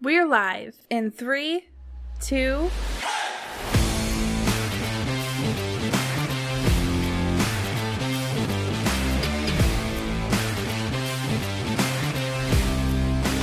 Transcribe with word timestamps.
We're 0.00 0.28
live 0.28 0.76
in 0.90 1.10
three, 1.10 1.66
two. 2.20 2.70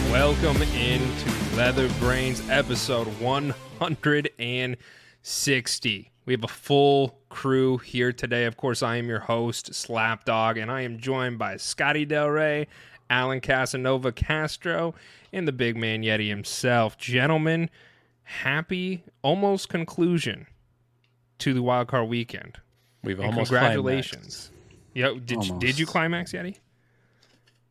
Welcome 0.10 0.62
into 0.62 1.56
Leather 1.58 1.90
Brainz 2.00 2.50
episode 2.50 3.08
160. 3.20 6.12
We 6.26 6.34
have 6.34 6.46
a 6.46 6.48
full 6.48 7.20
crew 7.28 7.80
here 7.80 8.14
today. 8.14 8.46
Of 8.46 8.56
course, 8.56 8.82
I 8.82 8.96
am 8.96 9.10
your 9.10 9.20
host, 9.20 9.74
Slapdawg, 9.74 10.62
and 10.62 10.72
I 10.72 10.84
am 10.84 11.00
joined 11.00 11.38
by 11.38 11.58
Scotty 11.58 12.06
Del 12.06 12.30
Rey, 12.30 12.68
Alan 13.10 13.40
Casanova 13.42 14.12
Castro, 14.12 14.96
and 15.32 15.48
the 15.48 15.52
big 15.52 15.78
man 15.78 16.02
Yeti 16.02 16.28
himself. 16.30 16.98
Gentlemen, 16.98 17.70
happy 18.24 19.04
almost 19.22 19.70
conclusion 19.70 20.48
to 21.40 21.54
the 21.54 21.62
wildcard 21.62 22.08
weekend. 22.08 22.58
We've 23.04 23.20
And 23.20 23.28
almost 23.28 23.52
congratulations. 23.52 24.52
Yo, 24.94 25.20
did, 25.20 25.46
you, 25.46 25.60
did 25.60 25.78
you 25.78 25.86
climax, 25.86 26.32
Yeti? 26.32 26.58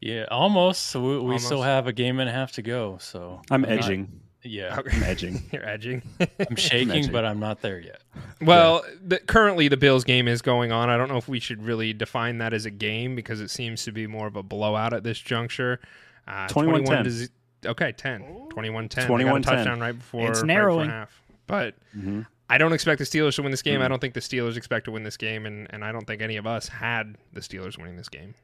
Yeah, 0.00 0.26
almost. 0.30 0.82
So 0.88 1.00
we, 1.00 1.18
we 1.18 1.38
still 1.38 1.62
have 1.62 1.86
a 1.86 1.92
game 1.92 2.20
and 2.20 2.28
a 2.28 2.32
half 2.32 2.52
to 2.52 2.62
go. 2.62 2.98
So 3.00 3.40
I'm 3.50 3.62
not- 3.62 3.70
edging. 3.70 4.20
Yeah, 4.44 4.78
I'm 4.78 5.02
edging. 5.02 5.42
You're 5.52 5.66
edging. 5.66 6.02
I'm 6.20 6.56
shaking, 6.56 6.90
edging. 6.90 7.12
but 7.12 7.24
I'm 7.24 7.40
not 7.40 7.62
there 7.62 7.80
yet. 7.80 8.02
Well, 8.40 8.84
the, 9.04 9.18
currently 9.18 9.68
the 9.68 9.76
Bills 9.76 10.04
game 10.04 10.28
is 10.28 10.42
going 10.42 10.70
on. 10.72 10.90
I 10.90 10.96
don't 10.96 11.08
know 11.08 11.16
if 11.16 11.28
we 11.28 11.40
should 11.40 11.62
really 11.62 11.92
define 11.92 12.38
that 12.38 12.52
as 12.52 12.66
a 12.66 12.70
game 12.70 13.16
because 13.16 13.40
it 13.40 13.50
seems 13.50 13.84
to 13.84 13.92
be 13.92 14.06
more 14.06 14.26
of 14.26 14.36
a 14.36 14.42
blowout 14.42 14.92
at 14.92 15.02
this 15.02 15.18
juncture. 15.18 15.80
Uh, 16.28 16.46
21-10. 16.48 17.28
to 17.62 17.70
okay, 17.70 17.92
10. 17.92 18.48
21 18.50 18.88
10. 18.88 19.08
21-10. 19.08 19.42
touchdown 19.42 19.80
right 19.80 19.98
before, 19.98 20.28
It's 20.30 20.40
right 20.40 20.46
narrowing. 20.46 20.86
before 20.86 20.98
half. 20.98 21.22
But 21.46 21.74
hmm 21.92 22.22
I 22.50 22.58
don't 22.58 22.74
expect 22.74 22.98
the 22.98 23.04
Steelers 23.04 23.36
to 23.36 23.42
win 23.42 23.50
this 23.50 23.62
game. 23.62 23.80
Mm. 23.80 23.84
I 23.84 23.88
don't 23.88 24.00
think 24.00 24.12
the 24.14 24.20
Steelers 24.20 24.56
expect 24.56 24.84
to 24.84 24.90
win 24.90 25.02
this 25.02 25.16
game, 25.16 25.46
and, 25.46 25.66
and 25.70 25.82
I 25.82 25.92
don't 25.92 26.06
think 26.06 26.20
any 26.20 26.36
of 26.36 26.46
us 26.46 26.68
had 26.68 27.16
the 27.32 27.40
Steelers 27.40 27.78
winning 27.78 27.96
this 27.96 28.10
game. 28.10 28.34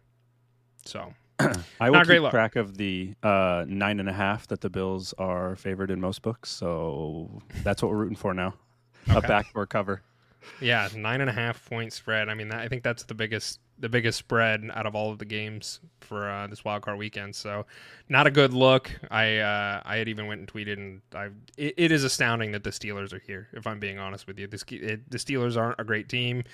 So, 0.86 1.12
I 1.80 1.90
will 1.90 2.02
great 2.04 2.20
keep 2.22 2.30
track 2.30 2.56
of 2.56 2.76
the 2.76 3.14
uh, 3.22 3.64
nine 3.66 4.00
and 4.00 4.08
a 4.08 4.12
half 4.12 4.46
that 4.48 4.60
the 4.60 4.70
Bills 4.70 5.14
are 5.18 5.56
favored 5.56 5.90
in 5.90 6.00
most 6.00 6.22
books. 6.22 6.50
So 6.50 7.42
that's 7.62 7.82
what 7.82 7.90
we're 7.90 7.98
rooting 7.98 8.16
for 8.16 8.34
now. 8.34 8.54
A 9.08 9.16
Okay. 9.18 9.28
backdoor 9.28 9.66
cover. 9.66 10.02
yeah, 10.60 10.88
nine 10.94 11.20
and 11.20 11.30
a 11.30 11.32
half 11.32 11.64
point 11.68 11.92
spread. 11.92 12.28
I 12.28 12.34
mean, 12.34 12.48
that, 12.48 12.60
I 12.60 12.68
think 12.68 12.82
that's 12.82 13.04
the 13.04 13.14
biggest 13.14 13.60
the 13.80 13.88
biggest 13.88 14.18
spread 14.18 14.70
out 14.74 14.86
of 14.86 14.94
all 14.94 15.10
of 15.10 15.18
the 15.18 15.24
games 15.24 15.80
for 16.00 16.28
uh, 16.30 16.46
this 16.46 16.64
wild 16.64 16.82
card 16.82 16.98
weekend. 16.98 17.34
So, 17.34 17.66
not 18.08 18.26
a 18.26 18.30
good 18.30 18.52
look. 18.52 18.90
I 19.10 19.38
uh, 19.38 19.82
I 19.84 19.96
had 19.96 20.08
even 20.08 20.26
went 20.26 20.40
and 20.40 20.48
tweeted, 20.52 20.74
and 20.74 21.00
I 21.14 21.30
it, 21.56 21.74
it 21.76 21.92
is 21.92 22.04
astounding 22.04 22.52
that 22.52 22.62
the 22.64 22.70
Steelers 22.70 23.12
are 23.12 23.18
here. 23.20 23.48
If 23.52 23.66
I'm 23.66 23.80
being 23.80 23.98
honest 23.98 24.26
with 24.26 24.38
you, 24.38 24.46
the, 24.46 24.62
it, 24.76 25.10
the 25.10 25.18
Steelers 25.18 25.56
aren't 25.56 25.80
a 25.80 25.84
great 25.84 26.08
team, 26.08 26.44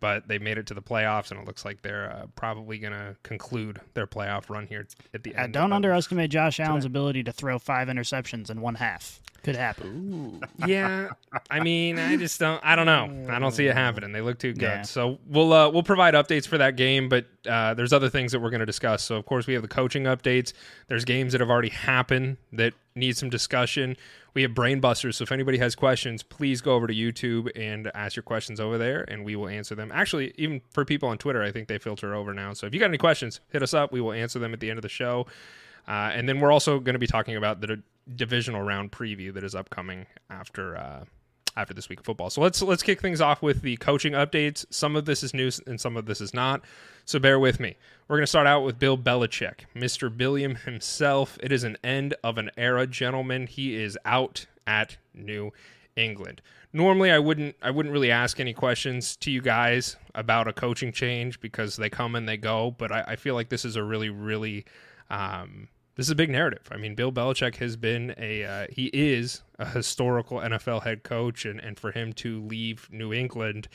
but 0.00 0.28
they 0.28 0.38
made 0.38 0.58
it 0.58 0.66
to 0.66 0.74
the 0.74 0.82
playoffs, 0.82 1.30
and 1.30 1.40
it 1.40 1.46
looks 1.46 1.64
like 1.64 1.82
they're 1.82 2.10
uh, 2.10 2.26
probably 2.36 2.78
going 2.78 2.92
to 2.92 3.16
conclude 3.22 3.80
their 3.94 4.06
playoff 4.06 4.50
run 4.50 4.66
here 4.66 4.86
at 5.14 5.22
the 5.22 5.34
Uh, 5.34 5.44
end. 5.44 5.54
don't 5.54 5.72
underestimate 5.72 6.30
Josh 6.30 6.60
Allen's 6.60 6.84
ability 6.84 7.22
to 7.24 7.32
throw 7.32 7.58
five 7.58 7.88
interceptions 7.88 8.50
in 8.50 8.60
one 8.60 8.74
half. 8.74 9.20
Could 9.44 9.56
happen. 9.56 10.40
yeah, 10.66 11.10
I 11.50 11.60
mean, 11.60 11.98
I 11.98 12.16
just 12.16 12.40
don't. 12.40 12.60
I 12.64 12.74
don't 12.74 12.86
know. 12.86 13.32
I 13.32 13.38
don't 13.38 13.52
see 13.52 13.66
it 13.66 13.74
happening. 13.76 14.10
They 14.12 14.22
look 14.22 14.38
too 14.38 14.52
good. 14.54 14.62
Yeah. 14.62 14.82
So 14.82 15.18
we'll 15.26 15.52
uh, 15.52 15.68
we'll 15.68 15.82
provide 15.82 16.14
updates 16.14 16.48
for 16.48 16.58
that 16.58 16.76
game, 16.76 17.08
but 17.08 17.26
uh, 17.46 17.74
there's 17.74 17.92
other 17.92 18.08
things 18.08 18.32
that 18.32 18.40
we're 18.40 18.50
going 18.50 18.60
to 18.60 18.66
discuss. 18.66 19.02
So 19.04 19.16
of 19.16 19.26
course 19.26 19.46
we 19.46 19.52
have 19.52 19.62
the 19.62 19.68
coaching 19.68 20.04
updates. 20.04 20.54
There's 20.88 21.04
games 21.04 21.32
that 21.32 21.40
have 21.40 21.50
already 21.50 21.68
happened 21.68 22.38
that 22.54 22.72
need 22.96 23.16
some 23.16 23.28
discussion. 23.28 23.96
We 24.32 24.42
have 24.42 24.52
brainbusters. 24.52 25.14
So 25.14 25.22
if 25.22 25.30
anybody 25.30 25.58
has 25.58 25.74
questions, 25.76 26.22
please 26.22 26.60
go 26.60 26.72
over 26.74 26.86
to 26.86 26.94
YouTube 26.94 27.50
and 27.54 27.90
ask 27.94 28.16
your 28.16 28.22
questions 28.22 28.58
over 28.58 28.78
there, 28.78 29.04
and 29.08 29.24
we 29.24 29.36
will 29.36 29.48
answer 29.48 29.74
them. 29.74 29.92
Actually, 29.94 30.32
even 30.38 30.60
for 30.70 30.84
people 30.84 31.08
on 31.08 31.18
Twitter, 31.18 31.42
I 31.42 31.52
think 31.52 31.68
they 31.68 31.78
filter 31.78 32.14
over 32.14 32.34
now. 32.34 32.52
So 32.54 32.66
if 32.66 32.74
you 32.74 32.80
got 32.80 32.86
any 32.86 32.98
questions, 32.98 33.40
hit 33.50 33.62
us 33.62 33.74
up. 33.74 33.92
We 33.92 34.00
will 34.00 34.12
answer 34.12 34.38
them 34.38 34.52
at 34.54 34.60
the 34.60 34.70
end 34.70 34.78
of 34.78 34.82
the 34.82 34.88
show. 34.88 35.26
Uh, 35.86 36.10
and 36.14 36.26
then 36.28 36.40
we're 36.40 36.50
also 36.50 36.80
going 36.80 36.94
to 36.94 36.98
be 36.98 37.06
talking 37.06 37.36
about 37.36 37.60
the 37.60 37.66
d- 37.66 37.82
divisional 38.16 38.62
round 38.62 38.92
preview 38.92 39.32
that 39.34 39.44
is 39.44 39.54
upcoming 39.54 40.06
after 40.30 40.76
uh, 40.76 41.04
after 41.56 41.74
this 41.74 41.88
week 41.88 42.00
of 42.00 42.06
football. 42.06 42.30
So 42.30 42.40
let's 42.40 42.60
let's 42.62 42.82
kick 42.82 43.00
things 43.00 43.20
off 43.20 43.42
with 43.42 43.62
the 43.62 43.76
coaching 43.76 44.12
updates. 44.12 44.64
Some 44.70 44.96
of 44.96 45.04
this 45.04 45.22
is 45.22 45.34
news 45.34 45.60
and 45.66 45.80
some 45.80 45.96
of 45.96 46.06
this 46.06 46.20
is 46.20 46.34
not. 46.34 46.62
So 47.04 47.18
bear 47.18 47.38
with 47.38 47.60
me. 47.60 47.76
We're 48.08 48.16
going 48.16 48.24
to 48.24 48.28
start 48.28 48.46
out 48.46 48.62
with 48.62 48.78
Bill 48.78 48.98
Belichick, 48.98 49.60
Mr. 49.74 50.14
Billiam 50.14 50.56
himself. 50.56 51.38
It 51.42 51.52
is 51.52 51.64
an 51.64 51.76
end 51.84 52.14
of 52.22 52.38
an 52.38 52.50
era, 52.56 52.86
gentlemen. 52.86 53.46
He 53.46 53.76
is 53.76 53.98
out 54.04 54.46
at 54.66 54.96
New 55.14 55.52
England. 55.96 56.42
Normally, 56.72 57.10
I 57.10 57.18
wouldn't 57.18 57.56
I 57.62 57.70
wouldn't 57.70 57.92
really 57.92 58.10
ask 58.10 58.40
any 58.40 58.52
questions 58.52 59.16
to 59.16 59.30
you 59.30 59.40
guys 59.40 59.96
about 60.14 60.48
a 60.48 60.52
coaching 60.52 60.92
change 60.92 61.40
because 61.40 61.76
they 61.76 61.88
come 61.88 62.16
and 62.16 62.28
they 62.28 62.36
go. 62.36 62.72
But 62.72 62.90
I, 62.90 63.04
I 63.08 63.16
feel 63.16 63.34
like 63.34 63.48
this 63.48 63.64
is 63.64 63.76
a 63.76 63.84
really 63.84 64.10
really 64.10 64.64
um, 65.08 65.68
this 65.96 66.06
is 66.06 66.10
a 66.10 66.16
big 66.16 66.30
narrative. 66.30 66.68
I 66.70 66.76
mean, 66.76 66.94
Bill 66.94 67.12
Belichick 67.12 67.56
has 67.56 67.76
been 67.76 68.14
a 68.18 68.44
uh, 68.44 68.66
he 68.70 68.86
is 68.86 69.42
a 69.58 69.66
historical 69.66 70.38
NFL 70.38 70.82
head 70.82 71.02
coach, 71.02 71.44
and 71.44 71.60
and 71.60 71.78
for 71.78 71.92
him 71.92 72.12
to 72.14 72.42
leave 72.42 72.88
New 72.90 73.12
England. 73.12 73.68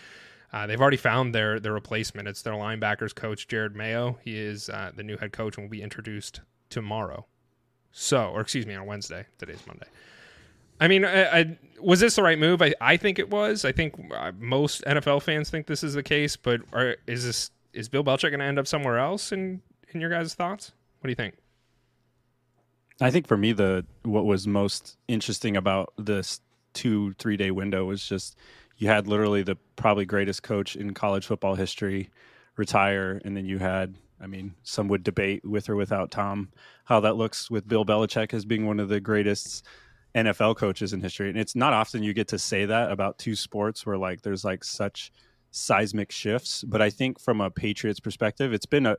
Uh, 0.51 0.65
they've 0.65 0.81
already 0.81 0.97
found 0.97 1.33
their 1.33 1.59
their 1.59 1.73
replacement. 1.73 2.27
It's 2.27 2.41
their 2.41 2.53
linebackers 2.53 3.13
coach 3.13 3.47
Jerod 3.47 3.75
Mayo. 3.75 4.17
He 4.23 4.37
is 4.37 4.69
uh, 4.69 4.91
the 4.95 5.03
new 5.03 5.17
head 5.17 5.31
coach 5.31 5.57
and 5.57 5.65
will 5.65 5.71
be 5.71 5.81
introduced 5.81 6.41
tomorrow. 6.69 7.25
So, 7.91 8.29
or 8.29 8.41
excuse 8.41 8.65
me, 8.65 8.75
on 8.75 8.85
Wednesday. 8.85 9.25
Today's 9.37 9.65
Monday. 9.65 9.87
I 10.79 10.87
mean, 10.87 11.03
I, 11.03 11.39
I, 11.39 11.57
was 11.79 11.99
this 11.99 12.15
the 12.15 12.23
right 12.23 12.39
move? 12.39 12.61
I, 12.61 12.73
I 12.79 12.97
think 12.97 13.19
it 13.19 13.29
was. 13.29 13.65
I 13.65 13.71
think 13.71 13.95
uh, 14.15 14.31
most 14.39 14.83
NFL 14.85 15.23
fans 15.23 15.49
think 15.49 15.67
this 15.67 15.83
is 15.83 15.93
the 15.93 16.03
case. 16.03 16.35
But 16.35 16.61
are, 16.73 16.95
is 17.07 17.25
this 17.25 17.51
is 17.73 17.89
Bill 17.89 18.03
Belichick 18.03 18.29
going 18.29 18.39
to 18.39 18.45
end 18.45 18.59
up 18.59 18.67
somewhere 18.67 18.97
else? 18.97 19.31
In 19.31 19.61
in 19.89 20.01
your 20.01 20.09
guys' 20.09 20.33
thoughts, 20.33 20.71
what 20.99 21.07
do 21.07 21.11
you 21.11 21.15
think? 21.15 21.35
I 23.01 23.11
think 23.11 23.27
for 23.27 23.37
me, 23.37 23.53
the 23.53 23.85
what 24.03 24.25
was 24.25 24.47
most 24.47 24.97
interesting 25.07 25.55
about 25.55 25.93
this 25.97 26.41
two 26.73 27.13
three 27.13 27.37
day 27.37 27.51
window 27.51 27.85
was 27.85 28.05
just 28.05 28.35
you 28.77 28.87
had 28.87 29.07
literally 29.07 29.43
the 29.43 29.57
probably 29.75 30.05
greatest 30.05 30.43
coach 30.43 30.75
in 30.75 30.93
college 30.93 31.25
football 31.25 31.55
history 31.55 32.09
retire, 32.55 33.21
and 33.23 33.35
then 33.35 33.45
you 33.45 33.57
had, 33.57 33.95
I 34.21 34.27
mean, 34.27 34.53
some 34.63 34.87
would 34.89 35.03
debate 35.03 35.45
with 35.45 35.69
or 35.69 35.75
without 35.75 36.11
Tom 36.11 36.49
how 36.85 36.99
that 37.01 37.15
looks 37.15 37.49
with 37.49 37.67
Bill 37.67 37.85
Belichick 37.85 38.33
as 38.33 38.45
being 38.45 38.65
one 38.65 38.79
of 38.79 38.89
the 38.89 38.99
greatest 38.99 39.65
NFL 40.15 40.57
coaches 40.57 40.91
in 40.91 41.01
history, 41.01 41.29
and 41.29 41.37
it's 41.37 41.55
not 41.55 41.73
often 41.73 42.03
you 42.03 42.13
get 42.13 42.27
to 42.29 42.39
say 42.39 42.65
that 42.65 42.91
about 42.91 43.17
two 43.17 43.35
sports 43.35 43.85
where 43.85 43.97
like 43.97 44.21
there's 44.23 44.43
like 44.43 44.63
such 44.63 45.11
seismic 45.51 46.11
shifts. 46.11 46.63
But 46.63 46.81
I 46.81 46.89
think 46.89 47.19
from 47.19 47.41
a 47.41 47.49
Patriots 47.49 47.99
perspective, 47.99 48.53
it's 48.53 48.65
been 48.65 48.85
a 48.85 48.97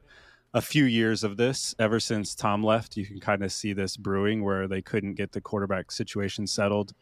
a 0.53 0.61
few 0.61 0.85
years 0.85 1.23
of 1.23 1.37
this 1.37 1.75
ever 1.79 2.01
since 2.01 2.35
Tom 2.35 2.63
left. 2.63 2.97
You 2.97 3.07
can 3.07 3.21
kind 3.21 3.43
of 3.43 3.53
see 3.53 3.73
this 3.73 3.97
brewing 3.97 4.43
where 4.45 4.67
they 4.67 4.83
couldn't 4.83 5.15
get 5.15 5.33
the 5.33 5.41
quarterback 5.41 5.91
situation 5.93 6.47
settled. 6.47 6.93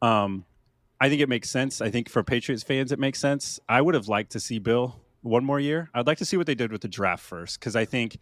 Um, 0.00 0.44
I 1.00 1.08
think 1.08 1.20
it 1.20 1.28
makes 1.28 1.50
sense. 1.50 1.80
I 1.80 1.90
think 1.90 2.08
for 2.08 2.22
Patriots 2.22 2.62
fans, 2.62 2.92
it 2.92 2.98
makes 2.98 3.18
sense. 3.18 3.58
I 3.68 3.80
would 3.80 3.94
have 3.94 4.06
liked 4.06 4.32
to 4.32 4.40
see 4.40 4.60
Bill 4.60 5.00
one 5.22 5.44
more 5.44 5.58
year. 5.58 5.90
I'd 5.94 6.06
like 6.06 6.18
to 6.18 6.24
see 6.24 6.36
what 6.36 6.46
they 6.46 6.54
did 6.54 6.70
with 6.70 6.80
the 6.80 6.88
draft 6.88 7.24
first 7.24 7.58
because 7.58 7.74
I 7.74 7.84
think 7.84 8.18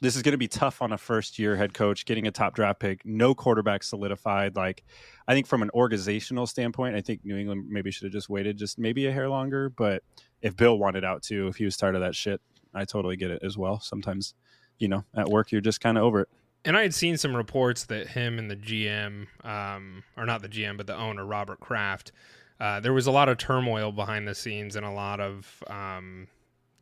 this 0.00 0.16
is 0.16 0.22
going 0.22 0.32
to 0.32 0.38
be 0.38 0.48
tough 0.48 0.80
on 0.80 0.92
a 0.92 0.98
first 0.98 1.38
year 1.38 1.56
head 1.56 1.74
coach 1.74 2.06
getting 2.06 2.26
a 2.26 2.30
top 2.30 2.54
draft 2.54 2.80
pick, 2.80 3.04
no 3.04 3.34
quarterback 3.34 3.82
solidified. 3.82 4.56
Like, 4.56 4.84
I 5.26 5.34
think 5.34 5.46
from 5.46 5.62
an 5.62 5.70
organizational 5.74 6.46
standpoint, 6.46 6.96
I 6.96 7.00
think 7.00 7.24
New 7.24 7.36
England 7.36 7.66
maybe 7.68 7.90
should 7.90 8.04
have 8.04 8.12
just 8.12 8.28
waited 8.28 8.56
just 8.56 8.78
maybe 8.78 9.06
a 9.06 9.12
hair 9.12 9.28
longer. 9.28 9.68
But 9.68 10.02
if 10.40 10.56
Bill 10.56 10.78
wanted 10.78 11.04
out 11.04 11.22
too, 11.22 11.48
if 11.48 11.56
he 11.56 11.64
was 11.64 11.76
tired 11.76 11.96
of 11.96 12.00
that 12.00 12.14
shit, 12.14 12.40
I 12.74 12.84
totally 12.84 13.16
get 13.16 13.30
it 13.30 13.42
as 13.42 13.56
well. 13.56 13.80
Sometimes, 13.80 14.34
you 14.78 14.88
know, 14.88 15.04
at 15.14 15.28
work, 15.28 15.52
you're 15.52 15.60
just 15.60 15.80
kind 15.80 15.98
of 15.98 16.04
over 16.04 16.20
it. 16.20 16.28
And 16.64 16.76
I 16.76 16.82
had 16.82 16.94
seen 16.94 17.16
some 17.16 17.34
reports 17.34 17.84
that 17.86 18.08
him 18.08 18.38
and 18.38 18.50
the 18.50 18.56
GM, 18.56 19.26
um, 19.44 20.04
or 20.16 20.26
not 20.26 20.42
the 20.42 20.48
GM, 20.48 20.76
but 20.76 20.86
the 20.86 20.96
owner, 20.96 21.24
Robert 21.24 21.58
Kraft, 21.60 22.12
uh, 22.60 22.80
there 22.80 22.92
was 22.92 23.06
a 23.06 23.10
lot 23.10 23.28
of 23.28 23.38
turmoil 23.38 23.90
behind 23.90 24.28
the 24.28 24.34
scenes 24.34 24.76
and 24.76 24.84
a 24.84 24.90
lot 24.90 25.20
of 25.20 25.62
um, 25.68 26.28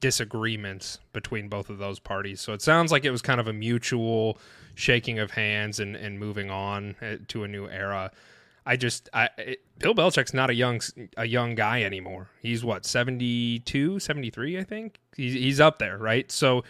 disagreements 0.01 0.99
between 1.13 1.49
both 1.49 1.71
of 1.71 1.79
those 1.79 2.01
parties. 2.01 2.41
So 2.41 2.53
it 2.53 2.63
sounds 2.63 2.91
like 2.91 3.05
it 3.05 3.13
was 3.13 3.23
kind 3.23 3.41
of 3.41 3.47
a 3.47 3.53
mutual 3.53 4.39
shaking 4.75 5.21
of 5.21 5.31
hands 5.31 5.79
and, 5.79 5.95
and 5.95 6.19
moving 6.19 6.51
on 6.51 6.97
uh, 7.01 7.17
to 7.29 7.45
a 7.45 7.49
new 7.49 7.69
era. 7.69 8.11
I 8.69 8.77
just, 8.77 9.09
I, 9.15 9.31
it, 9.39 9.61
Bill 9.79 9.95
Belichick's 9.95 10.35
not 10.35 10.51
a 10.51 10.55
young 10.55 10.83
a 11.17 11.25
young 11.25 11.55
guy 11.55 11.85
anymore. 11.85 12.29
He's 12.43 12.63
what 12.63 12.85
72, 12.85 13.99
73, 13.99 14.59
I 14.59 14.63
think. 14.63 15.01
He's, 15.17 15.33
he's 15.33 15.59
up 15.59 15.79
there, 15.79 15.97
right? 15.97 16.31
So 16.31 16.65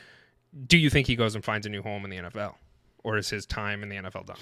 do 0.69 0.79
you 0.79 0.91
think 0.91 1.09
he 1.09 1.17
goes 1.17 1.35
and 1.35 1.45
finds 1.45 1.67
a 1.67 1.71
new 1.71 1.83
home 1.83 2.05
in 2.05 2.11
the 2.11 2.19
NFL? 2.19 2.55
Or 3.03 3.19
is 3.19 3.29
his 3.29 3.47
time 3.47 3.83
in 3.83 3.89
the 3.89 3.97
NFL 3.97 4.27
done? 4.27 4.37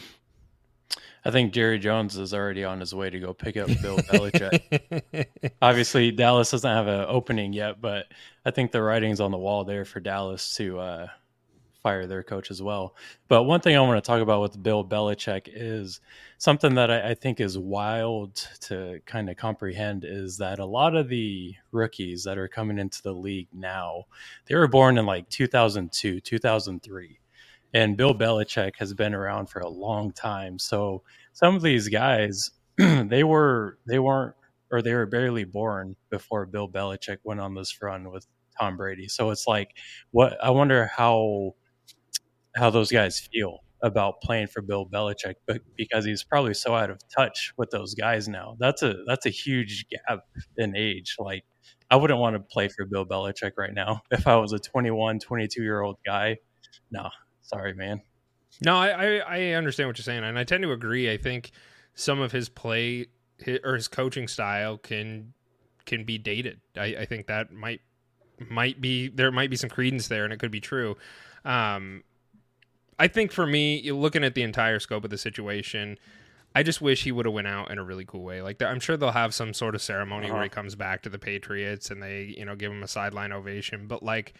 I 1.24 1.30
think 1.30 1.54
Jerry 1.54 1.78
Jones 1.78 2.18
is 2.18 2.34
already 2.34 2.62
on 2.62 2.78
his 2.78 2.94
way 2.94 3.08
to 3.08 3.18
go 3.18 3.32
pick 3.32 3.56
up 3.56 3.68
Bill 3.80 3.96
Belichick. 3.96 5.26
Obviously, 5.62 6.10
Dallas 6.10 6.50
doesn't 6.50 6.70
have 6.70 6.86
an 6.86 7.06
opening 7.08 7.54
yet, 7.54 7.80
but 7.80 8.06
I 8.44 8.50
think 8.50 8.70
the 8.70 8.82
writing's 8.82 9.20
on 9.20 9.30
the 9.30 9.38
wall 9.38 9.64
there 9.64 9.86
for 9.86 9.98
Dallas 9.98 10.54
to 10.56 10.78
uh, 10.78 11.06
fire 11.86 12.08
their 12.08 12.24
coach 12.24 12.50
as 12.50 12.60
well. 12.60 12.96
But 13.28 13.44
one 13.44 13.60
thing 13.60 13.76
I 13.76 13.80
want 13.80 14.02
to 14.02 14.04
talk 14.04 14.20
about 14.20 14.42
with 14.42 14.60
Bill 14.60 14.84
Belichick 14.84 15.42
is 15.46 16.00
something 16.36 16.74
that 16.74 16.90
I, 16.90 17.10
I 17.10 17.14
think 17.14 17.40
is 17.40 17.56
wild 17.56 18.34
to 18.62 18.98
kind 19.06 19.30
of 19.30 19.36
comprehend 19.36 20.04
is 20.04 20.36
that 20.38 20.58
a 20.58 20.66
lot 20.66 20.96
of 20.96 21.08
the 21.08 21.54
rookies 21.70 22.24
that 22.24 22.38
are 22.38 22.48
coming 22.48 22.80
into 22.80 23.00
the 23.02 23.12
league 23.12 23.46
now, 23.52 24.02
they 24.46 24.56
were 24.56 24.66
born 24.66 24.98
in 24.98 25.06
like 25.06 25.28
2002, 25.28 26.18
2003. 26.18 27.20
And 27.72 27.96
Bill 27.96 28.18
Belichick 28.18 28.72
has 28.78 28.92
been 28.92 29.14
around 29.14 29.46
for 29.46 29.60
a 29.60 29.68
long 29.68 30.10
time. 30.10 30.58
So 30.58 31.04
some 31.34 31.54
of 31.54 31.62
these 31.62 31.86
guys, 31.86 32.50
they 32.78 33.22
were 33.22 33.78
they 33.86 34.00
weren't 34.00 34.34
or 34.72 34.82
they 34.82 34.92
were 34.92 35.06
barely 35.06 35.44
born 35.44 35.94
before 36.10 36.46
Bill 36.46 36.68
Belichick 36.68 37.18
went 37.22 37.38
on 37.38 37.54
this 37.54 37.80
run 37.80 38.10
with 38.10 38.26
Tom 38.58 38.76
Brady. 38.76 39.06
So 39.06 39.30
it's 39.30 39.46
like, 39.46 39.76
what 40.10 40.36
I 40.42 40.50
wonder 40.50 40.90
how 40.96 41.54
how 42.56 42.70
those 42.70 42.90
guys 42.90 43.20
feel 43.20 43.60
about 43.82 44.20
playing 44.22 44.48
for 44.48 44.62
Bill 44.62 44.86
Belichick, 44.86 45.34
but 45.46 45.60
because 45.76 46.04
he's 46.04 46.24
probably 46.24 46.54
so 46.54 46.74
out 46.74 46.90
of 46.90 46.98
touch 47.14 47.52
with 47.56 47.70
those 47.70 47.94
guys 47.94 48.28
now. 48.28 48.56
That's 48.58 48.82
a 48.82 48.96
that's 49.06 49.26
a 49.26 49.30
huge 49.30 49.86
gap 49.88 50.20
in 50.56 50.76
age. 50.76 51.16
Like 51.18 51.44
I 51.90 51.96
wouldn't 51.96 52.18
want 52.18 52.34
to 52.34 52.40
play 52.40 52.68
for 52.68 52.84
Bill 52.84 53.06
Belichick 53.06 53.52
right 53.56 53.72
now 53.72 54.02
if 54.10 54.26
I 54.26 54.36
was 54.36 54.52
a 54.52 54.58
21, 54.58 55.20
22 55.20 55.62
year 55.62 55.82
old 55.82 55.96
guy. 56.04 56.38
No, 56.90 57.08
sorry, 57.42 57.74
man. 57.74 58.00
No, 58.64 58.76
I, 58.76 59.18
I, 59.18 59.40
understand 59.52 59.88
what 59.88 59.98
you're 59.98 60.04
saying, 60.04 60.24
and 60.24 60.38
I 60.38 60.44
tend 60.44 60.62
to 60.62 60.72
agree. 60.72 61.10
I 61.10 61.18
think 61.18 61.50
some 61.94 62.20
of 62.20 62.32
his 62.32 62.48
play 62.48 63.06
his, 63.38 63.58
or 63.64 63.74
his 63.74 63.86
coaching 63.86 64.28
style 64.28 64.78
can 64.78 65.34
can 65.84 66.04
be 66.04 66.16
dated. 66.16 66.60
I, 66.76 66.84
I 66.84 67.04
think 67.04 67.26
that 67.26 67.52
might 67.52 67.80
might 68.50 68.80
be 68.80 69.08
there 69.08 69.30
might 69.30 69.50
be 69.50 69.56
some 69.56 69.68
credence 69.68 70.08
there, 70.08 70.24
and 70.24 70.32
it 70.32 70.38
could 70.38 70.50
be 70.50 70.60
true. 70.60 70.96
Um, 71.44 72.02
I 72.98 73.08
think 73.08 73.32
for 73.32 73.46
me, 73.46 73.78
you're 73.80 73.94
looking 73.94 74.24
at 74.24 74.34
the 74.34 74.42
entire 74.42 74.78
scope 74.78 75.04
of 75.04 75.10
the 75.10 75.18
situation. 75.18 75.98
I 76.54 76.62
just 76.62 76.80
wish 76.80 77.04
he 77.04 77.12
would 77.12 77.26
have 77.26 77.34
went 77.34 77.46
out 77.46 77.70
in 77.70 77.78
a 77.78 77.84
really 77.84 78.06
cool 78.06 78.22
way. 78.22 78.40
Like 78.40 78.62
I'm 78.62 78.80
sure 78.80 78.96
they'll 78.96 79.10
have 79.10 79.34
some 79.34 79.52
sort 79.52 79.74
of 79.74 79.82
ceremony 79.82 80.26
uh-huh. 80.26 80.34
where 80.34 80.42
he 80.44 80.48
comes 80.48 80.74
back 80.74 81.02
to 81.02 81.10
the 81.10 81.18
Patriots 81.18 81.90
and 81.90 82.02
they, 82.02 82.34
you 82.36 82.44
know, 82.44 82.56
give 82.56 82.72
him 82.72 82.82
a 82.82 82.88
sideline 82.88 83.32
ovation. 83.32 83.86
But 83.86 84.02
like, 84.02 84.32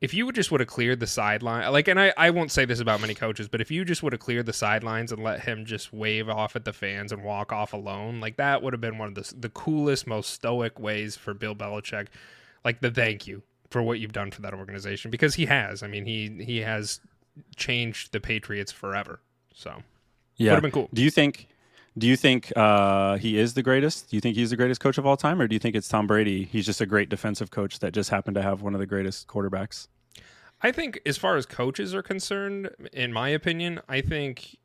if 0.00 0.14
you 0.14 0.24
would 0.24 0.34
just 0.34 0.50
would 0.50 0.60
have 0.60 0.68
cleared 0.68 0.98
the 0.98 1.06
sideline, 1.06 1.70
like, 1.70 1.86
and 1.86 2.00
I, 2.00 2.14
I 2.16 2.30
won't 2.30 2.50
say 2.50 2.64
this 2.64 2.80
about 2.80 3.02
many 3.02 3.14
coaches, 3.14 3.48
but 3.48 3.60
if 3.60 3.70
you 3.70 3.84
just 3.84 4.02
would 4.02 4.14
have 4.14 4.20
cleared 4.20 4.46
the 4.46 4.54
sidelines 4.54 5.12
and 5.12 5.22
let 5.22 5.40
him 5.40 5.66
just 5.66 5.92
wave 5.92 6.30
off 6.30 6.56
at 6.56 6.64
the 6.64 6.72
fans 6.72 7.12
and 7.12 7.22
walk 7.22 7.52
off 7.52 7.74
alone, 7.74 8.20
like 8.20 8.36
that 8.36 8.62
would 8.62 8.72
have 8.72 8.80
been 8.80 8.96
one 8.96 9.08
of 9.08 9.14
the 9.14 9.34
the 9.38 9.50
coolest, 9.50 10.06
most 10.06 10.30
stoic 10.30 10.80
ways 10.80 11.16
for 11.16 11.34
Bill 11.34 11.54
Belichick, 11.54 12.06
like 12.64 12.80
the 12.80 12.90
thank 12.90 13.26
you 13.26 13.42
for 13.68 13.82
what 13.82 14.00
you've 14.00 14.12
done 14.12 14.30
for 14.30 14.40
that 14.40 14.54
organization 14.54 15.10
because 15.10 15.34
he 15.34 15.44
has. 15.44 15.82
I 15.82 15.88
mean, 15.88 16.06
he 16.06 16.42
he 16.42 16.58
has 16.58 17.00
changed 17.56 18.12
the 18.12 18.20
Patriots 18.20 18.72
forever. 18.72 19.20
So 19.54 19.82
yeah, 20.36 20.50
would 20.50 20.56
have 20.56 20.62
been 20.62 20.70
cool. 20.70 20.88
Do 20.92 21.02
you 21.02 21.10
think? 21.10 21.48
Do 21.98 22.06
you 22.06 22.16
think 22.16 22.52
uh, 22.56 23.18
he 23.18 23.36
is 23.36 23.54
the 23.54 23.62
greatest? 23.62 24.10
Do 24.10 24.16
you 24.16 24.20
think 24.20 24.36
he's 24.36 24.50
the 24.50 24.56
greatest 24.56 24.80
coach 24.80 24.96
of 24.96 25.04
all 25.04 25.16
time, 25.16 25.40
or 25.40 25.48
do 25.48 25.54
you 25.54 25.58
think 25.58 25.74
it's 25.74 25.88
Tom 25.88 26.06
Brady? 26.06 26.44
He's 26.44 26.64
just 26.64 26.80
a 26.80 26.86
great 26.86 27.08
defensive 27.08 27.50
coach 27.50 27.80
that 27.80 27.92
just 27.92 28.10
happened 28.10 28.36
to 28.36 28.42
have 28.42 28.62
one 28.62 28.74
of 28.74 28.80
the 28.80 28.86
greatest 28.86 29.26
quarterbacks. 29.26 29.88
I 30.62 30.72
think, 30.72 31.00
as 31.04 31.16
far 31.16 31.36
as 31.36 31.46
coaches 31.46 31.94
are 31.94 32.02
concerned, 32.02 32.70
in 32.92 33.12
my 33.12 33.30
opinion, 33.30 33.80
I 33.88 34.02
think 34.02 34.56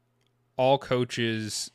all 0.58 0.78
coaches 0.78 1.72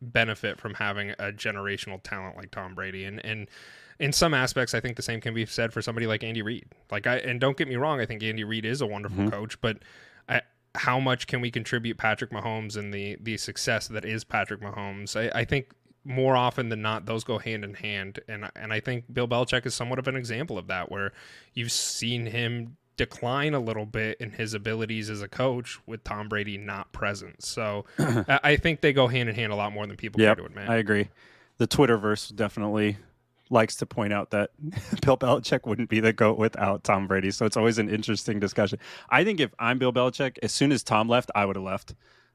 benefit 0.00 0.58
from 0.58 0.74
having 0.74 1.10
a 1.10 1.32
generational 1.32 2.00
talent 2.02 2.36
like 2.36 2.50
Tom 2.50 2.74
Brady, 2.74 3.04
and 3.04 3.24
and 3.24 3.48
in 3.98 4.12
some 4.12 4.34
aspects, 4.34 4.74
I 4.74 4.80
think 4.80 4.96
the 4.96 5.02
same 5.02 5.20
can 5.20 5.32
be 5.32 5.46
said 5.46 5.72
for 5.72 5.80
somebody 5.80 6.06
like 6.06 6.24
Andy 6.24 6.42
Reid. 6.42 6.66
Like 6.90 7.06
I 7.06 7.16
and 7.16 7.40
don't 7.40 7.56
get 7.56 7.68
me 7.68 7.76
wrong, 7.76 8.00
I 8.00 8.06
think 8.06 8.22
Andy 8.22 8.44
Reid 8.44 8.64
is 8.64 8.80
a 8.80 8.86
wonderful 8.86 9.18
mm-hmm. 9.18 9.30
coach, 9.30 9.60
but 9.60 9.78
I, 10.28 10.42
how 10.74 10.98
much 10.98 11.26
can 11.26 11.40
we 11.40 11.50
contribute 11.50 11.98
Patrick 11.98 12.30
Mahomes 12.30 12.76
and 12.76 12.92
the 12.92 13.16
the 13.20 13.36
success 13.36 13.88
that 13.88 14.04
is 14.04 14.24
Patrick 14.24 14.60
Mahomes? 14.60 15.16
I, 15.16 15.40
I 15.40 15.44
think 15.44 15.72
more 16.04 16.36
often 16.36 16.68
than 16.68 16.82
not, 16.82 17.06
those 17.06 17.24
go 17.24 17.38
hand 17.38 17.64
in 17.64 17.74
hand, 17.74 18.20
and 18.28 18.50
and 18.56 18.72
I 18.72 18.80
think 18.80 19.12
Bill 19.12 19.28
Belichick 19.28 19.66
is 19.66 19.74
somewhat 19.74 19.98
of 19.98 20.08
an 20.08 20.16
example 20.16 20.58
of 20.58 20.66
that, 20.68 20.90
where 20.90 21.12
you've 21.54 21.72
seen 21.72 22.26
him 22.26 22.76
decline 22.96 23.54
a 23.54 23.60
little 23.60 23.86
bit 23.86 24.20
in 24.20 24.30
his 24.30 24.54
abilities 24.54 25.08
as 25.08 25.22
a 25.22 25.28
coach 25.28 25.78
with 25.86 26.04
Tom 26.04 26.28
Brady 26.28 26.58
not 26.58 26.92
present. 26.92 27.42
So 27.42 27.84
I 27.98 28.56
think 28.56 28.80
they 28.80 28.92
go 28.92 29.08
hand 29.08 29.28
in 29.28 29.34
hand 29.34 29.52
a 29.52 29.56
lot 29.56 29.72
more 29.72 29.86
than 29.86 29.96
people 29.96 30.20
yep, 30.20 30.36
care 30.36 30.44
to 30.44 30.50
admit. 30.50 30.68
I 30.68 30.76
agree. 30.76 31.08
The 31.58 31.66
Twitterverse 31.66 32.34
definitely 32.34 32.98
likes 33.52 33.76
to 33.76 33.86
point 33.86 34.12
out 34.12 34.30
that 34.30 34.50
Bill 35.02 35.16
Belichick 35.16 35.66
wouldn't 35.66 35.90
be 35.90 36.00
the 36.00 36.12
GOAT 36.12 36.38
without 36.38 36.82
Tom 36.82 37.06
Brady. 37.06 37.30
So 37.30 37.46
it's 37.46 37.56
always 37.56 37.78
an 37.78 37.88
interesting 37.88 38.40
discussion. 38.40 38.78
I 39.10 39.24
think 39.24 39.38
if 39.40 39.54
I'm 39.58 39.78
Bill 39.78 39.92
Belichick, 39.92 40.38
as 40.42 40.52
soon 40.52 40.72
as 40.72 40.82
Tom 40.82 41.08
left, 41.08 41.30
I 41.34 41.44
would 41.44 41.56
have 41.56 41.64
left. 41.64 41.94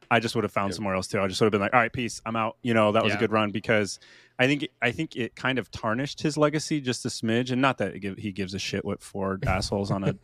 I 0.10 0.20
just 0.20 0.36
would 0.36 0.46
have 0.46 0.54
found 0.54 0.70
yep. 0.70 0.76
somewhere 0.76 0.96
else 0.96 1.08
too. 1.08 1.20
I 1.20 1.28
just 1.28 1.42
would 1.42 1.48
have 1.48 1.52
been 1.52 1.60
like, 1.60 1.74
all 1.74 1.80
right, 1.80 1.92
peace, 1.92 2.22
I'm 2.26 2.36
out. 2.36 2.56
You 2.62 2.74
know, 2.74 2.94
that 2.94 3.04
was 3.04 3.12
yeah. 3.12 3.18
a 3.18 3.20
good 3.20 3.32
run 3.32 3.52
because 3.52 4.00
I 4.40 4.48
think 4.48 4.68
I 4.82 4.92
think 4.92 5.16
it 5.16 5.36
kind 5.36 5.60
of 5.60 5.72
tarnished 5.72 6.22
his 6.22 6.38
legacy 6.38 6.80
just 6.80 7.06
a 7.06 7.10
smidge, 7.10 7.52
and 7.52 7.62
not 7.62 7.80
that 7.80 7.96
he 7.96 8.32
gives 8.32 8.54
a 8.54 8.60
shit 8.60 8.86
what 8.86 9.02
four 9.02 9.40
assholes 9.48 9.92
on 9.92 10.04
a 10.04 10.16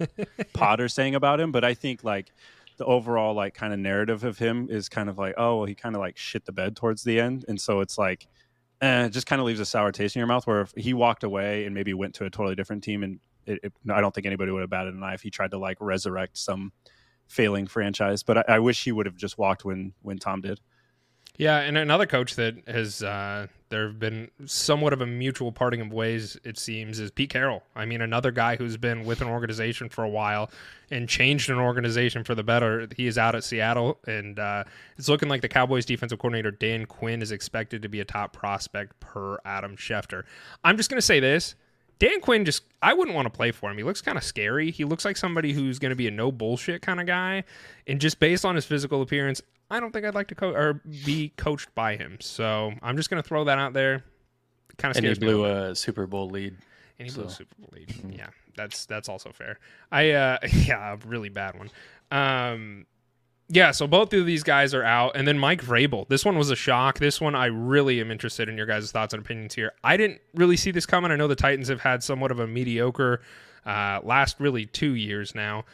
pod 0.54 0.80
are 0.80 0.88
saying 0.88 1.16
about 1.16 1.40
him, 1.40 1.51
but 1.51 1.63
I 1.66 1.74
think 1.74 2.04
like 2.04 2.31
the 2.78 2.86
overall 2.86 3.34
like 3.34 3.56
kind 3.56 3.74
of 3.74 3.80
narrative 3.80 4.24
of 4.24 4.38
him 4.38 4.68
is 4.69 4.88
kind 4.88 5.10
of 5.10 5.18
like, 5.18 5.34
oh, 5.38 5.57
well, 5.57 5.66
he 5.66 5.75
kind 5.75 5.95
of 5.95 6.00
like 6.00 6.18
shit 6.18 6.45
the 6.45 6.51
bed 6.51 6.75
towards 6.75 7.04
the 7.04 7.19
end, 7.19 7.44
and 7.48 7.60
so 7.60 7.81
it's 7.81 7.98
like 7.98 8.28
eh, 8.81 9.05
it 9.05 9.09
just 9.09 9.27
kind 9.27 9.39
of 9.39 9.45
leaves 9.45 9.59
a 9.59 9.65
sour 9.65 9.91
taste 9.91 10.15
in 10.15 10.19
your 10.19 10.27
mouth. 10.27 10.45
Where 10.47 10.61
if 10.61 10.73
he 10.75 10.93
walked 10.93 11.23
away 11.23 11.65
and 11.65 11.73
maybe 11.73 11.93
went 11.93 12.15
to 12.15 12.25
a 12.25 12.29
totally 12.29 12.55
different 12.55 12.83
team, 12.83 13.03
and 13.03 13.19
it, 13.45 13.59
it, 13.63 13.73
I 13.89 14.01
don't 14.01 14.13
think 14.13 14.25
anybody 14.25 14.51
would 14.51 14.61
have 14.61 14.69
batted 14.69 14.93
an 14.93 15.03
eye 15.03 15.13
if 15.13 15.21
he 15.21 15.29
tried 15.29 15.51
to 15.51 15.57
like 15.57 15.77
resurrect 15.79 16.37
some 16.37 16.71
failing 17.27 17.67
franchise. 17.67 18.23
But 18.23 18.37
I, 18.39 18.55
I 18.55 18.59
wish 18.59 18.83
he 18.83 18.91
would 18.91 19.05
have 19.05 19.15
just 19.15 19.37
walked 19.37 19.65
when 19.65 19.93
when 20.01 20.17
Tom 20.17 20.41
did. 20.41 20.59
Yeah, 21.38 21.59
and 21.62 21.77
another 21.77 22.06
coach 22.06 22.35
that 22.35 22.68
has 22.68 23.01
uh, 23.01 23.47
there 23.69 23.88
have 23.88 23.97
been 23.97 24.30
somewhat 24.45 24.94
of 24.94 25.01
a 25.01 25.07
mutual 25.07 25.51
parting 25.51 25.81
of 25.81 25.91
ways. 25.91 26.38
It 26.44 26.59
seems 26.59 27.00
is 27.00 27.09
Pete 27.09 27.31
Carroll. 27.31 27.63
I 27.75 27.85
mean, 27.85 28.01
another 28.01 28.30
guy 28.30 28.56
who's 28.56 28.77
been 28.77 29.03
with 29.03 29.19
an 29.19 29.27
organization 29.27 29.89
for 29.89 30.03
a 30.03 30.09
while 30.09 30.51
and 30.91 31.09
changed 31.09 31.50
an 31.50 31.57
organization 31.57 32.24
for 32.24 32.35
the 32.35 32.44
better. 32.44 32.88
He 32.95 33.07
is 33.07 33.18
out 33.18 33.33
at 33.33 33.44
Seattle, 33.44 33.97
and 34.06 34.38
uh, 34.38 34.65
it's 34.95 35.09
looking 35.09 35.27
like 35.27 35.41
the 35.41 35.50
Cowboys' 35.50 35.85
defensive 35.85 36.19
coordinator 36.19 36.51
Dan 36.51 36.85
Quinn 36.85 37.24
is 37.24 37.31
expected 37.31 37.81
to 37.81 37.89
be 37.89 38.00
a 38.00 38.06
top 38.06 38.31
prospect 38.31 39.00
per 39.00 39.39
Adam 39.44 39.75
Schefter. 39.75 40.25
I'm 40.63 40.77
just 40.77 40.91
going 40.91 41.00
to 41.00 41.01
say 41.01 41.19
this: 41.19 41.56
Dan 42.03 42.19
Quinn 42.19 42.44
just 42.44 42.63
I 42.81 42.94
wouldn't 42.94 43.15
want 43.15 43.27
to 43.27 43.29
play 43.29 43.51
for 43.51 43.71
him. 43.71 43.77
He 43.77 43.83
looks 43.83 44.01
kind 44.01 44.17
of 44.17 44.25
scary. 44.25 44.71
He 44.71 44.83
looks 44.83 45.05
like 45.05 45.15
somebody 45.15 45.53
who's 45.53 45.79
going 45.79 45.91
to 45.91 45.95
be 45.95 46.05
a 46.05 46.11
no 46.11 46.33
bullshit 46.33 46.81
kind 46.81 47.00
of 47.00 47.07
guy. 47.07 47.45
And 47.88 48.01
just 48.01 48.19
based 48.19 48.44
on 48.44 48.55
his 48.55 48.65
physical 48.65 49.01
appearance, 49.01 49.41
I 49.71 49.79
don't 49.79 49.94
think 49.94 50.05
I'd 50.05 50.13
like 50.13 50.27
to 50.27 50.35
coach 50.35 50.53
or 50.53 50.81
be 51.05 51.31
coached 51.38 51.73
by 51.75 51.95
him. 51.95 52.17
So 52.19 52.73
I'm 52.81 52.97
just 52.97 53.09
going 53.09 53.23
to 53.23 53.27
throw 53.27 53.45
that 53.45 53.57
out 53.57 53.71
there. 53.71 54.04
Kind 54.78 54.92
of 54.92 54.97
and 54.97 55.06
he 55.06 55.13
blew 55.13 55.45
a 55.45 55.73
Super 55.73 56.06
Bowl 56.06 56.30
lead. 56.30 56.57
And 56.99 57.07
he 57.07 57.09
so. 57.09 57.21
blew 57.21 57.28
a 57.28 57.30
Super 57.30 57.56
Bowl 57.57 57.69
lead. 57.71 57.95
Yeah, 58.13 58.28
that's 58.57 58.85
that's 58.85 59.07
also 59.07 59.31
fair. 59.31 59.57
I 59.89 60.11
uh 60.11 60.39
yeah, 60.51 60.95
a 60.95 61.07
really 61.07 61.30
bad 61.30 61.57
one. 61.57 61.69
Um 62.11 62.85
yeah, 63.50 63.71
so 63.71 63.88
both 63.88 64.14
of 64.14 64.26
these 64.26 64.44
guys 64.44 64.73
are 64.73 64.83
out, 64.83 65.16
and 65.16 65.28
then 65.28 65.38
Mike 65.38 65.64
Vrabel. 65.64 66.07
This 66.07 66.23
one 66.23 66.38
was 66.38 66.50
a 66.50 66.56
shock. 66.56 67.00
This 67.00 67.19
one 67.19 67.35
I 67.35 67.47
really 67.47 68.00
am 68.00 68.09
interested 68.09 68.47
in 68.47 68.57
your 68.57 68.66
guys' 68.66 68.92
thoughts 68.92 69.14
and 69.14 69.23
opinions 69.23 69.54
here. 69.54 69.73
I 69.83 69.97
didn't 69.97 70.21
really 70.33 70.57
see 70.57 70.71
this 70.71 70.85
coming. 70.85 71.12
I 71.12 71.16
know 71.16 71.28
the 71.28 71.35
Titans 71.35 71.68
have 71.68 71.81
had 71.81 72.04
somewhat 72.04 72.31
of 72.31 72.40
a 72.40 72.47
mediocre 72.47 73.21
uh, 73.66 74.00
last 74.04 74.40
really 74.40 74.66
two 74.66 74.95
years 74.95 75.35
now, 75.35 75.66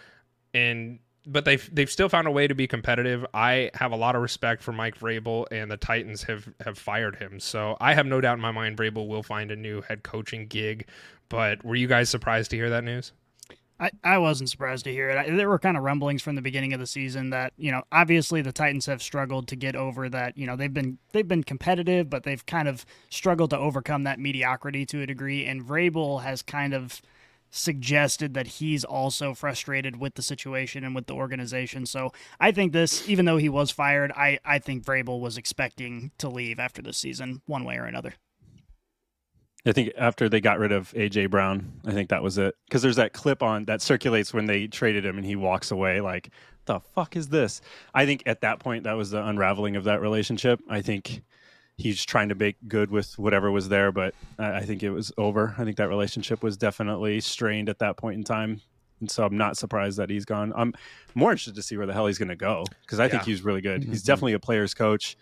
and 0.53 0.99
but 1.27 1.45
they've 1.45 1.69
they've 1.73 1.89
still 1.89 2.09
found 2.09 2.27
a 2.27 2.31
way 2.31 2.47
to 2.47 2.55
be 2.55 2.67
competitive. 2.67 3.25
I 3.33 3.69
have 3.75 3.91
a 3.91 3.95
lot 3.95 4.15
of 4.15 4.21
respect 4.21 4.63
for 4.63 4.71
Mike 4.71 4.97
Vrabel, 4.97 5.45
and 5.51 5.69
the 5.69 5.77
Titans 5.77 6.23
have 6.23 6.49
have 6.65 6.77
fired 6.77 7.17
him. 7.17 7.39
So 7.39 7.77
I 7.79 7.93
have 7.93 8.07
no 8.07 8.19
doubt 8.19 8.35
in 8.35 8.41
my 8.41 8.51
mind 8.51 8.77
Vrabel 8.77 9.07
will 9.07 9.23
find 9.23 9.51
a 9.51 9.55
new 9.55 9.81
head 9.81 10.03
coaching 10.03 10.47
gig. 10.47 10.87
But 11.29 11.63
were 11.63 11.75
you 11.75 11.87
guys 11.87 12.09
surprised 12.09 12.49
to 12.51 12.57
hear 12.57 12.71
that 12.71 12.83
news? 12.83 13.11
I, 13.79 13.91
I 14.03 14.17
wasn't 14.17 14.49
surprised 14.49 14.83
to 14.85 14.91
hear 14.91 15.09
it. 15.09 15.17
I, 15.17 15.29
there 15.29 15.47
were 15.47 15.59
kind 15.59 15.77
of 15.77 15.83
rumblings 15.83 16.21
from 16.21 16.35
the 16.35 16.41
beginning 16.41 16.73
of 16.73 16.79
the 16.79 16.87
season 16.87 17.29
that 17.29 17.53
you 17.57 17.71
know 17.71 17.83
obviously 17.91 18.41
the 18.41 18.51
Titans 18.51 18.85
have 18.87 19.01
struggled 19.01 19.47
to 19.47 19.55
get 19.55 19.75
over 19.75 20.09
that. 20.09 20.37
You 20.37 20.47
know 20.47 20.55
they've 20.55 20.73
been 20.73 20.97
they've 21.11 21.27
been 21.27 21.43
competitive, 21.43 22.09
but 22.09 22.23
they've 22.23 22.45
kind 22.45 22.67
of 22.67 22.85
struggled 23.09 23.51
to 23.51 23.57
overcome 23.57 24.03
that 24.03 24.19
mediocrity 24.19 24.85
to 24.87 25.01
a 25.01 25.05
degree. 25.05 25.45
And 25.45 25.63
Vrabel 25.63 26.23
has 26.23 26.41
kind 26.41 26.73
of 26.73 27.01
suggested 27.51 28.33
that 28.35 28.47
he's 28.47 28.83
also 28.83 29.33
frustrated 29.33 29.95
with 29.95 30.13
the 30.15 30.21
situation 30.21 30.83
and 30.83 30.93
with 30.93 31.07
the 31.07 31.15
organization. 31.15 31.85
So 31.85 32.11
I 32.39 32.51
think 32.51 32.73
this, 32.73 33.07
even 33.09 33.25
though 33.25 33.37
he 33.37 33.49
was 33.49 33.71
fired, 33.71 34.11
I 34.11 34.39
I 34.43 34.59
think 34.59 34.83
Vrabel 34.83 35.19
was 35.19 35.37
expecting 35.37 36.11
to 36.17 36.29
leave 36.29 36.59
after 36.59 36.81
this 36.81 36.97
season, 36.97 37.41
one 37.45 37.63
way 37.63 37.77
or 37.77 37.85
another. 37.85 38.15
I 39.65 39.71
think 39.73 39.91
after 39.97 40.29
they 40.29 40.39
got 40.41 40.57
rid 40.59 40.71
of 40.71 40.91
AJ 40.93 41.29
Brown, 41.29 41.71
I 41.85 41.91
think 41.91 42.09
that 42.09 42.23
was 42.23 42.37
it. 42.37 42.55
Because 42.67 42.81
there's 42.81 42.95
that 42.95 43.13
clip 43.13 43.43
on 43.43 43.65
that 43.65 43.81
circulates 43.81 44.33
when 44.33 44.45
they 44.45 44.67
traded 44.67 45.05
him 45.05 45.17
and 45.17 45.25
he 45.25 45.35
walks 45.35 45.71
away 45.71 45.99
like, 46.01 46.29
the 46.65 46.79
fuck 46.79 47.15
is 47.15 47.27
this? 47.29 47.61
I 47.93 48.05
think 48.05 48.23
at 48.25 48.41
that 48.41 48.59
point 48.59 48.83
that 48.85 48.93
was 48.93 49.09
the 49.11 49.25
unraveling 49.25 49.75
of 49.75 49.83
that 49.85 50.01
relationship. 50.01 50.61
I 50.69 50.81
think 50.81 51.23
he's 51.77 52.05
trying 52.05 52.29
to 52.29 52.35
make 52.35 52.55
good 52.67 52.91
with 52.91 53.17
whatever 53.19 53.51
was 53.51 53.69
there, 53.69 53.91
but 53.91 54.13
I 54.37 54.61
think 54.61 54.83
it 54.83 54.91
was 54.91 55.11
over. 55.17 55.55
I 55.57 55.63
think 55.65 55.77
that 55.77 55.89
relationship 55.89 56.41
was 56.43 56.55
definitely 56.57 57.19
strained 57.21 57.69
at 57.69 57.79
that 57.79 57.97
point 57.97 58.17
in 58.17 58.23
time. 58.23 58.61
and 59.01 59.09
so 59.09 59.25
I'm 59.25 59.37
not 59.37 59.55
surprised 59.57 59.97
that 59.97 60.09
he's 60.09 60.25
gone. 60.25 60.51
I'm 60.57 60.73
more 61.15 61.31
interested 61.31 61.55
to 61.55 61.61
see 61.61 61.77
where 61.77 61.85
the 61.87 61.93
hell 61.93 62.07
he's 62.07 62.17
going 62.17 62.27
to 62.29 62.35
go 62.35 62.65
because 62.81 62.99
I 62.99 63.07
think 63.07 63.23
he's 63.23 63.41
really 63.43 63.61
good. 63.61 63.83
He's 63.85 64.03
Mhm. 64.03 64.07
definitely 64.07 64.33
a 64.33 64.39
player's 64.39 64.73
coach. 64.73 65.15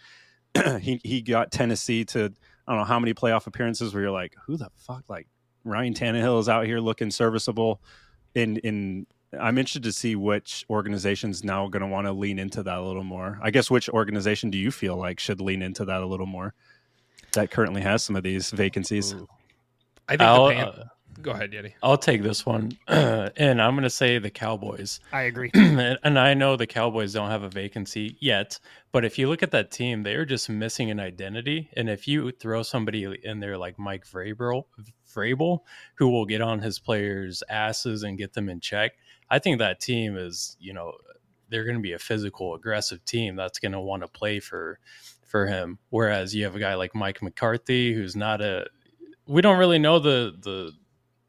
he 0.81 0.99
he 1.03 1.21
got 1.21 1.51
Tennessee 1.51 2.03
to 2.05 2.33
I 2.67 2.73
don't 2.73 2.79
know 2.79 2.85
how 2.85 2.99
many 2.99 3.13
playoff 3.13 3.47
appearances 3.47 3.93
where 3.93 4.03
you're 4.03 4.11
like, 4.11 4.35
who 4.45 4.57
the 4.57 4.69
fuck? 4.75 5.03
Like 5.07 5.27
Ryan 5.63 5.93
Tannehill 5.93 6.39
is 6.39 6.49
out 6.49 6.65
here 6.65 6.79
looking 6.79 7.11
serviceable. 7.11 7.81
In 8.35 8.57
in 8.57 9.07
I'm 9.39 9.57
interested 9.57 9.83
to 9.83 9.91
see 9.91 10.15
which 10.15 10.65
organization's 10.69 11.43
now 11.43 11.67
going 11.67 11.81
to 11.81 11.87
want 11.87 12.07
to 12.07 12.13
lean 12.13 12.39
into 12.39 12.63
that 12.63 12.77
a 12.77 12.81
little 12.81 13.03
more. 13.03 13.39
I 13.41 13.51
guess 13.51 13.69
which 13.69 13.89
organization 13.89 14.49
do 14.49 14.57
you 14.57 14.71
feel 14.71 14.95
like 14.95 15.19
should 15.19 15.41
lean 15.41 15.61
into 15.61 15.85
that 15.85 16.01
a 16.01 16.05
little 16.05 16.25
more? 16.25 16.53
That 17.33 17.51
currently 17.51 17.81
has 17.81 18.03
some 18.03 18.15
of 18.15 18.23
these 18.23 18.51
vacancies. 18.51 19.13
I 20.07 20.13
think 20.13 20.21
I'll, 20.21 20.47
the 20.47 20.53
Pan- 20.53 20.67
uh, 20.67 20.83
Go 21.21 21.31
ahead, 21.31 21.51
Yeti. 21.51 21.73
I'll 21.81 21.97
take 21.97 22.21
this 22.21 22.45
one, 22.45 22.77
and 22.87 23.61
I'm 23.61 23.73
going 23.73 23.83
to 23.83 23.89
say 23.89 24.19
the 24.19 24.29
Cowboys. 24.29 24.99
I 25.11 25.23
agree. 25.23 25.51
and 25.53 25.97
and 26.03 26.19
I 26.19 26.33
know 26.33 26.55
the 26.55 26.67
Cowboys 26.67 27.13
don't 27.13 27.29
have 27.29 27.43
a 27.43 27.49
vacancy 27.49 28.17
yet, 28.19 28.59
but 28.91 29.03
if 29.03 29.17
you 29.17 29.27
look 29.27 29.43
at 29.43 29.51
that 29.51 29.71
team, 29.71 30.03
they 30.03 30.13
are 30.15 30.25
just 30.25 30.49
missing 30.49 30.91
an 30.91 30.99
identity. 30.99 31.69
And 31.75 31.89
if 31.89 32.07
you 32.07 32.31
throw 32.31 32.63
somebody 32.63 33.05
in 33.23 33.39
there 33.39 33.57
like 33.57 33.79
Mike 33.79 34.05
Vrabel, 34.05 34.65
Vrabel, 35.13 35.59
who 35.95 36.09
will 36.09 36.25
get 36.25 36.41
on 36.41 36.59
his 36.59 36.79
players' 36.79 37.43
asses 37.49 38.03
and 38.03 38.17
get 38.17 38.33
them 38.33 38.49
in 38.49 38.59
check, 38.59 38.93
I 39.29 39.39
think 39.39 39.59
that 39.59 39.79
team 39.79 40.17
is, 40.17 40.55
you 40.59 40.73
know, 40.73 40.93
they're 41.49 41.63
going 41.63 41.77
to 41.77 41.81
be 41.81 41.93
a 41.93 41.99
physical, 41.99 42.53
aggressive 42.55 43.03
team 43.05 43.35
that's 43.35 43.59
going 43.59 43.71
to 43.71 43.79
want 43.79 44.03
to 44.03 44.07
play 44.07 44.39
for 44.39 44.79
for 45.25 45.45
him. 45.45 45.79
Whereas 45.89 46.33
you 46.33 46.43
have 46.45 46.55
a 46.55 46.59
guy 46.59 46.75
like 46.75 46.95
Mike 46.95 47.21
McCarthy, 47.21 47.93
who's 47.93 48.15
not 48.15 48.41
a, 48.41 48.67
we 49.25 49.41
don't 49.41 49.57
really 49.57 49.79
know 49.79 49.99
the 49.99 50.35
the 50.39 50.71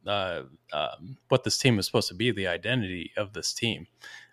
uh, 0.08 0.42
um, 0.72 1.16
what 1.28 1.44
this 1.44 1.58
team 1.58 1.78
is 1.78 1.86
supposed 1.86 2.08
to 2.08 2.14
be, 2.14 2.30
the 2.30 2.48
identity 2.48 3.12
of 3.16 3.32
this 3.32 3.52
team, 3.52 3.86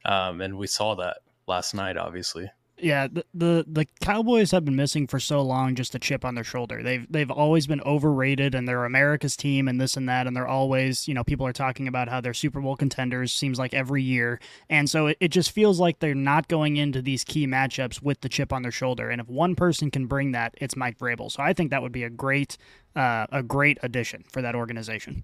um, 0.06 0.42
and 0.42 0.58
we 0.58 0.68
saw 0.68 0.96
that 0.96 1.18
last 1.48 1.74
night, 1.74 1.98
obviously. 1.98 2.50
Yeah, 2.78 3.08
the, 3.08 3.26
the 3.34 3.66
the 3.66 3.86
Cowboys 4.02 4.52
have 4.52 4.66
been 4.66 4.76
missing 4.76 5.08
for 5.08 5.18
so 5.18 5.42
long 5.42 5.76
just 5.76 5.96
a 5.96 6.00
chip 6.00 6.26
on 6.26 6.36
their 6.36 6.44
shoulder. 6.44 6.84
They've 6.84 7.10
they've 7.10 7.32
always 7.32 7.68
been 7.68 7.80
overrated 7.82 8.54
and 8.54 8.68
they're 8.68 8.84
America's 8.84 9.38
team 9.38 9.70
and 9.70 9.80
this 9.80 9.96
and 9.96 10.10
that 10.10 10.28
and 10.28 10.36
they're 10.36 10.48
always, 10.48 11.08
you 11.08 11.14
know, 11.14 11.24
people 11.24 11.48
are 11.48 11.54
talking 11.54 11.88
about 11.88 12.10
how 12.10 12.20
they're 12.20 12.34
Super 12.34 12.60
Bowl 12.60 12.76
contenders 12.76 13.32
seems 13.32 13.58
like 13.58 13.74
every 13.74 14.04
year. 14.04 14.42
And 14.70 14.90
so 14.90 15.08
it, 15.08 15.18
it 15.22 15.28
just 15.30 15.52
feels 15.52 15.80
like 15.80 16.00
they're 16.00 16.14
not 16.14 16.50
going 16.50 16.76
into 16.76 17.02
these 17.02 17.24
key 17.24 17.48
matchups 17.48 18.02
with 18.02 18.20
the 18.20 18.30
chip 18.30 18.52
on 18.52 18.62
their 18.62 18.72
shoulder. 18.72 19.10
And 19.10 19.22
if 19.22 19.30
one 19.30 19.56
person 19.56 19.90
can 19.90 20.06
bring 20.08 20.34
that, 20.34 20.54
it's 20.58 20.76
Mike 20.76 20.98
Vrabel. 20.98 21.32
So 21.32 21.42
I 21.42 21.54
think 21.54 21.72
that 21.72 21.82
would 21.82 21.94
be 21.94 22.04
a 22.04 22.10
great 22.10 22.58
uh, 22.94 23.28
a 23.32 23.42
great 23.42 23.78
addition 23.84 24.26
for 24.30 24.42
that 24.42 24.54
organization. 24.54 25.24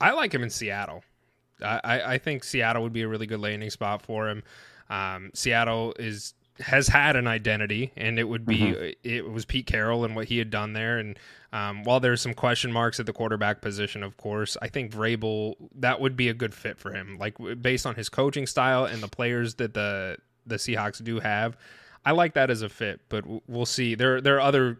I 0.00 0.12
like 0.12 0.32
him 0.32 0.42
in 0.42 0.50
Seattle. 0.50 1.04
I, 1.62 2.14
I, 2.14 2.18
think 2.18 2.42
Seattle 2.42 2.82
would 2.82 2.92
be 2.92 3.02
a 3.02 3.08
really 3.08 3.26
good 3.26 3.40
landing 3.40 3.68
spot 3.68 4.00
for 4.00 4.30
him. 4.30 4.42
Um, 4.88 5.30
Seattle 5.34 5.94
is 5.98 6.34
has 6.60 6.88
had 6.88 7.16
an 7.16 7.26
identity, 7.26 7.92
and 7.96 8.18
it 8.18 8.24
would 8.24 8.44
be 8.44 8.96
it 9.02 9.30
was 9.30 9.44
Pete 9.44 9.66
Carroll 9.66 10.04
and 10.04 10.14
what 10.14 10.26
he 10.26 10.38
had 10.38 10.50
done 10.50 10.72
there. 10.72 10.98
And 10.98 11.18
um, 11.52 11.84
while 11.84 12.00
there's 12.00 12.20
some 12.20 12.34
question 12.34 12.72
marks 12.72 13.00
at 13.00 13.06
the 13.06 13.12
quarterback 13.12 13.60
position, 13.60 14.02
of 14.02 14.16
course, 14.16 14.56
I 14.60 14.68
think 14.68 14.92
Vrabel 14.92 15.54
that 15.76 16.00
would 16.00 16.16
be 16.16 16.28
a 16.28 16.34
good 16.34 16.54
fit 16.54 16.78
for 16.78 16.92
him. 16.92 17.18
Like 17.18 17.36
based 17.60 17.86
on 17.86 17.94
his 17.94 18.08
coaching 18.08 18.46
style 18.46 18.84
and 18.84 19.02
the 19.02 19.08
players 19.08 19.54
that 19.56 19.74
the 19.74 20.16
the 20.46 20.56
Seahawks 20.56 21.02
do 21.02 21.20
have, 21.20 21.56
I 22.04 22.12
like 22.12 22.34
that 22.34 22.50
as 22.50 22.62
a 22.62 22.68
fit. 22.68 23.00
But 23.08 23.24
we'll 23.48 23.66
see. 23.66 23.94
There 23.94 24.20
there 24.20 24.36
are 24.36 24.40
other 24.40 24.78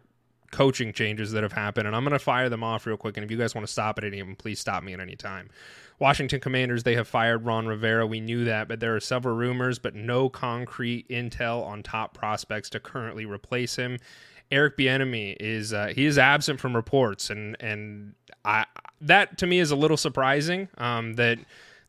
coaching 0.50 0.92
changes 0.92 1.32
that 1.32 1.42
have 1.42 1.52
happened, 1.52 1.86
and 1.86 1.96
I'm 1.96 2.04
going 2.04 2.12
to 2.12 2.18
fire 2.18 2.48
them 2.48 2.64
off 2.64 2.86
real 2.86 2.96
quick. 2.96 3.16
And 3.16 3.24
if 3.24 3.30
you 3.30 3.36
guys 3.36 3.54
want 3.54 3.66
to 3.66 3.72
stop 3.72 3.98
at 3.98 4.04
any 4.04 4.20
of 4.20 4.26
them, 4.26 4.36
please 4.36 4.58
stop 4.60 4.82
me 4.82 4.92
at 4.92 5.00
any 5.00 5.16
time. 5.16 5.50
Washington 5.98 6.40
Commanders, 6.40 6.82
they 6.82 6.94
have 6.94 7.06
fired 7.06 7.44
Ron 7.44 7.66
Rivera. 7.66 8.06
We 8.06 8.20
knew 8.20 8.44
that, 8.44 8.68
but 8.68 8.80
there 8.80 8.96
are 8.96 9.00
several 9.00 9.36
rumors, 9.36 9.78
but 9.78 9.94
no 9.94 10.28
concrete 10.28 11.08
intel 11.08 11.64
on 11.64 11.82
top 11.82 12.14
prospects 12.14 12.70
to 12.70 12.80
currently 12.80 13.26
replace 13.26 13.76
him. 13.76 13.98
Eric 14.50 14.76
Bieniemy 14.76 15.36
is 15.38 15.72
uh, 15.72 15.92
he 15.94 16.06
is 16.06 16.18
absent 16.18 16.58
from 16.58 16.74
reports, 16.74 17.30
and 17.30 17.56
and 17.60 18.14
I 18.44 18.64
that 19.02 19.38
to 19.38 19.46
me 19.46 19.60
is 19.60 19.70
a 19.70 19.76
little 19.76 19.96
surprising 19.96 20.68
um, 20.78 21.14
that 21.14 21.38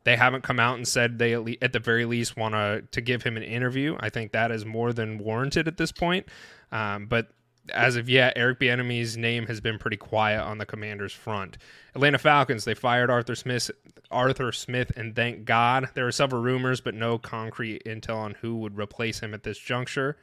they 0.03 0.15
haven't 0.15 0.43
come 0.43 0.59
out 0.59 0.75
and 0.75 0.87
said 0.87 1.17
they 1.17 1.33
at, 1.33 1.45
le- 1.45 1.55
at 1.61 1.73
the 1.73 1.79
very 1.79 2.05
least 2.05 2.37
want 2.37 2.53
to 2.53 2.83
to 2.91 3.01
give 3.01 3.23
him 3.23 3.37
an 3.37 3.43
interview. 3.43 3.97
I 3.99 4.09
think 4.09 4.33
that 4.33 4.51
is 4.51 4.65
more 4.65 4.93
than 4.93 5.17
warranted 5.17 5.67
at 5.67 5.77
this 5.77 5.91
point. 5.91 6.27
Um, 6.71 7.07
but 7.07 7.29
as 7.73 7.95
of 7.95 8.09
yet, 8.09 8.33
Eric 8.35 8.59
Bieniemy's 8.59 9.17
name 9.17 9.47
has 9.47 9.61
been 9.61 9.77
pretty 9.77 9.97
quiet 9.97 10.41
on 10.41 10.57
the 10.57 10.65
Commanders' 10.65 11.13
front. 11.13 11.57
Atlanta 11.95 12.17
Falcons 12.17 12.65
they 12.65 12.73
fired 12.73 13.09
Arthur 13.09 13.35
Smith, 13.35 13.69
Arthur 14.09 14.51
Smith, 14.51 14.91
and 14.95 15.15
thank 15.15 15.45
God 15.45 15.89
there 15.93 16.07
are 16.07 16.11
several 16.11 16.41
rumors, 16.41 16.81
but 16.81 16.95
no 16.95 17.17
concrete 17.17 17.83
intel 17.85 18.17
on 18.17 18.35
who 18.41 18.55
would 18.57 18.77
replace 18.77 19.19
him 19.19 19.33
at 19.33 19.43
this 19.43 19.57
juncture. 19.57 20.17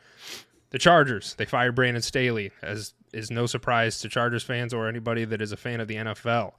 The 0.70 0.78
Chargers 0.78 1.34
they 1.34 1.44
fired 1.44 1.74
Brandon 1.74 2.02
Staley, 2.02 2.50
as 2.62 2.94
is 3.12 3.30
no 3.30 3.46
surprise 3.46 4.00
to 4.00 4.08
Chargers 4.08 4.42
fans 4.42 4.74
or 4.74 4.88
anybody 4.88 5.24
that 5.24 5.40
is 5.40 5.52
a 5.52 5.56
fan 5.56 5.80
of 5.80 5.88
the 5.88 5.96
NFL. 5.96 6.52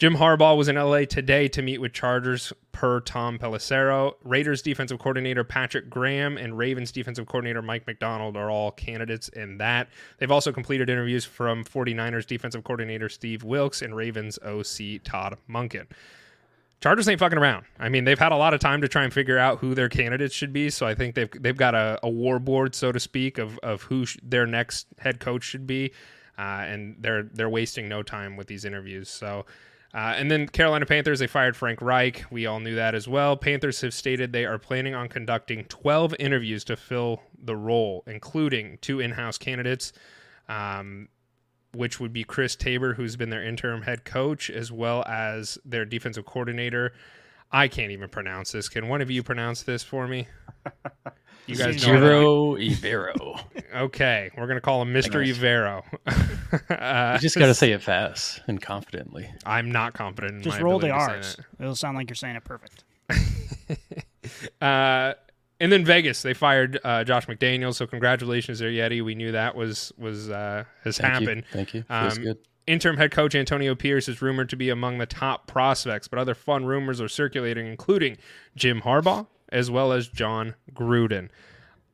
Jim 0.00 0.16
Harbaugh 0.16 0.56
was 0.56 0.68
in 0.68 0.76
LA 0.76 1.04
today 1.04 1.46
to 1.48 1.60
meet 1.60 1.78
with 1.78 1.92
Chargers 1.92 2.54
per 2.72 3.00
Tom 3.00 3.38
Pelissero. 3.38 4.14
Raiders 4.24 4.62
defensive 4.62 4.98
coordinator 4.98 5.44
Patrick 5.44 5.90
Graham 5.90 6.38
and 6.38 6.56
Ravens 6.56 6.90
defensive 6.90 7.26
coordinator 7.26 7.60
Mike 7.60 7.86
Macdonald 7.86 8.34
are 8.34 8.50
all 8.50 8.70
candidates 8.70 9.28
in 9.28 9.58
that. 9.58 9.90
They've 10.16 10.30
also 10.30 10.52
completed 10.52 10.88
interviews 10.88 11.26
from 11.26 11.64
49ers 11.64 12.26
defensive 12.26 12.64
coordinator 12.64 13.10
Steve 13.10 13.44
Wilks 13.44 13.82
and 13.82 13.94
Ravens 13.94 14.38
OC 14.38 15.02
Todd 15.04 15.36
Monken. 15.46 15.84
Chargers 16.80 17.06
ain't 17.06 17.20
fucking 17.20 17.36
around. 17.36 17.66
I 17.78 17.90
mean, 17.90 18.04
they've 18.04 18.18
had 18.18 18.32
a 18.32 18.36
lot 18.36 18.54
of 18.54 18.60
time 18.60 18.80
to 18.80 18.88
try 18.88 19.04
and 19.04 19.12
figure 19.12 19.36
out 19.36 19.58
who 19.58 19.74
their 19.74 19.90
candidates 19.90 20.34
should 20.34 20.54
be. 20.54 20.70
So 20.70 20.86
I 20.86 20.94
think 20.94 21.14
they've 21.14 21.30
they've 21.38 21.54
got 21.54 21.74
a, 21.74 22.00
a 22.02 22.08
war 22.08 22.38
board, 22.38 22.74
so 22.74 22.90
to 22.90 22.98
speak, 22.98 23.36
of 23.36 23.58
of 23.58 23.82
who 23.82 24.06
sh- 24.06 24.16
their 24.22 24.46
next 24.46 24.86
head 24.96 25.20
coach 25.20 25.42
should 25.44 25.66
be, 25.66 25.92
uh, 26.38 26.64
and 26.64 26.96
they're 27.00 27.24
they're 27.24 27.50
wasting 27.50 27.86
no 27.86 28.02
time 28.02 28.38
with 28.38 28.46
these 28.46 28.64
interviews. 28.64 29.10
So. 29.10 29.44
Uh, 29.92 30.14
and 30.16 30.30
then 30.30 30.46
Carolina 30.46 30.86
Panthers, 30.86 31.18
they 31.18 31.26
fired 31.26 31.56
Frank 31.56 31.80
Reich. 31.82 32.24
We 32.30 32.46
all 32.46 32.60
knew 32.60 32.76
that 32.76 32.94
as 32.94 33.08
well. 33.08 33.36
Panthers 33.36 33.80
have 33.80 33.92
stated 33.92 34.32
they 34.32 34.44
are 34.44 34.58
planning 34.58 34.94
on 34.94 35.08
conducting 35.08 35.64
12 35.64 36.14
interviews 36.20 36.62
to 36.64 36.76
fill 36.76 37.22
the 37.36 37.56
role, 37.56 38.04
including 38.06 38.78
two 38.80 39.00
in 39.00 39.12
house 39.12 39.36
candidates, 39.36 39.92
um, 40.48 41.08
which 41.72 41.98
would 41.98 42.12
be 42.12 42.22
Chris 42.22 42.54
Tabor, 42.54 42.94
who's 42.94 43.16
been 43.16 43.30
their 43.30 43.42
interim 43.42 43.82
head 43.82 44.04
coach, 44.04 44.48
as 44.48 44.70
well 44.70 45.04
as 45.06 45.58
their 45.64 45.84
defensive 45.84 46.24
coordinator. 46.24 46.92
I 47.52 47.68
can't 47.68 47.90
even 47.92 48.08
pronounce 48.08 48.52
this. 48.52 48.68
Can 48.68 48.88
one 48.88 49.00
of 49.00 49.10
you 49.10 49.22
pronounce 49.22 49.62
this 49.62 49.82
for 49.82 50.06
me? 50.06 50.26
You 51.46 51.56
guys 51.56 51.84
know. 51.84 51.98
Giro 51.98 52.54
Ibero. 52.56 53.40
Okay, 53.74 54.30
we're 54.36 54.46
gonna 54.46 54.60
call 54.60 54.82
him 54.82 54.92
Mr. 54.92 55.14
Nice. 55.20 55.36
Ivero. 55.38 55.82
uh, 56.70 57.14
You 57.14 57.18
just 57.20 57.36
got 57.38 57.46
to 57.46 57.54
say 57.54 57.72
it 57.72 57.82
fast 57.82 58.40
and 58.46 58.60
confidently. 58.62 59.28
I'm 59.44 59.72
not 59.72 59.92
confident 59.94 60.34
in 60.36 60.42
Just 60.42 60.58
my 60.58 60.62
roll 60.62 60.78
the 60.78 60.90
R's. 60.90 61.36
It'll 61.58 61.74
sound 61.74 61.96
like 61.96 62.08
you're 62.08 62.14
saying 62.14 62.36
it 62.36 62.44
perfect. 62.44 62.84
Uh, 64.60 65.14
and 65.58 65.72
then 65.72 65.84
Vegas, 65.84 66.22
they 66.22 66.34
fired 66.34 66.78
uh, 66.84 67.02
Josh 67.04 67.26
McDaniels. 67.26 67.74
So 67.74 67.86
congratulations 67.86 68.58
there, 68.60 68.70
Yeti. 68.70 69.02
We 69.02 69.14
knew 69.14 69.32
that 69.32 69.54
was 69.56 69.92
was 69.98 70.30
uh, 70.30 70.64
has 70.84 70.98
Thank 70.98 71.12
happened. 71.14 71.36
You. 71.48 71.52
Thank 71.52 71.74
you. 71.74 71.82
Feels 71.82 72.18
Um, 72.18 72.24
good. 72.24 72.38
Interim 72.70 72.98
head 72.98 73.10
coach 73.10 73.34
Antonio 73.34 73.74
Pierce 73.74 74.08
is 74.08 74.22
rumored 74.22 74.48
to 74.50 74.56
be 74.56 74.70
among 74.70 74.98
the 74.98 75.06
top 75.06 75.48
prospects, 75.48 76.06
but 76.06 76.20
other 76.20 76.34
fun 76.34 76.66
rumors 76.66 77.00
are 77.00 77.08
circulating, 77.08 77.66
including 77.66 78.16
Jim 78.54 78.82
Harbaugh 78.82 79.26
as 79.50 79.70
well 79.70 79.92
as 79.92 80.06
Jon 80.08 80.54
Gruden. 80.72 81.28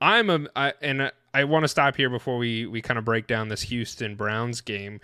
I'm 0.03 0.29
a 0.29 0.47
I, 0.55 0.75
and 0.83 1.05
I, 1.05 1.13
I 1.33 1.45
want 1.45 1.65
to 1.65 1.69
stop 1.69 1.97
here 1.97 2.11
before 2.11 2.37
we 2.37 2.67
we 2.67 2.83
kind 2.83 2.99
of 2.99 3.07
break 3.07 3.27
down 3.27 3.49
this 3.49 3.63
Houston 3.63 4.17
Browns 4.17 4.61
game. 4.61 5.01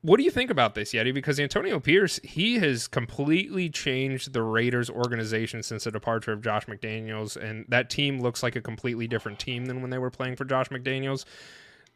What 0.00 0.16
do 0.16 0.22
you 0.22 0.30
think 0.30 0.50
about 0.50 0.74
this, 0.74 0.92
Yeti? 0.92 1.12
Because 1.12 1.38
Antonio 1.38 1.80
Pierce, 1.80 2.18
he 2.22 2.58
has 2.60 2.86
completely 2.86 3.68
changed 3.68 4.32
the 4.32 4.42
Raiders 4.42 4.88
organization 4.88 5.62
since 5.62 5.84
the 5.84 5.90
departure 5.90 6.32
of 6.32 6.40
Josh 6.40 6.64
McDaniels, 6.66 7.36
and 7.36 7.66
that 7.68 7.90
team 7.90 8.20
looks 8.20 8.42
like 8.42 8.56
a 8.56 8.62
completely 8.62 9.08
different 9.08 9.38
team 9.38 9.66
than 9.66 9.82
when 9.82 9.90
they 9.90 9.98
were 9.98 10.10
playing 10.10 10.36
for 10.36 10.44
Josh 10.44 10.68
McDaniels 10.68 11.24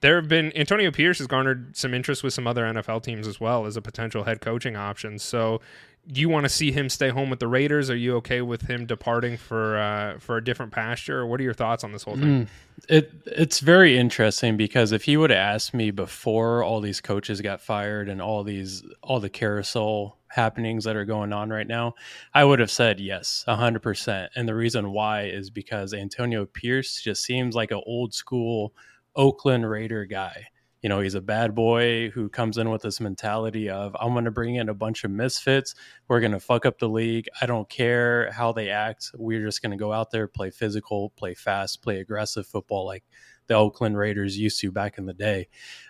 there 0.01 0.17
have 0.17 0.29
been 0.29 0.57
Antonio 0.57 0.91
Pierce 0.91 1.19
has 1.19 1.27
garnered 1.27 1.77
some 1.77 1.95
interest 1.95 2.23
with 2.23 2.33
some 2.33 2.47
other 2.47 2.65
NFL 2.65 3.03
teams 3.03 3.27
as 3.27 3.41
well 3.41 3.67
as 3.67 3.77
a 3.77 3.83
potential 3.83 4.25
head 4.25 4.41
coaching 4.41 4.77
option. 4.77 5.19
So, 5.19 5.61
do 6.07 6.21
you 6.21 6.31
want 6.31 6.45
to 6.45 6.49
see 6.49 6.73
him 6.73 6.89
stay 6.89 7.11
home 7.11 7.29
with 7.29 7.41
the 7.41 7.49
Raiders? 7.49 7.91
Are 7.91 7.97
you 7.97 8.17
okay 8.17 8.41
with 8.41 8.63
him 8.63 8.87
departing 8.87 9.37
for 9.37 9.79
uh, 9.79 10.19
for 10.19 10.39
a 10.39 10.45
different 10.45 10.73
pasture? 10.73 11.27
What 11.27 11.39
are 11.41 11.43
your 11.43 11.55
thoughts 11.55 11.85
on 11.85 11.93
this 11.93 12.05
whole 12.05 12.17
thing? 12.17 12.47
Mm. 12.47 12.49
It 12.89 13.13
it's 13.27 13.61
very 13.61 13.99
interesting 13.99 14.57
because 14.57 14.93
if 14.93 15.05
he 15.05 15.19
would 15.19 15.31
have 15.31 15.39
asked 15.39 15.75
me 15.75 15.91
before 15.91 16.65
all 16.65 16.81
these 16.81 17.03
coaches 17.03 17.43
got 17.43 17.61
fired 17.61 18.09
and 18.09 18.23
all 18.23 18.43
these 18.43 18.83
all 19.03 19.21
the 19.21 19.29
carousel 19.29 20.17
happenings 20.29 20.85
that 20.85 20.97
are 20.97 21.05
going 21.05 21.33
on 21.33 21.51
right 21.51 21.67
now, 21.67 21.95
I 22.33 22.45
would 22.45 22.61
have 22.61 22.71
said 22.71 23.01
yes, 23.01 23.45
hundred 23.47 23.83
percent. 23.83 24.33
And 24.35 24.49
the 24.49 24.55
reason 24.55 24.93
why 24.93 25.25
is 25.25 25.51
because 25.51 25.93
Antonio 25.93 26.47
Pierce 26.47 27.03
just 27.03 27.23
seems 27.23 27.55
like 27.55 27.71
an 27.71 27.83
old 27.85 28.15
school 28.15 28.73
Oakland 29.17 29.69
Raider 29.69 30.05
guy. 30.05 30.47
you 30.83 30.89
know, 30.89 31.01
he's 31.01 31.15
a 31.15 31.21
bad 31.21 31.55
boy 31.55 32.09
who 32.11 32.29
comes 32.29 32.57
in 32.57 32.71
with 32.71 32.83
this 32.83 33.01
mentality 33.01 33.69
of, 33.69 33.95
I'm 34.01 34.13
going 34.13 34.25
to 34.25 34.31
bring 34.31 34.55
in 34.55 34.71
a 34.71 34.75
bunch 34.75 35.05
of 35.05 35.11
misfits. 35.11 35.75
We're 36.09 36.21
going 36.21 36.33
to 36.33 36.41
fuck 36.41 36.65
up 36.65 36.79
the 36.79 36.89
league. 36.89 37.27
I 37.41 37.47
don't 37.47 37.69
care 37.69 38.31
how 38.33 38.53
they 38.53 38.71
act. 38.71 39.11
We're 39.15 39.45
just 39.45 39.61
going 39.61 39.73
to 39.73 39.77
go 39.77 39.93
out 39.93 40.11
there, 40.11 40.27
play 40.27 40.51
physical, 40.51 41.11
play 41.11 41.35
fast, 41.35 41.83
play 41.83 42.01
aggressive 42.01 42.47
football 42.47 42.87
like 42.87 43.05
the 43.47 43.55
Oakland 43.55 43.99
Raiders 43.99 44.39
used 44.39 44.61
to 44.61 44.73
back 44.73 44.97
in 44.97 45.05
the 45.05 45.13
day. 45.13 45.49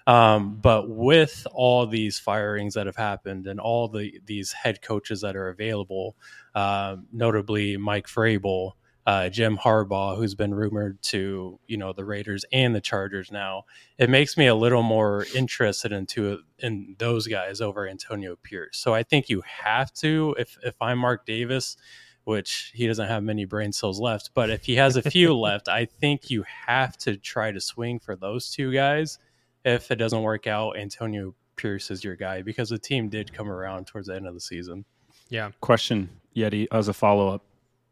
Um, 0.09 0.57
but 0.57 0.91
with 0.91 1.47
all 1.53 1.87
these 1.87 2.19
firings 2.19 2.75
that 2.75 2.87
have 2.87 2.97
happened 2.97 3.47
and 3.47 3.61
all 3.61 3.87
the 3.87 4.19
these 4.25 4.51
head 4.53 4.83
coaches 4.83 5.21
that 5.21 5.37
are 5.37 5.51
available, 5.51 6.17
um, 6.55 7.07
notably 7.13 7.77
Mike 7.77 8.09
Vrabel, 8.09 8.73
uh, 9.07 9.29
Jim 9.29 9.57
Harbaugh, 9.57 10.17
who's 10.17 10.35
been 10.35 10.55
rumored 10.55 11.01
to 11.03 11.59
you 11.67 11.77
know 11.77 11.93
the 11.93 12.05
Raiders 12.05 12.45
and 12.53 12.75
the 12.75 12.81
Chargers 12.81 13.31
now. 13.31 13.65
It 13.99 14.11
makes 14.11 14.37
me 14.37 14.47
a 14.47 14.55
little 14.55 14.83
more 14.83 15.27
interested 15.35 15.93
into 15.93 16.41
in 16.59 16.97
those 16.99 17.27
guys 17.27 17.61
over 17.61 17.89
Antonio 17.89 18.37
Pierce. 18.37 18.79
So 18.79 18.95
I 18.95 19.03
think 19.03 19.29
you 19.29 19.43
have 19.65 19.93
to 19.95 20.35
if 20.39 20.59
if 20.63 20.75
I'm 20.81 20.99
Mark 20.99 21.25
Davis, 21.25 21.77
which 22.25 22.73
he 22.75 22.87
doesn't 22.87 23.09
have 23.09 23.23
many 23.23 23.45
brain 23.45 23.73
cells 23.73 24.01
left, 24.01 24.31
but 24.35 24.51
if 24.51 24.65
he 24.67 24.77
has 24.77 24.97
a 24.97 25.03
few 25.11 25.37
left, 25.39 25.69
I 25.69 25.87
think 25.87 26.31
you 26.31 26.45
have 26.67 26.97
to 26.99 27.17
try 27.17 27.53
to 27.53 27.61
swing 27.61 27.99
for 27.99 28.17
those 28.17 28.51
two 28.51 28.73
guys. 28.73 29.19
If 29.65 29.91
it 29.91 29.97
doesn't 29.97 30.23
work 30.23 30.47
out, 30.47 30.79
Antonio 30.79 31.35
Pierce 31.57 31.91
is 31.91 32.05
your 32.05 32.17
guy 32.17 32.43
because 32.43 32.71
the 32.71 32.79
team 32.79 33.09
did 33.09 33.33
come 33.33 33.51
around 33.51 33.87
towards 33.87 34.09
the 34.09 34.15
end 34.15 34.27
of 34.27 34.35
the 34.35 34.41
season. 34.41 34.85
Yeah. 35.29 35.51
Question, 35.61 36.09
Yeti, 36.35 36.67
as 36.73 36.89
a 36.89 36.93
follow 36.93 37.29
up. 37.29 37.45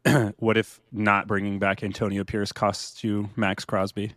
what 0.37 0.57
if 0.57 0.79
not 0.91 1.27
bringing 1.27 1.59
back 1.59 1.83
Antonio 1.83 2.23
Pierce 2.23 2.51
costs 2.51 3.03
you 3.03 3.29
Maxx 3.35 3.65
Crosby? 3.65 4.13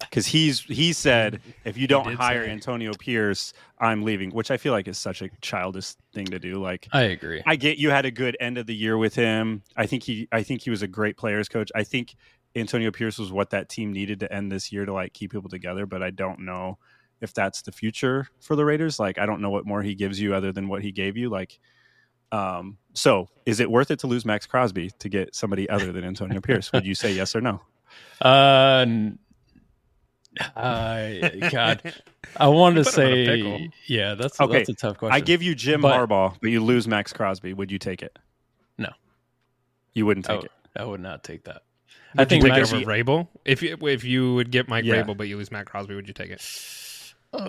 Because 0.00 0.26
he's 0.26 0.60
he 0.60 0.92
said 0.92 1.40
if 1.64 1.76
you 1.76 1.86
don't 1.86 2.14
hire. 2.14 2.42
Antonio 2.44 2.92
Pierce, 2.94 3.52
I'm 3.78 4.02
leaving, 4.02 4.30
which 4.30 4.50
I 4.50 4.56
feel 4.56 4.72
like 4.72 4.88
is 4.88 4.98
such 4.98 5.20
a 5.22 5.28
childish 5.40 5.94
thing 6.12 6.26
to 6.26 6.38
do. 6.38 6.60
Like 6.60 6.88
I 6.92 7.02
agree. 7.02 7.42
I 7.44 7.56
get 7.56 7.78
you 7.78 7.90
had 7.90 8.06
a 8.06 8.10
good 8.10 8.36
end 8.40 8.56
of 8.58 8.66
the 8.66 8.74
year 8.74 8.96
with 8.96 9.14
him. 9.14 9.62
I 9.76 9.86
think 9.86 10.02
he 10.02 10.26
I 10.32 10.42
think 10.42 10.62
he 10.62 10.70
was 10.70 10.82
a 10.82 10.88
great 10.88 11.16
players 11.16 11.48
coach. 11.48 11.70
I 11.74 11.84
think 11.84 12.14
Antonio 12.56 12.90
Pierce 12.90 13.18
was 13.18 13.30
what 13.30 13.50
that 13.50 13.68
team 13.68 13.92
needed 13.92 14.20
to 14.20 14.32
end 14.32 14.50
this 14.50 14.72
year 14.72 14.84
to 14.84 14.92
like 14.92 15.12
keep 15.12 15.32
people 15.32 15.50
together, 15.50 15.86
but 15.86 16.02
I 16.02 16.10
don't 16.10 16.40
know 16.40 16.78
if 17.20 17.34
that's 17.34 17.62
the 17.62 17.72
future 17.72 18.26
for 18.40 18.56
the 18.56 18.64
Raiders. 18.64 18.98
Like 18.98 19.18
I 19.18 19.26
don't 19.26 19.42
know 19.42 19.50
what 19.50 19.66
more 19.66 19.82
he 19.82 19.94
gives 19.94 20.18
you 20.18 20.34
other 20.34 20.50
than 20.50 20.68
what 20.68 20.82
he 20.82 20.92
gave 20.92 21.16
you. 21.16 21.28
Like 21.28 21.60
um 22.32 22.78
so 22.94 23.28
is 23.46 23.60
it 23.60 23.70
worth 23.70 23.90
it 23.90 23.98
to 24.00 24.06
lose 24.06 24.24
Maxx 24.24 24.46
Crosby 24.46 24.90
to 24.98 25.08
get 25.08 25.34
somebody 25.34 25.68
other 25.68 25.92
than 25.92 26.04
Antonio 26.04 26.40
Pierce? 26.42 26.72
Would 26.72 26.86
you 26.86 26.94
say 26.94 27.12
yes 27.12 27.34
or 27.36 27.40
no? 27.40 27.60
Uh, 28.20 28.84
n- 28.86 29.18
I 30.56 31.48
God, 31.50 31.82
I 32.36 32.48
want 32.48 32.76
to 32.76 32.80
You 32.82 32.84
put 32.84 32.98
him 32.98 33.12
in 33.12 33.28
a 33.28 33.32
say, 33.58 33.70
yeah, 33.86 34.14
that's 34.14 34.40
Okay, 34.40 34.58
that's 34.58 34.68
a 34.68 34.74
tough 34.74 34.98
question. 34.98 35.14
I 35.14 35.20
give 35.20 35.42
you 35.42 35.54
Jim 35.54 35.80
But- 35.80 35.96
Harbaugh, 36.08 36.36
but 36.40 36.50
you 36.50 36.62
lose 36.62 36.86
Maxx 36.86 37.12
Crosby. 37.12 37.52
Would 37.52 37.72
you 37.72 37.78
take 37.78 38.02
it? 38.02 38.16
No. 38.78 38.90
You 39.92 40.06
wouldn't 40.06 40.26
take 40.26 40.36
would- 40.42 40.46
it. 40.46 40.52
I 40.76 40.84
would 40.84 41.00
not 41.00 41.24
take 41.24 41.44
that. 41.44 41.62
Would 42.14 42.20
I 42.20 42.24
think 42.26 42.44
you 42.44 42.50
take 42.50 42.58
Max, 42.58 42.72
it 42.72 42.76
over 42.76 42.84
Vrabel? 42.92 43.26
If 43.44 43.60
you, 43.62 43.76
if 43.82 44.04
you 44.04 44.34
would 44.34 44.50
get 44.52 44.68
Mike 44.68 44.84
Yeah. 44.84 45.02
Vrabel, 45.02 45.16
but 45.16 45.26
you 45.28 45.36
lose 45.36 45.50
Matt 45.50 45.66
Crosby, 45.66 45.94
would 45.96 46.06
you 46.06 46.14
take 46.14 46.30
it? 46.30 46.40
oh 47.32 47.46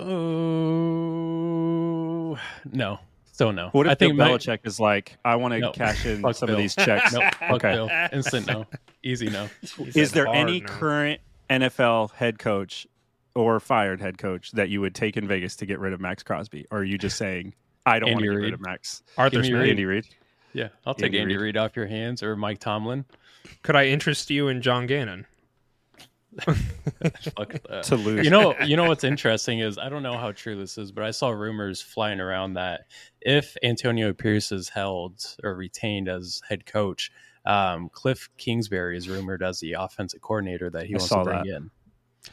no, 2.72 3.00
still 3.32 3.52
no. 3.52 3.70
What 3.72 3.88
if 3.88 3.92
I 3.92 3.96
think 3.96 4.18
Bill 4.18 4.26
my- 4.28 4.32
Belichick 4.34 4.60
is 4.66 4.80
like, 4.80 5.18
I 5.26 5.36
want 5.36 5.54
to 5.54 5.60
No. 5.60 5.72
cash 5.72 6.06
in 6.06 6.22
Fuck 6.22 6.36
some 6.36 6.48
Bill. 6.48 6.56
of 6.56 6.62
these 6.62 6.76
checks? 6.76 7.14
Nope, 7.14 7.24
Okay. 7.52 7.72
Bill. 7.74 7.90
Instant 8.12 8.48
no, 8.48 8.66
easy 9.04 9.30
no. 9.30 9.50
Is 9.96 10.12
there 10.12 10.28
any 10.28 10.60
no. 10.62 10.68
current 10.68 11.22
NFL 11.50 12.12
head 12.14 12.40
coach 12.40 12.88
or 13.36 13.60
fired 13.60 14.02
head 14.02 14.18
coach 14.18 14.52
that 14.52 14.70
you 14.70 14.82
would 14.82 14.94
take 14.96 15.18
in 15.18 15.28
Vegas 15.28 15.56
to 15.58 15.66
get 15.66 15.80
rid 15.80 15.94
of 15.94 16.00
Maxx 16.02 16.24
Crosby? 16.24 16.66
Or 16.72 16.80
are 16.80 16.84
you 16.84 16.98
just 16.98 17.18
saying, 17.18 17.54
I 17.86 18.00
don't 18.00 18.12
want 18.12 18.24
to 18.24 18.30
get 18.32 18.36
rid 18.38 18.54
of 18.54 18.62
Max? 18.62 19.04
Arthur 19.18 19.32
Give 19.38 19.42
me 19.44 19.48
Smith. 19.50 19.62
Reid. 19.62 19.70
Andy 19.72 19.86
Reid? 19.86 20.08
Yeah, 20.54 20.68
I'll 20.86 20.94
take 20.94 21.06
Andy 21.08 21.20
Andy 21.22 21.36
Reid. 21.38 21.44
Reid 21.44 21.58
off 21.58 21.76
your 21.76 21.88
hands 21.88 22.22
or 22.22 22.36
Mike 22.36 22.60
Tomlin. 22.60 23.06
Could 23.64 23.76
I 23.76 23.86
interest 23.88 24.30
you 24.30 24.50
in 24.50 24.62
John 24.62 24.86
Gannon? 24.86 25.26
Fuck 26.40 27.62
that. 27.70 27.84
To 27.86 27.96
lose. 27.96 28.24
you 28.24 28.32
know 28.32 28.56
you 28.66 28.78
know 28.78 28.86
what's 28.88 29.04
interesting 29.04 29.60
is 29.60 29.78
i 29.78 29.90
don't 29.90 30.04
know 30.04 30.18
how 30.18 30.32
true 30.32 30.56
this 30.56 30.78
is 30.78 30.92
but 30.92 31.04
i 31.04 31.12
saw 31.12 31.30
rumors 31.30 31.82
flying 31.82 32.20
around 32.22 32.54
that 32.54 32.82
if 33.22 33.58
antonio 33.64 34.14
pierce 34.14 34.52
is 34.52 34.70
held 34.70 35.20
or 35.44 35.56
retained 35.56 36.08
as 36.08 36.42
head 36.48 36.66
coach 36.66 37.12
um, 37.46 37.90
cliff 37.90 38.30
kingsbury 38.38 38.96
is 38.98 39.10
rumored 39.10 39.44
as 39.44 39.60
the 39.60 39.74
offensive 39.74 40.22
coordinator 40.22 40.70
that 40.70 40.86
he 40.86 40.94
I 40.94 40.98
wants 40.98 41.08
saw 41.10 41.20
to 41.20 41.24
bring 41.26 41.44
that. 41.44 41.56
in 41.58 41.72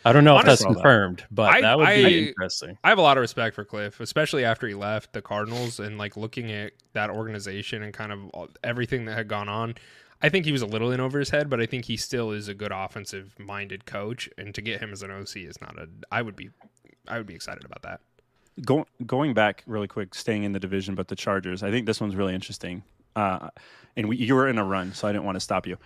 i 0.04 0.12
don't 0.12 0.22
know 0.24 0.38
if 0.38 0.44
that's 0.44 0.62
confirmed 0.64 1.24
but 1.30 1.54
I- 1.54 1.60
that 1.62 1.78
would 1.78 1.88
I- 1.88 1.96
be 2.04 2.28
interesting 2.28 2.78
I 2.84 2.90
have 2.90 2.98
a 2.98 3.02
lot 3.02 3.16
of 3.16 3.22
respect 3.22 3.54
for 3.56 3.64
Cliff, 3.64 4.00
especially 4.00 4.44
after 4.44 4.68
he 4.68 4.74
left 4.74 5.12
the 5.14 5.22
Cardinals 5.22 5.80
and 5.80 5.98
like 5.98 6.16
looking 6.16 6.52
at 6.52 6.72
that 6.92 7.10
organization 7.10 7.82
and 7.82 7.92
kind 7.92 8.12
of 8.12 8.50
everything 8.62 9.06
that 9.06 9.14
had 9.14 9.28
gone 9.28 9.48
on. 9.48 9.74
I 10.20 10.28
think 10.28 10.44
he 10.44 10.52
was 10.52 10.62
a 10.62 10.66
little 10.66 10.90
in 10.90 11.00
over 11.00 11.18
his 11.18 11.30
head, 11.30 11.48
but 11.48 11.60
I 11.60 11.66
think 11.66 11.84
he 11.84 11.96
still 11.96 12.32
is 12.32 12.48
a 12.48 12.54
good 12.54 12.72
offensive 12.72 13.34
minded 13.38 13.86
coach. 13.86 14.28
And 14.36 14.54
to 14.54 14.60
get 14.60 14.80
him 14.80 14.92
as 14.92 15.02
an 15.02 15.10
OC 15.10 15.36
is 15.36 15.60
not 15.60 15.78
a. 15.78 15.88
I 16.10 16.22
would 16.22 16.34
be, 16.34 16.50
I 17.06 17.18
would 17.18 17.26
be 17.26 17.34
excited 17.34 17.64
about 17.64 17.82
that. 17.82 18.00
Go, 18.64 18.86
going 19.06 19.34
back 19.34 19.62
really 19.66 19.86
quick, 19.86 20.14
staying 20.14 20.42
in 20.42 20.52
the 20.52 20.58
division, 20.58 20.96
but 20.96 21.08
the 21.08 21.14
Chargers. 21.14 21.62
I 21.62 21.70
think 21.70 21.86
this 21.86 22.00
one's 22.00 22.16
really 22.16 22.34
interesting. 22.34 22.82
Uh, 23.14 23.50
and 23.96 24.08
we, 24.08 24.16
you 24.16 24.34
were 24.34 24.48
in 24.48 24.58
a 24.58 24.64
run, 24.64 24.92
so 24.92 25.06
I 25.06 25.12
didn't 25.12 25.24
want 25.24 25.36
to 25.36 25.40
stop 25.40 25.66
you. 25.66 25.76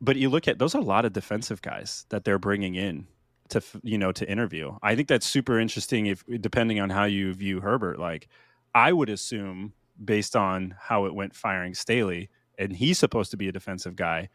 But 0.00 0.16
you 0.16 0.28
look 0.28 0.46
at 0.46 0.58
those 0.58 0.74
are 0.74 0.80
a 0.80 0.84
lot 0.84 1.04
of 1.04 1.12
defensive 1.12 1.60
guys 1.62 2.06
that 2.10 2.24
they're 2.24 2.38
bringing 2.38 2.74
in 2.76 3.06
to 3.48 3.62
you 3.82 3.98
know 3.98 4.12
to 4.12 4.28
interview. 4.28 4.76
I 4.82 4.94
think 4.94 5.08
that's 5.08 5.26
super 5.26 5.58
interesting. 5.58 6.06
If 6.06 6.24
depending 6.40 6.80
on 6.80 6.90
how 6.90 7.04
you 7.04 7.32
view 7.34 7.60
Herbert, 7.60 7.98
like 7.98 8.28
I 8.74 8.92
would 8.92 9.08
assume 9.08 9.72
based 10.02 10.34
on 10.34 10.74
how 10.78 11.06
it 11.06 11.14
went 11.14 11.34
firing 11.34 11.74
Staley, 11.74 12.28
and 12.58 12.72
he's 12.72 12.98
supposed 12.98 13.30
to 13.32 13.36
be 13.36 13.48
a 13.48 13.52
defensive 13.52 13.96
guy, 13.96 14.28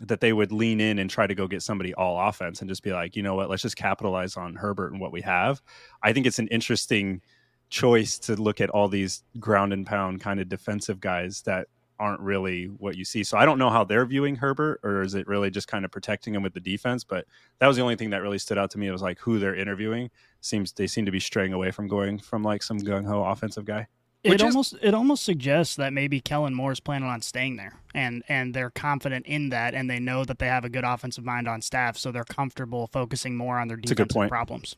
that 0.00 0.20
they 0.20 0.32
would 0.32 0.52
lean 0.52 0.80
in 0.80 0.98
and 0.98 1.08
try 1.08 1.26
to 1.26 1.34
go 1.34 1.46
get 1.46 1.62
somebody 1.62 1.94
all 1.94 2.18
offense 2.28 2.60
and 2.60 2.68
just 2.68 2.82
be 2.82 2.92
like, 2.92 3.14
you 3.14 3.22
know 3.22 3.34
what, 3.34 3.48
let's 3.48 3.62
just 3.62 3.76
capitalize 3.76 4.36
on 4.36 4.56
Herbert 4.56 4.92
and 4.92 5.00
what 5.00 5.12
we 5.12 5.20
have. 5.20 5.62
I 6.02 6.12
think 6.12 6.26
it's 6.26 6.40
an 6.40 6.48
interesting 6.48 7.22
choice 7.70 8.18
to 8.18 8.34
look 8.34 8.60
at 8.60 8.70
all 8.70 8.88
these 8.88 9.22
ground 9.38 9.72
and 9.72 9.86
pound 9.86 10.20
kind 10.20 10.40
of 10.40 10.48
defensive 10.48 11.00
guys 11.00 11.42
that 11.42 11.68
aren't 11.98 12.20
really 12.20 12.64
what 12.66 12.96
you 12.96 13.04
see. 13.04 13.22
So 13.22 13.38
I 13.38 13.44
don't 13.44 13.58
know 13.58 13.70
how 13.70 13.84
they're 13.84 14.04
viewing 14.04 14.34
Herbert, 14.34 14.80
or 14.82 15.02
is 15.02 15.14
it 15.14 15.28
really 15.28 15.50
just 15.50 15.68
kind 15.68 15.84
of 15.84 15.92
protecting 15.92 16.34
him 16.34 16.42
with 16.42 16.52
the 16.52 16.60
defense? 16.60 17.04
But 17.04 17.26
that 17.60 17.68
was 17.68 17.76
the 17.76 17.82
only 17.82 17.94
thing 17.94 18.10
that 18.10 18.22
really 18.22 18.38
stood 18.38 18.58
out 18.58 18.72
to 18.72 18.78
me. 18.78 18.88
It 18.88 18.92
was 18.92 19.02
like 19.02 19.20
who 19.20 19.38
they're 19.38 19.54
interviewing 19.54 20.10
seems 20.40 20.72
they 20.72 20.88
seem 20.88 21.04
to 21.06 21.12
be 21.12 21.20
straying 21.20 21.52
away 21.52 21.70
from 21.70 21.86
going 21.86 22.18
from 22.18 22.42
like 22.42 22.64
some 22.64 22.80
gung 22.80 23.06
ho 23.06 23.22
offensive 23.22 23.64
guy. 23.64 23.86
It 24.24 24.30
Which 24.30 24.40
is- 24.42 24.54
almost 24.54 24.74
it 24.80 24.94
almost 24.94 25.24
suggests 25.24 25.74
that 25.76 25.92
maybe 25.92 26.20
Kellen 26.20 26.54
Moore 26.54 26.70
is 26.70 26.78
planning 26.78 27.08
on 27.08 27.22
staying 27.22 27.56
there, 27.56 27.80
and 27.92 28.22
and 28.28 28.54
they're 28.54 28.70
confident 28.70 29.26
in 29.26 29.48
that, 29.48 29.74
and 29.74 29.90
they 29.90 29.98
know 29.98 30.24
that 30.24 30.38
they 30.38 30.46
have 30.46 30.64
a 30.64 30.68
good 30.68 30.84
offensive 30.84 31.24
mind 31.24 31.48
on 31.48 31.60
staff, 31.60 31.96
so 31.96 32.12
they're 32.12 32.22
comfortable 32.24 32.86
focusing 32.92 33.36
more 33.36 33.58
on 33.58 33.66
their 33.68 33.78
a 33.78 33.80
good 33.80 33.88
defensive 33.88 34.14
point. 34.14 34.30
problems. 34.30 34.76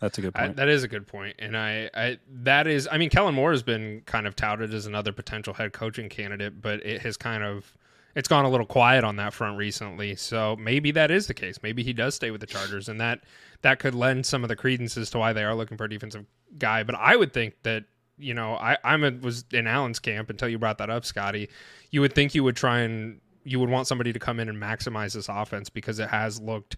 That's 0.00 0.16
a 0.16 0.20
good 0.20 0.32
I, 0.36 0.42
point. 0.46 0.56
that 0.58 0.68
is 0.68 0.84
a 0.84 0.88
good 0.88 1.08
point, 1.08 1.34
and 1.40 1.56
I, 1.56 1.90
I 1.92 2.18
that 2.44 2.68
is. 2.68 2.86
I 2.90 2.98
mean, 2.98 3.10
Kellen 3.10 3.34
Moore 3.34 3.50
has 3.50 3.64
been 3.64 4.02
kind 4.06 4.28
of 4.28 4.36
touted 4.36 4.72
as 4.72 4.86
another 4.86 5.10
potential 5.12 5.54
head 5.54 5.72
coaching 5.72 6.08
candidate, 6.08 6.62
but 6.62 6.84
it 6.86 7.00
has 7.02 7.16
kind 7.16 7.42
of 7.42 7.76
it's 8.14 8.28
gone 8.28 8.44
a 8.44 8.48
little 8.48 8.64
quiet 8.66 9.02
on 9.02 9.16
that 9.16 9.32
front 9.34 9.58
recently. 9.58 10.14
So 10.14 10.54
maybe 10.56 10.92
that 10.92 11.10
is 11.10 11.26
the 11.26 11.34
case. 11.34 11.58
Maybe 11.64 11.82
he 11.82 11.92
does 11.92 12.14
stay 12.14 12.30
with 12.30 12.40
the 12.40 12.46
Chargers, 12.46 12.88
and 12.88 13.00
that 13.00 13.24
that 13.62 13.80
could 13.80 13.96
lend 13.96 14.24
some 14.24 14.44
of 14.44 14.48
the 14.48 14.54
credence 14.54 14.96
as 14.96 15.10
to 15.10 15.18
why 15.18 15.32
they 15.32 15.42
are 15.42 15.56
looking 15.56 15.76
for 15.76 15.86
a 15.86 15.90
defensive 15.90 16.26
guy. 16.58 16.84
But 16.84 16.94
I 16.94 17.16
would 17.16 17.32
think 17.32 17.54
that 17.64 17.82
you 18.18 18.34
know 18.34 18.54
I 18.54 18.76
I'm 18.84 19.04
a, 19.04 19.10
was 19.12 19.44
in 19.52 19.66
Alan's 19.66 19.98
camp 19.98 20.30
until 20.30 20.48
you 20.48 20.58
brought 20.58 20.78
that 20.78 20.90
up, 20.90 21.04
Scotty. 21.04 21.48
You 21.90 22.00
would 22.02 22.14
think 22.14 22.34
you 22.34 22.44
would 22.44 22.56
try 22.56 22.80
and 22.80 23.20
you 23.44 23.58
would 23.60 23.70
want 23.70 23.86
somebody 23.86 24.12
to 24.12 24.18
come 24.18 24.40
in 24.40 24.48
and 24.48 24.60
maximize 24.60 25.14
this 25.14 25.28
offense 25.28 25.70
because 25.70 25.98
it 25.98 26.08
has 26.10 26.40
looked 26.40 26.76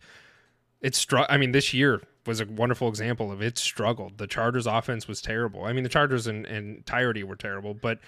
it's 0.81 0.97
str- 0.99 1.19
I 1.29 1.37
mean, 1.37 1.53
this 1.53 1.75
year 1.75 2.01
was 2.27 2.41
a 2.41 2.47
wonderful 2.47 2.89
example 2.89 3.31
of 3.33 3.43
it 3.43 3.59
struggled. 3.59 4.17
The 4.19 4.27
Chargers' 4.27 4.67
offense 4.67 5.07
was 5.09 5.21
terrible. 5.21 5.65
I 5.65 5.73
mean, 5.75 5.83
the 5.83 5.91
Chargers 5.91 6.27
in, 6.27 6.45
in 6.47 6.77
entirety 6.77 7.23
were 7.23 7.37
terrible, 7.37 7.75
but 7.75 7.99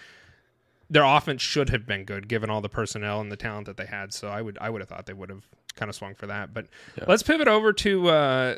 their 0.88 1.04
offense 1.04 1.42
should 1.42 1.70
have 1.70 1.86
been 1.86 2.04
good 2.04 2.28
given 2.28 2.48
all 2.50 2.60
the 2.60 2.68
personnel 2.68 3.20
and 3.20 3.30
the 3.32 3.36
talent 3.36 3.66
that 3.66 3.76
they 3.76 3.86
had. 3.86 4.12
So 4.14 4.28
I 4.28 4.40
would 4.42 4.56
I 4.60 4.70
would 4.70 4.80
have 4.80 4.88
thought 4.88 5.06
they 5.06 5.12
would 5.12 5.28
have 5.30 5.44
kind 5.74 5.88
of 5.88 5.94
swung 5.94 6.14
for 6.14 6.26
that. 6.26 6.52
But 6.54 6.66
Yeah. 6.96 7.04
let's 7.08 7.22
pivot 7.22 7.48
over 7.48 7.72
to 7.72 8.08
uh, 8.08 8.54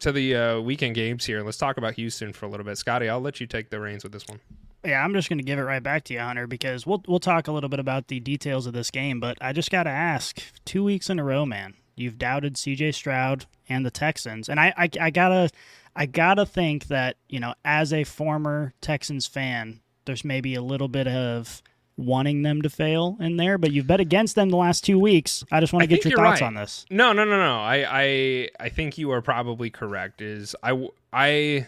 to 0.00 0.12
the 0.12 0.34
uh, 0.34 0.60
weekend 0.60 0.94
games 0.94 1.24
here. 1.24 1.42
Let's 1.42 1.56
talk 1.58 1.76
about 1.76 1.94
Houston 1.94 2.32
for 2.32 2.46
a 2.46 2.48
little 2.48 2.64
bit. 2.64 2.76
Scotty, 2.78 3.08
I'll 3.08 3.20
let 3.20 3.40
you 3.40 3.46
take 3.46 3.70
the 3.70 3.80
reins 3.80 4.02
with 4.02 4.12
this 4.12 4.26
one. 4.26 4.40
Yeah, 4.84 5.04
I'm 5.04 5.12
just 5.12 5.28
going 5.28 5.38
to 5.38 5.44
give 5.44 5.58
it 5.58 5.62
right 5.62 5.82
back 5.82 6.04
to 6.04 6.14
you, 6.14 6.20
Hunter, 6.20 6.46
because 6.46 6.86
we'll 6.86 7.02
we'll 7.06 7.20
talk 7.20 7.48
a 7.48 7.52
little 7.52 7.68
bit 7.68 7.80
about 7.80 8.08
the 8.08 8.18
details 8.18 8.66
of 8.66 8.72
this 8.72 8.90
game. 8.90 9.20
But 9.20 9.36
I 9.40 9.52
just 9.52 9.70
got 9.70 9.84
to 9.84 9.90
ask: 9.90 10.42
two 10.64 10.82
weeks 10.82 11.10
in 11.10 11.18
a 11.18 11.24
row, 11.24 11.44
man, 11.44 11.74
you've 11.96 12.18
doubted 12.18 12.56
C.J. 12.56 12.92
Stroud 12.92 13.44
and 13.68 13.84
the 13.84 13.90
Texans, 13.90 14.48
and 14.48 14.58
I, 14.58 14.72
I 14.76 14.88
I 14.98 15.10
gotta 15.10 15.50
I 15.94 16.06
gotta 16.06 16.46
think 16.46 16.86
that 16.86 17.16
you 17.28 17.40
know, 17.40 17.54
as 17.62 17.92
a 17.92 18.04
former 18.04 18.72
Texans 18.80 19.26
fan, 19.26 19.80
there's 20.06 20.24
maybe 20.24 20.54
a 20.54 20.62
little 20.62 20.88
bit 20.88 21.06
of 21.06 21.62
wanting 22.00 22.42
them 22.42 22.62
to 22.62 22.70
fail 22.70 23.16
in 23.20 23.36
there, 23.36 23.58
but 23.58 23.72
you've 23.72 23.86
bet 23.86 24.00
against 24.00 24.34
them 24.34 24.50
the 24.50 24.56
last 24.56 24.84
two 24.84 24.98
weeks. 24.98 25.44
I 25.50 25.60
just 25.60 25.72
want 25.72 25.82
to 25.82 25.86
get 25.86 26.04
your 26.04 26.16
thoughts 26.16 26.40
right. 26.40 26.46
on 26.46 26.54
this. 26.54 26.86
No, 26.90 27.12
no, 27.12 27.24
no, 27.24 27.36
no. 27.38 27.60
I, 27.60 27.86
I, 27.88 28.48
I 28.58 28.68
think 28.68 28.98
you 28.98 29.10
are 29.12 29.22
probably 29.22 29.70
correct. 29.70 30.22
Is 30.22 30.56
I, 30.62 30.88
I, 31.12 31.66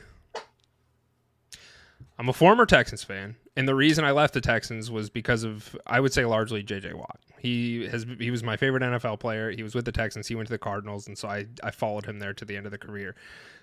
I'm 2.19 2.29
a 2.29 2.33
former 2.33 2.67
Texans 2.67 3.05
fan, 3.05 3.37
and 3.57 3.69
the 3.69 3.75
reason 3.75 4.05
I 4.05 4.11
left 4.13 4.35
the 4.35 4.41
Texans 4.41 4.91
was 4.91 5.11
because 5.11 5.45
of 5.45 5.77
I 5.87 6.01
would 6.01 6.13
say 6.13 6.25
largely 6.25 6.63
J.J. 6.63 6.95
Watt. 6.95 7.19
He 7.43 7.89
has 7.89 8.07
he 8.21 8.31
was 8.31 8.45
my 8.45 8.57
favorite 8.57 8.85
NFL 8.85 9.19
player. 9.19 9.51
He 9.51 9.65
was 9.65 9.75
with 9.75 9.85
the 9.85 9.91
Texans. 9.91 10.29
He 10.29 10.37
went 10.37 10.47
to 10.47 10.53
the 10.53 10.59
Cardinals, 10.59 11.09
and 11.09 11.19
so 11.19 11.27
I 11.27 11.47
I 11.65 11.73
followed 11.73 12.07
him 12.07 12.21
there 12.21 12.33
to 12.33 12.45
the 12.45 12.57
end 12.57 12.67
of 12.67 12.73
the 12.73 12.79
career. 12.79 13.17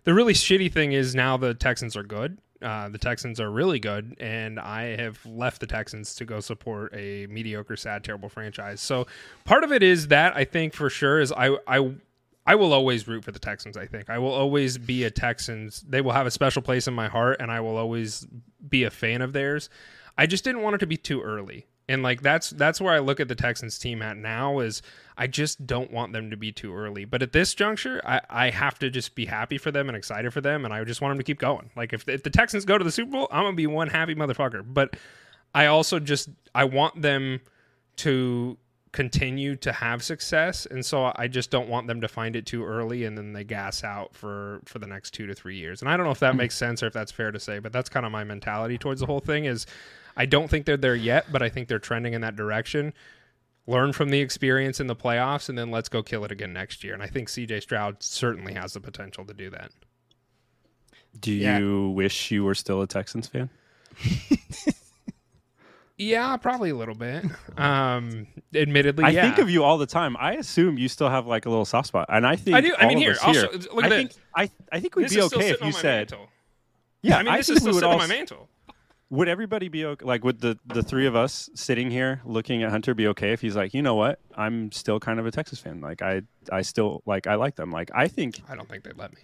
The 0.04 0.14
really 0.14 0.34
shitty 0.34 0.70
thing 0.70 0.92
is 0.92 1.16
now 1.16 1.38
the 1.38 1.54
Texans 1.54 1.96
are 1.96 2.04
good. 2.04 2.40
Uh, 2.62 2.90
the 2.90 2.98
Texans 2.98 3.40
are 3.40 3.50
really 3.50 3.80
good, 3.80 4.18
and 4.20 4.60
I 4.60 4.98
have 4.98 5.26
left 5.26 5.62
the 5.62 5.66
Texans 5.66 6.14
to 6.16 6.26
go 6.26 6.42
support 6.42 6.94
a 6.94 7.26
mediocre, 7.28 7.78
sad, 7.78 8.04
terrible 8.04 8.28
franchise. 8.28 8.82
So 8.82 9.08
part 9.46 9.64
of 9.64 9.72
it 9.72 9.82
is 9.82 10.10
that 10.10 10.36
I 10.36 10.44
think 10.44 10.74
for 10.74 10.90
sure 10.90 11.22
is 11.22 11.32
I 11.32 11.56
I 11.66 11.94
I 12.46 12.56
will 12.56 12.74
always 12.74 13.08
root 13.08 13.24
for 13.24 13.32
the 13.32 13.40
Texans. 13.40 13.78
I 13.78 13.86
think 13.86 14.10
I 14.10 14.18
will 14.18 14.34
always 14.34 14.78
be 14.78 15.06
a 15.06 15.10
Texans. 15.10 15.86
They 15.88 16.02
will 16.02 16.12
have 16.12 16.28
a 16.28 16.32
special 16.32 16.62
place 16.62 16.86
in 16.86 16.94
my 16.94 17.08
heart, 17.08 17.38
and 17.40 17.50
I 17.50 17.62
will 17.62 17.78
always 17.78 18.28
be 18.68 18.84
a 18.84 18.92
fan 18.92 19.22
of 19.22 19.32
theirs. 19.32 19.70
I 20.18 20.26
just 20.26 20.44
didn't 20.44 20.64
want 20.64 20.76
it 20.76 20.80
to 20.80 20.88
be 20.88 20.98
too 20.98 21.22
early, 21.22 21.66
and 21.90 22.04
like 22.04 22.22
that's 22.22 22.52
that's 22.52 22.80
where 22.80 22.94
I 22.94 23.00
look 23.00 23.20
at 23.20 23.28
the 23.28 23.36
Texans 23.36 23.80
team 23.80 24.04
at 24.04 24.16
now. 24.16 24.60
Is 24.60 24.84
I 25.18 25.26
just 25.26 25.66
don't 25.66 25.92
want 25.92 26.14
them 26.14 26.30
to 26.30 26.38
be 26.38 26.52
too 26.52 26.74
early. 26.74 27.04
But 27.04 27.24
at 27.24 27.34
this 27.34 27.56
juncture, 27.56 28.00
I, 28.06 28.22
I 28.30 28.50
have 28.52 28.78
to 28.80 28.92
just 28.92 29.16
be 29.16 29.26
happy 29.26 29.58
for 29.58 29.72
them 29.72 29.90
and 29.90 29.98
excited 29.98 30.32
for 30.32 30.40
them, 30.40 30.66
and 30.66 30.74
I 30.74 30.84
just 30.84 31.02
want 31.02 31.12
them 31.12 31.18
to 31.18 31.24
keep 31.24 31.40
going. 31.40 31.72
Like 31.76 31.92
if 31.92 32.08
if 32.08 32.22
the 32.22 32.30
Texans 32.30 32.64
go 32.64 32.78
to 32.78 32.84
the 32.84 32.92
Super 32.92 33.12
Bowl, 33.12 33.28
I'm 33.32 33.44
gonna 33.44 33.56
be 33.56 33.68
one 33.68 33.90
happy 33.90 34.14
motherfucker. 34.14 34.64
But 34.66 34.98
I 35.56 35.66
also 35.66 36.00
just 36.00 36.30
I 36.54 36.66
want 36.66 37.02
them 37.02 37.42
to 37.98 38.58
continue 38.92 39.56
to 39.56 39.72
have 39.72 40.02
success 40.02 40.66
and 40.66 40.84
so 40.84 41.14
i 41.16 41.28
just 41.28 41.52
don't 41.52 41.70
want 41.70 41.86
them 41.86 42.02
to 42.02 42.08
find 42.08 42.36
it 42.36 42.44
too 42.48 42.66
early 42.66 43.04
and 43.04 43.16
then 43.16 43.34
they 43.34 43.44
gas 43.44 43.84
out 43.84 44.16
for 44.16 44.62
for 44.66 44.80
the 44.80 44.88
next 44.88 45.12
two 45.12 45.28
to 45.28 45.36
three 45.36 45.56
years 45.56 45.84
and 45.84 45.92
i 45.92 45.96
don't 45.96 46.08
know 46.08 46.12
if 46.12 46.20
that 46.20 46.32
hmm. 46.32 46.40
makes 46.40 46.58
sense 46.58 46.82
or 46.82 46.88
if 46.88 46.94
that's 46.94 47.12
fair 47.12 47.32
to 47.32 47.40
say 47.40 47.60
but 47.60 47.72
that's 47.72 47.88
kind 47.88 48.04
of 48.04 48.12
my 48.12 48.24
mentality 48.24 48.80
towards 48.80 49.00
the 49.00 49.06
whole 49.06 49.20
thing 49.20 49.46
is 49.46 49.68
i 50.18 50.26
don't 50.26 50.50
think 50.50 50.66
they're 50.66 50.78
there 50.78 50.96
yet 50.96 51.26
but 51.32 51.42
i 51.42 51.50
think 51.50 51.68
they're 51.68 51.80
trending 51.80 52.14
in 52.14 52.22
that 52.22 52.36
direction 52.36 52.94
learn 53.68 53.94
from 53.94 54.10
the 54.10 54.20
experience 54.20 54.80
in 54.80 54.88
the 54.88 54.96
playoffs 54.96 55.48
and 55.50 55.58
then 55.58 55.70
let's 55.72 55.90
go 55.90 56.02
kill 56.02 56.24
it 56.26 56.32
again 56.32 56.52
next 56.54 56.84
year 56.84 56.94
and 56.94 57.04
i 57.04 57.08
think 57.08 57.28
cj 57.28 57.62
stroud 57.62 58.02
certainly 58.02 58.54
has 58.54 58.74
the 58.74 58.80
potential 58.80 59.24
to 59.26 59.34
do 59.34 59.50
that 59.50 59.72
Do 61.20 61.32
Yeah. 61.32 61.60
you 61.60 61.90
wish 61.90 62.32
you 62.32 62.44
were 62.44 62.56
still 62.56 62.82
a 62.82 62.88
Texans 62.88 63.28
fan? 63.28 63.50
yeah 65.98 66.38
probably 66.38 66.70
a 66.70 66.76
little 66.76 66.96
bit 66.96 67.26
um 67.58 68.26
admittedly 68.56 69.04
I 69.04 69.10
yeah. 69.10 69.22
think 69.24 69.40
of 69.40 69.50
you 69.50 69.64
all 69.64 69.78
the 69.78 69.86
time. 69.86 70.16
I 70.18 70.34
assume 70.36 70.78
you 70.78 70.88
still 70.88 71.10
have 71.10 71.28
like 71.28 71.46
a 71.46 71.50
little 71.50 71.66
soft 71.66 71.88
spot, 71.90 72.06
and 72.10 72.26
I 72.26 72.36
think 72.38 72.56
I 72.56 72.62
do. 72.62 72.74
I 72.78 72.88
mean, 72.88 72.98
here, 72.98 73.12
us 73.12 73.20
I'll 73.22 73.34
here. 73.34 73.42
show- 73.52 73.74
look 73.76 73.84
I 73.84 73.88
at 73.88 73.92
think 73.92 74.10
this. 74.10 74.20
I 74.36 74.50
I 74.72 74.80
think 74.80 74.96
we'd 74.96 75.06
this 75.06 75.14
be 75.16 75.22
okay 75.24 75.50
if 75.50 75.62
you 75.62 75.72
said, 75.74 76.12
mantle. 76.12 76.28
yeah. 77.02 77.18
i 77.18 77.24
mean 77.24 77.36
this 77.36 77.48
think 77.48 77.58
is 77.60 77.66
we 77.66 77.72
still 77.74 77.74
would 77.74 77.80
sitting 77.82 77.88
on 77.90 77.94
all 78.02 78.08
my 78.08 78.08
mantle 78.08 78.50
Would 79.12 79.28
everybody 79.28 79.70
be 79.70 79.86
okay? 79.86 80.06
Like, 80.06 80.24
would 80.24 80.40
the 80.40 80.58
the 80.68 80.84
three 80.84 81.08
of 81.08 81.16
us 81.16 81.50
sitting 81.56 81.90
here 81.90 82.22
looking 82.26 82.62
at 82.64 82.70
Hunter 82.70 82.94
be 82.94 83.08
okay 83.08 83.32
if 83.34 83.42
he's 83.42 83.56
like, 83.56 83.74
you 83.74 83.82
know 83.82 83.96
what, 83.96 84.20
I'm 84.36 84.72
still 84.72 85.00
kind 85.00 85.20
of 85.20 85.26
a 85.26 85.32
Texas 85.32 85.60
fan. 85.60 85.82
Like, 85.82 86.02
I 86.02 86.22
I 86.52 86.62
still 86.62 87.02
like 87.06 87.26
I 87.26 87.36
like 87.36 87.56
them. 87.56 87.72
Like, 87.72 87.90
I 87.96 88.08
think. 88.08 88.42
i 88.48 88.56
don't 88.56 88.70
think 88.70 88.84
they'd 88.84 88.98
let 88.98 89.12
me 89.16 89.22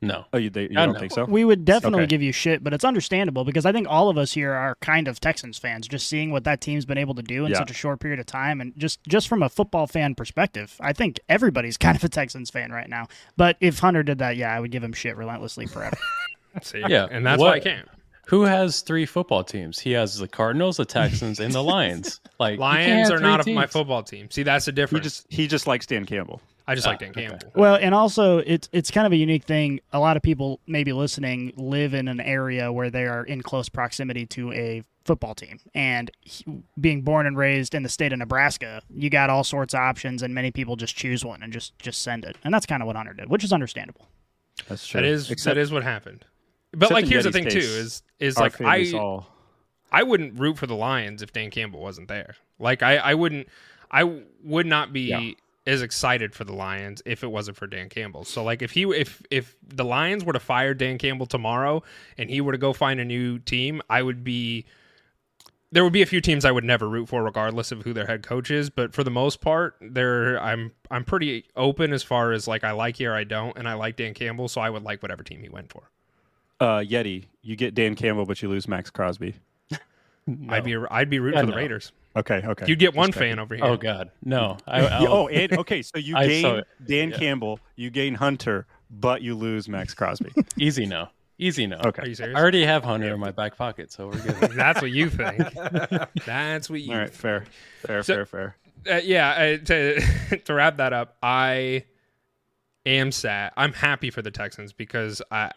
No. 0.00 0.24
Oh, 0.32 0.38
you, 0.38 0.48
they, 0.48 0.62
you 0.70 0.78
I 0.78 0.86
don't 0.86 0.94
know. 0.94 1.00
think 1.00 1.12
so? 1.12 1.26
We 1.26 1.44
would 1.44 1.66
definitely 1.66 2.04
Okay. 2.04 2.06
give 2.06 2.22
you 2.22 2.32
shit, 2.32 2.64
but 2.64 2.72
it's 2.72 2.82
understandable 2.86 3.44
because 3.44 3.66
I 3.66 3.72
think 3.72 3.86
all 3.90 4.08
of 4.08 4.16
us 4.16 4.32
here 4.32 4.54
are 4.54 4.74
kind 4.80 5.06
of 5.06 5.20
Texans 5.20 5.58
fans, 5.58 5.86
just 5.86 6.06
seeing 6.06 6.30
what 6.30 6.44
that 6.44 6.62
team's 6.62 6.86
been 6.86 6.96
able 6.96 7.14
to 7.16 7.22
do 7.22 7.44
in 7.44 7.50
Yeah. 7.52 7.58
such 7.58 7.70
a 7.70 7.74
short 7.74 8.00
period 8.00 8.20
of 8.20 8.24
time, 8.24 8.62
and 8.62 8.72
just 8.78 9.00
just 9.06 9.28
from 9.28 9.42
a 9.42 9.50
football 9.50 9.86
fan 9.86 10.14
perspective, 10.14 10.76
I 10.80 10.94
think 10.94 11.20
everybody's 11.28 11.76
kind 11.86 11.94
of 11.94 12.02
a 12.04 12.08
Texans 12.08 12.48
fan 12.48 12.72
right 12.72 12.88
now. 12.88 13.06
But 13.36 13.58
if 13.60 13.80
Hunter 13.80 14.02
did 14.02 14.16
that, 14.20 14.38
yeah, 14.38 14.56
I 14.56 14.60
would 14.60 14.70
give 14.70 14.82
him 14.82 14.94
shit 14.94 15.14
relentlessly 15.14 15.66
forever. 15.66 15.98
See? 16.62 16.82
Yeah, 16.88 17.06
and 17.10 17.26
that's 17.26 17.38
why 17.38 17.52
I 17.52 17.60
can't. 17.60 17.86
Who 18.30 18.42
has 18.42 18.80
three 18.82 19.06
football 19.06 19.42
teams? 19.44 19.78
He 19.78 19.92
has 19.92 20.16
the 20.18 20.28
Cardinals, 20.28 20.76
the 20.78 20.84
Texans, 20.84 21.40
and 21.40 21.52
the 21.52 21.62
Lions. 21.62 22.20
Like 22.38 22.58
Lions 22.58 23.10
are 23.10 23.18
not 23.20 23.40
of 23.40 23.46
my 23.48 23.66
football 23.66 24.02
team. 24.02 24.30
See, 24.30 24.42
that's 24.44 24.64
the 24.64 24.70
He 24.72 24.74
difference. 24.76 25.04
just 25.04 25.26
he 25.28 25.46
just 25.46 25.66
likes 25.66 25.84
Dan 25.84 26.06
Campbell. 26.06 26.40
I 26.66 26.74
just 26.74 26.86
Ah, 26.86 26.90
like 26.90 27.00
Dan 27.00 27.10
okay. 27.10 27.26
Campbell. 27.26 27.50
Well, 27.54 27.74
and 27.74 27.94
also 27.94 28.38
it's 28.38 28.66
it's 28.72 28.90
kind 28.90 29.06
of 29.06 29.12
a 29.12 29.16
unique 29.16 29.44
thing. 29.44 29.80
A 29.92 29.98
lot 30.00 30.16
of 30.16 30.22
people 30.22 30.58
maybe 30.66 30.94
listening 30.94 31.52
live 31.56 31.92
in 31.92 32.08
an 32.08 32.18
area 32.20 32.72
where 32.72 32.88
they 32.88 33.04
are 33.06 33.24
in 33.24 33.42
close 33.42 33.68
proximity 33.68 34.24
to 34.26 34.52
a 34.52 34.82
football 35.04 35.34
team, 35.34 35.58
and 35.74 36.10
he- 36.22 36.44
being 36.80 37.02
born 37.02 37.26
and 37.26 37.36
raised 37.36 37.74
in 37.74 37.82
the 37.82 37.88
state 37.90 38.12
of 38.12 38.18
Nebraska, 38.20 38.80
you 38.94 39.10
got 39.10 39.28
all 39.28 39.44
sorts 39.44 39.74
of 39.74 39.80
options, 39.80 40.22
and 40.22 40.34
many 40.34 40.50
people 40.50 40.76
just 40.76 40.96
choose 40.96 41.22
one 41.22 41.42
and 41.42 41.52
just 41.52 41.78
just 41.78 42.00
send 42.00 42.24
it, 42.24 42.36
and 42.44 42.54
that's 42.54 42.64
kind 42.64 42.80
of 42.82 42.86
what 42.86 42.96
Hunter 42.96 43.12
did, 43.12 43.28
which 43.28 43.44
is 43.44 43.52
understandable. 43.52 44.08
That's 44.68 44.86
true. 44.86 45.00
That 45.02 45.06
is 45.06 45.30
Except 45.30 45.56
that 45.56 45.60
is 45.60 45.70
what 45.72 45.82
happened. 45.82 46.24
But 46.72 46.90
like, 46.90 47.06
here's 47.06 47.24
the 47.24 47.32
thing 47.32 47.48
too: 47.48 47.58
is 47.58 48.02
is 48.18 48.36
like 48.38 48.60
I 48.60 48.92
all 48.92 49.26
I 49.92 50.02
wouldn't 50.02 50.38
root 50.38 50.56
for 50.58 50.66
the 50.66 50.76
Lions 50.76 51.22
if 51.22 51.32
Dan 51.32 51.50
Campbell 51.50 51.80
wasn't 51.80 52.08
there. 52.08 52.36
Like 52.58 52.82
I 52.82 52.96
I 52.96 53.14
wouldn't 53.14 53.48
I 53.90 54.04
would 54.44 54.66
not 54.66 54.92
be 54.92 55.00
Yeah. 55.08 55.30
as 55.66 55.82
excited 55.82 56.32
for 56.34 56.44
the 56.44 56.52
Lions 56.52 57.02
if 57.04 57.24
it 57.24 57.26
wasn't 57.28 57.56
for 57.56 57.66
Dan 57.66 57.88
Campbell. 57.88 58.24
So 58.24 58.44
like 58.44 58.62
if 58.62 58.70
he 58.70 58.82
if 58.84 59.20
if 59.30 59.56
the 59.66 59.84
Lions 59.84 60.24
were 60.24 60.32
to 60.32 60.38
fire 60.40 60.74
Dan 60.74 60.96
Campbell 60.98 61.26
tomorrow 61.26 61.82
and 62.16 62.30
he 62.30 62.40
were 62.40 62.52
to 62.52 62.58
go 62.58 62.72
find 62.72 63.00
a 63.00 63.04
new 63.04 63.38
team, 63.40 63.82
I 63.90 64.02
would 64.02 64.22
be 64.22 64.64
there 65.72 65.84
would 65.84 65.92
be 65.92 66.02
a 66.02 66.06
few 66.06 66.20
teams 66.20 66.44
I 66.44 66.50
would 66.50 66.64
never 66.64 66.88
root 66.88 67.08
for 67.08 67.22
regardless 67.22 67.70
of 67.72 67.82
who 67.82 67.92
their 67.92 68.06
head 68.06 68.24
coach 68.24 68.50
is, 68.50 68.70
but 68.70 68.92
for 68.92 69.04
the 69.04 69.10
most 69.10 69.40
part, 69.40 69.76
there 69.80 70.40
I'm 70.40 70.72
I'm 70.90 71.04
pretty 71.04 71.46
open 71.56 71.92
as 71.92 72.02
far 72.04 72.30
as 72.32 72.46
like 72.46 72.62
I 72.64 72.70
like 72.72 73.00
or 73.00 73.12
I 73.12 73.24
don't 73.24 73.56
and 73.58 73.68
I 73.68 73.74
like 73.74 73.96
Dan 73.96 74.14
Campbell, 74.14 74.46
so 74.48 74.60
I 74.60 74.70
would 74.70 74.82
like 74.84 75.02
whatever 75.02 75.22
team 75.24 75.42
he 75.42 75.48
went 75.48 75.72
for. 75.72 75.90
Uh, 76.60 76.78
Yeti. 76.80 77.24
You 77.42 77.56
get 77.56 77.74
Dan 77.74 77.94
Campbell, 77.94 78.26
but 78.26 78.40
you 78.42 78.48
lose 78.48 78.68
Maxx 78.68 78.90
Crosby. 78.90 79.34
I'd 80.50 80.62
be 80.64 80.76
I'd 80.90 81.08
be 81.10 81.18
rooting 81.18 81.38
Yeah, 81.38 81.42
for 81.42 81.46
the 81.46 81.52
no. 81.52 81.56
Raiders. 81.58 81.92
Okay, 82.16 82.42
okay. 82.44 82.66
You'd 82.66 82.78
get 82.78 82.94
one 82.94 83.12
fan 83.12 83.38
over 83.38 83.54
here. 83.54 83.64
Oh 83.64 83.76
God, 83.76 84.10
no. 84.24 84.58
I, 84.68 85.06
oh, 85.06 85.28
and 85.28 85.52
okay, 85.58 85.80
so 85.82 85.98
you 85.98 86.14
gain. 86.20 86.62
Dan 86.84 87.10
Yeah. 87.10 87.16
Campbell, 87.16 87.58
you 87.76 87.90
gain 87.90 88.14
Hunter, 88.14 88.66
but 88.90 89.22
you 89.22 89.34
lose 89.34 89.68
Maxx 89.68 89.94
Crosby. 89.94 90.30
easy 90.58 90.86
no, 90.86 91.08
easy 91.38 91.66
no. 91.66 91.80
Okay. 91.84 92.02
Are 92.02 92.06
you 92.08 92.14
serious? 92.14 92.36
I 92.36 92.40
already 92.40 92.64
have 92.64 92.84
Hunter 92.84 93.12
in 93.14 93.18
my 93.20 93.30
back 93.30 93.56
pocket, 93.56 93.90
so 93.90 94.08
we're 94.08 94.18
good. 94.20 94.50
That's 94.52 94.82
what 94.82 94.90
you 94.90 95.08
think. 95.08 95.42
That's 96.26 96.68
what 96.68 96.80
you. 96.80 96.92
All 96.92 96.98
right, 96.98 97.10
fair, 97.12 97.46
fair, 97.86 98.02
So- 98.02 98.14
fair, 98.14 98.26
fair. 98.26 98.56
Uh, 98.90 99.00
yeah. 99.02 99.30
Uh, 99.60 99.64
to 99.66 100.38
to 100.44 100.54
wrap 100.54 100.76
that 100.78 100.92
up, 100.92 101.16
I 101.22 101.84
am 102.86 103.12
sad. 103.12 103.52
I'm 103.56 103.72
happy 103.72 104.10
for 104.10 104.22
the 104.22 104.30
Texans 104.30 104.72
because 104.72 105.20
I 105.30 105.52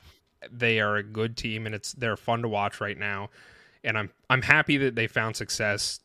they 0.51 0.79
are 0.79 0.95
a 0.95 1.03
good 1.03 1.37
team 1.37 1.65
and 1.65 1.75
it's 1.75 1.93
they're 1.93 2.17
fun 2.17 2.41
to 2.41 2.47
watch 2.47 2.81
right 2.81 2.97
now, 2.97 3.29
and 3.83 3.97
I'm 3.97 4.09
I'm 4.29 4.41
happy 4.41 4.77
that 4.77 4.95
they 4.95 5.07
found 5.07 5.35
success 5.35 5.99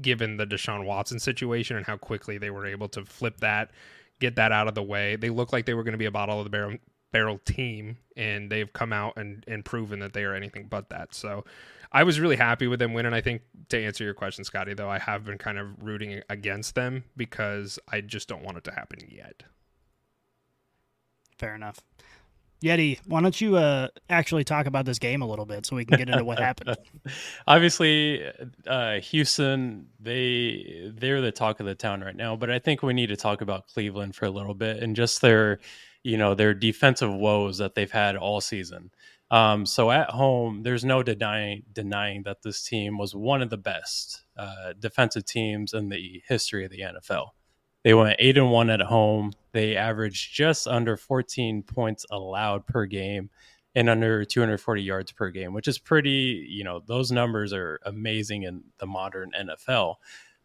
given 0.00 0.36
the 0.36 0.46
Deshaun 0.46 0.84
Watson 0.84 1.18
situation 1.18 1.76
and 1.76 1.86
how 1.86 1.96
quickly 1.96 2.38
they 2.38 2.50
were 2.50 2.66
able 2.66 2.88
to 2.90 3.04
flip 3.04 3.38
that, 3.40 3.72
get 4.20 4.36
that 4.36 4.52
out 4.52 4.68
of 4.68 4.74
the 4.74 4.82
way. 4.82 5.16
They 5.16 5.30
look 5.30 5.52
like 5.52 5.66
they 5.66 5.74
were 5.74 5.82
going 5.82 5.92
to 5.92 5.98
be 5.98 6.06
a 6.06 6.10
bottle 6.10 6.38
of 6.38 6.44
the 6.44 6.50
barrel 6.50 6.76
barrel 7.12 7.38
team, 7.44 7.98
and 8.16 8.50
they've 8.50 8.72
come 8.72 8.92
out 8.92 9.14
and 9.16 9.44
and 9.48 9.64
proven 9.64 10.00
that 10.00 10.12
they 10.12 10.24
are 10.24 10.34
anything 10.34 10.66
but 10.68 10.90
that. 10.90 11.14
So. 11.14 11.44
I 11.92 12.04
was 12.04 12.20
really 12.20 12.36
happy 12.36 12.68
with 12.68 12.78
them 12.78 12.92
winning. 12.92 13.12
I 13.12 13.20
think 13.20 13.42
to 13.70 13.76
answer 13.76 14.04
your 14.04 14.14
question, 14.14 14.44
Scotty, 14.44 14.74
though, 14.74 14.88
I 14.88 15.00
have 15.00 15.24
been 15.24 15.38
kind 15.38 15.58
of 15.58 15.82
rooting 15.82 16.22
against 16.30 16.76
them 16.76 17.02
because 17.16 17.80
I 17.90 18.00
just 18.00 18.28
don't 18.28 18.44
want 18.44 18.58
it 18.58 18.62
to 18.64 18.70
happen 18.70 19.00
yet. 19.08 19.42
Fair 21.36 21.56
enough. 21.56 21.80
Yeti, 22.62 22.98
why 23.06 23.22
don't 23.22 23.40
you 23.40 23.56
uh, 23.56 23.88
actually 24.10 24.44
talk 24.44 24.66
about 24.66 24.84
this 24.84 24.98
game 24.98 25.22
a 25.22 25.26
little 25.26 25.46
bit 25.46 25.64
so 25.64 25.76
we 25.76 25.84
can 25.84 25.96
get 25.96 26.10
into 26.10 26.24
what 26.24 26.38
happened? 26.38 26.76
Obviously, 27.46 28.22
uh, 28.66 29.00
Houston 29.00 29.86
they 29.98 30.92
they're 30.94 31.22
the 31.22 31.32
talk 31.32 31.60
of 31.60 31.66
the 31.66 31.74
town 31.74 32.02
right 32.02 32.16
now, 32.16 32.36
but 32.36 32.50
I 32.50 32.58
think 32.58 32.82
we 32.82 32.92
need 32.92 33.08
to 33.08 33.16
talk 33.16 33.40
about 33.40 33.66
Cleveland 33.66 34.14
for 34.14 34.26
a 34.26 34.30
little 34.30 34.54
bit 34.54 34.82
and 34.82 34.94
just 34.94 35.22
their 35.22 35.58
you 36.02 36.18
know 36.18 36.34
their 36.34 36.52
defensive 36.52 37.12
woes 37.12 37.58
that 37.58 37.74
they've 37.74 37.90
had 37.90 38.16
all 38.16 38.40
season. 38.40 38.90
Um, 39.30 39.64
so 39.64 39.90
at 39.90 40.10
home, 40.10 40.62
there's 40.62 40.84
no 40.84 41.02
denying 41.02 41.62
denying 41.72 42.24
that 42.24 42.42
this 42.42 42.62
team 42.62 42.98
was 42.98 43.14
one 43.14 43.40
of 43.40 43.48
the 43.48 43.56
best 43.56 44.24
uh, 44.36 44.74
defensive 44.78 45.24
teams 45.24 45.72
in 45.72 45.88
the 45.88 46.22
history 46.28 46.64
of 46.64 46.70
the 46.70 46.80
NFL. 46.80 47.28
They 47.82 47.94
went 47.94 48.16
eight 48.18 48.36
and 48.36 48.50
one 48.50 48.70
at 48.70 48.82
home. 48.82 49.32
They 49.52 49.76
averaged 49.76 50.34
just 50.34 50.68
under 50.68 50.96
14 50.96 51.62
points 51.62 52.06
allowed 52.10 52.66
per 52.66 52.86
game 52.86 53.30
and 53.74 53.88
under 53.88 54.24
240 54.24 54.82
yards 54.82 55.12
per 55.12 55.30
game, 55.30 55.52
which 55.54 55.68
is 55.68 55.78
pretty, 55.78 56.46
you 56.48 56.64
know, 56.64 56.82
those 56.86 57.12
numbers 57.12 57.52
are 57.52 57.80
amazing 57.84 58.42
in 58.42 58.64
the 58.78 58.86
modern 58.86 59.30
NFL. 59.38 59.96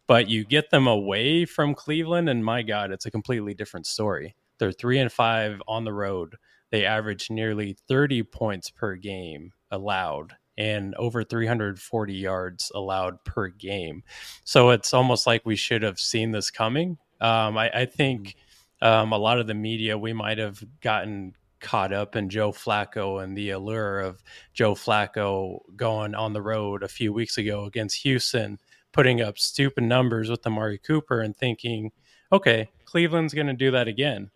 But 0.06 0.28
you 0.28 0.44
get 0.44 0.70
them 0.70 0.86
away 0.86 1.44
from 1.44 1.74
Cleveland, 1.74 2.28
and 2.28 2.44
my 2.44 2.62
God, 2.62 2.92
it's 2.92 3.06
a 3.06 3.10
completely 3.10 3.54
different 3.54 3.86
story. 3.86 4.36
They're 4.58 4.72
three 4.72 4.98
and 5.00 5.10
five 5.10 5.60
on 5.66 5.84
the 5.84 5.92
road. 5.92 6.36
They 6.70 6.84
average 6.84 7.30
nearly 7.30 7.76
30 7.88 8.22
points 8.22 8.70
per 8.70 8.94
game 8.94 9.52
allowed, 9.70 10.34
and 10.56 10.94
over 10.94 11.24
340 11.24 12.14
yards 12.14 12.70
allowed 12.74 13.24
per 13.24 13.48
game. 13.48 14.04
So 14.44 14.70
it's 14.70 14.94
almost 14.94 15.26
like 15.26 15.44
we 15.44 15.56
should 15.56 15.82
have 15.82 15.98
seen 15.98 16.30
this 16.30 16.50
coming. 16.50 16.98
Um, 17.20 17.56
I, 17.56 17.70
I, 17.70 17.86
think 17.86 18.36
um, 18.82 19.12
a 19.12 19.18
lot 19.18 19.38
of 19.38 19.46
the 19.46 19.54
media, 19.54 19.96
we 19.96 20.12
might 20.12 20.38
have 20.38 20.62
gotten 20.80 21.34
caught 21.60 21.92
up 21.92 22.16
in 22.16 22.28
Joe 22.28 22.52
Flacco 22.52 23.22
and 23.22 23.36
the 23.36 23.50
allure 23.50 24.00
of 24.00 24.22
Joe 24.52 24.74
Flacco 24.74 25.60
going 25.76 26.14
on 26.14 26.32
the 26.32 26.42
road 26.42 26.82
a 26.82 26.88
few 26.88 27.12
weeks 27.12 27.38
ago 27.38 27.64
against 27.64 28.02
Houston, 28.02 28.58
putting 28.92 29.20
up 29.22 29.38
stupid 29.38 29.84
numbers 29.84 30.28
with 30.28 30.46
Amari 30.46 30.78
Cooper 30.78 31.20
and 31.20 31.36
thinking, 31.36 31.90
okay, 32.32 32.68
Cleveland's 32.84 33.34
going 33.34 33.46
to 33.46 33.52
do 33.52 33.70
that 33.70 33.88
again. 33.88 34.30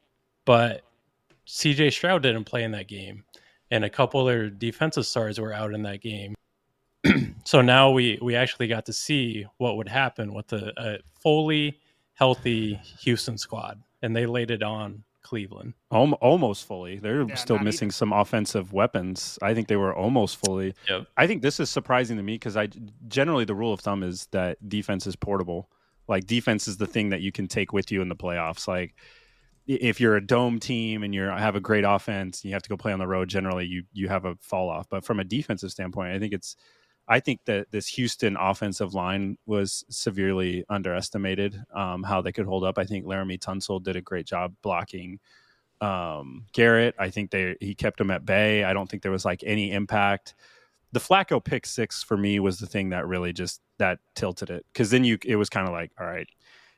But 0.44 0.82
CJ 1.46 1.92
Stroud 1.92 2.22
didn't 2.22 2.44
play 2.44 2.64
in 2.64 2.72
that 2.72 2.88
game, 2.88 3.24
and 3.70 3.84
a 3.84 3.90
couple 3.90 4.20
of 4.20 4.26
their 4.26 4.50
defensive 4.50 5.06
stars 5.06 5.38
were 5.38 5.52
out 5.52 5.74
in 5.74 5.82
that 5.82 6.00
game. 6.00 6.34
so 7.44 7.60
now 7.60 7.90
we 7.90 8.18
we 8.20 8.36
actually 8.36 8.68
got 8.68 8.86
to 8.86 8.92
see 8.92 9.46
what 9.58 9.76
would 9.76 9.88
happen 9.88 10.34
with 10.34 10.52
a, 10.52 10.72
a 10.76 10.98
fully 11.20 11.78
healthy 12.20 12.74
Houston 13.00 13.36
squad, 13.38 13.82
and 14.02 14.14
they 14.14 14.26
laid 14.26 14.50
it 14.50 14.62
on 14.62 15.02
Cleveland. 15.22 15.72
Almost 15.90 16.66
fully. 16.66 16.98
They're 16.98 17.22
Yeah, 17.28 17.34
still 17.34 17.58
missing 17.58 17.86
even. 17.86 17.92
some 17.92 18.12
offensive 18.12 18.72
weapons. 18.72 19.38
I 19.42 19.54
think 19.54 19.68
they 19.68 19.76
were 19.76 19.94
almost 19.94 20.36
fully. 20.36 20.74
Yep. 20.88 21.06
I 21.16 21.26
think 21.26 21.40
this 21.42 21.58
is 21.60 21.70
surprising 21.70 22.16
to 22.18 22.22
me 22.22 22.34
because 22.34 22.56
I 22.56 22.68
generally 23.08 23.44
the 23.44 23.54
rule 23.54 23.72
of 23.72 23.80
thumb 23.80 24.02
is 24.02 24.26
that 24.32 24.56
defense 24.68 25.06
is 25.06 25.16
portable. 25.16 25.70
Like 26.08 26.26
defense 26.26 26.68
is 26.68 26.76
the 26.76 26.86
thing 26.86 27.08
that 27.10 27.20
you 27.22 27.32
can 27.32 27.48
take 27.48 27.72
with 27.72 27.90
you 27.90 28.02
in 28.02 28.08
the 28.08 28.16
playoffs. 28.16 28.68
Like 28.68 28.94
if 29.66 30.00
you're 30.00 30.16
a 30.16 30.26
dome 30.26 30.58
team 30.58 31.02
and 31.04 31.14
you 31.14 31.22
have 31.22 31.54
a 31.56 31.60
great 31.60 31.84
offense 31.84 32.42
and 32.42 32.48
you 32.50 32.54
have 32.54 32.62
to 32.62 32.68
go 32.68 32.76
play 32.76 32.92
on 32.92 32.98
the 32.98 33.06
road, 33.06 33.28
generally 33.28 33.64
you 33.66 33.84
you 33.92 34.08
have 34.08 34.24
a 34.26 34.34
fall 34.40 34.68
off. 34.68 34.88
But 34.90 35.04
from 35.04 35.20
a 35.20 35.24
defensive 35.24 35.70
standpoint, 35.70 36.12
I 36.12 36.18
think 36.18 36.32
it's 36.34 36.56
I 37.10 37.18
think 37.18 37.44
that 37.46 37.72
this 37.72 37.88
Houston 37.88 38.36
offensive 38.36 38.94
line 38.94 39.36
was 39.44 39.84
severely 39.90 40.64
underestimated. 40.68 41.60
Um, 41.74 42.04
how 42.04 42.22
they 42.22 42.30
could 42.30 42.46
hold 42.46 42.62
up. 42.62 42.78
I 42.78 42.84
think 42.84 43.04
Laremy 43.04 43.36
Tunsil 43.38 43.82
did 43.82 43.96
a 43.96 44.00
great 44.00 44.26
job 44.26 44.54
blocking 44.62 45.18
um, 45.80 46.46
Garrett. 46.52 46.94
I 47.00 47.10
think 47.10 47.32
they 47.32 47.56
he 47.60 47.74
kept 47.74 48.00
him 48.00 48.12
at 48.12 48.24
bay. 48.24 48.62
I 48.62 48.72
don't 48.72 48.88
think 48.88 49.02
there 49.02 49.10
was 49.10 49.24
like 49.24 49.42
any 49.44 49.72
impact. 49.72 50.34
The 50.92 51.00
Flacco 51.00 51.44
pick 51.44 51.66
six 51.66 52.02
for 52.02 52.16
me 52.16 52.38
was 52.38 52.60
the 52.60 52.66
thing 52.66 52.90
that 52.90 53.08
really 53.08 53.32
just 53.32 53.60
that 53.78 53.98
tilted 54.14 54.50
it 54.50 54.64
because 54.72 54.90
then 54.90 55.02
you 55.02 55.18
it 55.24 55.36
was 55.36 55.48
kind 55.48 55.66
of 55.66 55.72
like 55.72 55.90
all 55.98 56.06
right 56.06 56.28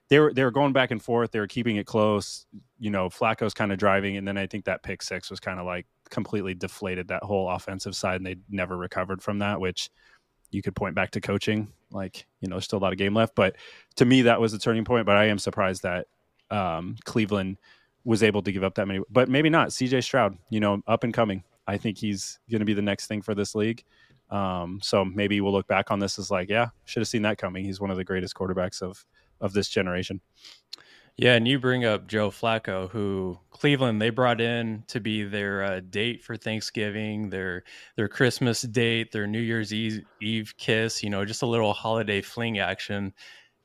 they 0.09 0.21
were 0.21 0.33
they 0.33 0.45
were 0.45 0.51
going 0.51 0.73
back 0.73 0.91
and 0.91 1.03
forth 1.03 1.33
they 1.33 1.41
were 1.41 1.49
keeping 1.49 1.77
it 1.77 1.87
close 1.87 2.47
you 2.79 2.91
know 2.91 3.09
Flacco's 3.09 3.55
kind 3.55 3.73
of 3.73 3.79
driving 3.79 4.17
and 4.17 4.29
then 4.29 4.39
I 4.39 4.47
think 4.47 4.67
that 4.67 4.83
pick 4.83 5.03
six 5.03 5.31
was 5.31 5.41
kind 5.41 5.59
of 5.59 5.67
like 5.67 5.87
completely 6.11 6.55
deflated 6.55 7.09
that 7.09 7.23
whole 7.25 7.51
offensive 7.51 7.97
side 7.97 8.17
and 8.17 8.27
they 8.27 8.37
never 8.51 8.77
recovered 8.77 9.23
from 9.23 9.41
that 9.41 9.61
which 9.61 9.91
you 10.53 10.63
could 10.63 10.77
point 10.77 10.95
back 10.95 11.11
to 11.11 11.21
coaching 11.21 11.73
like 11.91 12.27
you 12.41 12.49
know 12.49 12.59
still 12.61 12.79
a 12.79 12.81
lot 12.81 12.93
of 12.93 12.99
game 12.99 13.15
left 13.15 13.35
but 13.35 13.57
to 13.97 14.05
me 14.05 14.23
that 14.23 14.41
was 14.41 14.53
the 14.53 14.59
turning 14.59 14.85
point 14.85 15.07
but 15.07 15.17
I 15.17 15.27
am 15.27 15.39
surprised 15.39 15.83
that 15.83 16.07
um, 16.51 16.97
Cleveland 17.05 17.57
was 18.05 18.23
able 18.23 18.43
to 18.43 18.53
give 18.53 18.65
up 18.65 18.75
that 18.75 18.87
many, 18.87 19.01
but 19.11 19.29
maybe 19.29 19.49
not. 19.49 19.69
CJ 19.69 20.05
Stroud, 20.05 20.37
you 20.51 20.61
know, 20.61 20.83
up 20.87 21.05
and 21.05 21.15
coming. 21.15 21.45
I 21.67 21.79
think 21.79 21.99
he's 21.99 22.39
going 22.51 22.61
to 22.61 22.67
be 22.67 22.75
the 22.75 22.83
next 22.83 23.07
thing 23.07 23.23
for 23.23 23.35
this 23.35 23.55
league. 23.55 23.85
Um, 24.31 24.81
so 24.83 25.05
maybe 25.05 25.41
we'll 25.41 25.53
look 25.53 25.69
back 25.69 25.91
on 25.91 25.99
this 25.99 26.19
as 26.19 26.31
like, 26.31 26.49
yeah, 26.49 26.69
should 26.85 27.01
have 27.01 27.09
seen 27.09 27.23
that 27.23 27.39
coming. 27.39 27.65
He's 27.65 27.81
one 27.81 27.91
of 27.91 27.97
the 27.97 28.05
greatest 28.05 28.35
quarterbacks 28.35 28.83
of 28.83 29.05
of 29.41 29.53
this 29.53 29.69
generation. 29.69 30.21
Yeah, 31.17 31.35
and 31.35 31.47
you 31.47 31.59
bring 31.59 31.85
up 31.85 32.07
Joe 32.09 32.31
Flacco, 32.31 32.91
who 32.91 33.39
Cleveland 33.51 34.01
they 34.01 34.11
brought 34.11 34.41
in 34.41 34.85
to 34.89 34.99
be 34.99 35.25
their 35.25 35.63
uh, 35.63 35.81
date 35.81 36.25
for 36.25 36.37
Thanksgiving, 36.37 37.29
their 37.31 37.65
their 37.97 38.09
Christmas 38.09 38.63
date, 38.63 39.13
their 39.13 39.27
New 39.27 39.41
Year's 39.41 39.73
Eve, 39.75 40.55
kiss. 40.57 41.03
You 41.03 41.11
know, 41.11 41.25
just 41.25 41.43
a 41.43 41.47
little 41.47 41.75
holiday 41.75 42.23
fling 42.23 42.59
action. 42.59 43.13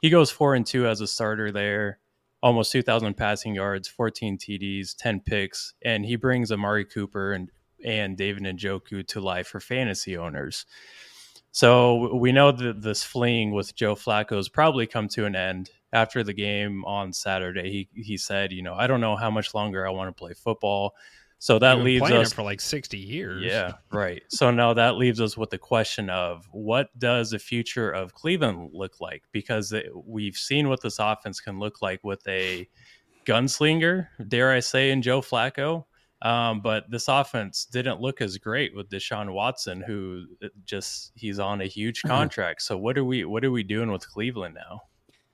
He 0.01 0.09
goes 0.09 0.29
four 0.29 0.55
and 0.55 0.65
two 0.65 0.87
as 0.87 0.99
a 1.01 1.07
starter 1.07 1.51
there, 1.51 1.99
almost 2.43 2.71
two 2.71 2.81
thousand 2.83 3.15
passing 3.15 3.55
yards, 3.55 3.87
fourteen 3.87 4.37
TDs, 4.37 4.93
ten 4.95 5.21
picks, 5.21 5.73
and 5.83 6.05
he 6.05 6.17
brings 6.17 6.51
Amari 6.51 6.85
Cooper 6.85 7.31
and 7.31 7.49
and 7.83 8.17
David 8.17 8.43
Njoku 8.43 9.07
to 9.07 9.21
life 9.21 9.47
for 9.47 9.61
fantasy 9.61 10.17
owners. 10.17 10.65
So 11.51 12.15
we 12.15 12.31
know 12.31 12.51
that 12.51 12.81
this 12.81 13.03
fleeing 13.03 13.51
with 13.51 13.75
Joe 13.75 13.95
Flacco 13.95 14.35
has 14.35 14.49
probably 14.49 14.85
come 14.85 15.07
to 15.09 15.25
an 15.25 15.35
end. 15.35 15.71
After 15.93 16.23
the 16.23 16.33
game 16.33 16.83
on 16.85 17.13
Saturday, 17.13 17.87
he 17.93 18.01
he 18.01 18.17
said, 18.17 18.51
"You 18.51 18.61
know, 18.61 18.73
I 18.73 18.87
don't 18.87 19.01
know 19.01 19.15
how 19.15 19.31
much 19.31 19.53
longer 19.53 19.87
I 19.87 19.91
want 19.91 20.09
to 20.09 20.19
play 20.19 20.33
football." 20.33 20.95
So 21.39 21.59
that 21.59 21.79
leaves 21.79 22.09
us 22.09 22.33
for 22.33 22.41
like 22.41 22.59
sixty 22.59 22.97
years. 22.97 23.43
yeah, 23.43 23.73
right. 23.91 24.23
So 24.27 24.49
now 24.49 24.73
that 24.73 24.95
leaves 24.95 25.21
us 25.21 25.37
with 25.37 25.51
the 25.51 25.57
question 25.57 26.09
of 26.09 26.47
what 26.51 26.89
does 26.97 27.29
the 27.29 27.39
future 27.39 27.91
of 27.91 28.13
Cleveland 28.13 28.71
look 28.73 28.99
like? 28.99 29.23
Because 29.31 29.71
it, 29.71 29.85
we've 29.93 30.35
seen 30.35 30.67
what 30.67 30.81
this 30.81 30.97
offense 30.99 31.39
can 31.39 31.59
look 31.59 31.81
like 31.81 32.03
with 32.03 32.27
a 32.27 32.67
gunslinger, 33.25 34.07
dare 34.27 34.51
I 34.51 34.61
say, 34.61 34.89
in 34.89 35.01
Joe 35.01 35.21
Flacco. 35.21 35.85
Um, 36.23 36.61
but 36.61 36.89
this 36.89 37.07
offense 37.07 37.65
didn't 37.65 38.01
look 38.01 38.21
as 38.21 38.37
great 38.39 38.75
with 38.75 38.89
Deshaun 38.89 39.31
Watson, 39.31 39.81
who 39.81 40.25
uh, 40.43 40.47
just 40.65 41.11
he's 41.15 41.37
on 41.37 41.61
a 41.61 41.65
huge 41.65 42.01
contract. 42.01 42.63
So 42.63 42.77
what 42.77 42.97
are 42.97 43.05
we 43.05 43.25
what 43.25 43.45
are 43.45 43.51
we 43.51 43.61
doing 43.61 43.91
with 43.91 44.07
Cleveland 44.09 44.55
now? 44.55 44.81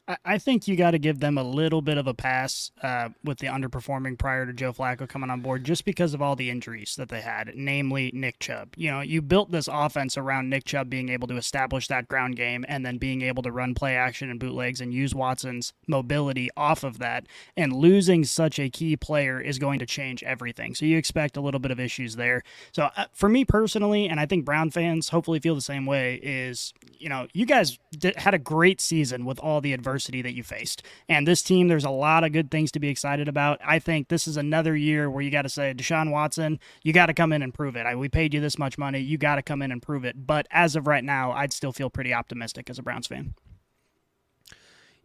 I- 0.07 0.37
think 0.37 0.67
you 0.67 0.75
got 0.75 0.91
to 0.91 0.99
give 0.99 1.19
them 1.19 1.37
a 1.37 1.43
little 1.43 1.81
bit 1.81 1.97
of 1.97 2.07
a 2.07 2.13
pass 2.13 2.71
uh, 2.81 3.09
with 3.23 3.37
the 3.37 3.47
underperforming 3.47 4.17
prior 4.17 4.45
to 4.45 4.51
Joe 4.51 4.73
Flacco 4.73 5.07
coming 5.07 5.29
on 5.29 5.39
board, 5.39 5.63
just 5.63 5.85
because 5.85 6.13
of 6.13 6.21
all 6.21 6.35
the 6.35 6.49
injuries 6.49 6.95
that 6.97 7.07
they 7.07 7.21
had, 7.21 7.53
namely 7.55 8.11
Nick 8.13 8.39
Chubb. 8.39 8.73
You 8.75 8.91
know, 8.91 8.99
you 8.99 9.21
built 9.21 9.51
this 9.51 9.69
offense 9.71 10.17
around 10.17 10.49
Nick 10.49 10.65
Chubb 10.65 10.89
being 10.89 11.07
able 11.07 11.27
to 11.29 11.37
establish 11.37 11.87
that 11.87 12.09
ground 12.09 12.35
game 12.35 12.65
and 12.67 12.85
then 12.85 12.97
being 12.97 13.21
able 13.21 13.41
to 13.43 13.51
run 13.51 13.73
play 13.73 13.95
action 13.95 14.29
and 14.29 14.39
bootlegs 14.39 14.81
and 14.81 14.93
use 14.93 15.15
Watson's 15.15 15.71
mobility 15.87 16.49
off 16.57 16.83
of 16.83 16.99
that. 16.99 17.25
And 17.55 17.71
losing 17.73 18.25
such 18.25 18.59
a 18.59 18.69
key 18.69 18.97
player 18.97 19.39
is 19.39 19.59
going 19.59 19.79
to 19.79 19.85
change 19.85 20.23
everything. 20.23 20.75
So 20.75 20.85
you 20.85 20.97
expect 20.97 21.37
a 21.37 21.41
little 21.41 21.61
bit 21.61 21.71
of 21.71 21.79
issues 21.79 22.17
there. 22.17 22.43
So 22.73 22.89
uh, 22.97 23.05
for 23.13 23.29
me 23.29 23.45
personally, 23.45 24.09
and 24.09 24.19
I 24.19 24.25
think 24.25 24.43
Brown 24.43 24.69
fans 24.71 25.09
hopefully 25.09 25.39
feel 25.39 25.55
the 25.55 25.61
same 25.61 25.85
way, 25.85 26.15
is 26.21 26.73
you 26.99 27.07
know 27.07 27.27
you 27.33 27.45
guys 27.45 27.79
had 28.17 28.33
a 28.33 28.39
great 28.39 28.81
season 28.81 29.23
with 29.23 29.39
all 29.39 29.61
the 29.61 29.71
adversity 29.71 29.92
that 29.99 30.33
you 30.33 30.43
faced, 30.43 30.83
and 31.07 31.27
this 31.27 31.41
team 31.41 31.67
there's 31.67 31.85
a 31.85 31.89
lot 31.89 32.23
of 32.23 32.31
good 32.31 32.51
things 32.51 32.71
to 32.71 32.79
be 32.79 32.89
excited 32.89 33.27
about. 33.27 33.59
I 33.65 33.79
think 33.79 34.07
this 34.07 34.27
is 34.27 34.37
another 34.37 34.75
year 34.75 35.09
where 35.09 35.21
you 35.21 35.31
got 35.31 35.43
to 35.43 35.49
say 35.49 35.73
Deshaun 35.75 36.11
Watson, 36.11 36.59
you 36.83 36.93
got 36.93 37.07
to 37.07 37.13
come 37.13 37.31
in 37.33 37.41
and 37.41 37.53
prove 37.53 37.75
it. 37.75 37.85
I, 37.85 37.95
we 37.95 38.09
paid 38.09 38.33
you 38.33 38.41
this 38.41 38.57
much 38.57 38.77
money, 38.77 38.99
you 38.99 39.17
got 39.17 39.35
to 39.35 39.41
come 39.41 39.61
in 39.61 39.71
and 39.71 39.81
prove 39.81 40.05
it. 40.05 40.25
But 40.25 40.47
as 40.51 40.75
of 40.75 40.87
right 40.87 41.03
now, 41.03 41.31
I'd 41.31 41.53
still 41.53 41.71
feel 41.71 41.89
pretty 41.89 42.13
optimistic 42.13 42.69
as 42.69 42.79
a 42.79 42.83
Browns 42.83 43.07
fan. 43.07 43.33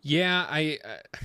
Yeah, 0.02 0.46
I. 0.48 0.78
Uh, 0.84 1.18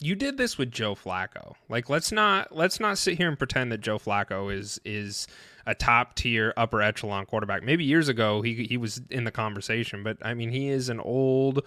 you 0.00 0.14
did 0.14 0.38
this 0.38 0.56
with 0.56 0.70
Joe 0.70 0.94
Flacco. 0.94 1.54
Like, 1.68 1.90
let's 1.90 2.10
not 2.10 2.56
let's 2.56 2.80
not 2.80 2.98
sit 2.98 3.18
here 3.18 3.28
and 3.28 3.38
pretend 3.38 3.70
that 3.70 3.82
Joe 3.82 3.98
Flacco 3.98 4.52
is 4.52 4.80
is 4.84 5.26
a 5.66 5.74
top 5.74 6.14
tier 6.14 6.52
upper 6.56 6.82
echelon 6.82 7.26
quarterback. 7.26 7.62
Maybe 7.62 7.84
years 7.84 8.08
ago 8.08 8.42
he 8.42 8.64
he 8.64 8.76
was 8.76 9.00
in 9.10 9.24
the 9.24 9.30
conversation, 9.30 10.02
but 10.02 10.18
I 10.22 10.34
mean 10.34 10.50
he 10.50 10.68
is 10.68 10.88
an 10.88 11.00
old, 11.00 11.64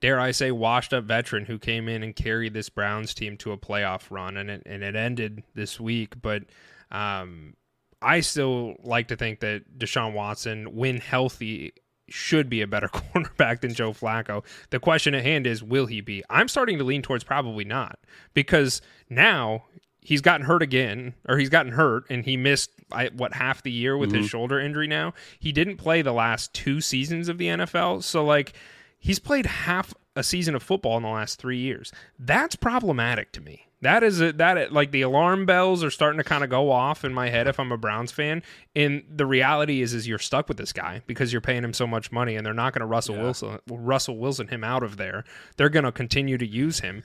dare 0.00 0.20
I 0.20 0.30
say, 0.30 0.50
washed 0.50 0.92
up 0.92 1.04
veteran 1.04 1.44
who 1.44 1.58
came 1.58 1.88
in 1.88 2.02
and 2.02 2.14
carried 2.14 2.54
this 2.54 2.68
Browns 2.68 3.14
team 3.14 3.36
to 3.38 3.52
a 3.52 3.58
playoff 3.58 4.10
run, 4.10 4.36
and 4.36 4.50
it 4.50 4.62
and 4.66 4.82
it 4.82 4.96
ended 4.96 5.42
this 5.54 5.78
week. 5.80 6.20
But 6.20 6.44
um, 6.90 7.54
I 8.00 8.20
still 8.20 8.76
like 8.82 9.08
to 9.08 9.16
think 9.16 9.40
that 9.40 9.78
Deshaun 9.78 10.12
Watson, 10.12 10.74
when 10.74 10.98
healthy, 10.98 11.72
should 12.08 12.48
be 12.48 12.60
a 12.62 12.66
better 12.66 12.88
quarterback 12.92 13.60
than 13.60 13.74
Joe 13.74 13.92
Flacco. 13.92 14.44
The 14.70 14.80
question 14.80 15.14
at 15.14 15.22
hand 15.22 15.46
is, 15.46 15.62
will 15.62 15.86
he 15.86 16.00
be? 16.00 16.22
I'm 16.30 16.48
starting 16.48 16.78
to 16.78 16.84
lean 16.84 17.02
towards 17.02 17.24
probably 17.24 17.64
not 17.64 17.98
because 18.34 18.80
now 19.08 19.64
he's 20.04 20.20
gotten 20.20 20.46
hurt 20.46 20.62
again, 20.62 21.14
or 21.28 21.38
he's 21.38 21.48
gotten 21.48 21.72
hurt 21.72 22.04
and 22.08 22.24
he 22.24 22.36
missed 22.36 22.70
I, 22.92 23.08
what 23.08 23.34
half 23.34 23.64
the 23.64 23.72
year 23.72 23.96
with 23.96 24.12
his 24.12 24.20
mm-hmm. 24.20 24.28
shoulder 24.28 24.60
injury. 24.60 24.86
Now 24.86 25.14
he 25.40 25.50
didn't 25.50 25.78
play 25.78 26.02
the 26.02 26.12
last 26.12 26.54
two 26.54 26.80
seasons 26.80 27.28
of 27.28 27.38
the 27.38 27.46
NFL, 27.46 28.04
so 28.04 28.24
like 28.24 28.52
he's 29.00 29.18
played 29.18 29.46
half 29.46 29.92
a 30.14 30.22
season 30.22 30.54
of 30.54 30.62
football 30.62 30.96
in 30.96 31.02
the 31.02 31.08
last 31.08 31.40
three 31.40 31.58
years. 31.58 31.90
That's 32.18 32.54
problematic 32.54 33.32
to 33.32 33.40
me. 33.40 33.66
That 33.80 34.02
is 34.02 34.22
a, 34.22 34.32
that 34.34 34.72
like 34.72 34.92
the 34.92 35.02
alarm 35.02 35.44
bells 35.44 35.84
are 35.84 35.90
starting 35.90 36.16
to 36.16 36.24
kind 36.24 36.42
of 36.42 36.48
go 36.48 36.70
off 36.70 37.04
in 37.04 37.12
my 37.12 37.28
head 37.28 37.46
if 37.46 37.60
I'm 37.60 37.70
a 37.70 37.76
Browns 37.76 38.12
fan. 38.12 38.42
And 38.74 39.02
the 39.10 39.26
reality 39.26 39.82
is, 39.82 39.92
is 39.92 40.08
you're 40.08 40.18
stuck 40.18 40.48
with 40.48 40.56
this 40.56 40.72
guy 40.72 41.02
because 41.06 41.32
you're 41.32 41.42
paying 41.42 41.62
him 41.62 41.74
so 41.74 41.86
much 41.86 42.10
money, 42.10 42.36
and 42.36 42.46
they're 42.46 42.54
not 42.54 42.72
going 42.72 42.80
to 42.80 42.86
Russell 42.86 43.16
Wilson 43.16 43.58
Russell 43.68 44.16
Wilson 44.16 44.48
him 44.48 44.64
out 44.64 44.82
of 44.82 44.96
there. 44.96 45.24
They're 45.56 45.68
going 45.68 45.84
to 45.84 45.92
continue 45.92 46.38
to 46.38 46.46
use 46.46 46.80
him. 46.80 47.02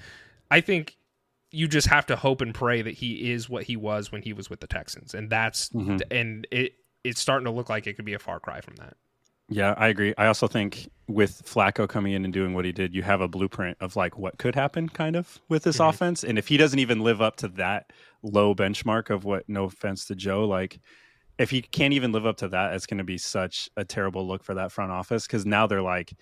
I 0.50 0.62
think 0.62 0.96
you 1.52 1.68
just 1.68 1.88
have 1.88 2.06
to 2.08 2.16
hope 2.16 2.42
and 2.42 2.54
pray 2.54 2.82
that 2.82 2.94
he 2.94 3.32
is 3.32 3.50
what 3.50 3.64
he 3.64 3.76
was 3.76 4.12
when 4.12 4.22
he 4.22 4.34
was 4.34 4.50
with 4.50 4.60
the 4.60 4.68
Texans, 4.68 5.14
and 5.14 5.30
that's 5.30 5.70
mm-hmm. 5.70 5.98
and 6.12 6.48
it 6.52 6.74
it's 7.04 7.20
starting 7.20 7.46
to 7.46 7.52
look 7.52 7.70
like 7.70 7.88
it 7.88 7.94
could 7.96 8.06
be 8.06 8.14
a 8.14 8.20
far 8.20 8.40
cry 8.40 8.62
from 8.62 8.76
that. 8.76 8.96
Yeah, 9.50 9.74
I 9.78 9.88
agree. 9.88 10.14
I 10.18 10.28
also 10.28 10.48
think 10.48 10.90
with 11.08 11.42
Flacco 11.44 11.90
coming 11.90 12.14
in 12.14 12.24
and 12.24 12.32
doing 12.32 12.54
what 12.54 12.66
he 12.66 12.72
did, 12.72 12.94
you 12.94 13.02
have 13.02 13.20
a 13.20 13.28
blueprint 13.28 13.78
of 13.82 13.96
like 13.96 14.18
what 14.18 14.38
could 14.38 14.54
happen 14.54 14.88
kind 14.88 15.16
of 15.16 15.40
with 15.50 15.64
this 15.64 15.78
mm-hmm. 15.78 15.90
offense. 15.90 16.24
And 16.24 16.38
if 16.38 16.48
he 16.48 16.58
doesn't 16.58 16.78
even 16.78 17.00
live 17.00 17.20
up 17.20 17.38
to 17.38 17.48
that 17.50 17.92
low 18.22 18.54
benchmark 18.54 19.10
of 19.10 19.26
what 19.26 19.50
no 19.50 19.64
offense 19.64 20.06
to 20.06 20.16
Joe, 20.16 20.46
like 20.46 20.80
if 21.40 21.50
he 21.50 21.64
can't 21.64 21.94
even 21.94 22.12
live 22.12 22.28
up 22.28 22.38
to 22.38 22.48
that, 22.50 22.76
it's 22.76 22.86
going 22.86 23.00
to 23.00 23.04
be 23.04 23.18
such 23.18 23.70
a 23.76 23.84
terrible 23.84 24.28
look 24.28 24.44
for 24.44 24.54
that 24.54 24.72
front 24.72 24.92
office 24.92 25.26
because 25.26 25.46
now 25.48 25.66
they're 25.66 25.82
like, 25.82 26.14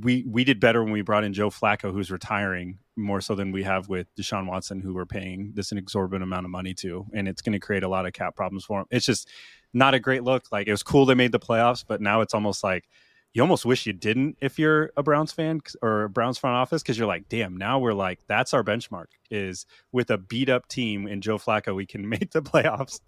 we 0.00 0.24
we 0.28 0.44
did 0.44 0.60
better 0.60 0.82
when 0.82 0.92
we 0.92 1.02
brought 1.02 1.24
in 1.24 1.32
Joe 1.32 1.50
Flacco, 1.50 1.92
who's 1.92 2.10
retiring 2.10 2.78
more 2.96 3.20
so 3.20 3.34
than 3.34 3.52
we 3.52 3.62
have 3.64 3.88
with 3.88 4.06
Deshaun 4.14 4.46
Watson, 4.46 4.80
who 4.80 4.94
we're 4.94 5.06
paying 5.06 5.52
this 5.54 5.72
an 5.72 5.78
exorbitant 5.78 6.22
amount 6.22 6.44
of 6.44 6.50
money 6.50 6.74
to, 6.74 7.06
and 7.12 7.28
it's 7.28 7.42
going 7.42 7.52
to 7.52 7.58
create 7.58 7.82
a 7.82 7.88
lot 7.88 8.06
of 8.06 8.12
cap 8.12 8.36
problems 8.36 8.64
for 8.64 8.80
him. 8.80 8.86
It's 8.90 9.06
just 9.06 9.28
not 9.72 9.94
a 9.94 10.00
great 10.00 10.22
look. 10.22 10.46
Like 10.52 10.66
it 10.68 10.70
was 10.70 10.82
cool 10.82 11.04
they 11.04 11.14
made 11.14 11.32
the 11.32 11.40
playoffs, 11.40 11.84
but 11.86 12.00
now 12.00 12.20
it's 12.20 12.34
almost 12.34 12.62
like 12.62 12.88
you 13.34 13.42
almost 13.42 13.66
wish 13.66 13.86
you 13.86 13.92
didn't 13.92 14.38
if 14.40 14.58
you're 14.58 14.90
a 14.96 15.02
Browns 15.02 15.32
fan 15.32 15.60
or 15.82 16.04
a 16.04 16.08
Browns 16.08 16.38
front 16.38 16.56
office 16.56 16.82
because 16.82 16.96
you're 16.96 17.06
like, 17.06 17.28
damn, 17.28 17.56
now 17.56 17.78
we're 17.78 17.92
like, 17.92 18.20
that's 18.26 18.54
our 18.54 18.64
benchmark 18.64 19.08
is 19.30 19.66
with 19.92 20.10
a 20.10 20.16
beat 20.16 20.48
up 20.48 20.68
team 20.68 21.06
in 21.06 21.20
Joe 21.20 21.36
Flacco, 21.38 21.74
we 21.74 21.86
can 21.86 22.08
make 22.08 22.30
the 22.30 22.40
playoffs, 22.40 23.00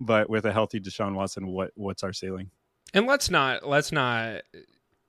but 0.00 0.30
with 0.30 0.46
a 0.46 0.52
healthy 0.52 0.80
Deshaun 0.80 1.14
Watson, 1.14 1.48
what 1.48 1.72
what's 1.74 2.02
our 2.02 2.12
ceiling? 2.12 2.50
And 2.94 3.06
let's 3.06 3.28
not 3.28 3.68
let's 3.68 3.90
not 3.90 4.42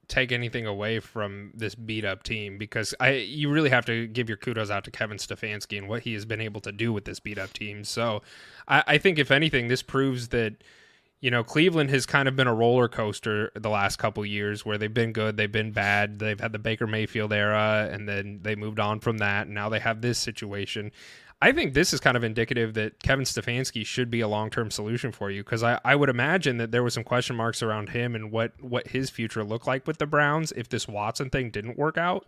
take 0.07 0.31
anything 0.31 0.65
away 0.65 0.99
from 0.99 1.51
this 1.53 1.75
beat 1.75 2.05
up 2.05 2.23
team 2.23 2.57
because 2.57 2.93
I 2.99 3.11
you 3.11 3.49
really 3.49 3.69
have 3.69 3.85
to 3.85 4.07
give 4.07 4.29
your 4.29 4.37
kudos 4.37 4.69
out 4.69 4.83
to 4.85 4.91
Kevin 4.91 5.17
Stefanski 5.17 5.77
and 5.77 5.87
what 5.87 6.03
he 6.03 6.13
has 6.13 6.25
been 6.25 6.41
able 6.41 6.61
to 6.61 6.71
do 6.71 6.93
with 6.93 7.05
this 7.05 7.19
beat 7.19 7.37
up 7.37 7.53
team. 7.53 7.83
So 7.83 8.21
I, 8.67 8.83
I 8.87 8.97
think 8.97 9.19
if 9.19 9.31
anything, 9.31 9.67
this 9.67 9.81
proves 9.81 10.29
that 10.29 10.63
you 11.21 11.31
know 11.31 11.43
Cleveland 11.43 11.89
has 11.89 12.05
kind 12.05 12.27
of 12.27 12.35
been 12.35 12.47
a 12.47 12.53
roller 12.53 12.87
coaster 12.87 13.51
the 13.55 13.69
last 13.69 13.97
couple 13.97 14.25
years 14.25 14.65
where 14.65 14.77
they've 14.77 14.93
been 14.93 15.13
good, 15.13 15.37
they've 15.37 15.51
been 15.51 15.71
bad, 15.71 16.19
they've 16.19 16.39
had 16.39 16.51
the 16.51 16.59
Baker 16.59 16.87
Mayfield 16.87 17.33
era, 17.33 17.89
and 17.91 18.07
then 18.07 18.39
they 18.43 18.55
moved 18.55 18.79
on 18.79 18.99
from 18.99 19.17
that, 19.19 19.47
and 19.47 19.55
now 19.55 19.69
they 19.69 19.79
have 19.79 20.01
this 20.01 20.19
situation. 20.19 20.91
I 21.41 21.51
think 21.51 21.73
this 21.73 21.93
is 21.93 21.99
kind 21.99 22.15
of 22.15 22.23
indicative 22.23 22.73
that 22.75 23.03
Kevin 23.03 23.25
Stefanski 23.25 23.85
should 23.85 24.09
be 24.09 24.21
a 24.21 24.27
long 24.27 24.49
term 24.49 24.71
solution 24.71 25.11
for 25.11 25.29
you 25.29 25.43
because 25.43 25.63
I, 25.63 25.79
I 25.83 25.95
would 25.95 26.09
imagine 26.09 26.57
that 26.57 26.71
there 26.71 26.83
was 26.83 26.93
some 26.93 27.03
question 27.03 27.35
marks 27.35 27.61
around 27.61 27.89
him 27.89 28.15
and 28.15 28.31
what, 28.31 28.53
what 28.61 28.87
his 28.87 29.09
future 29.09 29.43
looked 29.43 29.67
like 29.67 29.85
with 29.85 29.97
the 29.97 30.05
Browns 30.05 30.53
if 30.53 30.69
this 30.69 30.87
Watson 30.87 31.29
thing 31.29 31.51
didn't 31.51 31.77
work 31.77 31.97
out. 31.97 32.25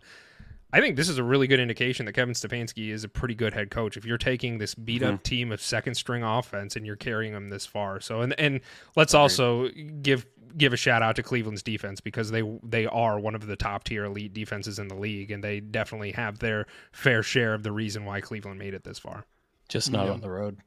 I 0.72 0.80
think 0.80 0.96
this 0.96 1.08
is 1.08 1.16
a 1.16 1.22
really 1.22 1.46
good 1.46 1.60
indication 1.60 2.04
that 2.06 2.12
Kevin 2.12 2.34
Stefanski 2.34 2.90
is 2.90 3.02
a 3.02 3.08
pretty 3.08 3.34
good 3.34 3.54
head 3.54 3.70
coach. 3.70 3.96
If 3.96 4.04
you're 4.04 4.18
taking 4.18 4.58
this 4.58 4.74
beat 4.74 5.02
up 5.02 5.14
mm-hmm. 5.14 5.22
team 5.22 5.52
of 5.52 5.62
second 5.62 5.94
string 5.94 6.22
offense 6.22 6.76
and 6.76 6.84
you're 6.84 6.96
carrying 6.96 7.32
them 7.32 7.48
this 7.48 7.64
far, 7.64 8.00
so 8.00 8.20
and 8.20 8.38
and 8.38 8.60
let's 8.94 9.14
also 9.14 9.68
give 10.02 10.26
give 10.56 10.72
a 10.72 10.76
shout 10.76 11.02
out 11.02 11.16
to 11.16 11.22
Cleveland's 11.22 11.62
defense 11.62 12.00
because 12.00 12.30
they 12.30 12.42
they 12.62 12.86
are 12.86 13.18
one 13.18 13.34
of 13.34 13.46
the 13.46 13.56
top 13.56 13.84
tier 13.84 14.04
elite 14.04 14.34
defenses 14.34 14.78
in 14.78 14.88
the 14.88 14.94
league, 14.94 15.30
and 15.30 15.42
they 15.42 15.60
definitely 15.60 16.12
have 16.12 16.38
their 16.38 16.66
fair 16.92 17.22
share 17.22 17.54
of 17.54 17.62
the 17.62 17.72
reason 17.72 18.04
why 18.04 18.20
Cleveland 18.20 18.58
made 18.58 18.74
it 18.74 18.84
this 18.84 18.98
far. 18.98 19.24
Just 19.68 19.90
not 19.90 20.06
yeah. 20.06 20.12
on 20.12 20.20
the 20.20 20.30
road. 20.30 20.58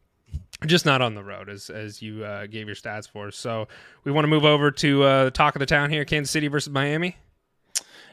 Just 0.65 0.85
not 0.85 1.01
on 1.01 1.13
the 1.13 1.23
road, 1.23 1.47
as 1.47 1.69
as 1.69 2.01
you 2.01 2.23
uh, 2.23 2.47
gave 2.47 2.67
your 2.67 2.75
stats 2.75 3.07
for. 3.07 3.29
So 3.29 3.67
we 4.03 4.11
want 4.11 4.23
to 4.23 4.29
move 4.29 4.45
over 4.45 4.71
to 4.71 5.03
uh, 5.03 5.25
the 5.25 5.31
talk 5.31 5.55
of 5.55 5.59
the 5.59 5.65
town 5.67 5.91
here: 5.91 6.05
Kansas 6.05 6.31
City 6.31 6.47
versus 6.47 6.71
Miami. 6.71 7.17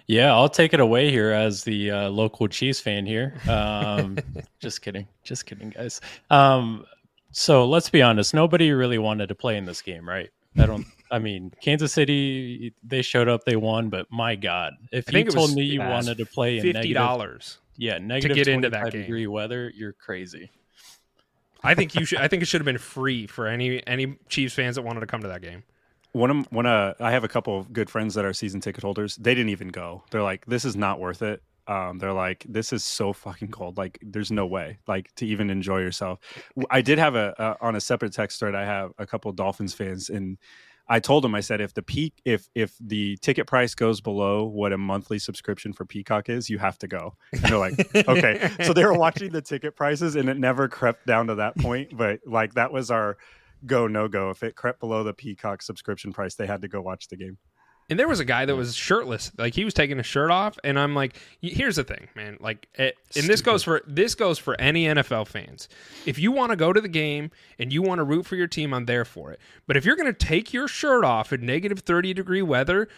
Yeah, 0.09 0.35
I'll 0.35 0.49
take 0.49 0.73
it 0.73 0.81
away 0.81 1.11
here 1.11 1.31
as 1.33 1.65
the 1.65 1.91
uh, 1.91 2.09
local 2.09 2.49
cheese 2.49 2.81
fan 2.81 3.05
here. 3.05 3.35
Um, 3.47 4.17
just 4.59 4.81
kidding, 4.81 5.07
just 5.23 5.45
kidding, 5.45 5.69
guys. 5.69 6.01
Um, 6.31 6.87
so 7.31 7.67
let's 7.67 7.91
be 7.91 8.01
honest, 8.01 8.33
nobody 8.33 8.73
really 8.73 8.97
wanted 8.97 9.29
to 9.29 9.35
play 9.35 9.59
in 9.59 9.67
this 9.67 9.83
game, 9.83 10.09
right? 10.09 10.31
I 10.59 10.65
don't. 10.65 10.87
I 11.11 11.19
mean, 11.19 11.53
Kansas 11.61 11.93
City, 11.93 12.75
they 12.83 13.03
showed 13.03 13.29
up, 13.29 13.45
they 13.45 13.57
won, 13.57 13.91
but 13.91 14.07
my 14.11 14.35
God, 14.35 14.73
if 14.93 15.13
you 15.13 15.25
told 15.25 15.55
me 15.55 15.65
you 15.65 15.81
wanted 15.81 16.17
to 16.19 16.27
play 16.27 16.57
in 16.57 16.63
fifty 16.63 16.95
dollars, 16.95 17.59
yeah, 17.77 17.99
negative 17.99 18.35
to 18.35 18.45
get 18.45 18.49
into 18.49 18.71
that 18.71 18.93
game. 18.93 19.03
degree 19.03 19.27
weather, 19.27 19.71
you're 19.77 19.93
crazy. 19.93 20.51
I 21.63 21.75
think 21.75 21.95
you 21.95 22.07
should. 22.07 22.19
I 22.19 22.29
think 22.29 22.43
it 22.43 22.47
should 22.47 22.63
have 22.63 22.67
been 22.67 22.79
free 22.79 23.27
for 23.27 23.47
any 23.47 23.87
any 23.87 24.17
Chiefs 24.31 24.55
fans 24.55 24.77
that 24.77 24.83
wanted 24.83 25.01
to 25.01 25.07
come 25.07 25.21
to 25.21 25.29
that 25.29 25.43
game 25.43 25.65
one 26.19 26.31
of 26.31 26.53
one 26.53 26.67
uh, 26.67 26.95
I 27.01 27.13
have 27.13 27.25
a 27.25 27.29
couple 27.29 27.59
of 27.59 27.73
good 27.73 27.89
friends 27.89 28.15
that 28.15 28.25
are 28.25 28.33
season 28.33 28.61
ticket 28.61 28.83
holders. 28.83 29.17
They 29.17 29.35
didn't 29.35 29.51
even 29.51 29.69
go. 29.69 30.05
They're 30.11 30.23
like, 30.23 30.45
this 30.47 30.65
is 30.65 30.77
not 30.77 31.01
worth 31.01 31.23
it. 31.23 31.43
Um, 31.67 31.99
they're 31.99 32.15
like, 32.15 32.47
this 32.49 32.73
is 32.73 32.83
so 32.83 33.13
fucking 33.13 33.51
cold. 33.51 33.77
Like, 33.77 33.99
there's 34.03 34.31
no 34.31 34.47
way, 34.47 34.79
like, 34.87 35.15
to 35.17 35.27
even 35.27 35.51
enjoy 35.51 35.81
yourself. 35.81 36.19
I 36.71 36.81
did 36.81 36.99
have 36.99 37.15
a, 37.15 37.35
a 37.39 37.65
on 37.65 37.77
a 37.77 37.81
separate 37.81 38.13
text 38.15 38.41
thread. 38.41 38.55
I 38.55 38.65
have 38.65 38.93
a 38.99 39.07
couple 39.07 39.31
Dolphins 39.33 39.75
fans, 39.75 40.09
and 40.09 40.39
I 40.89 41.01
told 41.01 41.25
them, 41.25 41.35
I 41.35 41.41
said, 41.41 41.61
if 41.61 41.75
the 41.75 41.83
peak, 41.83 42.15
if 42.25 42.49
if 42.55 42.75
the 42.81 43.19
ticket 43.19 43.47
price 43.47 43.75
goes 43.75 44.01
below 44.01 44.45
what 44.45 44.73
a 44.73 44.79
monthly 44.79 45.19
subscription 45.19 45.75
for 45.75 45.85
Peacock 45.85 46.31
is, 46.31 46.49
you 46.49 46.59
have 46.59 46.79
to 46.79 46.89
go. 46.89 47.15
And 47.33 47.43
they're 47.43 47.59
like, 47.59 47.95
okay. 48.09 48.51
So 48.65 48.73
they 48.73 48.85
were 48.87 48.95
watching 48.95 49.31
the 49.31 49.43
ticket 49.43 49.77
prices, 49.77 50.17
and 50.17 50.31
it 50.31 50.39
never 50.39 50.69
crept 50.69 51.07
down 51.07 51.27
to 51.27 51.35
that 51.37 51.59
point. 51.59 51.95
But 51.95 52.21
like, 52.27 52.55
that 52.55 52.73
was 52.73 52.91
our 52.91 53.19
go 53.67 53.87
no 53.87 54.09
go. 54.09 54.31
If 54.31 54.43
it 54.43 54.57
crept 54.57 54.81
below 54.81 55.05
the 55.05 55.13
Peacock 55.13 55.63
subscription 55.63 56.13
price, 56.13 56.35
they 56.35 56.47
had 56.47 56.63
to 56.63 56.69
go 56.69 56.81
watch 56.81 57.09
the 57.09 57.17
game. 57.17 57.39
And 57.91 57.99
there 57.99 58.09
was 58.09 58.21
a 58.21 58.25
guy 58.25 58.45
that 58.45 58.55
was 58.55 58.75
shirtless, 58.75 59.33
like 59.39 59.55
he 59.55 59.65
was 59.65 59.73
taking 59.73 59.97
his 59.97 60.05
shirt 60.05 60.31
off, 60.31 60.59
and 60.63 60.79
I'm 60.79 60.95
like, 60.95 61.17
here's 61.41 61.77
the 61.77 61.85
thing, 61.85 62.09
man. 62.15 62.37
Like, 62.39 62.69
it, 62.75 62.97
and 63.17 63.25
this 63.25 63.41
goes 63.41 63.63
for 63.65 63.83
this 63.87 64.15
goes 64.15 64.39
for 64.39 64.61
any 64.61 64.85
NFL 64.85 65.27
fans. 65.27 65.71
If 66.05 66.19
you 66.19 66.31
want 66.31 66.51
to 66.51 66.57
go 66.57 66.75
to 66.75 66.83
the 66.83 66.89
game 66.89 67.31
and 67.59 67.73
you 67.73 67.81
want 67.81 68.01
to 68.01 68.05
root 68.05 68.27
for 68.27 68.37
your 68.37 68.47
team, 68.47 68.75
I'm 68.75 68.85
there 68.85 69.07
for 69.07 69.33
it. 69.33 69.41
But 69.67 69.79
if 69.79 69.87
you're 69.87 69.97
going 69.97 70.13
to 70.13 70.27
take 70.27 70.53
your 70.53 70.69
shirt 70.69 71.03
off 71.03 71.33
in 71.33 71.47
negative 71.47 71.79
30 71.79 72.13
degree 72.13 72.43
weather, 72.43 72.89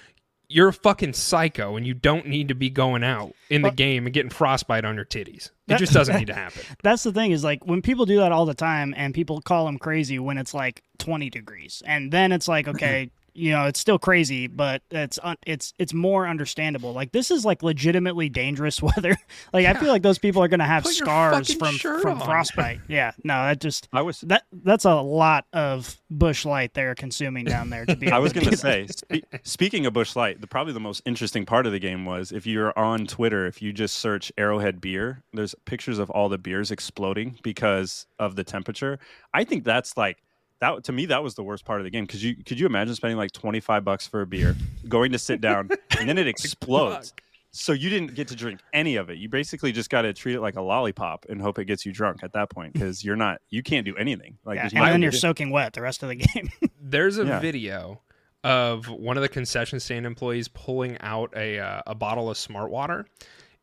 you're 0.50 0.68
a 0.68 0.72
fucking 0.72 1.12
psycho 1.12 1.76
and 1.76 1.86
you 1.86 1.94
don't 1.94 2.26
need 2.26 2.48
to 2.48 2.56
be 2.56 2.68
going 2.68 3.04
out 3.04 3.32
in 3.48 3.62
the 3.62 3.70
game 3.70 4.04
and 4.04 4.12
getting 4.12 4.30
frostbite 4.30 4.84
on 4.84 4.96
your 4.96 5.04
titties. 5.04 5.50
It 5.68 5.78
just 5.78 5.92
doesn't 5.92 6.16
need 6.16 6.26
to 6.26 6.34
happen. 6.34 6.62
That's 6.82 7.04
the 7.04 7.12
thing 7.12 7.30
is 7.30 7.44
like 7.44 7.64
when 7.64 7.82
people 7.82 8.04
do 8.04 8.16
that 8.16 8.32
all 8.32 8.46
the 8.46 8.54
time 8.54 8.92
and 8.96 9.14
people 9.14 9.40
call 9.40 9.66
them 9.66 9.78
crazy 9.78 10.18
when 10.18 10.38
it's 10.38 10.52
like 10.52 10.82
20 10.98 11.30
degrees. 11.30 11.84
And 11.86 12.10
then 12.10 12.32
it's 12.32 12.48
like, 12.48 12.66
okay, 12.68 13.12
you 13.34 13.52
know, 13.52 13.64
it's 13.66 13.80
still 13.80 13.98
crazy, 13.98 14.46
but 14.46 14.82
it's 14.90 15.18
it's 15.46 15.74
it's 15.78 15.92
more 15.94 16.26
understandable. 16.28 16.92
Like 16.92 17.12
this 17.12 17.30
is 17.30 17.44
like 17.44 17.62
legitimately 17.62 18.28
dangerous 18.28 18.82
weather. 18.82 19.16
like 19.52 19.64
yeah. 19.64 19.70
I 19.72 19.74
feel 19.74 19.88
like 19.88 20.02
those 20.02 20.18
people 20.18 20.42
are 20.42 20.48
going 20.48 20.60
to 20.60 20.66
have 20.66 20.82
Put 20.84 20.94
scars 20.94 21.52
from 21.54 21.76
from 21.78 22.20
on. 22.20 22.26
frostbite. 22.26 22.80
yeah, 22.88 23.12
no, 23.24 23.34
that 23.34 23.60
just 23.60 23.88
I 23.92 24.02
was 24.02 24.20
that 24.22 24.44
that's 24.52 24.84
a 24.84 24.94
lot 25.00 25.46
of 25.52 25.96
Busch 26.10 26.44
Light 26.44 26.74
they're 26.74 26.94
consuming 26.94 27.44
down 27.44 27.70
there. 27.70 27.86
To 27.86 27.96
be, 27.96 28.10
I 28.12 28.18
was 28.18 28.32
going 28.32 28.46
to 28.48 28.56
say, 28.56 28.86
spe- 28.86 29.24
speaking 29.42 29.86
of 29.86 29.92
Busch 29.92 30.16
Light, 30.16 30.40
the 30.40 30.46
probably 30.46 30.72
the 30.72 30.80
most 30.80 31.02
interesting 31.06 31.46
part 31.46 31.66
of 31.66 31.72
the 31.72 31.78
game 31.78 32.04
was 32.04 32.32
if 32.32 32.46
you're 32.46 32.76
on 32.78 33.06
Twitter, 33.06 33.46
if 33.46 33.62
you 33.62 33.72
just 33.72 33.96
search 33.98 34.32
Arrowhead 34.38 34.80
beer, 34.80 35.22
there's 35.32 35.54
pictures 35.64 35.98
of 35.98 36.10
all 36.10 36.28
the 36.28 36.38
beers 36.38 36.70
exploding 36.70 37.38
because 37.42 38.06
of 38.18 38.36
the 38.36 38.44
temperature. 38.44 38.98
I 39.32 39.44
think 39.44 39.64
that's 39.64 39.96
like 39.96 40.18
that 40.60 40.84
to 40.84 40.92
me 40.92 41.06
that 41.06 41.22
was 41.22 41.34
the 41.34 41.42
worst 41.42 41.64
part 41.64 41.80
of 41.80 41.84
the 41.84 41.90
game. 41.90 42.04
Because 42.04 42.22
you 42.22 42.36
could 42.36 42.58
you 42.58 42.66
imagine 42.66 42.94
spending 42.94 43.16
like 43.16 43.32
25 43.32 43.84
bucks 43.84 44.06
for 44.06 44.22
a 44.22 44.26
beer 44.26 44.56
going 44.88 45.12
to 45.12 45.18
sit 45.18 45.40
down 45.40 45.70
and 45.98 46.08
then 46.08 46.18
it 46.18 46.26
explodes. 46.28 47.12
So 47.52 47.72
you 47.72 47.90
didn't 47.90 48.14
get 48.14 48.28
to 48.28 48.36
drink 48.36 48.60
any 48.72 48.94
of 48.94 49.10
it. 49.10 49.18
You 49.18 49.28
basically 49.28 49.72
just 49.72 49.90
got 49.90 50.02
to 50.02 50.12
treat 50.12 50.36
it 50.36 50.40
like 50.40 50.54
a 50.54 50.60
lollipop 50.60 51.26
and 51.28 51.42
hope 51.42 51.58
it 51.58 51.64
gets 51.64 51.84
you 51.84 51.92
drunk 51.92 52.22
at 52.22 52.32
that 52.34 52.48
point 52.48 52.74
because 52.74 53.04
you're 53.04 53.16
not 53.16 53.40
you 53.50 53.62
can't 53.62 53.84
do 53.84 53.96
anything. 53.96 54.38
Like 54.44 54.56
yeah, 54.56 54.68
and 54.72 54.92
then 54.92 55.02
you're 55.02 55.12
soaking 55.12 55.50
wet 55.50 55.72
the 55.72 55.82
rest 55.82 56.02
of 56.02 56.10
the 56.10 56.16
game. 56.16 56.50
There's 56.80 57.18
a 57.18 57.24
yeah. 57.24 57.40
video 57.40 58.02
of 58.44 58.88
one 58.88 59.16
of 59.16 59.22
the 59.22 59.28
concession 59.28 59.80
stand 59.80 60.06
employees 60.06 60.48
pulling 60.48 60.96
out 61.00 61.32
a, 61.36 61.58
uh, 61.58 61.82
a 61.86 61.94
bottle 61.94 62.30
of 62.30 62.38
smart 62.38 62.70
water 62.70 63.06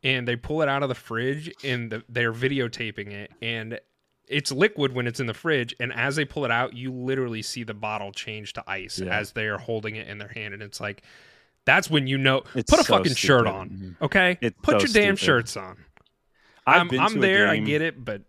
and 0.04 0.28
they 0.28 0.36
pull 0.36 0.62
it 0.62 0.68
out 0.68 0.82
of 0.82 0.88
the 0.88 0.94
fridge 0.94 1.52
and 1.64 1.90
the, 1.90 2.02
they're 2.08 2.32
videotaping 2.32 3.10
it 3.10 3.32
and 3.42 3.80
it's 4.30 4.52
liquid 4.52 4.92
when 4.92 5.06
it's 5.06 5.20
in 5.20 5.26
the 5.26 5.34
fridge 5.34 5.74
and 5.80 5.92
as 5.92 6.16
they 6.16 6.24
pull 6.24 6.44
it 6.44 6.50
out 6.50 6.74
you 6.74 6.92
literally 6.92 7.42
see 7.42 7.64
the 7.64 7.74
bottle 7.74 8.12
change 8.12 8.52
to 8.52 8.64
ice 8.66 8.98
yeah. 8.98 9.16
as 9.16 9.32
they 9.32 9.46
are 9.46 9.58
holding 9.58 9.96
it 9.96 10.06
in 10.08 10.18
their 10.18 10.28
hand 10.28 10.54
and 10.54 10.62
it's 10.62 10.80
like 10.80 11.02
that's 11.64 11.90
when 11.90 12.06
you 12.06 12.18
know 12.18 12.42
it's 12.54 12.70
put 12.70 12.80
a 12.80 12.84
so 12.84 12.96
fucking 12.96 13.12
stupid. 13.12 13.18
shirt 13.18 13.46
on 13.46 13.70
mm-hmm. 13.70 14.04
okay 14.04 14.38
it's 14.40 14.56
put 14.62 14.80
so 14.80 14.86
your 14.86 14.92
damn 14.92 15.16
shirts 15.16 15.56
on 15.56 15.76
i'm, 16.66 16.90
I'm 16.98 17.20
there 17.20 17.48
i 17.48 17.58
get 17.58 17.82
it 17.82 18.02
but 18.04 18.22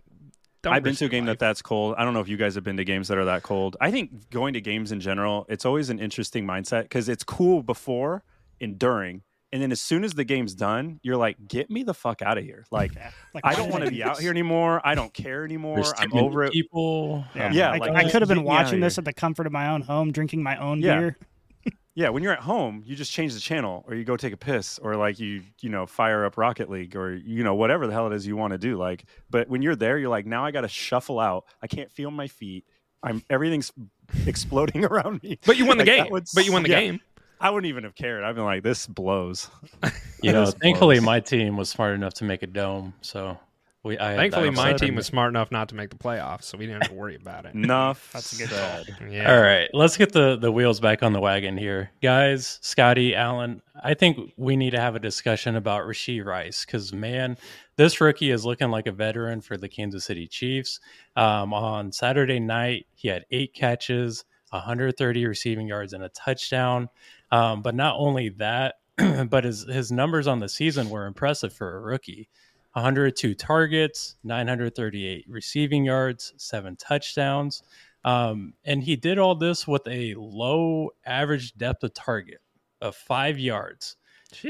I've 0.65 0.83
been 0.83 0.95
to 0.95 1.05
a 1.05 1.09
game 1.09 1.25
life. 1.25 1.39
that 1.39 1.45
that's 1.45 1.61
cold. 1.61 1.95
I 1.97 2.03
don't 2.03 2.13
know 2.13 2.19
if 2.19 2.27
you 2.27 2.35
guys 2.35 2.55
have 2.55 2.65
been 2.65 2.77
to 2.77 2.83
games 2.83 3.07
that 3.07 3.17
are 3.17 3.25
that 3.25 3.43
cold. 3.43 3.77
I 3.79 3.91
think 3.91 4.29
going 4.29 4.53
to 4.55 4.61
games 4.61 4.91
in 4.91 4.99
general, 4.99 5.45
it's 5.47 5.65
always 5.65 5.89
an 5.89 5.99
interesting 5.99 6.45
mindset 6.45 6.83
because 6.83 7.07
it's 7.07 7.23
cool 7.23 7.63
before 7.63 8.23
and 8.59 8.77
during, 8.77 9.21
and 9.51 9.61
then 9.61 9.71
as 9.71 9.81
soon 9.81 10.03
as 10.03 10.13
the 10.13 10.23
game's 10.23 10.53
done, 10.53 10.99
you're 11.01 11.17
like, 11.17 11.37
"Get 11.47 11.69
me 11.69 11.83
the 11.83 11.93
fuck 11.93 12.21
out 12.21 12.37
of 12.37 12.43
here!" 12.43 12.65
Like, 12.71 12.93
yeah. 12.95 13.11
like 13.33 13.45
I 13.45 13.55
don't 13.55 13.69
want 13.69 13.83
to 13.83 13.89
be 13.89 14.03
out 14.03 14.19
here 14.19 14.31
anymore. 14.31 14.81
I 14.83 14.95
don't 14.95 15.13
care 15.13 15.43
anymore. 15.43 15.83
I'm 15.97 16.13
over 16.13 16.43
it. 16.43 16.53
People, 16.53 17.25
yeah, 17.35 17.51
yeah 17.51 17.71
like, 17.71 17.91
I 17.93 18.09
could 18.09 18.21
have 18.21 18.29
been 18.29 18.43
watching 18.43 18.79
this 18.79 18.97
at 18.97 19.05
the 19.05 19.13
comfort 19.13 19.47
of 19.47 19.53
my 19.53 19.69
own 19.69 19.81
home, 19.81 20.11
drinking 20.11 20.43
my 20.43 20.57
own 20.57 20.81
yeah. 20.81 20.99
beer. 20.99 21.17
yeah, 21.95 22.09
when 22.09 22.21
you're 22.21 22.33
at 22.33 22.39
home, 22.39 22.83
you 22.85 22.95
just 22.95 23.11
change 23.11 23.33
the 23.33 23.39
channel, 23.39 23.83
or 23.87 23.95
you 23.95 24.03
go 24.03 24.15
take 24.15 24.33
a 24.33 24.37
piss, 24.37 24.77
or 24.79 24.95
like 24.95 25.19
you, 25.19 25.41
you 25.61 25.69
know, 25.69 25.85
fire 25.85 26.25
up 26.25 26.37
Rocket 26.37 26.69
League, 26.69 26.95
or 26.95 27.15
you 27.15 27.43
know, 27.43 27.55
whatever 27.55 27.87
the 27.87 27.93
hell 27.93 28.07
it 28.07 28.13
is 28.13 28.27
you 28.27 28.35
want 28.35 28.51
to 28.51 28.59
do. 28.59 28.77
Like, 28.77 29.05
but 29.29 29.49
when 29.49 29.61
you're 29.61 29.75
there, 29.75 29.97
you're 29.97 30.09
like, 30.09 30.25
now 30.25 30.45
I 30.45 30.51
got 30.51 30.61
to 30.61 30.67
shuffle 30.67 31.19
out. 31.19 31.45
I 31.61 31.67
can't 31.67 31.91
feel 31.91 32.11
my 32.11 32.27
feet. 32.27 32.65
I'm 33.01 33.23
everything's 33.29 33.71
exploding 34.25 34.85
around 34.91 35.23
me. 35.23 35.39
But 35.45 35.57
you 35.57 35.65
won 35.65 35.77
the 35.77 35.85
like, 35.85 36.09
game. 36.09 36.23
but 36.33 36.45
you 36.45 36.51
won 36.51 36.63
the 36.63 36.69
yeah. 36.69 36.79
game. 36.79 36.99
I 37.39 37.49
wouldn't 37.49 37.69
even 37.69 37.83
have 37.85 37.95
cared. 37.95 38.23
I've 38.23 38.35
been 38.35 38.45
like, 38.45 38.63
this 38.63 38.87
blows. 38.87 39.49
You 40.21 40.33
know, 40.33 40.47
thankfully 40.47 40.97
blows. 40.97 41.05
my 41.05 41.19
team 41.21 41.55
was 41.55 41.69
smart 41.69 41.95
enough 41.95 42.13
to 42.15 42.25
make 42.25 42.43
a 42.43 42.47
dome, 42.47 42.93
so 42.99 43.37
We, 43.83 43.97
I 43.97 44.17
Thankfully, 44.17 44.49
my 44.49 44.73
team 44.73 44.95
was 44.95 45.05
smart 45.05 45.29
enough 45.29 45.49
not 45.49 45.69
to 45.69 45.75
make 45.75 45.89
the 45.89 45.95
playoffs, 45.95 46.43
so 46.43 46.57
we 46.57 46.65
didn't 46.65 46.81
have 46.81 46.91
to 46.91 46.97
worry 46.97 47.15
about 47.15 47.45
it. 47.45 47.55
Enough. 47.55 48.09
That's 48.13 48.33
a 48.33 48.37
good 48.37 48.49
said. 48.49 48.87
Yeah. 49.09 49.33
All 49.33 49.41
right, 49.41 49.69
let's 49.71 49.95
get 49.95 50.11
the 50.11 50.35
the 50.35 50.51
wheels 50.51 50.81
back 50.81 51.01
on 51.03 51.13
the 51.13 51.21
wagon 51.21 51.57
here, 51.57 51.91
guys. 52.01 52.59
Scotty, 52.61 53.15
Alan, 53.15 53.61
I 53.81 53.93
think 53.93 54.33
we 54.35 54.57
need 54.57 54.71
to 54.71 54.81
have 54.81 54.95
a 54.97 54.99
discussion 54.99 55.55
about 55.55 55.85
Rasheed 55.85 56.25
Rice 56.25 56.65
because 56.65 56.91
man, 56.91 57.37
this 57.77 58.01
rookie 58.01 58.31
is 58.31 58.43
looking 58.43 58.69
like 58.71 58.87
a 58.87 58.91
veteran 58.91 59.39
for 59.39 59.55
the 59.55 59.69
Kansas 59.69 60.03
City 60.03 60.27
Chiefs. 60.27 60.81
Um, 61.15 61.53
on 61.53 61.93
Saturday 61.93 62.41
night, 62.41 62.87
he 62.93 63.07
had 63.07 63.25
eight 63.31 63.53
catches, 63.53 64.25
130 64.49 65.25
receiving 65.25 65.67
yards, 65.69 65.93
and 65.93 66.03
a 66.03 66.09
touchdown. 66.09 66.89
Um, 67.31 67.61
but 67.61 67.75
not 67.75 67.95
only 67.97 68.29
that, 68.29 68.75
but 69.29 69.43
his 69.43 69.63
his 69.63 69.91
numbers 69.91 70.27
on 70.27 70.39
the 70.39 70.49
season 70.49 70.89
were 70.89 71.05
impressive 71.05 71.53
for 71.53 71.77
a 71.77 71.79
rookie. 71.79 72.29
102 72.73 73.33
targets, 73.33 74.15
938 74.23 75.25
receiving 75.27 75.85
yards, 75.85 76.33
seven 76.37 76.75
touchdowns. 76.75 77.63
Um, 78.05 78.53
and 78.63 78.83
he 78.83 78.95
did 78.95 79.17
all 79.17 79.35
this 79.35 79.67
with 79.67 79.85
a 79.87 80.15
low 80.15 80.91
average 81.05 81.55
depth 81.55 81.83
of 81.83 81.93
target 81.93 82.39
of 82.81 82.95
five 82.95 83.39
yards. 83.39 83.97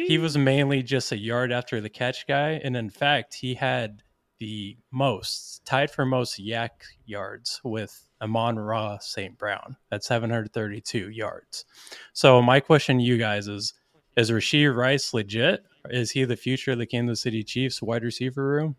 He 0.08 0.18
was 0.18 0.38
mainly 0.38 0.84
just 0.84 1.12
a 1.12 1.18
yard 1.18 1.52
after 1.52 1.80
the 1.80 1.90
catch 1.90 2.28
guy. 2.28 2.60
And 2.64 2.76
in 2.76 2.90
fact, 2.90 3.34
he 3.34 3.56
had 3.56 4.04
the 4.40 4.78
most, 4.92 5.66
tied 5.66 5.92
for 5.92 6.06
most 6.06 6.40
YAC 6.40 6.70
yards 7.06 7.62
with 7.64 8.10
Amon 8.22 8.58
Ra 8.58 8.98
St. 9.00 9.38
Brown 9.38 9.76
at 9.92 10.04
732 10.04 11.10
yards. 11.10 11.66
So, 12.14 12.42
my 12.42 12.60
question 12.60 12.98
to 12.98 13.04
you 13.04 13.18
guys 13.18 13.48
is 13.48 13.74
Is 14.18 14.32
Rasheed 14.32 14.76
Rice 14.76 15.14
legit? 15.14 15.64
Is 15.90 16.12
he 16.12 16.24
the 16.26 16.36
future 16.36 16.72
of 16.72 16.78
the 16.78 16.86
Kansas 16.86 17.22
City 17.22 17.44
Chiefs 17.44 17.82
wide 17.82 18.04
receiver 18.04 18.46
room? 18.46 18.76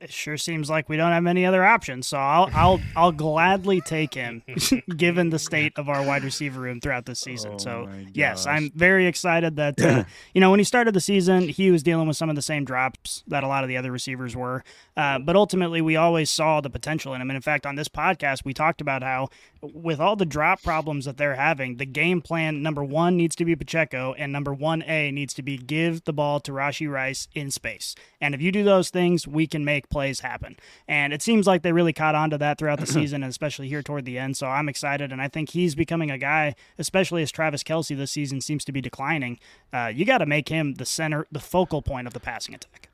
It 0.00 0.12
sure 0.12 0.36
seems 0.36 0.68
like 0.68 0.88
we 0.88 0.96
don't 0.96 1.12
have 1.12 1.24
any 1.26 1.46
other 1.46 1.64
options, 1.64 2.08
so 2.08 2.18
I'll 2.18 2.50
I'll 2.52 2.80
I'll 2.96 3.12
gladly 3.12 3.80
take 3.80 4.12
him, 4.12 4.42
given 4.96 5.30
the 5.30 5.38
state 5.38 5.72
of 5.76 5.88
our 5.88 6.04
wide 6.04 6.24
receiver 6.24 6.60
room 6.60 6.80
throughout 6.80 7.06
this 7.06 7.20
season. 7.20 7.52
Oh 7.54 7.58
so 7.58 7.88
yes. 8.12 8.46
I'm 8.46 8.70
very 8.74 9.06
excited 9.06 9.56
that 9.56 9.80
uh, 9.80 10.04
you 10.34 10.40
know 10.40 10.50
when 10.50 10.60
he 10.60 10.64
started 10.64 10.94
the 10.94 11.00
season, 11.00 11.48
he 11.48 11.70
was 11.70 11.82
dealing 11.82 12.08
with 12.08 12.16
some 12.16 12.28
of 12.28 12.36
the 12.36 12.42
same 12.42 12.64
drops 12.64 13.22
that 13.28 13.44
a 13.44 13.48
lot 13.48 13.64
of 13.64 13.68
the 13.68 13.76
other 13.76 13.92
receivers 13.92 14.36
were. 14.36 14.64
Uh, 14.96 15.18
but 15.20 15.36
ultimately, 15.36 15.80
we 15.80 15.96
always 15.96 16.28
saw 16.28 16.60
the 16.60 16.70
potential 16.70 17.14
in 17.14 17.22
him. 17.22 17.30
And 17.30 17.36
in 17.36 17.42
fact, 17.42 17.64
on 17.64 17.76
this 17.76 17.88
podcast, 17.88 18.44
we 18.44 18.52
talked 18.52 18.80
about 18.80 19.02
how 19.02 19.28
with 19.62 20.00
all 20.00 20.16
the 20.16 20.26
drop 20.26 20.62
problems 20.62 21.04
that 21.04 21.16
they're 21.16 21.36
having, 21.36 21.76
the 21.76 21.86
game 21.86 22.20
plan 22.20 22.62
number 22.62 22.84
one 22.84 23.16
needs 23.16 23.34
to 23.36 23.44
be 23.44 23.56
Pacheco, 23.56 24.14
and 24.18 24.32
number 24.32 24.52
one 24.52 24.82
A 24.82 25.10
needs 25.10 25.32
to 25.34 25.42
be 25.42 25.56
give 25.56 26.04
the 26.04 26.12
ball 26.12 26.40
to 26.40 26.52
Rashee 26.52 26.90
Rice 26.90 27.28
in 27.34 27.50
space. 27.50 27.94
And 28.20 28.34
if 28.34 28.42
you 28.42 28.52
do 28.52 28.64
those 28.64 28.90
things, 28.90 29.26
we 29.26 29.46
can 29.46 29.64
make 29.64 29.88
plays 29.94 30.18
happen. 30.18 30.56
And 30.88 31.12
it 31.12 31.22
seems 31.22 31.46
like 31.46 31.62
they 31.62 31.70
really 31.70 31.92
caught 31.92 32.16
on 32.16 32.28
to 32.30 32.38
that 32.38 32.58
throughout 32.58 32.80
the 32.80 32.86
season, 32.98 33.22
and 33.22 33.30
especially 33.30 33.68
here 33.68 33.80
toward 33.80 34.04
the 34.04 34.18
end. 34.18 34.36
So 34.36 34.48
I'm 34.48 34.68
excited, 34.68 35.12
and 35.12 35.22
I 35.22 35.28
think 35.28 35.50
he's 35.50 35.76
becoming 35.76 36.10
a 36.10 36.18
guy, 36.18 36.56
especially 36.78 37.22
as 37.22 37.30
Travis 37.30 37.62
Kelce 37.62 37.96
this 37.96 38.10
season 38.10 38.40
seems 38.40 38.64
to 38.64 38.72
be 38.72 38.80
declining. 38.80 39.38
Uh, 39.72 39.92
you 39.94 40.04
got 40.04 40.18
to 40.18 40.26
make 40.26 40.48
him 40.48 40.74
the 40.74 40.84
center, 40.84 41.28
the 41.30 41.38
focal 41.38 41.80
point 41.80 42.08
of 42.08 42.12
the 42.12 42.18
passing 42.18 42.56
attack. 42.56 42.88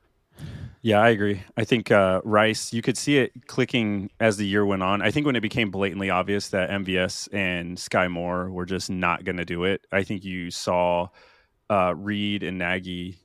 Yeah, 0.82 1.00
I 1.00 1.08
agree. 1.08 1.42
I 1.56 1.64
think 1.64 1.90
uh, 1.90 2.20
Rice, 2.22 2.70
you 2.70 2.82
could 2.82 2.98
see 2.98 3.16
it 3.16 3.46
clicking 3.46 4.10
as 4.20 4.36
the 4.36 4.46
year 4.46 4.66
went 4.66 4.82
on. 4.82 5.00
I 5.00 5.10
think 5.10 5.24
when 5.24 5.36
it 5.36 5.40
became 5.40 5.70
blatantly 5.70 6.10
obvious 6.10 6.48
that 6.50 6.68
MVS 6.68 7.28
and 7.32 7.78
Skyy 7.78 8.10
Moore 8.10 8.50
were 8.50 8.66
just 8.66 8.90
not 8.90 9.24
going 9.24 9.38
to 9.38 9.46
do 9.46 9.64
it, 9.64 9.86
I 9.90 10.02
think 10.04 10.22
you 10.22 10.50
saw 10.50 11.08
uh, 11.70 11.94
Reid 11.96 12.42
and 12.42 12.58
Nagy 12.58 13.18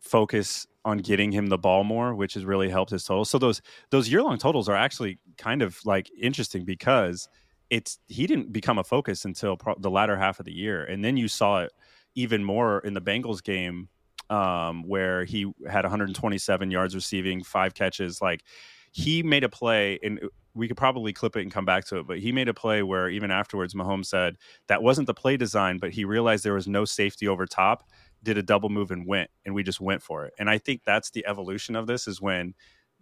focus 0.00 0.66
on 0.84 0.98
getting 0.98 1.32
him 1.32 1.46
the 1.46 1.58
ball 1.58 1.84
more, 1.84 2.14
which 2.14 2.34
has 2.34 2.44
really 2.44 2.68
helped 2.68 2.90
his 2.90 3.04
total. 3.04 3.24
So 3.24 3.38
those 3.38 3.62
those 3.90 4.08
year 4.08 4.22
long 4.22 4.38
totals 4.38 4.68
are 4.68 4.76
actually 4.76 5.18
kind 5.38 5.62
of 5.62 5.78
like 5.84 6.10
interesting 6.20 6.64
because 6.64 7.28
it's 7.70 7.98
he 8.08 8.26
didn't 8.26 8.52
become 8.52 8.78
a 8.78 8.84
focus 8.84 9.24
until 9.24 9.56
pro- 9.56 9.78
the 9.78 9.90
latter 9.90 10.16
half 10.16 10.38
of 10.40 10.46
the 10.46 10.52
year, 10.52 10.84
and 10.84 11.04
then 11.04 11.16
you 11.16 11.28
saw 11.28 11.60
it 11.60 11.72
even 12.14 12.44
more 12.44 12.80
in 12.80 12.94
the 12.94 13.00
Bengals 13.00 13.42
game 13.42 13.88
um, 14.28 14.86
where 14.88 15.24
he 15.24 15.52
had 15.70 15.84
127 15.84 16.70
yards 16.70 16.94
receiving, 16.94 17.42
five 17.42 17.74
catches. 17.74 18.20
Like 18.20 18.42
he 18.90 19.22
made 19.22 19.44
a 19.44 19.48
play, 19.48 19.98
and 20.02 20.20
we 20.54 20.68
could 20.68 20.76
probably 20.76 21.12
clip 21.12 21.36
it 21.36 21.42
and 21.42 21.52
come 21.52 21.64
back 21.64 21.84
to 21.86 21.98
it, 21.98 22.06
but 22.06 22.18
he 22.18 22.32
made 22.32 22.48
a 22.48 22.54
play 22.54 22.82
where 22.82 23.08
even 23.08 23.30
afterwards, 23.30 23.74
Mahomes 23.74 24.06
said 24.06 24.36
that 24.68 24.82
wasn't 24.82 25.06
the 25.06 25.14
play 25.14 25.36
design, 25.36 25.78
but 25.78 25.92
he 25.92 26.04
realized 26.04 26.44
there 26.44 26.54
was 26.54 26.68
no 26.68 26.84
safety 26.84 27.26
over 27.26 27.46
top, 27.46 27.88
did 28.22 28.38
a 28.38 28.42
double 28.42 28.68
move 28.68 28.90
and 28.90 29.06
went, 29.06 29.30
and 29.44 29.54
we 29.54 29.62
just 29.62 29.80
went 29.80 30.02
for 30.02 30.24
it. 30.24 30.34
And 30.38 30.48
I 30.48 30.58
think 30.58 30.82
that's 30.84 31.10
the 31.10 31.26
evolution 31.26 31.76
of 31.76 31.86
this 31.86 32.06
is 32.06 32.20
when 32.20 32.54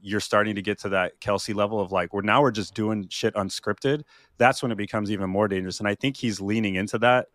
you're 0.02 0.20
starting 0.20 0.54
to 0.54 0.62
get 0.62 0.78
to 0.80 0.88
that 0.88 1.20
Kelce 1.20 1.54
level 1.54 1.80
of 1.80 1.92
like, 1.92 2.14
we're 2.14 2.22
now 2.22 2.40
we're 2.40 2.50
just 2.50 2.74
doing 2.74 3.06
shit 3.10 3.34
unscripted. 3.34 4.02
That's 4.38 4.62
when 4.62 4.72
it 4.72 4.78
becomes 4.78 5.10
even 5.10 5.28
more 5.28 5.46
dangerous. 5.46 5.78
And 5.78 5.88
I 5.88 5.94
think 5.94 6.16
he's 6.16 6.40
leaning 6.40 6.76
into 6.76 6.98
that. 6.98 7.26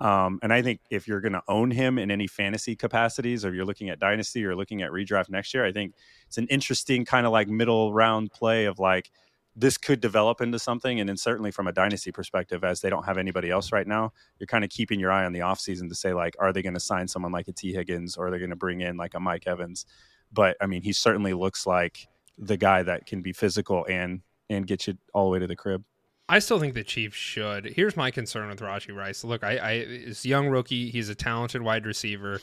Um, 0.00 0.40
and 0.42 0.52
I 0.52 0.62
think 0.62 0.80
if 0.90 1.06
you're 1.06 1.20
going 1.20 1.32
to 1.32 1.42
own 1.46 1.70
him 1.70 1.98
in 1.98 2.10
any 2.10 2.26
fantasy 2.26 2.74
capacities, 2.74 3.44
or 3.44 3.54
you're 3.54 3.64
looking 3.64 3.88
at 3.88 4.00
dynasty 4.00 4.44
or 4.44 4.56
looking 4.56 4.82
at 4.82 4.90
redraft 4.90 5.30
next 5.30 5.54
year, 5.54 5.64
I 5.64 5.72
think 5.72 5.94
it's 6.26 6.38
an 6.38 6.48
interesting 6.48 7.04
kind 7.04 7.24
of 7.24 7.32
like 7.32 7.48
middle 7.48 7.92
round 7.92 8.32
play 8.32 8.64
of 8.64 8.78
like 8.78 9.12
this 9.54 9.76
could 9.76 10.00
develop 10.00 10.40
into 10.40 10.58
something. 10.58 11.00
And 11.00 11.08
then 11.08 11.16
certainly 11.16 11.50
from 11.50 11.66
a 11.66 11.72
dynasty 11.72 12.10
perspective, 12.10 12.64
as 12.64 12.80
they 12.80 12.90
don't 12.90 13.04
have 13.04 13.18
anybody 13.18 13.50
else 13.50 13.72
right 13.72 13.86
now, 13.86 14.12
you're 14.38 14.46
kind 14.46 14.64
of 14.64 14.70
keeping 14.70 14.98
your 14.98 15.12
eye 15.12 15.24
on 15.24 15.32
the 15.32 15.40
offseason 15.40 15.88
to 15.88 15.94
say 15.94 16.14
like, 16.14 16.34
are 16.38 16.52
they 16.52 16.62
going 16.62 16.74
to 16.74 16.80
sign 16.80 17.06
someone 17.06 17.32
like 17.32 17.48
a 17.48 17.52
Tee 17.52 17.72
Higgins 17.72 18.16
or 18.16 18.26
are 18.26 18.30
they 18.30 18.38
going 18.38 18.50
to 18.50 18.56
bring 18.56 18.80
in 18.80 18.96
like 18.96 19.14
a 19.14 19.20
Mike 19.20 19.46
Evans? 19.46 19.84
But 20.32 20.56
I 20.60 20.66
mean, 20.66 20.82
he 20.82 20.92
certainly 20.92 21.34
looks 21.34 21.66
like 21.66 22.06
the 22.38 22.56
guy 22.56 22.82
that 22.82 23.06
can 23.06 23.20
be 23.20 23.32
physical 23.32 23.86
and 23.88 24.22
and 24.48 24.66
get 24.66 24.86
you 24.86 24.96
all 25.14 25.24
the 25.26 25.30
way 25.30 25.38
to 25.38 25.46
the 25.46 25.56
crib. 25.56 25.84
I 26.28 26.38
still 26.38 26.58
think 26.58 26.74
the 26.74 26.84
Chiefs 26.84 27.16
should. 27.16 27.66
Here's 27.66 27.96
my 27.96 28.10
concern 28.10 28.48
with 28.48 28.60
Rashee 28.60 28.96
Rice. 28.96 29.24
Look, 29.24 29.44
I, 29.44 29.56
I 29.56 29.72
is 29.72 30.24
young 30.24 30.48
rookie. 30.48 30.90
He's 30.90 31.08
a 31.08 31.14
talented 31.14 31.62
wide 31.62 31.84
receiver. 31.84 32.40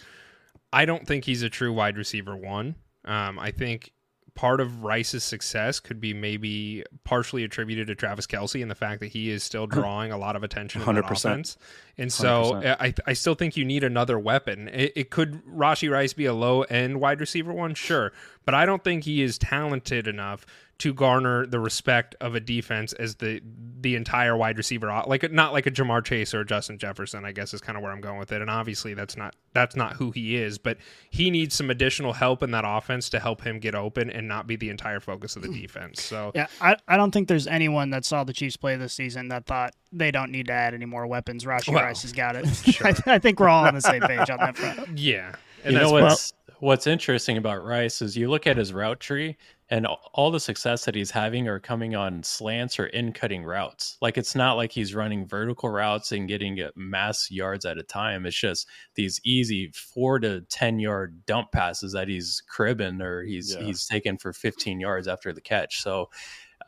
I 0.71 0.85
don't 0.85 1.07
think 1.07 1.25
he's 1.25 1.41
a 1.41 1.49
true 1.49 1.73
wide 1.73 1.97
receiver 1.97 2.35
one. 2.35 2.75
Um, 3.05 3.39
I 3.39 3.51
think 3.51 3.91
part 4.39 4.61
of 4.61 4.85
Rice's 4.85 5.25
success 5.25 5.81
could 5.81 5.99
be 5.99 6.13
maybe 6.13 6.81
partially 7.03 7.43
attributed 7.43 7.87
to 7.87 7.95
Travis 7.95 8.25
Kelce 8.25 8.61
and 8.61 8.71
the 8.71 8.75
fact 8.75 9.01
that 9.01 9.07
he 9.07 9.29
is 9.29 9.43
still 9.43 9.67
drawing 9.67 10.13
a 10.13 10.17
lot 10.17 10.37
of 10.37 10.43
attention 10.43 10.81
in 10.81 10.95
that 10.95 11.03
100%. 11.03 11.11
offense. 11.11 11.57
And 11.97 12.09
so 12.09 12.53
100%. 12.53 12.77
I, 12.79 12.93
I 13.05 13.11
still 13.11 13.35
think 13.35 13.57
you 13.57 13.65
need 13.65 13.83
another 13.83 14.17
weapon. 14.17 14.69
It, 14.69 14.93
it 14.95 15.09
could 15.09 15.45
Rashee 15.45 15.91
Rice 15.91 16.13
be 16.13 16.25
a 16.25 16.33
low 16.33 16.61
end 16.61 17.01
wide 17.01 17.19
receiver 17.19 17.51
one, 17.51 17.75
sure, 17.75 18.13
but 18.45 18.55
I 18.55 18.65
don't 18.65 18.81
think 18.81 19.03
he 19.03 19.21
is 19.21 19.37
talented 19.37 20.07
enough 20.07 20.45
to 20.79 20.93
garner 20.93 21.45
the 21.45 21.59
respect 21.59 22.15
of 22.21 22.35
a 22.35 22.39
defense 22.39 22.93
as 22.93 23.15
the 23.15 23.41
the 23.81 23.95
entire 23.95 24.35
wide 24.35 24.57
receiver 24.57 24.89
uh, 24.89 25.03
like 25.07 25.29
not 25.31 25.53
like 25.53 25.65
a 25.65 25.71
Ja'Marr 25.71 26.03
Chase 26.03 26.33
or 26.33 26.41
a 26.41 26.45
Justin 26.45 26.77
Jefferson 26.77 27.23
I 27.25 27.31
guess 27.31 27.53
is 27.53 27.61
kind 27.61 27.77
of 27.77 27.83
where 27.83 27.91
I'm 27.91 28.01
going 28.01 28.17
with 28.17 28.31
it 28.31 28.41
and 28.41 28.49
obviously 28.49 28.93
that's 28.93 29.15
not 29.15 29.35
that's 29.53 29.75
not 29.75 29.93
who 29.93 30.11
he 30.11 30.35
is 30.35 30.57
but 30.57 30.77
he 31.09 31.29
needs 31.29 31.55
some 31.55 31.69
additional 31.69 32.13
help 32.13 32.41
in 32.43 32.51
that 32.51 32.63
offense 32.65 33.09
to 33.09 33.19
help 33.19 33.41
him 33.41 33.59
get 33.59 33.75
open 33.75 34.09
and 34.09 34.27
not 34.27 34.47
be 34.47 34.55
the 34.55 34.69
entire 34.69 34.99
focus 34.99 35.35
of 35.35 35.43
the 35.43 35.49
defense 35.49 36.01
so 36.01 36.31
Yeah, 36.33 36.47
I, 36.61 36.75
I 36.87 36.97
don't 36.97 37.11
think 37.11 37.27
there's 37.27 37.47
anyone 37.47 37.89
that 37.91 38.05
saw 38.05 38.23
the 38.23 38.33
Chiefs 38.33 38.57
play 38.57 38.75
this 38.77 38.93
season 38.93 39.27
that 39.29 39.45
thought 39.45 39.73
they 39.91 40.11
don't 40.11 40.31
need 40.31 40.47
to 40.47 40.53
add 40.53 40.73
any 40.73 40.85
more 40.85 41.07
weapons. 41.07 41.43
Rashi 41.45 41.73
Well, 41.73 41.83
Rice 41.83 42.03
has 42.03 42.13
got 42.13 42.35
it. 42.35 42.45
I, 43.07 43.15
I 43.15 43.19
think 43.19 43.39
we're 43.39 43.49
all 43.49 43.65
on 43.65 43.75
the 43.75 43.81
same 43.81 44.01
page 44.01 44.29
on 44.29 44.37
that 44.39 44.57
front. 44.57 44.87
yeah 44.97 45.35
and 45.63 45.73
you 45.73 45.79
know 45.79 45.91
that's- 45.93 46.01
what's 46.11 46.33
what's 46.59 46.87
interesting 46.87 47.37
about 47.37 47.63
Rice 47.63 48.01
is 48.01 48.17
you 48.17 48.29
look 48.29 48.45
at 48.47 48.57
his 48.57 48.73
route 48.73 48.99
tree 48.99 49.37
and 49.71 49.85
all 49.85 50.31
the 50.31 50.39
success 50.39 50.85
that 50.85 50.95
he's 50.95 51.11
having 51.11 51.47
are 51.47 51.59
coming 51.59 51.95
on 51.95 52.23
slants 52.23 52.79
or 52.79 52.87
in 52.87 53.13
cutting 53.13 53.43
routes. 53.43 53.97
Like 54.01 54.17
it's 54.17 54.33
not 54.35 54.53
like 54.53 54.71
he's 54.71 54.95
running 54.95 55.27
vertical 55.27 55.69
routes 55.69 56.11
and 56.11 56.27
getting 56.27 56.59
mass 56.75 57.29
yards 57.29 57.65
at 57.65 57.77
a 57.77 57.83
time. 57.83 58.25
It's 58.25 58.35
just 58.39 58.67
these 58.95 59.21
easy 59.23 59.71
four 59.75 60.19
to 60.19 60.41
ten 60.41 60.79
yard 60.79 61.23
dump 61.25 61.51
passes 61.51 61.93
that 61.93 62.07
he's 62.07 62.41
cribbing 62.49 63.01
or 63.01 63.21
he's 63.23 63.55
Yeah. 63.55 63.63
he's 63.65 63.85
taken 63.85 64.17
for 64.17 64.33
15 64.33 64.79
yards 64.79 65.07
after 65.07 65.31
the 65.33 65.41
catch. 65.41 65.81
So 65.81 66.09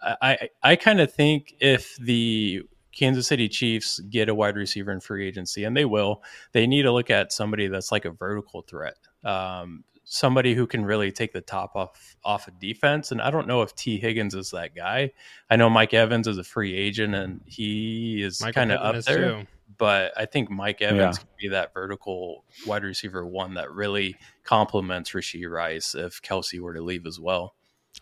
I 0.03 0.15
I, 0.21 0.49
I 0.63 0.75
kind 0.75 0.99
of 1.01 1.11
think 1.13 1.55
if 1.59 1.95
the 1.97 2.61
Kansas 2.93 3.25
City 3.27 3.47
Chiefs 3.47 3.99
get 4.09 4.29
a 4.29 4.35
wide 4.35 4.57
receiver 4.57 4.91
in 4.91 4.99
free 4.99 5.25
agency, 5.27 5.63
and 5.63 5.77
they 5.77 5.85
will, 5.85 6.21
they 6.51 6.67
need 6.67 6.81
to 6.81 6.91
look 6.91 7.09
at 7.09 7.31
somebody 7.31 7.67
that's 7.67 7.89
like 7.91 8.03
a 8.03 8.11
vertical 8.11 8.63
threat. 8.63 8.97
Um, 9.23 9.85
somebody 10.13 10.53
who 10.53 10.67
can 10.67 10.83
really 10.83 11.09
take 11.09 11.31
the 11.31 11.39
top 11.39 11.71
off 11.73 12.17
off 12.25 12.45
of 12.49 12.59
defense. 12.59 13.11
And 13.13 13.21
I 13.21 13.31
don't 13.31 13.47
know 13.47 13.61
if 13.61 13.73
Tee 13.75 13.97
Higgins 13.97 14.35
is 14.35 14.51
that 14.51 14.75
guy. 14.75 15.11
I 15.49 15.55
know 15.55 15.69
Mike 15.69 15.93
Evans 15.93 16.27
is 16.27 16.37
a 16.37 16.43
free 16.43 16.75
agent 16.75 17.15
and 17.15 17.39
he 17.45 18.21
is 18.21 18.39
kind 18.53 18.73
of 18.73 18.81
up 18.81 19.03
there. 19.05 19.17
too. 19.41 19.47
But 19.77 20.11
I 20.17 20.25
think 20.25 20.51
Mike 20.51 20.81
Evans 20.81 21.17
Yeah. 21.17 21.19
could 21.23 21.37
be 21.39 21.47
that 21.49 21.73
vertical 21.73 22.43
wide 22.67 22.83
receiver 22.83 23.25
one 23.25 23.53
that 23.53 23.71
really 23.71 24.17
complements 24.43 25.11
Rasheed 25.11 25.49
Rice 25.49 25.95
if 25.95 26.21
Kelce 26.21 26.59
were 26.59 26.73
to 26.73 26.81
leave 26.81 27.05
as 27.05 27.17
well. 27.17 27.55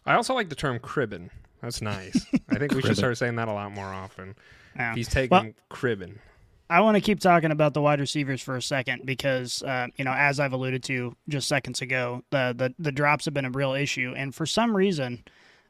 I 0.03 0.15
also 0.15 0.33
like 0.33 0.49
the 0.49 0.55
term 0.55 0.79
cribbin. 0.79 1.29
that's 1.61 1.81
nice 1.81 2.25
I 2.49 2.55
think 2.57 2.73
we 2.73 2.81
should 2.81 2.95
start 2.97 3.17
saying 3.17 3.35
that 3.35 3.47
a 3.49 3.53
lot 3.53 3.71
more 3.73 3.85
often 3.93 4.35
Yeah. 4.75 4.95
he's 4.95 5.09
taking 5.09 5.29
Well- 5.29 5.51
cribbing 5.69 6.17
I 6.69 6.81
want 6.81 6.95
to 6.95 7.01
keep 7.01 7.19
talking 7.19 7.51
about 7.51 7.73
the 7.73 7.81
wide 7.81 7.99
receivers 7.99 8.41
for 8.41 8.55
a 8.55 8.61
second 8.61 9.05
because 9.05 9.63
uh, 9.63 9.87
you 9.97 10.05
know, 10.05 10.13
as 10.13 10.39
I've 10.39 10.53
alluded 10.53 10.83
to 10.83 11.15
just 11.27 11.47
seconds 11.47 11.81
ago, 11.81 12.23
the 12.29 12.53
the 12.55 12.73
the 12.77 12.91
drops 12.91 13.25
have 13.25 13.33
been 13.33 13.45
a 13.45 13.49
real 13.49 13.73
issue, 13.73 14.13
and 14.15 14.33
for 14.33 14.45
some 14.45 14.75
reason, 14.75 15.23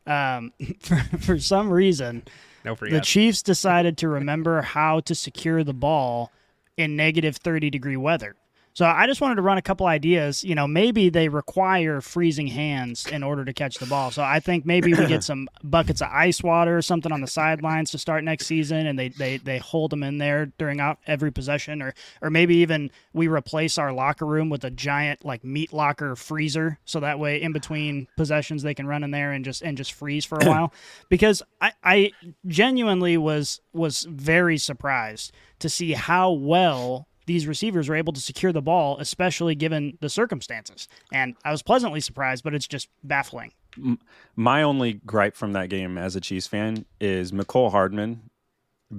um, 0.05 0.51
for 0.81 0.97
for 1.19 1.39
some 1.39 1.71
reason, 1.71 2.23
No 2.65 2.75
the. 2.75 2.99
Chiefs 3.01 3.41
decided 3.41 3.97
to 3.99 4.09
remember 4.09 4.61
how 4.61 4.99
to 5.01 5.15
secure 5.15 5.63
the 5.63 5.73
ball 5.73 6.31
in 6.75 6.95
negative 6.95 7.37
30 7.37 7.69
degree 7.69 7.97
weather. 7.97 8.35
So 8.74 8.86
I 8.86 9.07
just 9.07 9.20
wanted 9.20 9.36
to 9.36 9.41
run 9.41 9.57
a 9.57 9.61
couple 9.61 9.88
ideas. 9.88 10.43
You 10.43 10.55
know, 10.55 10.67
maybe 10.67 11.09
they 11.09 11.28
require 11.28 12.01
freezing 12.01 12.47
hands 12.47 13.05
in 13.07 13.24
order 13.24 13.43
to 13.43 13.53
catch 13.53 13.78
the 13.78 13.86
ball. 13.86 14.11
So 14.11 14.24
I 14.24 14.39
think 14.39 14.65
maybe 14.65 14.93
we 14.93 15.05
get 15.05 15.24
some 15.24 15.49
buckets 15.63 16.01
of 16.01 16.09
ice 16.11 16.41
water 16.41 16.78
or 16.78 16.82
something 16.82 17.11
on 17.11 17.22
the 17.22 17.28
sidelines 17.28 17.91
to 17.91 17.97
start 17.97 18.24
next 18.24 18.45
season, 18.45 18.88
and 18.88 18.97
they 18.97 19.09
they, 19.09 19.38
they 19.38 19.57
hold 19.57 19.91
them 19.91 20.03
in 20.03 20.17
there 20.17 20.45
during 20.57 20.80
out 20.80 20.99
every 21.07 21.32
possession, 21.32 21.82
or 21.82 21.93
or 22.22 22.30
maybe 22.30 22.55
even 22.57 22.89
we 23.11 23.28
replace 23.28 23.78
our 23.78 23.91
locker 23.91 24.26
room 24.26 24.49
with 24.49 24.63
a 24.63 24.72
giant 24.72 25.26
like 25.26 25.43
meat 25.43 25.74
locker 25.74 26.15
freezer, 26.15 26.80
so 26.86 26.99
that 27.01 27.20
way 27.20 27.41
in 27.41 27.51
between 27.51 28.07
possessions 28.15 28.63
they 28.63 28.74
can 28.74 28.88
run 28.88 29.03
in 29.03 29.11
there 29.11 29.34
and 29.34 29.43
just 29.43 29.61
and 29.61 29.78
just 29.78 29.91
freeze 29.91 30.24
for 30.24 30.38
a 30.39 30.45
while. 30.49 30.74
Because 31.09 31.43
I 31.59 31.74
I 31.84 32.11
genuinely 32.47 33.17
was 33.17 33.59
was 33.74 34.03
very 34.09 34.57
surprised 34.57 35.34
to 35.59 35.67
see 35.67 35.91
how 35.91 36.32
well 36.32 37.09
these 37.30 37.45
receivers 37.45 37.88
were 37.88 37.95
able 37.95 38.11
to 38.11 38.19
secure 38.19 38.51
the 38.51 38.61
ball, 38.61 38.97
especially 38.97 39.53
given 39.53 39.95
the 40.01 40.09
circumstances. 40.09 40.88
And 41.13 41.36
I 41.45 41.51
was 41.51 41.61
pleasantly 41.61 42.01
surprised, 42.01 42.43
but 42.43 42.55
it's 42.55 42.67
just 42.67 42.89
baffling. 43.03 43.51
My 44.36 44.63
only 44.63 44.93
gripe 44.93 45.36
from 45.36 45.53
that 45.53 45.69
game 45.69 45.95
as 45.95 46.15
a 46.15 46.21
Chiefs 46.21 46.47
fan 46.47 46.86
is 46.99 47.32
Mecole 47.32 47.69
Hardman 47.69 48.32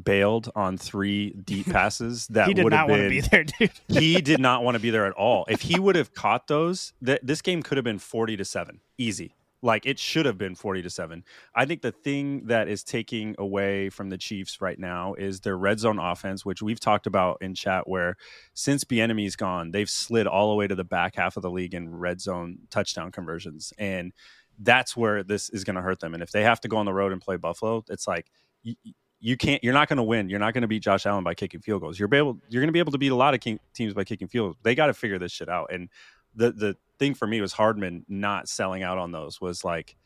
bailed 0.04 0.48
on 0.54 0.78
three 0.78 1.30
deep 1.44 1.66
passes 1.72 2.28
that 2.28 2.46
he 2.46 2.54
did 2.54 2.62
would 2.62 2.72
not 2.72 2.88
want 2.88 3.02
to 3.02 3.08
be 3.08 3.20
there, 3.20 3.42
dude. 3.42 3.72
he 3.88 4.20
did 4.20 4.38
not 4.38 4.62
want 4.62 4.76
to 4.76 4.80
be 4.80 4.90
there 4.90 5.06
at 5.06 5.12
all. 5.14 5.44
If 5.48 5.62
he 5.62 5.80
would 5.80 5.96
have 5.96 6.14
caught 6.14 6.46
those, 6.46 6.92
th- 7.04 7.18
this 7.24 7.42
game 7.42 7.64
could 7.64 7.78
have 7.78 7.84
been 7.84 7.98
40 7.98 8.36
to 8.36 8.44
7. 8.44 8.78
Easy. 8.96 9.34
Like 9.62 9.86
it 9.86 9.98
should 9.98 10.26
have 10.26 10.38
been 10.38 10.54
40 10.54 10.82
to 10.82 10.90
7. 10.90 11.24
I 11.54 11.66
think 11.66 11.82
the 11.82 11.92
thing 11.92 12.46
that 12.46 12.68
is 12.68 12.82
taking 12.82 13.34
away 13.38 13.90
from 13.90 14.08
the 14.08 14.18
Chiefs 14.18 14.60
right 14.60 14.78
now 14.78 15.14
is 15.14 15.40
their 15.40 15.56
red 15.56 15.78
zone 15.78 15.98
offense, 15.98 16.44
which 16.44 16.62
we've 16.62 16.80
talked 16.80 17.06
about 17.06 17.38
in 17.40 17.54
chat 17.54 17.88
where 17.88 18.16
since 18.54 18.84
Bieniemy's 18.84 19.36
gone, 19.36 19.70
they've 19.70 19.90
slid 19.90 20.26
all 20.26 20.50
the 20.50 20.56
way 20.56 20.66
to 20.66 20.74
the 20.74 20.84
back 20.84 21.16
half 21.16 21.36
of 21.36 21.42
the 21.42 21.50
league 21.50 21.74
in 21.74 21.94
red 21.94 22.20
zone 22.20 22.58
touchdown 22.70 23.12
conversions 23.12 23.72
and 23.78 24.12
that's 24.60 24.96
where 24.96 25.22
this 25.22 25.48
is 25.50 25.64
going 25.64 25.76
to 25.76 25.82
hurt 25.82 26.00
them. 26.00 26.14
And 26.14 26.22
if 26.22 26.30
they 26.30 26.42
have 26.42 26.60
to 26.60 26.68
go 26.68 26.76
on 26.76 26.86
the 26.86 26.92
road 26.92 27.12
and 27.12 27.20
play 27.20 27.36
Buffalo, 27.36 27.84
it's 27.88 28.06
like 28.06 28.30
you, 28.62 28.74
you 29.20 29.36
can't. 29.36 29.62
You're 29.64 29.74
not 29.74 29.88
going 29.88 29.96
to 29.98 30.02
win. 30.02 30.28
You're 30.28 30.38
not 30.38 30.54
going 30.54 30.62
to 30.62 30.68
beat 30.68 30.82
Josh 30.82 31.06
Allen 31.06 31.24
by 31.24 31.34
kicking 31.34 31.60
field 31.60 31.82
goals. 31.82 31.98
You're 31.98 32.14
able. 32.14 32.38
You're 32.48 32.60
going 32.60 32.68
to 32.68 32.72
be 32.72 32.78
able 32.78 32.92
to 32.92 32.98
beat 32.98 33.12
a 33.12 33.16
lot 33.16 33.34
of 33.34 33.40
teams 33.40 33.94
by 33.94 34.04
kicking 34.04 34.28
field. 34.28 34.46
goals. 34.46 34.56
They 34.62 34.74
got 34.74 34.86
to 34.86 34.94
figure 34.94 35.18
this 35.18 35.32
shit 35.32 35.48
out. 35.48 35.72
And 35.72 35.88
the 36.34 36.52
the 36.52 36.76
thing 37.00 37.14
for 37.14 37.26
me 37.26 37.40
was 37.40 37.52
Hardman 37.52 38.04
not 38.08 38.48
selling 38.48 38.84
out 38.84 38.98
on 38.98 39.10
those 39.10 39.40
was 39.40 39.64
like, 39.64 39.96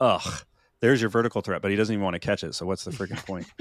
ugh. 0.00 0.42
There's 0.80 1.00
your 1.00 1.10
vertical 1.10 1.40
threat, 1.40 1.60
but 1.60 1.72
he 1.72 1.76
doesn't 1.76 1.92
even 1.92 2.04
want 2.04 2.14
to 2.14 2.20
catch 2.20 2.44
it. 2.44 2.54
So 2.54 2.64
what's 2.64 2.84
the 2.84 2.92
freaking 2.92 3.24
point? 3.24 3.46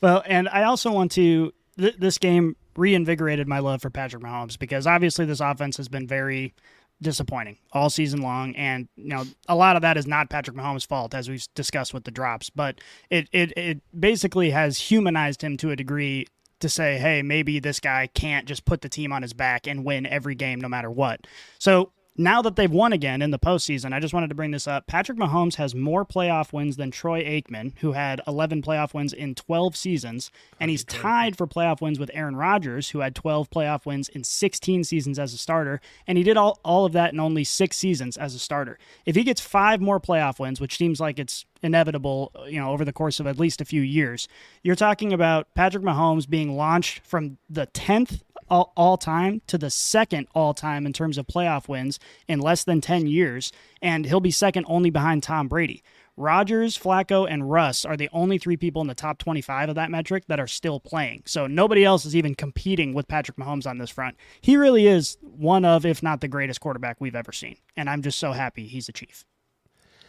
Well, 0.00 0.22
and 0.26 0.48
I 0.48 0.62
also 0.64 0.92
want 0.92 1.10
to. 1.12 1.52
Th- 1.76 1.96
this 1.96 2.18
game 2.18 2.56
reinvigorated 2.76 3.48
my 3.48 3.58
love 3.58 3.82
for 3.82 3.90
Patrick 3.90 4.22
Mahomes 4.22 4.56
because 4.56 4.86
obviously 4.86 5.24
this 5.24 5.40
offense 5.40 5.76
has 5.76 5.88
been 5.88 6.06
very 6.06 6.54
disappointing 7.02 7.56
all 7.72 7.90
season 7.90 8.20
long, 8.20 8.54
and 8.56 8.88
you 8.96 9.08
know 9.08 9.24
a 9.48 9.56
lot 9.56 9.76
of 9.76 9.82
that 9.82 9.96
is 9.96 10.06
not 10.06 10.30
Patrick 10.30 10.56
Mahomes' 10.56 10.86
fault, 10.86 11.14
as 11.14 11.28
we've 11.28 11.44
discussed 11.54 11.92
with 11.94 12.04
the 12.04 12.10
drops, 12.10 12.50
but 12.50 12.80
it 13.10 13.28
it 13.32 13.52
it 13.56 13.80
basically 13.98 14.50
has 14.50 14.78
humanized 14.78 15.42
him 15.42 15.56
to 15.56 15.70
a 15.70 15.76
degree 15.76 16.26
to 16.60 16.68
say, 16.68 16.98
hey, 16.98 17.22
maybe 17.22 17.60
this 17.60 17.80
guy 17.80 18.08
can't 18.08 18.46
just 18.46 18.64
put 18.64 18.80
the 18.80 18.88
team 18.88 19.12
on 19.12 19.22
his 19.22 19.32
back 19.32 19.66
and 19.66 19.84
win 19.84 20.06
every 20.06 20.34
game 20.34 20.60
no 20.60 20.68
matter 20.68 20.90
what. 20.90 21.26
So 21.58 21.92
now 22.18 22.42
that 22.42 22.56
they've 22.56 22.70
won 22.70 22.92
again 22.92 23.22
in 23.22 23.30
the 23.30 23.38
postseason, 23.38 23.92
I 23.92 24.00
just 24.00 24.12
wanted 24.12 24.28
to 24.28 24.34
bring 24.34 24.50
this 24.50 24.66
up. 24.66 24.88
Patrick 24.88 25.16
Mahomes 25.16 25.54
has 25.54 25.74
more 25.74 26.04
playoff 26.04 26.52
wins 26.52 26.76
than 26.76 26.90
Troy 26.90 27.22
Aikman, 27.22 27.72
who 27.78 27.92
had 27.92 28.20
11 28.26 28.62
playoff 28.62 28.92
wins 28.92 29.12
in 29.12 29.36
12 29.36 29.76
seasons, 29.76 30.30
and 30.58 30.70
he's 30.70 30.84
tied 30.84 31.38
for 31.38 31.46
playoff 31.46 31.80
wins 31.80 31.98
with 31.98 32.10
Aaron 32.12 32.34
Rodgers, 32.34 32.90
who 32.90 33.00
had 33.00 33.14
12 33.14 33.48
playoff 33.50 33.86
wins 33.86 34.08
in 34.08 34.24
16 34.24 34.82
seasons 34.84 35.18
as 35.18 35.32
a 35.32 35.38
starter, 35.38 35.80
and 36.08 36.18
he 36.18 36.24
did 36.24 36.36
all, 36.36 36.58
all 36.64 36.84
of 36.84 36.92
that 36.92 37.12
in 37.12 37.20
only 37.20 37.44
six 37.44 37.76
seasons 37.76 38.16
as 38.16 38.34
a 38.34 38.38
starter. 38.38 38.78
If 39.06 39.14
he 39.14 39.22
gets 39.22 39.40
five 39.40 39.80
more 39.80 40.00
playoff 40.00 40.40
wins, 40.40 40.60
which 40.60 40.76
seems 40.76 41.00
like 41.00 41.20
it's 41.20 41.46
inevitable, 41.62 42.32
you 42.48 42.60
know, 42.60 42.70
over 42.70 42.84
the 42.84 42.92
course 42.92 43.20
of 43.20 43.26
at 43.26 43.38
least 43.38 43.60
a 43.60 43.64
few 43.64 43.82
years, 43.82 44.28
you're 44.62 44.74
talking 44.74 45.12
about 45.12 45.52
Patrick 45.54 45.84
Mahomes 45.84 46.28
being 46.28 46.56
launched 46.56 47.00
from 47.06 47.38
the 47.48 47.66
10th 47.68 48.22
all, 48.50 48.72
all 48.76 48.96
time 48.96 49.42
to 49.46 49.58
the 49.58 49.70
second 49.70 50.28
all 50.34 50.54
time 50.54 50.86
in 50.86 50.92
terms 50.92 51.18
of 51.18 51.26
playoff 51.26 51.68
wins 51.68 51.98
in 52.26 52.40
less 52.40 52.64
than 52.64 52.80
10 52.80 53.06
years, 53.06 53.52
and 53.82 54.06
he'll 54.06 54.20
be 54.20 54.30
second 54.30 54.64
only 54.68 54.90
behind 54.90 55.22
Tom 55.22 55.48
Brady. 55.48 55.82
Rodgers, 56.18 56.76
Flacco, 56.76 57.30
and 57.30 57.48
Russ 57.48 57.84
are 57.84 57.96
the 57.96 58.08
only 58.12 58.38
three 58.38 58.56
people 58.56 58.82
in 58.82 58.88
the 58.88 58.94
top 58.94 59.18
25 59.18 59.68
of 59.68 59.74
that 59.76 59.88
metric 59.88 60.24
that 60.26 60.40
are 60.40 60.48
still 60.48 60.80
playing. 60.80 61.22
So 61.26 61.46
nobody 61.46 61.84
else 61.84 62.04
is 62.04 62.16
even 62.16 62.34
competing 62.34 62.92
with 62.92 63.06
Patrick 63.06 63.36
Mahomes 63.36 63.68
on 63.68 63.78
this 63.78 63.90
front. 63.90 64.16
He 64.40 64.56
really 64.56 64.88
is 64.88 65.16
one 65.20 65.64
of, 65.64 65.86
if 65.86 66.02
not 66.02 66.20
the 66.20 66.26
greatest 66.26 66.60
quarterback 66.60 67.00
we've 67.00 67.14
ever 67.14 67.30
seen. 67.30 67.56
And 67.76 67.88
I'm 67.88 68.02
just 68.02 68.18
so 68.18 68.32
happy 68.32 68.66
he's 68.66 68.88
a 68.88 68.92
Chief. 68.92 69.24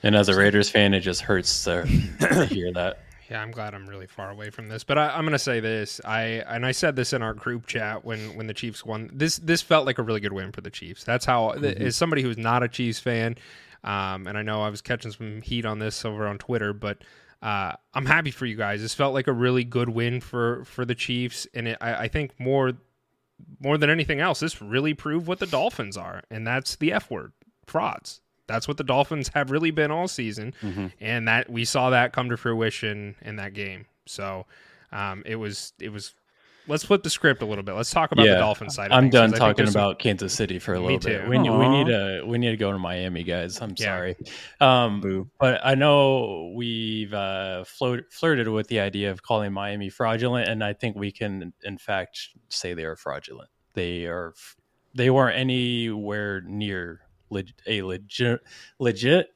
And 0.01 0.15
as 0.15 0.29
a 0.29 0.35
Raiders 0.35 0.69
fan, 0.69 0.95
it 0.95 1.01
just 1.01 1.21
hurts 1.21 1.65
to, 1.65 1.83
to 2.21 2.45
hear 2.45 2.73
that. 2.73 3.03
Yeah, 3.29 3.43
I'm 3.43 3.51
glad 3.51 3.75
I'm 3.75 3.85
really 3.87 4.07
far 4.07 4.31
away 4.31 4.49
from 4.49 4.69
this. 4.69 4.83
But 4.83 4.97
I, 4.97 5.09
I'm 5.09 5.21
going 5.21 5.33
to 5.33 5.39
say 5.39 5.59
this. 5.59 6.01
I 6.03 6.21
and 6.47 6.65
I 6.65 6.71
said 6.71 6.95
this 6.95 7.13
in 7.13 7.21
our 7.21 7.33
group 7.33 7.67
chat 7.67 8.03
when 8.03 8.35
when 8.35 8.47
the 8.47 8.53
Chiefs 8.53 8.83
won. 8.83 9.09
This 9.13 9.37
this 9.37 9.61
felt 9.61 9.85
like 9.85 9.99
a 9.99 10.03
really 10.03 10.19
good 10.19 10.33
win 10.33 10.51
for 10.51 10.61
the 10.61 10.71
Chiefs. 10.71 11.03
That's 11.03 11.25
how, 11.25 11.51
as 11.51 11.95
somebody 11.95 12.23
who's 12.23 12.37
not 12.37 12.63
a 12.63 12.67
Chiefs 12.67 12.99
fan, 12.99 13.35
um, 13.83 14.25
and 14.25 14.37
I 14.37 14.41
know 14.41 14.61
I 14.61 14.69
was 14.69 14.81
catching 14.81 15.11
some 15.11 15.41
heat 15.41 15.65
on 15.65 15.77
this 15.77 16.03
over 16.05 16.27
on 16.27 16.39
Twitter, 16.39 16.73
but 16.73 17.03
uh, 17.43 17.73
I'm 17.93 18.07
happy 18.07 18.31
for 18.31 18.47
you 18.47 18.55
guys. 18.55 18.81
This 18.81 18.95
felt 18.95 19.13
like 19.13 19.27
a 19.27 19.33
really 19.33 19.63
good 19.63 19.89
win 19.89 20.21
for 20.21 20.65
for 20.65 20.83
the 20.83 20.95
Chiefs, 20.95 21.45
and 21.53 21.67
it, 21.67 21.77
I, 21.79 21.93
I 21.93 22.07
think 22.07 22.39
more 22.39 22.73
more 23.59 23.77
than 23.77 23.91
anything 23.91 24.19
else, 24.19 24.39
this 24.39 24.61
really 24.61 24.93
proved 24.95 25.27
what 25.27 25.39
the 25.39 25.45
Dolphins 25.45 25.97
are, 25.97 26.23
and 26.31 26.47
that's 26.47 26.75
the 26.77 26.91
F 26.91 27.11
word, 27.11 27.31
frauds. 27.67 28.21
That's 28.49 28.67
what 28.67 28.75
the 28.77 28.83
Dolphins 28.83 29.29
have 29.29 29.49
really 29.51 29.71
been 29.71 29.91
all 29.91 30.09
season, 30.09 30.53
and 30.99 31.27
that 31.29 31.49
we 31.49 31.63
saw 31.63 31.91
that 31.91 32.11
come 32.11 32.29
to 32.31 32.35
fruition 32.37 33.15
in 33.21 33.37
that 33.37 33.53
game. 33.53 33.85
So 34.07 34.45
um, 34.91 35.23
it 35.25 35.35
was 35.37 35.71
it 35.79 35.89
was. 35.89 36.13
Let's 36.67 36.83
flip 36.83 37.01
the 37.01 37.09
script 37.09 37.41
a 37.41 37.47
little 37.47 37.63
bit. 37.63 37.73
Let's 37.73 37.89
talk 37.89 38.11
about 38.11 38.27
the 38.27 38.35
Dolphins 38.35 38.75
side. 38.75 38.91
I'm 38.91 39.05
things, 39.05 39.13
done 39.13 39.29
'cause 39.31 39.39
talking 39.39 39.55
there's 39.65 39.71
some- 39.73 39.81
about 39.85 39.97
Kansas 39.97 40.33
City 40.33 40.59
for 40.59 40.75
a 40.75 40.79
Me 40.79 40.85
little 40.85 40.99
bit. 40.99 41.27
We 41.27 41.39
need, 41.39 41.49
we 41.49 41.67
need 41.67 41.87
to 41.87 42.23
we 42.27 42.37
need 42.37 42.51
to 42.51 42.57
go 42.57 42.71
to 42.71 42.77
Miami, 42.77 43.23
guys. 43.23 43.59
I'm 43.59 43.73
Yeah. 43.75 43.85
sorry, 43.85 44.15
um, 44.61 45.01
Boo. 45.01 45.29
but 45.39 45.61
I 45.65 45.73
know 45.73 46.53
we've 46.55 47.11
uh, 47.11 47.63
float, 47.63 48.03
flirted 48.11 48.47
with 48.49 48.67
the 48.67 48.81
idea 48.81 49.09
of 49.09 49.23
calling 49.23 49.51
Miami 49.51 49.89
fraudulent, 49.89 50.47
and 50.47 50.63
I 50.63 50.73
think 50.73 50.95
we 50.95 51.11
can, 51.11 51.53
in 51.63 51.77
fact, 51.79 52.19
say 52.49 52.75
they 52.75 52.85
are 52.85 52.95
fraudulent. 52.95 53.49
They 53.73 54.05
are. 54.05 54.33
They 54.93 55.09
weren't 55.09 55.37
anywhere 55.37 56.41
near 56.41 57.01
leg, 57.29 57.51
a 57.67 57.81
legit 57.81 58.41
legit. 58.79 59.27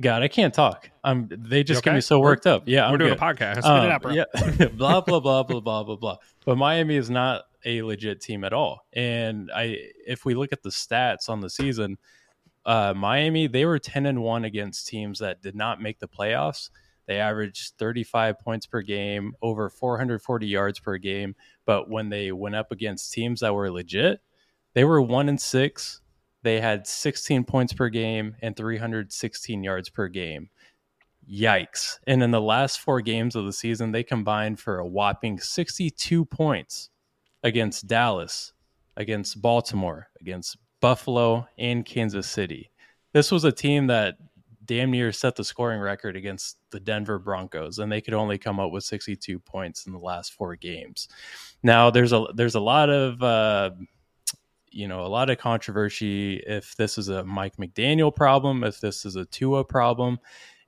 God, 0.00 0.22
I 0.22 0.28
can't 0.28 0.54
talk. 0.54 0.90
Um, 1.02 1.28
they 1.30 1.64
just 1.64 1.82
get 1.82 1.94
me 1.94 2.00
so 2.00 2.20
worked 2.20 2.46
up. 2.46 2.64
Yeah, 2.66 2.86
I'm 2.86 2.92
We're 2.92 2.98
doing 2.98 3.10
good. 3.14 3.18
a 3.18 3.20
podcast. 3.20 3.64
Um. 3.64 4.12
Yeah, 4.12 4.66
blah 4.74 5.00
blah 5.00 5.20
blah 5.20 5.42
blah 5.42 5.60
blah 5.60 5.82
blah 5.82 5.96
blah. 5.96 6.16
But 6.44 6.56
Miami 6.56 6.96
is 6.96 7.10
not 7.10 7.44
a 7.64 7.82
legit 7.82 8.20
team 8.20 8.44
at 8.44 8.52
all. 8.52 8.86
And 8.92 9.50
I, 9.54 9.78
if 10.06 10.24
we 10.24 10.34
look 10.34 10.52
at 10.52 10.62
the 10.62 10.70
stats 10.70 11.28
on 11.28 11.40
the 11.40 11.50
season, 11.50 11.98
uh, 12.64 12.94
Miami 12.94 13.48
they 13.48 13.64
were 13.64 13.78
ten 13.78 14.06
and 14.06 14.22
one 14.22 14.44
against 14.44 14.86
teams 14.86 15.18
that 15.18 15.42
did 15.42 15.56
not 15.56 15.82
make 15.82 15.98
the 15.98 16.08
playoffs. 16.08 16.70
They 17.06 17.20
averaged 17.20 17.72
35 17.78 18.38
points 18.38 18.66
per 18.66 18.82
game, 18.82 19.32
over 19.40 19.70
440 19.70 20.46
yards 20.46 20.78
per 20.78 20.98
game. 20.98 21.34
But 21.64 21.88
when 21.88 22.10
they 22.10 22.32
went 22.32 22.54
up 22.54 22.70
against 22.70 23.14
teams 23.14 23.40
that 23.40 23.54
were 23.54 23.70
legit, 23.70 24.20
they 24.74 24.84
were 24.84 25.00
one 25.00 25.30
and 25.30 25.40
six. 25.40 26.02
They 26.42 26.60
had 26.60 26.86
16 26.86 27.44
points 27.44 27.72
per 27.72 27.88
game 27.88 28.36
and 28.42 28.56
316 28.56 29.62
yards 29.62 29.88
per 29.88 30.08
game. 30.08 30.50
Yikes. 31.30 31.98
And 32.06 32.22
in 32.22 32.30
the 32.30 32.40
last 32.40 32.80
four 32.80 33.00
games 33.00 33.36
of 33.36 33.44
the 33.44 33.52
season, 33.52 33.92
they 33.92 34.02
combined 34.02 34.60
for 34.60 34.78
a 34.78 34.86
whopping 34.86 35.38
62 35.38 36.24
points 36.24 36.90
against 37.42 37.86
Dallas, 37.86 38.52
against 38.96 39.42
Baltimore, 39.42 40.08
against 40.20 40.56
Buffalo, 40.80 41.46
and 41.58 41.84
Kansas 41.84 42.26
City. 42.26 42.70
This 43.12 43.30
was 43.30 43.44
a 43.44 43.52
team 43.52 43.88
that 43.88 44.16
damn 44.64 44.90
near 44.90 45.10
set 45.12 45.34
the 45.34 45.42
scoring 45.42 45.80
record 45.80 46.14
against 46.14 46.58
the 46.70 46.78
Denver 46.78 47.18
Broncos, 47.18 47.78
and 47.78 47.90
they 47.90 48.00
could 48.00 48.14
only 48.14 48.38
come 48.38 48.60
up 48.60 48.70
with 48.70 48.84
62 48.84 49.38
points 49.40 49.86
in 49.86 49.92
the 49.92 49.98
last 49.98 50.34
four 50.34 50.54
games. 50.56 51.08
Now, 51.62 51.90
there's 51.90 52.12
a 52.12 52.26
there's 52.34 52.54
a 52.54 52.60
lot 52.60 52.90
of 52.90 53.22
uh, 53.22 53.70
you 54.70 54.88
know 54.88 55.04
a 55.04 55.08
lot 55.08 55.30
of 55.30 55.38
controversy 55.38 56.42
if 56.46 56.76
this 56.76 56.98
is 56.98 57.08
a 57.08 57.24
Mike 57.24 57.56
McDaniel 57.56 58.14
problem, 58.14 58.64
if 58.64 58.80
this 58.80 59.04
is 59.04 59.16
a 59.16 59.24
Tua 59.24 59.64
problem. 59.64 60.18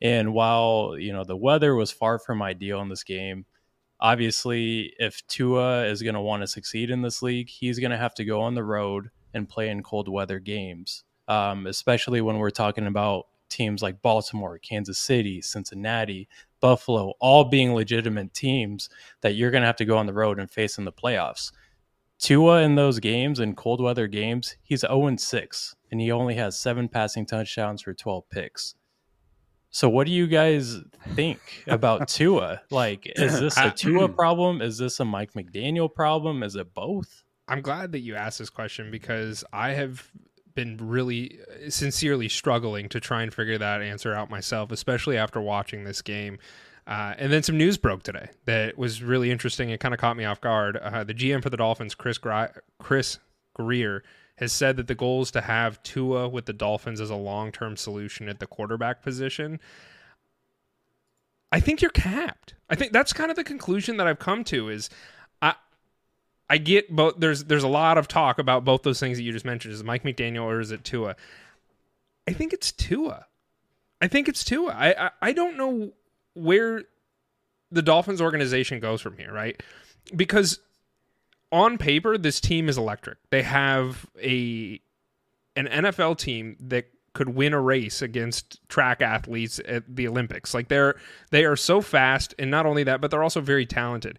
And 0.03 0.33
while 0.33 0.97
you 0.99 1.13
know 1.13 1.25
the 1.25 1.37
weather 1.37 1.75
was 1.75 1.91
far 1.91 2.19
from 2.19 2.43
ideal 2.43 2.81
in 2.81 2.89
this 2.89 3.05
game, 3.05 3.45
Obviously, 4.01 4.95
if 4.99 5.27
Tua 5.27 5.85
is 5.85 6.03
going 6.03 6.15
to 6.15 6.23
want 6.23 6.43
to 6.43 6.47
succeed 6.47 6.91
in 6.91 7.03
this 7.03 7.21
league, 7.21 7.51
he's 7.51 7.79
going 7.79 7.91
to 7.91 7.99
have 7.99 8.15
to 8.15 8.25
go 8.25 8.41
on 8.41 8.55
the 8.55 8.65
road 8.65 9.11
and 9.35 9.49
play 9.49 9.69
in 9.69 9.83
cold 9.83 10.09
weather 10.09 10.39
games, 10.39 11.05
um, 11.29 11.67
especially 11.67 12.23
when 12.23 12.39
we're 12.39 12.51
talking 12.51 12.87
about 12.87 13.27
teams 13.51 13.83
like 13.83 14.01
Baltimore, 14.01 14.59
Kansas 14.59 14.99
City, 14.99 15.43
Cincinnati, 15.43 16.29
Buffalo, 16.61 17.13
all 17.21 17.45
being 17.45 17.75
legitimate 17.75 18.33
teams 18.33 18.89
that 19.21 19.35
you're 19.35 19.51
going 19.51 19.63
to 19.63 19.67
have 19.67 19.77
to 19.77 19.85
go 19.85 19.99
on 19.99 20.07
the 20.07 20.15
road 20.15 20.39
and 20.39 20.51
face 20.51 20.79
in 20.79 20.87
the 20.87 20.93
playoffs. 20.93 21.53
Tua 22.21 22.61
in 22.63 22.75
those 22.75 23.01
games, 23.01 23.41
in 23.41 23.55
cold 23.55 23.81
weather 23.81 24.07
games, 24.07 24.57
he's 24.63 24.81
0 24.81 25.17
6, 25.17 25.77
and 25.91 26.01
he 26.01 26.13
only 26.13 26.35
has 26.35 26.59
seven 26.59 26.89
passing 26.89 27.25
touchdowns 27.25 27.83
for 27.83 27.95
12 27.95 28.29
picks. 28.29 28.75
So, 29.71 29.89
what 29.89 30.07
do 30.07 30.13
you 30.13 30.27
guys 30.27 30.79
think 31.15 31.41
about 31.67 32.09
Tua? 32.09 32.61
Like, 32.71 33.11
is 33.17 33.41
this 33.41 33.57
a 33.57 33.67
uh, 33.67 33.71
Tua 33.71 34.09
problem? 34.15 34.61
Is 34.61 34.77
this 34.79 35.01
a 35.01 35.05
Mike 35.05 35.33
McDaniel 35.33 35.93
problem? 35.93 36.43
Is 36.43 36.57
it 36.57 36.75
both? 36.75 37.25
I'm 37.49 37.63
glad 37.63 37.93
that 37.93 38.01
you 38.01 38.15
asked 38.15 38.39
this 38.39 38.51
question 38.51 38.91
because 38.91 39.43
I 39.53 39.71
have 39.71 40.11
been 40.55 40.77
really 40.77 41.39
sincerely 41.69 42.29
struggling 42.29 42.89
to 42.91 43.01
try 43.01 43.23
and 43.23 43.33
figure 43.33 43.59
that 43.59 43.81
answer 43.81 44.13
out 44.13 44.29
myself, 44.29 44.71
especially 44.73 45.17
after 45.17 45.41
watching 45.41 45.85
this 45.85 46.03
game. 46.03 46.39
Uh, 46.87 47.15
and 47.19 47.33
then 47.33 47.43
some 47.43 47.57
news 47.57 47.79
broke 47.79 48.03
today 48.03 48.31
that 48.47 48.77
was 48.77 49.03
really 49.03 49.31
interesting. 49.31 49.71
It 49.71 49.81
kind 49.81 49.95
of 49.95 50.01
caught 50.01 50.17
me 50.17 50.25
off 50.25 50.41
guard. 50.41 50.77
Uh, 50.77 51.05
the 51.05 51.15
GM 51.15 51.43
for 51.43 51.51
the 51.51 51.57
Dolphins, 51.57 51.95
Chris 51.95 52.19
Gri- 52.19 52.49
Chris 52.79 53.19
Grier, 53.55 54.03
has 54.37 54.53
said 54.53 54.77
that 54.77 54.89
the 54.89 54.95
goal 54.95 55.23
is 55.23 55.31
to 55.33 55.43
have 55.43 55.83
Tua 55.83 56.29
with 56.29 56.47
the 56.47 56.53
Dolphins 56.53 57.01
as 57.01 57.11
a 57.11 57.17
long 57.17 57.53
term 57.53 57.77
solution 57.77 58.29
at 58.29 58.41
the 58.41 58.47
quarterback 58.47 59.03
position. 59.03 59.61
I 61.53 61.61
think 61.61 61.83
you're 61.83 61.91
capped. 61.91 62.55
I 62.69 62.75
think 62.75 62.93
that's 62.93 63.13
kind 63.13 63.31
of 63.31 63.37
the 63.37 63.45
conclusion 63.45 63.97
that 63.99 64.07
I've 64.07 64.19
come 64.19 64.45
to 64.45 64.69
is 64.69 64.89
I 65.43 65.55
I 66.49 66.59
get 66.59 66.95
both 66.95 67.15
there's 67.19 67.45
there's 67.45 67.65
a 67.65 67.69
lot 67.69 67.99
of 67.99 68.09
talk 68.09 68.39
about 68.39 68.65
both 68.65 68.83
those 68.83 69.01
things 69.01 69.19
that 69.19 69.25
you 69.25 69.33
just 69.33 69.45
mentioned. 69.45 69.75
Is 69.75 69.81
it 69.81 69.87
Mike 69.87 70.05
McDaniel 70.05 70.45
or 70.45 70.61
is 70.61 70.71
it 70.71 70.85
Tua? 70.85 71.17
I 72.27 72.33
think 72.33 72.53
it's 72.53 72.73
Tua. 72.73 73.27
I 74.01 74.09
think 74.09 74.29
it's 74.29 74.45
Tua. 74.45 74.73
I, 74.73 75.07
I, 75.07 75.11
I 75.21 75.33
don't 75.33 75.57
know 75.59 75.93
where 76.41 76.85
the 77.71 77.83
Dolphins 77.83 78.21
organization 78.21 78.81
goes 78.81 79.01
from 79.01 79.17
here, 79.17 79.33
right? 79.33 79.61
Because 80.15 80.61
on 81.53 81.79
paper, 81.79 82.19
this 82.19 82.41
team 82.41 82.69
is 82.69 82.79
electric. 82.79 83.19
They 83.31 83.43
have 83.43 84.07
a 84.23 84.81
an 85.57 85.67
NFL 85.67 86.19
team 86.19 86.57
that 86.61 86.87
could 87.13 87.31
win 87.31 87.53
a 87.53 87.61
race 87.61 88.03
against 88.03 88.67
track 88.69 89.03
athletes 89.03 89.61
at 89.67 89.85
the 89.95 90.07
Olympics. 90.07 90.55
Like 90.55 90.69
they're 90.69 90.97
they 91.31 91.45
are 91.45 91.57
so 91.57 91.81
fast, 91.81 92.35
and 92.39 92.51
not 92.51 92.67
only 92.67 92.85
that, 92.85 93.01
but 93.01 93.11
they're 93.11 93.23
also 93.23 93.41
very 93.41 93.67
talented. 93.67 94.19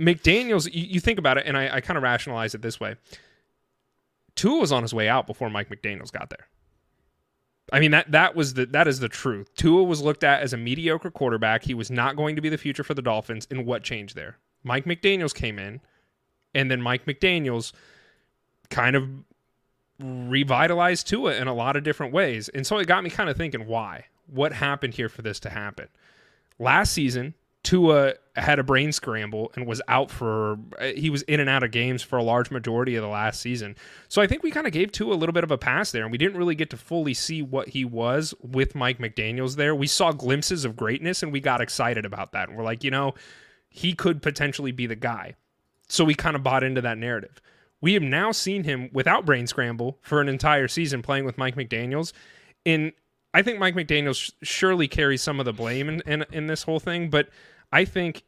McDaniel's, 0.00 0.66
you, 0.66 0.84
you 0.84 1.00
think 1.00 1.18
about 1.18 1.38
it, 1.38 1.44
and 1.46 1.56
I, 1.56 1.76
I 1.76 1.80
kind 1.80 1.96
of 1.96 2.04
rationalize 2.04 2.54
it 2.54 2.62
this 2.62 2.78
way. 2.78 2.94
Tua 4.36 4.60
was 4.60 4.70
on 4.70 4.82
his 4.82 4.94
way 4.94 5.08
out 5.08 5.26
before 5.26 5.50
Mike 5.50 5.68
McDaniel's 5.68 6.12
got 6.12 6.30
there. 6.30 6.46
I 7.72 7.80
mean 7.80 7.90
that 7.90 8.10
that 8.12 8.34
was 8.34 8.54
the 8.54 8.66
that 8.66 8.88
is 8.88 9.00
the 9.00 9.08
truth. 9.08 9.54
Tua 9.54 9.82
was 9.82 10.00
looked 10.00 10.24
at 10.24 10.42
as 10.42 10.52
a 10.52 10.56
mediocre 10.56 11.10
quarterback. 11.10 11.64
He 11.64 11.74
was 11.74 11.90
not 11.90 12.16
going 12.16 12.36
to 12.36 12.42
be 12.42 12.48
the 12.48 12.58
future 12.58 12.84
for 12.84 12.94
the 12.94 13.02
Dolphins. 13.02 13.46
And 13.50 13.66
what 13.66 13.82
changed 13.82 14.16
there? 14.16 14.38
Mike 14.64 14.84
McDaniels 14.84 15.34
came 15.34 15.58
in, 15.58 15.80
and 16.54 16.70
then 16.70 16.80
Mike 16.80 17.04
McDaniels 17.06 17.72
kind 18.70 18.96
of 18.96 19.08
revitalized 20.00 21.06
Tua 21.06 21.34
in 21.34 21.48
a 21.48 21.54
lot 21.54 21.76
of 21.76 21.82
different 21.82 22.12
ways. 22.12 22.48
And 22.48 22.66
so 22.66 22.78
it 22.78 22.86
got 22.86 23.04
me 23.04 23.10
kind 23.10 23.28
of 23.28 23.36
thinking, 23.36 23.66
why? 23.66 24.06
What 24.26 24.52
happened 24.52 24.94
here 24.94 25.08
for 25.08 25.22
this 25.22 25.40
to 25.40 25.50
happen? 25.50 25.88
Last 26.58 26.92
season, 26.92 27.34
Tua 27.68 28.14
had 28.34 28.58
a 28.58 28.62
brain 28.62 28.92
scramble 28.92 29.52
and 29.54 29.66
was 29.66 29.82
out 29.88 30.10
for 30.10 30.58
he 30.94 31.10
was 31.10 31.20
in 31.24 31.38
and 31.38 31.50
out 31.50 31.62
of 31.62 31.70
games 31.70 32.02
for 32.02 32.16
a 32.16 32.22
large 32.22 32.50
majority 32.50 32.96
of 32.96 33.02
the 33.02 33.08
last 33.08 33.42
season. 33.42 33.76
So 34.08 34.22
I 34.22 34.26
think 34.26 34.42
we 34.42 34.50
kind 34.50 34.66
of 34.66 34.72
gave 34.72 34.90
Tua 34.90 35.12
a 35.12 35.16
little 35.16 35.34
bit 35.34 35.44
of 35.44 35.50
a 35.50 35.58
pass 35.58 35.90
there 35.90 36.04
and 36.04 36.10
we 36.10 36.16
didn't 36.16 36.38
really 36.38 36.54
get 36.54 36.70
to 36.70 36.78
fully 36.78 37.12
see 37.12 37.42
what 37.42 37.68
he 37.68 37.84
was 37.84 38.32
with 38.40 38.74
Mike 38.74 39.00
McDaniels 39.00 39.56
there. 39.56 39.74
We 39.74 39.86
saw 39.86 40.12
glimpses 40.12 40.64
of 40.64 40.76
greatness 40.76 41.22
and 41.22 41.30
we 41.30 41.40
got 41.40 41.60
excited 41.60 42.06
about 42.06 42.32
that. 42.32 42.48
And 42.48 42.56
we're 42.56 42.64
like, 42.64 42.84
you 42.84 42.90
know, 42.90 43.12
he 43.68 43.92
could 43.92 44.22
potentially 44.22 44.72
be 44.72 44.86
the 44.86 44.96
guy. 44.96 45.34
So 45.90 46.06
we 46.06 46.14
kind 46.14 46.36
of 46.36 46.42
bought 46.42 46.64
into 46.64 46.80
that 46.80 46.96
narrative. 46.96 47.38
We 47.82 47.92
have 47.92 48.02
now 48.02 48.32
seen 48.32 48.64
him 48.64 48.88
without 48.94 49.26
brain 49.26 49.46
scramble 49.46 49.98
for 50.00 50.22
an 50.22 50.30
entire 50.30 50.68
season 50.68 51.02
playing 51.02 51.26
with 51.26 51.36
Mike 51.36 51.54
McDaniels 51.54 52.14
in 52.64 52.92
I 53.34 53.42
think 53.42 53.58
Mike 53.58 53.74
McDaniels 53.74 54.32
surely 54.42 54.88
carries 54.88 55.22
some 55.22 55.38
of 55.38 55.44
the 55.44 55.52
blame 55.52 55.88
in, 55.88 56.00
in, 56.06 56.24
in 56.32 56.46
this 56.46 56.62
whole 56.62 56.80
thing, 56.80 57.10
but 57.10 57.28
I 57.72 57.84
think 57.84 58.22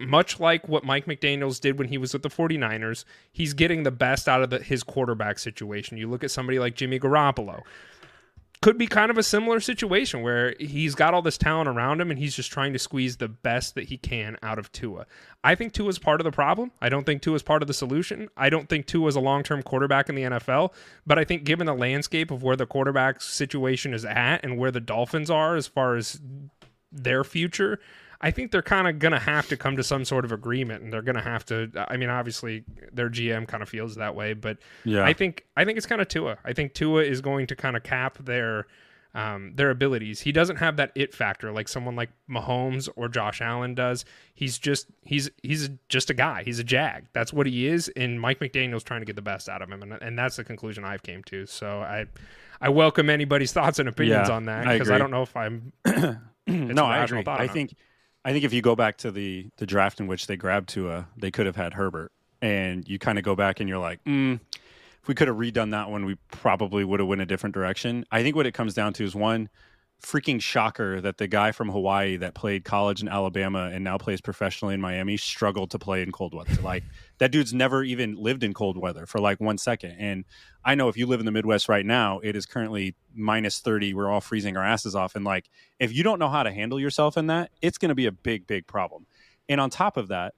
much 0.00 0.38
like 0.38 0.68
what 0.68 0.84
Mike 0.84 1.06
McDaniels 1.06 1.60
did 1.60 1.78
when 1.78 1.88
he 1.88 1.98
was 1.98 2.12
with 2.12 2.22
the 2.22 2.28
49ers, 2.28 3.04
he's 3.32 3.54
getting 3.54 3.82
the 3.82 3.90
best 3.90 4.28
out 4.28 4.42
of 4.42 4.50
the, 4.50 4.60
his 4.60 4.82
quarterback 4.82 5.38
situation. 5.38 5.96
You 5.96 6.08
look 6.08 6.22
at 6.22 6.30
somebody 6.30 6.58
like 6.58 6.76
Jimmy 6.76 7.00
Garoppolo. 7.00 7.62
Could 8.60 8.76
be 8.76 8.88
kind 8.88 9.08
of 9.08 9.16
a 9.16 9.22
similar 9.22 9.60
situation 9.60 10.20
where 10.20 10.56
he's 10.58 10.96
got 10.96 11.14
all 11.14 11.22
this 11.22 11.38
talent 11.38 11.68
around 11.68 12.00
him 12.00 12.10
and 12.10 12.18
he's 12.18 12.34
just 12.34 12.50
trying 12.50 12.72
to 12.72 12.78
squeeze 12.78 13.16
the 13.16 13.28
best 13.28 13.76
that 13.76 13.84
he 13.84 13.96
can 13.96 14.36
out 14.42 14.58
of 14.58 14.72
Tua. 14.72 15.06
I 15.44 15.54
think 15.54 15.72
Tua 15.72 15.88
is 15.90 16.00
part 16.00 16.20
of 16.20 16.24
the 16.24 16.32
problem. 16.32 16.72
I 16.82 16.88
don't 16.88 17.06
think 17.06 17.22
Tua 17.22 17.36
is 17.36 17.42
part 17.44 17.62
of 17.62 17.68
the 17.68 17.74
solution. 17.74 18.28
I 18.36 18.50
don't 18.50 18.68
think 18.68 18.86
Tua 18.86 19.06
is 19.06 19.14
a 19.14 19.20
long 19.20 19.44
term 19.44 19.62
quarterback 19.62 20.08
in 20.08 20.16
the 20.16 20.22
NFL, 20.22 20.72
but 21.06 21.20
I 21.20 21.24
think 21.24 21.44
given 21.44 21.66
the 21.66 21.74
landscape 21.74 22.32
of 22.32 22.42
where 22.42 22.56
the 22.56 22.66
quarterback 22.66 23.20
situation 23.20 23.94
is 23.94 24.04
at 24.04 24.38
and 24.42 24.58
where 24.58 24.72
the 24.72 24.80
Dolphins 24.80 25.30
are 25.30 25.54
as 25.54 25.68
far 25.68 25.94
as 25.94 26.20
their 26.90 27.22
future, 27.22 27.78
I 28.20 28.30
think 28.32 28.50
they're 28.50 28.62
kind 28.62 28.88
of 28.88 28.98
going 28.98 29.12
to 29.12 29.18
have 29.18 29.48
to 29.48 29.56
come 29.56 29.76
to 29.76 29.84
some 29.84 30.04
sort 30.04 30.24
of 30.24 30.32
agreement, 30.32 30.82
and 30.82 30.92
they're 30.92 31.02
going 31.02 31.16
to 31.16 31.22
have 31.22 31.44
to. 31.46 31.70
I 31.88 31.96
mean, 31.96 32.10
obviously, 32.10 32.64
their 32.92 33.08
GM 33.08 33.46
kind 33.46 33.62
of 33.62 33.68
feels 33.68 33.94
that 33.94 34.14
way, 34.14 34.34
but 34.34 34.58
yeah. 34.84 35.04
I 35.04 35.12
think 35.12 35.46
I 35.56 35.64
think 35.64 35.78
it's 35.78 35.86
kind 35.86 36.00
of 36.00 36.08
Tua. 36.08 36.38
I 36.44 36.52
think 36.52 36.74
Tua 36.74 37.02
is 37.02 37.20
going 37.20 37.46
to 37.46 37.56
kind 37.56 37.76
of 37.76 37.84
cap 37.84 38.18
their 38.18 38.66
um, 39.14 39.52
their 39.54 39.70
abilities. 39.70 40.20
He 40.20 40.32
doesn't 40.32 40.56
have 40.56 40.76
that 40.76 40.92
it 40.94 41.14
factor 41.14 41.52
like 41.52 41.68
someone 41.68 41.96
like 41.96 42.10
Mahomes 42.28 42.88
or 42.96 43.08
Josh 43.08 43.40
Allen 43.40 43.74
does. 43.74 44.04
He's 44.34 44.58
just 44.58 44.86
he's 45.04 45.30
he's 45.42 45.70
just 45.88 46.10
a 46.10 46.14
guy. 46.14 46.42
He's 46.44 46.58
a 46.58 46.64
jag. 46.64 47.06
That's 47.12 47.32
what 47.32 47.46
he 47.46 47.66
is. 47.66 47.88
And 47.96 48.20
Mike 48.20 48.40
McDaniel's 48.40 48.84
trying 48.84 49.00
to 49.00 49.06
get 49.06 49.16
the 49.16 49.22
best 49.22 49.48
out 49.48 49.62
of 49.62 49.70
him, 49.70 49.82
and, 49.82 49.92
and 50.02 50.18
that's 50.18 50.36
the 50.36 50.44
conclusion 50.44 50.84
I've 50.84 51.02
came 51.02 51.22
to. 51.24 51.46
So 51.46 51.80
I 51.80 52.06
I 52.60 52.68
welcome 52.68 53.10
anybody's 53.10 53.52
thoughts 53.54 53.78
and 53.78 53.88
opinions 53.88 54.28
yeah, 54.28 54.34
on 54.34 54.44
that 54.44 54.64
because 54.66 54.90
I, 54.90 54.96
I, 54.96 54.98
don't 54.98 55.10
know 55.10 55.22
if 55.22 55.36
I'm. 55.36 55.72
no, 56.46 56.84
I 56.84 57.04
agree. 57.04 57.24
I 57.26 57.46
think 57.46 57.74
I 58.28 58.32
think 58.32 58.44
if 58.44 58.52
you 58.52 58.60
go 58.60 58.76
back 58.76 58.98
to 58.98 59.10
the 59.10 59.46
the 59.56 59.64
draft 59.64 60.00
in 60.00 60.06
which 60.06 60.26
they 60.26 60.36
grabbed 60.36 60.68
Tua, 60.68 61.08
they 61.16 61.30
could 61.30 61.46
have 61.46 61.56
had 61.56 61.72
Herbert, 61.72 62.12
and 62.42 62.86
you 62.86 62.98
kind 62.98 63.16
of 63.16 63.24
go 63.24 63.34
back 63.34 63.58
and 63.58 63.70
you're 63.70 63.78
like, 63.78 64.04
mm, 64.04 64.38
if 65.00 65.08
we 65.08 65.14
could 65.14 65.28
have 65.28 65.38
redone 65.38 65.70
that 65.70 65.88
one, 65.88 66.04
we 66.04 66.16
probably 66.30 66.84
would 66.84 67.00
have 67.00 67.08
went 67.08 67.22
a 67.22 67.26
different 67.26 67.54
direction. 67.54 68.04
I 68.12 68.22
think 68.22 68.36
what 68.36 68.44
it 68.44 68.52
comes 68.52 68.74
down 68.74 68.92
to 68.92 69.04
is 69.04 69.14
one 69.14 69.48
freaking 70.02 70.40
shocker 70.40 71.00
that 71.00 71.18
the 71.18 71.26
guy 71.26 71.50
from 71.50 71.68
Hawaii 71.70 72.16
that 72.18 72.34
played 72.34 72.64
college 72.64 73.02
in 73.02 73.08
Alabama 73.08 73.70
and 73.72 73.82
now 73.82 73.98
plays 73.98 74.20
professionally 74.20 74.74
in 74.74 74.80
Miami 74.80 75.16
struggled 75.16 75.70
to 75.72 75.78
play 75.78 76.02
in 76.02 76.12
cold 76.12 76.34
weather. 76.34 76.60
Like 76.62 76.84
that 77.18 77.32
dude's 77.32 77.52
never 77.52 77.82
even 77.82 78.14
lived 78.14 78.44
in 78.44 78.54
cold 78.54 78.78
weather 78.78 79.06
for 79.06 79.20
like 79.20 79.40
one 79.40 79.58
second. 79.58 79.96
And 79.98 80.24
I 80.64 80.76
know 80.76 80.88
if 80.88 80.96
you 80.96 81.06
live 81.06 81.20
in 81.20 81.26
the 81.26 81.32
Midwest 81.32 81.68
right 81.68 81.84
now, 81.84 82.20
it 82.20 82.36
is 82.36 82.46
currently 82.46 82.94
minus 83.14 83.58
30. 83.58 83.94
We're 83.94 84.08
all 84.08 84.20
freezing 84.20 84.56
our 84.56 84.64
asses 84.64 84.94
off. 84.94 85.16
And 85.16 85.24
like, 85.24 85.50
if 85.80 85.92
you 85.92 86.04
don't 86.04 86.20
know 86.20 86.28
how 86.28 86.44
to 86.44 86.52
handle 86.52 86.78
yourself 86.78 87.16
in 87.16 87.26
that, 87.26 87.50
it's 87.60 87.78
going 87.78 87.88
to 87.88 87.96
be 87.96 88.06
a 88.06 88.12
big, 88.12 88.46
big 88.46 88.66
problem. 88.66 89.06
And 89.48 89.60
on 89.60 89.70
top 89.70 89.96
of 89.96 90.08
that, 90.08 90.34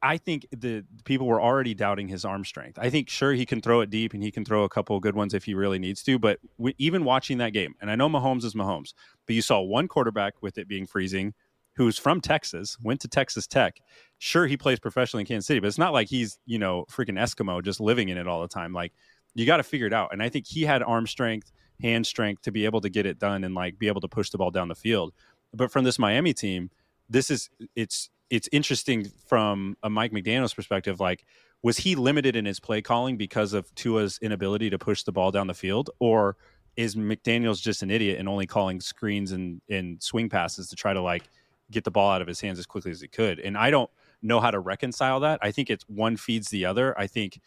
I 0.00 0.16
think 0.16 0.46
the 0.50 0.84
people 1.04 1.26
were 1.26 1.40
already 1.40 1.74
doubting 1.74 2.06
his 2.06 2.24
arm 2.24 2.44
strength. 2.44 2.78
I 2.78 2.88
think 2.88 3.08
sure 3.08 3.32
he 3.32 3.44
can 3.44 3.60
throw 3.60 3.80
it 3.80 3.90
deep 3.90 4.14
and 4.14 4.22
he 4.22 4.30
can 4.30 4.44
throw 4.44 4.62
a 4.62 4.68
couple 4.68 4.98
good 5.00 5.16
ones 5.16 5.34
if 5.34 5.44
he 5.44 5.54
really 5.54 5.78
needs 5.78 6.02
to. 6.04 6.18
But 6.18 6.38
even 6.78 7.04
watching 7.04 7.38
that 7.38 7.52
game, 7.52 7.74
and 7.80 7.90
I 7.90 7.96
know 7.96 8.08
Mahomes 8.08 8.44
is 8.44 8.54
Mahomes, 8.54 8.94
but 9.26 9.34
you 9.34 9.42
saw 9.42 9.60
one 9.60 9.88
quarterback 9.88 10.34
with 10.40 10.56
it 10.56 10.68
being 10.68 10.86
freezing, 10.86 11.34
who's 11.74 11.98
from 11.98 12.20
Texas, 12.20 12.76
went 12.80 13.00
to 13.00 13.08
Texas 13.08 13.46
Tech. 13.46 13.80
Sure, 14.18 14.46
he 14.46 14.56
plays 14.56 14.78
professionally 14.78 15.22
in 15.22 15.26
Kansas 15.26 15.46
City, 15.46 15.60
but 15.60 15.66
it's 15.66 15.78
not 15.78 15.92
like 15.92 16.08
he's 16.08 16.38
you 16.46 16.58
know 16.58 16.84
freaking 16.90 17.18
Eskimo 17.18 17.62
just 17.62 17.80
living 17.80 18.08
in 18.08 18.18
it 18.18 18.28
all 18.28 18.40
the 18.40 18.48
time. 18.48 18.72
Like 18.72 18.92
you 19.34 19.46
got 19.46 19.58
to 19.58 19.62
figure 19.62 19.86
it 19.86 19.92
out. 19.92 20.12
And 20.12 20.22
I 20.22 20.28
think 20.28 20.46
he 20.46 20.62
had 20.62 20.82
arm 20.82 21.06
strength, 21.06 21.52
hand 21.80 22.06
strength 22.06 22.42
to 22.42 22.52
be 22.52 22.64
able 22.64 22.80
to 22.80 22.88
get 22.88 23.06
it 23.06 23.18
done 23.18 23.44
and 23.44 23.54
like 23.54 23.78
be 23.78 23.88
able 23.88 24.00
to 24.00 24.08
push 24.08 24.30
the 24.30 24.38
ball 24.38 24.50
down 24.50 24.68
the 24.68 24.74
field. 24.74 25.12
But 25.54 25.70
from 25.70 25.84
this 25.84 25.98
Miami 25.98 26.34
team, 26.34 26.70
this 27.08 27.30
is 27.30 27.48
it's 27.74 28.10
it's 28.30 28.48
interesting 28.52 29.10
from 29.26 29.76
a 29.82 29.90
Mike 29.90 30.12
McDaniel's 30.12 30.54
perspective. 30.54 31.00
Like, 31.00 31.24
was 31.62 31.78
he 31.78 31.94
limited 31.94 32.36
in 32.36 32.44
his 32.44 32.60
play 32.60 32.82
calling 32.82 33.16
because 33.16 33.52
of 33.52 33.74
Tua's 33.74 34.18
inability 34.22 34.70
to 34.70 34.78
push 34.78 35.02
the 35.02 35.12
ball 35.12 35.30
down 35.30 35.46
the 35.46 35.54
field, 35.54 35.90
or 35.98 36.36
is 36.76 36.94
McDaniel's 36.94 37.60
just 37.60 37.82
an 37.82 37.90
idiot 37.90 38.18
and 38.18 38.28
only 38.28 38.46
calling 38.46 38.80
screens 38.80 39.32
and, 39.32 39.60
and 39.68 40.00
swing 40.02 40.28
passes 40.28 40.68
to 40.68 40.76
try 40.76 40.92
to 40.92 41.00
like 41.00 41.24
get 41.70 41.84
the 41.84 41.90
ball 41.90 42.10
out 42.10 42.22
of 42.22 42.28
his 42.28 42.40
hands 42.40 42.58
as 42.58 42.66
quickly 42.66 42.90
as 42.90 43.00
he 43.00 43.08
could? 43.08 43.40
And 43.40 43.58
I 43.58 43.70
don't 43.70 43.90
know 44.22 44.40
how 44.40 44.50
to 44.50 44.60
reconcile 44.60 45.20
that. 45.20 45.40
I 45.42 45.50
think 45.50 45.70
it's 45.70 45.84
one 45.88 46.16
feeds 46.16 46.48
the 46.50 46.64
other. 46.66 46.96
I 46.98 47.08
think 47.08 47.40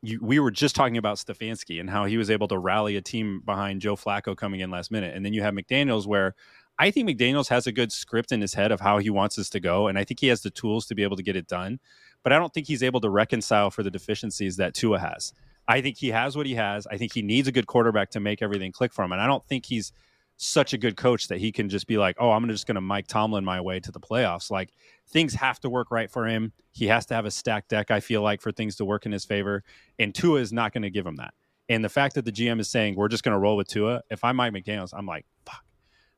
you, 0.00 0.18
we 0.22 0.38
were 0.38 0.50
just 0.50 0.74
talking 0.74 0.96
about 0.96 1.18
Stefanski 1.18 1.80
and 1.80 1.90
how 1.90 2.04
he 2.04 2.16
was 2.16 2.30
able 2.30 2.48
to 2.48 2.58
rally 2.58 2.96
a 2.96 3.02
team 3.02 3.42
behind 3.44 3.82
Joe 3.82 3.96
Flacco 3.96 4.36
coming 4.36 4.60
in 4.60 4.70
last 4.70 4.90
minute, 4.90 5.14
and 5.14 5.24
then 5.24 5.32
you 5.32 5.42
have 5.42 5.54
McDaniel's 5.54 6.06
where 6.06 6.34
I 6.78 6.90
think 6.90 7.08
McDaniels 7.08 7.48
has 7.48 7.66
a 7.66 7.72
good 7.72 7.90
script 7.90 8.30
in 8.30 8.40
his 8.40 8.54
head 8.54 8.70
of 8.70 8.80
how 8.80 8.98
he 8.98 9.10
wants 9.10 9.36
this 9.36 9.50
to 9.50 9.60
go, 9.60 9.88
and 9.88 9.98
I 9.98 10.04
think 10.04 10.20
he 10.20 10.28
has 10.28 10.42
the 10.42 10.50
tools 10.50 10.86
to 10.86 10.94
be 10.94 11.02
able 11.02 11.16
to 11.16 11.22
get 11.22 11.34
it 11.34 11.48
done. 11.48 11.80
But 12.22 12.32
I 12.32 12.38
don't 12.38 12.52
think 12.54 12.66
he's 12.66 12.82
able 12.82 13.00
to 13.00 13.10
reconcile 13.10 13.70
for 13.70 13.82
the 13.82 13.90
deficiencies 13.90 14.56
that 14.56 14.74
Tua 14.74 14.98
has. 15.00 15.32
I 15.66 15.80
think 15.80 15.98
he 15.98 16.08
has 16.08 16.36
what 16.36 16.46
he 16.46 16.54
has. 16.54 16.86
I 16.86 16.96
think 16.96 17.12
he 17.12 17.22
needs 17.22 17.48
a 17.48 17.52
good 17.52 17.66
quarterback 17.66 18.10
to 18.10 18.20
make 18.20 18.42
everything 18.42 18.72
click 18.72 18.92
for 18.92 19.04
him, 19.04 19.12
and 19.12 19.20
I 19.20 19.26
don't 19.26 19.44
think 19.46 19.66
he's 19.66 19.92
such 20.40 20.72
a 20.72 20.78
good 20.78 20.96
coach 20.96 21.26
that 21.28 21.38
he 21.38 21.50
can 21.50 21.68
just 21.68 21.88
be 21.88 21.98
like, 21.98 22.16
"Oh, 22.18 22.30
I'm 22.30 22.48
just 22.48 22.66
going 22.66 22.76
to 22.76 22.80
Mike 22.80 23.08
Tomlin 23.08 23.44
my 23.44 23.60
way 23.60 23.80
to 23.80 23.90
the 23.90 24.00
playoffs." 24.00 24.50
Like 24.50 24.72
things 25.08 25.34
have 25.34 25.58
to 25.60 25.68
work 25.68 25.90
right 25.90 26.10
for 26.10 26.26
him. 26.26 26.52
He 26.70 26.86
has 26.86 27.06
to 27.06 27.14
have 27.14 27.26
a 27.26 27.30
stacked 27.30 27.70
deck. 27.70 27.90
I 27.90 27.98
feel 27.98 28.22
like 28.22 28.40
for 28.40 28.52
things 28.52 28.76
to 28.76 28.84
work 28.84 29.04
in 29.04 29.10
his 29.10 29.24
favor, 29.24 29.64
and 29.98 30.14
Tua 30.14 30.40
is 30.40 30.52
not 30.52 30.72
going 30.72 30.82
to 30.82 30.90
give 30.90 31.06
him 31.06 31.16
that. 31.16 31.34
And 31.68 31.84
the 31.84 31.88
fact 31.88 32.14
that 32.14 32.24
the 32.24 32.32
GM 32.32 32.60
is 32.60 32.68
saying 32.68 32.94
we're 32.94 33.08
just 33.08 33.24
going 33.24 33.34
to 33.34 33.38
roll 33.38 33.56
with 33.56 33.68
Tua, 33.68 34.02
if 34.10 34.22
I'm 34.24 34.36
Mike 34.36 34.52
McDaniel's, 34.54 34.94
I'm 34.94 35.06
like, 35.06 35.26
fuck. 35.44 35.64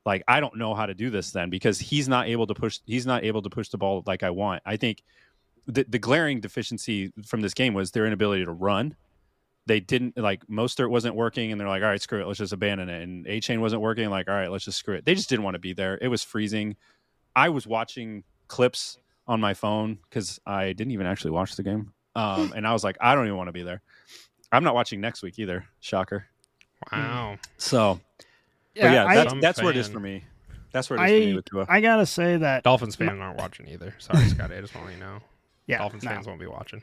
Like 0.06 0.22
I 0.26 0.40
don't 0.40 0.56
know 0.56 0.74
how 0.74 0.86
to 0.86 0.94
do 0.94 1.10
this 1.10 1.30
then 1.30 1.50
because 1.50 1.78
he's 1.78 2.08
not 2.08 2.26
able 2.28 2.46
to 2.46 2.54
push. 2.54 2.78
He's 2.86 3.06
not 3.06 3.24
able 3.24 3.42
to 3.42 3.50
push 3.50 3.68
the 3.68 3.78
ball 3.78 4.02
like 4.06 4.22
I 4.22 4.30
want. 4.30 4.62
I 4.64 4.76
think 4.76 5.02
the, 5.66 5.84
the 5.88 5.98
glaring 5.98 6.40
deficiency 6.40 7.12
from 7.26 7.40
this 7.40 7.54
game 7.54 7.74
was 7.74 7.90
their 7.90 8.06
inability 8.06 8.44
to 8.44 8.52
run. 8.52 8.96
They 9.66 9.80
didn't 9.80 10.16
like 10.16 10.46
Mostert 10.46 10.90
wasn't 10.90 11.14
working, 11.14 11.52
and 11.52 11.60
they're 11.60 11.68
like, 11.68 11.82
all 11.82 11.88
right, 11.88 12.00
screw 12.00 12.20
it, 12.20 12.26
let's 12.26 12.38
just 12.38 12.52
abandon 12.52 12.88
it. 12.88 13.02
And 13.02 13.26
Achane 13.26 13.60
wasn't 13.60 13.82
working, 13.82 14.08
like, 14.10 14.28
all 14.28 14.34
right, 14.34 14.50
let's 14.50 14.64
just 14.64 14.78
screw 14.78 14.94
it. 14.94 15.04
They 15.04 15.14
just 15.14 15.28
didn't 15.28 15.44
want 15.44 15.54
to 15.54 15.60
be 15.60 15.72
there. 15.72 15.98
It 16.00 16.08
was 16.08 16.24
freezing. 16.24 16.76
I 17.36 17.50
was 17.50 17.66
watching 17.66 18.24
clips 18.48 18.98
on 19.28 19.40
my 19.40 19.54
phone 19.54 19.98
because 20.08 20.40
I 20.46 20.72
didn't 20.72 20.92
even 20.92 21.06
actually 21.06 21.32
watch 21.32 21.56
the 21.56 21.62
game, 21.62 21.92
um, 22.16 22.52
and 22.56 22.66
I 22.66 22.72
was 22.72 22.82
like, 22.82 22.96
I 23.00 23.14
don't 23.14 23.26
even 23.26 23.36
want 23.36 23.48
to 23.48 23.52
be 23.52 23.62
there. 23.62 23.82
I'm 24.50 24.64
not 24.64 24.74
watching 24.74 25.00
next 25.00 25.22
week 25.22 25.38
either. 25.38 25.64
Shocker. 25.80 26.26
Wow. 26.90 27.38
So, 27.58 28.00
Yeah, 28.74 28.82
but 28.84 28.92
yeah, 28.92 29.06
I, 29.06 29.14
that's, 29.16 29.30
Some 29.30 29.40
that's 29.40 29.62
where 29.62 29.70
it 29.70 29.76
is 29.76 29.88
for 29.88 30.00
me. 30.00 30.24
That's 30.72 30.88
where 30.88 30.98
it 30.98 31.02
is 31.02 31.10
for 31.10 31.26
me 31.26 31.32
I, 31.32 31.34
with 31.36 31.44
Tua. 31.46 31.66
I 31.68 31.80
gotta 31.80 32.06
say 32.06 32.36
that 32.36 32.62
Dolphins 32.62 32.96
fans 32.96 33.20
aren't 33.20 33.38
watching 33.38 33.68
either. 33.68 33.94
Sorry, 33.98 34.24
Scotty. 34.26 34.54
I 34.54 34.60
just 34.60 34.74
want 34.74 34.86
to 34.86 34.92
let 34.92 34.98
you 34.98 35.04
know. 35.04 35.20
yeah, 35.66 35.78
Dolphins 35.78 36.04
no. 36.04 36.10
fans 36.10 36.26
won't 36.26 36.40
be 36.40 36.46
watching. 36.46 36.82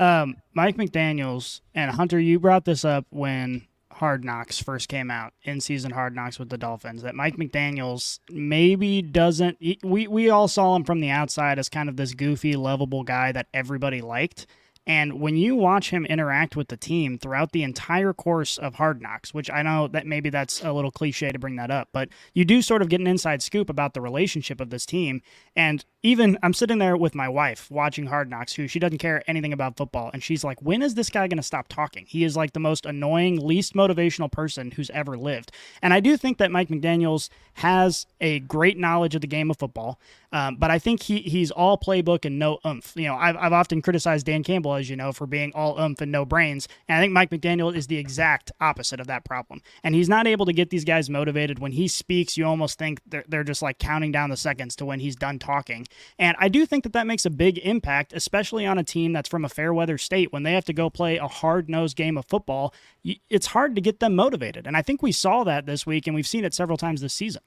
Um, 0.00 0.36
Mike 0.54 0.76
McDaniel's 0.76 1.60
and 1.74 1.90
Hunter, 1.90 2.18
you 2.18 2.40
brought 2.40 2.64
this 2.64 2.84
up 2.84 3.06
when 3.10 3.66
Hard 3.92 4.24
Knocks 4.24 4.60
first 4.60 4.88
came 4.88 5.10
out, 5.10 5.32
in 5.44 5.60
season 5.60 5.92
Hard 5.92 6.16
Knocks 6.16 6.38
with 6.38 6.48
the 6.48 6.58
Dolphins. 6.58 7.02
That 7.02 7.14
Mike 7.14 7.36
McDaniel's 7.36 8.18
maybe 8.30 9.02
doesn't. 9.02 9.58
We 9.82 10.08
we 10.08 10.30
all 10.30 10.48
saw 10.48 10.74
him 10.74 10.84
from 10.84 11.00
the 11.00 11.10
outside 11.10 11.58
as 11.58 11.68
kind 11.68 11.88
of 11.88 11.96
this 11.96 12.14
goofy, 12.14 12.56
lovable 12.56 13.04
guy 13.04 13.30
that 13.32 13.46
everybody 13.54 14.00
liked. 14.00 14.46
And 14.86 15.20
when 15.20 15.36
you 15.36 15.56
watch 15.56 15.90
him 15.90 16.04
interact 16.04 16.56
with 16.56 16.68
the 16.68 16.76
team 16.76 17.18
throughout 17.18 17.52
the 17.52 17.62
entire 17.62 18.12
course 18.12 18.58
of 18.58 18.74
Hard 18.74 19.00
Knocks, 19.00 19.32
which 19.32 19.50
I 19.50 19.62
know 19.62 19.88
that 19.88 20.06
maybe 20.06 20.28
that's 20.28 20.62
a 20.62 20.72
little 20.72 20.90
cliche 20.90 21.30
to 21.30 21.38
bring 21.38 21.56
that 21.56 21.70
up, 21.70 21.88
but 21.92 22.10
you 22.34 22.44
do 22.44 22.60
sort 22.60 22.82
of 22.82 22.88
get 22.88 23.00
an 23.00 23.06
inside 23.06 23.42
scoop 23.42 23.70
about 23.70 23.94
the 23.94 24.02
relationship 24.02 24.60
of 24.60 24.70
this 24.70 24.84
team. 24.84 25.22
And 25.56 25.84
even 26.04 26.36
I'm 26.42 26.52
sitting 26.52 26.78
there 26.78 26.98
with 26.98 27.14
my 27.14 27.30
wife 27.30 27.70
watching 27.70 28.06
Hard 28.06 28.28
Knocks, 28.28 28.52
who 28.52 28.68
she 28.68 28.78
doesn't 28.78 28.98
care 28.98 29.22
anything 29.26 29.54
about 29.54 29.78
football, 29.78 30.10
and 30.12 30.22
she's 30.22 30.44
like, 30.44 30.60
"When 30.60 30.82
is 30.82 30.94
this 30.94 31.08
guy 31.08 31.26
going 31.28 31.38
to 31.38 31.42
stop 31.42 31.66
talking? 31.68 32.04
He 32.06 32.24
is 32.24 32.36
like 32.36 32.52
the 32.52 32.60
most 32.60 32.84
annoying, 32.84 33.44
least 33.44 33.72
motivational 33.72 34.30
person 34.30 34.72
who's 34.72 34.90
ever 34.90 35.16
lived." 35.16 35.50
And 35.80 35.94
I 35.94 36.00
do 36.00 36.18
think 36.18 36.36
that 36.38 36.50
Mike 36.50 36.68
McDaniel's 36.68 37.30
has 37.54 38.04
a 38.20 38.40
great 38.40 38.76
knowledge 38.76 39.14
of 39.14 39.22
the 39.22 39.26
game 39.26 39.50
of 39.50 39.56
football, 39.56 39.98
um, 40.30 40.56
but 40.56 40.70
I 40.70 40.78
think 40.78 41.02
he 41.04 41.20
he's 41.20 41.50
all 41.50 41.78
playbook 41.78 42.26
and 42.26 42.38
no 42.38 42.58
oomph. 42.66 42.92
You 42.96 43.04
know, 43.04 43.14
I've 43.14 43.38
I've 43.38 43.52
often 43.54 43.80
criticized 43.80 44.26
Dan 44.26 44.42
Campbell, 44.42 44.73
as 44.76 44.90
you 44.90 44.96
know, 44.96 45.12
for 45.12 45.26
being 45.26 45.52
all 45.54 45.78
oomph 45.78 46.00
and 46.00 46.12
no 46.12 46.24
brains, 46.24 46.68
and 46.88 46.98
I 46.98 47.00
think 47.00 47.12
Mike 47.12 47.30
McDaniel 47.30 47.74
is 47.74 47.86
the 47.86 47.96
exact 47.96 48.52
opposite 48.60 49.00
of 49.00 49.06
that 49.06 49.24
problem. 49.24 49.60
And 49.82 49.94
he's 49.94 50.08
not 50.08 50.26
able 50.26 50.46
to 50.46 50.52
get 50.52 50.70
these 50.70 50.84
guys 50.84 51.10
motivated. 51.10 51.58
When 51.58 51.72
he 51.72 51.88
speaks, 51.88 52.36
you 52.36 52.44
almost 52.44 52.78
think 52.78 53.00
they're 53.06 53.24
they're 53.28 53.44
just 53.44 53.62
like 53.62 53.78
counting 53.78 54.12
down 54.12 54.30
the 54.30 54.36
seconds 54.36 54.76
to 54.76 54.84
when 54.84 55.00
he's 55.00 55.16
done 55.16 55.38
talking. 55.38 55.86
And 56.18 56.36
I 56.40 56.48
do 56.48 56.66
think 56.66 56.84
that 56.84 56.92
that 56.92 57.06
makes 57.06 57.24
a 57.24 57.30
big 57.30 57.58
impact, 57.58 58.12
especially 58.12 58.66
on 58.66 58.78
a 58.78 58.84
team 58.84 59.12
that's 59.12 59.28
from 59.28 59.44
a 59.44 59.48
fair 59.48 59.72
weather 59.72 59.98
state 59.98 60.32
when 60.32 60.42
they 60.42 60.52
have 60.52 60.64
to 60.66 60.72
go 60.72 60.90
play 60.90 61.16
a 61.16 61.28
hard 61.28 61.68
nosed 61.68 61.96
game 61.96 62.16
of 62.16 62.26
football. 62.26 62.74
It's 63.04 63.46
hard 63.48 63.74
to 63.74 63.80
get 63.80 64.00
them 64.00 64.14
motivated. 64.14 64.66
And 64.66 64.76
I 64.76 64.82
think 64.82 65.02
we 65.02 65.12
saw 65.12 65.44
that 65.44 65.66
this 65.66 65.86
week, 65.86 66.06
and 66.06 66.14
we've 66.14 66.26
seen 66.26 66.44
it 66.44 66.54
several 66.54 66.78
times 66.78 67.00
this 67.00 67.14
season. 67.14 67.42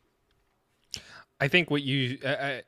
I 1.39 1.47
think 1.47 1.69
what 1.69 1.83
you, 1.83 2.17
uh, 2.23 2.61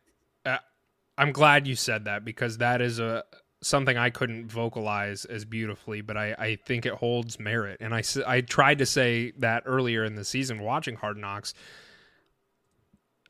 I'm 1.17 1.33
glad 1.33 1.67
you 1.67 1.75
said 1.75 2.05
that 2.05 2.23
because 2.23 2.59
that 2.59 2.81
is 2.81 2.99
a 2.99 3.25
something 3.61 3.97
I 3.97 4.09
couldn't 4.09 4.51
vocalize 4.51 5.25
as 5.25 5.45
beautifully, 5.45 6.01
but 6.01 6.17
I, 6.17 6.33
I 6.37 6.55
think 6.55 6.85
it 6.85 6.93
holds 6.93 7.39
merit. 7.39 7.77
And 7.81 7.93
I, 7.93 8.03
I 8.25 8.41
tried 8.41 8.79
to 8.79 8.85
say 8.85 9.33
that 9.39 9.63
earlier 9.65 10.05
in 10.05 10.15
the 10.15 10.23
season 10.23 10.61
watching 10.61 10.95
Hard 10.95 11.17
Knocks. 11.17 11.53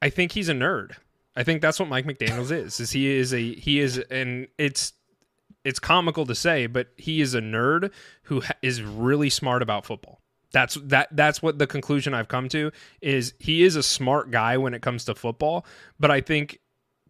I 0.02 0.10
think 0.10 0.32
he's 0.32 0.50
a 0.50 0.54
nerd. 0.54 0.94
I 1.36 1.44
think 1.44 1.62
that's 1.62 1.80
what 1.80 1.90
Mike 1.90 2.06
McDaniel's 2.06 2.52
is. 2.52 2.80
Is 2.80 2.92
he 2.92 3.08
is 3.08 3.34
a 3.34 3.54
he 3.54 3.80
is 3.80 3.98
and 3.98 4.48
it's 4.58 4.94
it's 5.64 5.80
comical 5.80 6.26
to 6.26 6.36
say, 6.36 6.68
but 6.68 6.88
he 6.96 7.22
is 7.22 7.34
a 7.34 7.42
nerd 7.42 7.92
who 8.24 8.42
ha- 8.42 8.54
is 8.62 8.82
really 8.82 9.30
smart 9.30 9.62
about 9.62 9.86
football. 9.86 10.22
That's 10.52 10.76
that 10.86 11.10
that's 11.12 11.42
what 11.42 11.60
the 11.60 11.68
conclusion 11.68 12.14
I've 12.14 12.28
come 12.28 12.50
to 12.50 12.72
is 13.02 13.34
he 13.40 13.64
is 13.64 13.76
a 13.76 13.84
smart 13.84 14.32
guy 14.32 14.58
when 14.58 14.74
it 14.74 14.82
comes 14.82 15.06
to 15.06 15.16
football, 15.16 15.66
but 16.00 16.12
I 16.12 16.22
think 16.22 16.60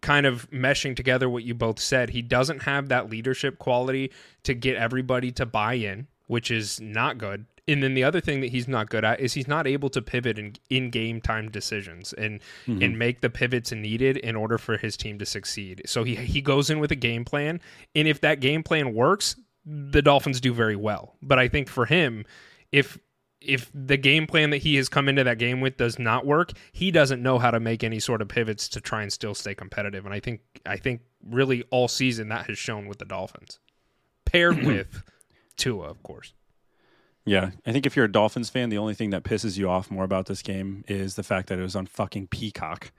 kind 0.00 0.26
of 0.26 0.50
meshing 0.50 0.96
together 0.96 1.28
what 1.28 1.44
you 1.44 1.54
both 1.54 1.78
said, 1.78 2.10
he 2.10 2.22
doesn't 2.22 2.62
have 2.62 2.88
that 2.88 3.10
leadership 3.10 3.58
quality 3.58 4.10
to 4.44 4.54
get 4.54 4.76
everybody 4.76 5.30
to 5.32 5.46
buy 5.46 5.74
in, 5.74 6.06
which 6.26 6.50
is 6.50 6.80
not 6.80 7.18
good. 7.18 7.46
And 7.68 7.82
then 7.82 7.94
the 7.94 8.02
other 8.02 8.20
thing 8.20 8.40
that 8.40 8.50
he's 8.50 8.66
not 8.66 8.90
good 8.90 9.04
at 9.04 9.20
is 9.20 9.34
he's 9.34 9.46
not 9.46 9.66
able 9.66 9.90
to 9.90 10.02
pivot 10.02 10.38
in 10.38 10.54
in 10.70 10.90
game 10.90 11.20
time 11.20 11.50
decisions 11.50 12.12
and 12.14 12.40
mm-hmm. 12.66 12.82
and 12.82 12.98
make 12.98 13.20
the 13.20 13.30
pivots 13.30 13.70
needed 13.70 14.16
in 14.16 14.34
order 14.34 14.58
for 14.58 14.76
his 14.76 14.96
team 14.96 15.18
to 15.18 15.26
succeed. 15.26 15.82
So 15.86 16.02
he 16.02 16.16
he 16.16 16.40
goes 16.40 16.70
in 16.70 16.80
with 16.80 16.90
a 16.90 16.96
game 16.96 17.24
plan, 17.24 17.60
and 17.94 18.08
if 18.08 18.20
that 18.22 18.40
game 18.40 18.62
plan 18.62 18.92
works, 18.94 19.36
the 19.64 20.02
Dolphins 20.02 20.40
do 20.40 20.52
very 20.52 20.76
well. 20.76 21.14
But 21.22 21.38
I 21.38 21.48
think 21.48 21.68
for 21.68 21.86
him, 21.86 22.24
if 22.72 22.98
if 23.40 23.70
the 23.74 23.96
game 23.96 24.26
plan 24.26 24.50
that 24.50 24.58
he 24.58 24.76
has 24.76 24.88
come 24.88 25.08
into 25.08 25.24
that 25.24 25.38
game 25.38 25.60
with 25.60 25.76
does 25.76 25.98
not 25.98 26.26
work, 26.26 26.52
he 26.72 26.90
doesn't 26.90 27.22
know 27.22 27.38
how 27.38 27.50
to 27.50 27.60
make 27.60 27.82
any 27.82 27.98
sort 27.98 28.20
of 28.20 28.28
pivots 28.28 28.68
to 28.68 28.80
try 28.80 29.02
and 29.02 29.12
still 29.12 29.34
stay 29.34 29.54
competitive. 29.54 30.04
And 30.04 30.14
I 30.14 30.20
think 30.20 30.40
I 30.66 30.76
think 30.76 31.00
really 31.26 31.64
all 31.70 31.88
season 31.88 32.28
that 32.28 32.46
has 32.46 32.58
shown 32.58 32.86
with 32.86 32.98
the 32.98 33.04
Dolphins, 33.04 33.58
paired 34.24 34.62
with 34.64 35.02
Tua, 35.56 35.88
of 35.88 36.02
course. 36.02 36.34
Yeah, 37.24 37.50
I 37.66 37.72
think 37.72 37.86
if 37.86 37.96
you're 37.96 38.06
a 38.06 38.12
Dolphins 38.12 38.50
fan, 38.50 38.70
the 38.70 38.78
only 38.78 38.94
thing 38.94 39.10
that 39.10 39.24
pisses 39.24 39.58
you 39.58 39.68
off 39.68 39.90
more 39.90 40.04
about 40.04 40.26
this 40.26 40.42
game 40.42 40.84
is 40.88 41.14
the 41.14 41.22
fact 41.22 41.48
that 41.48 41.58
it 41.58 41.62
was 41.62 41.76
on 41.76 41.86
fucking 41.86 42.28
Peacock, 42.28 42.92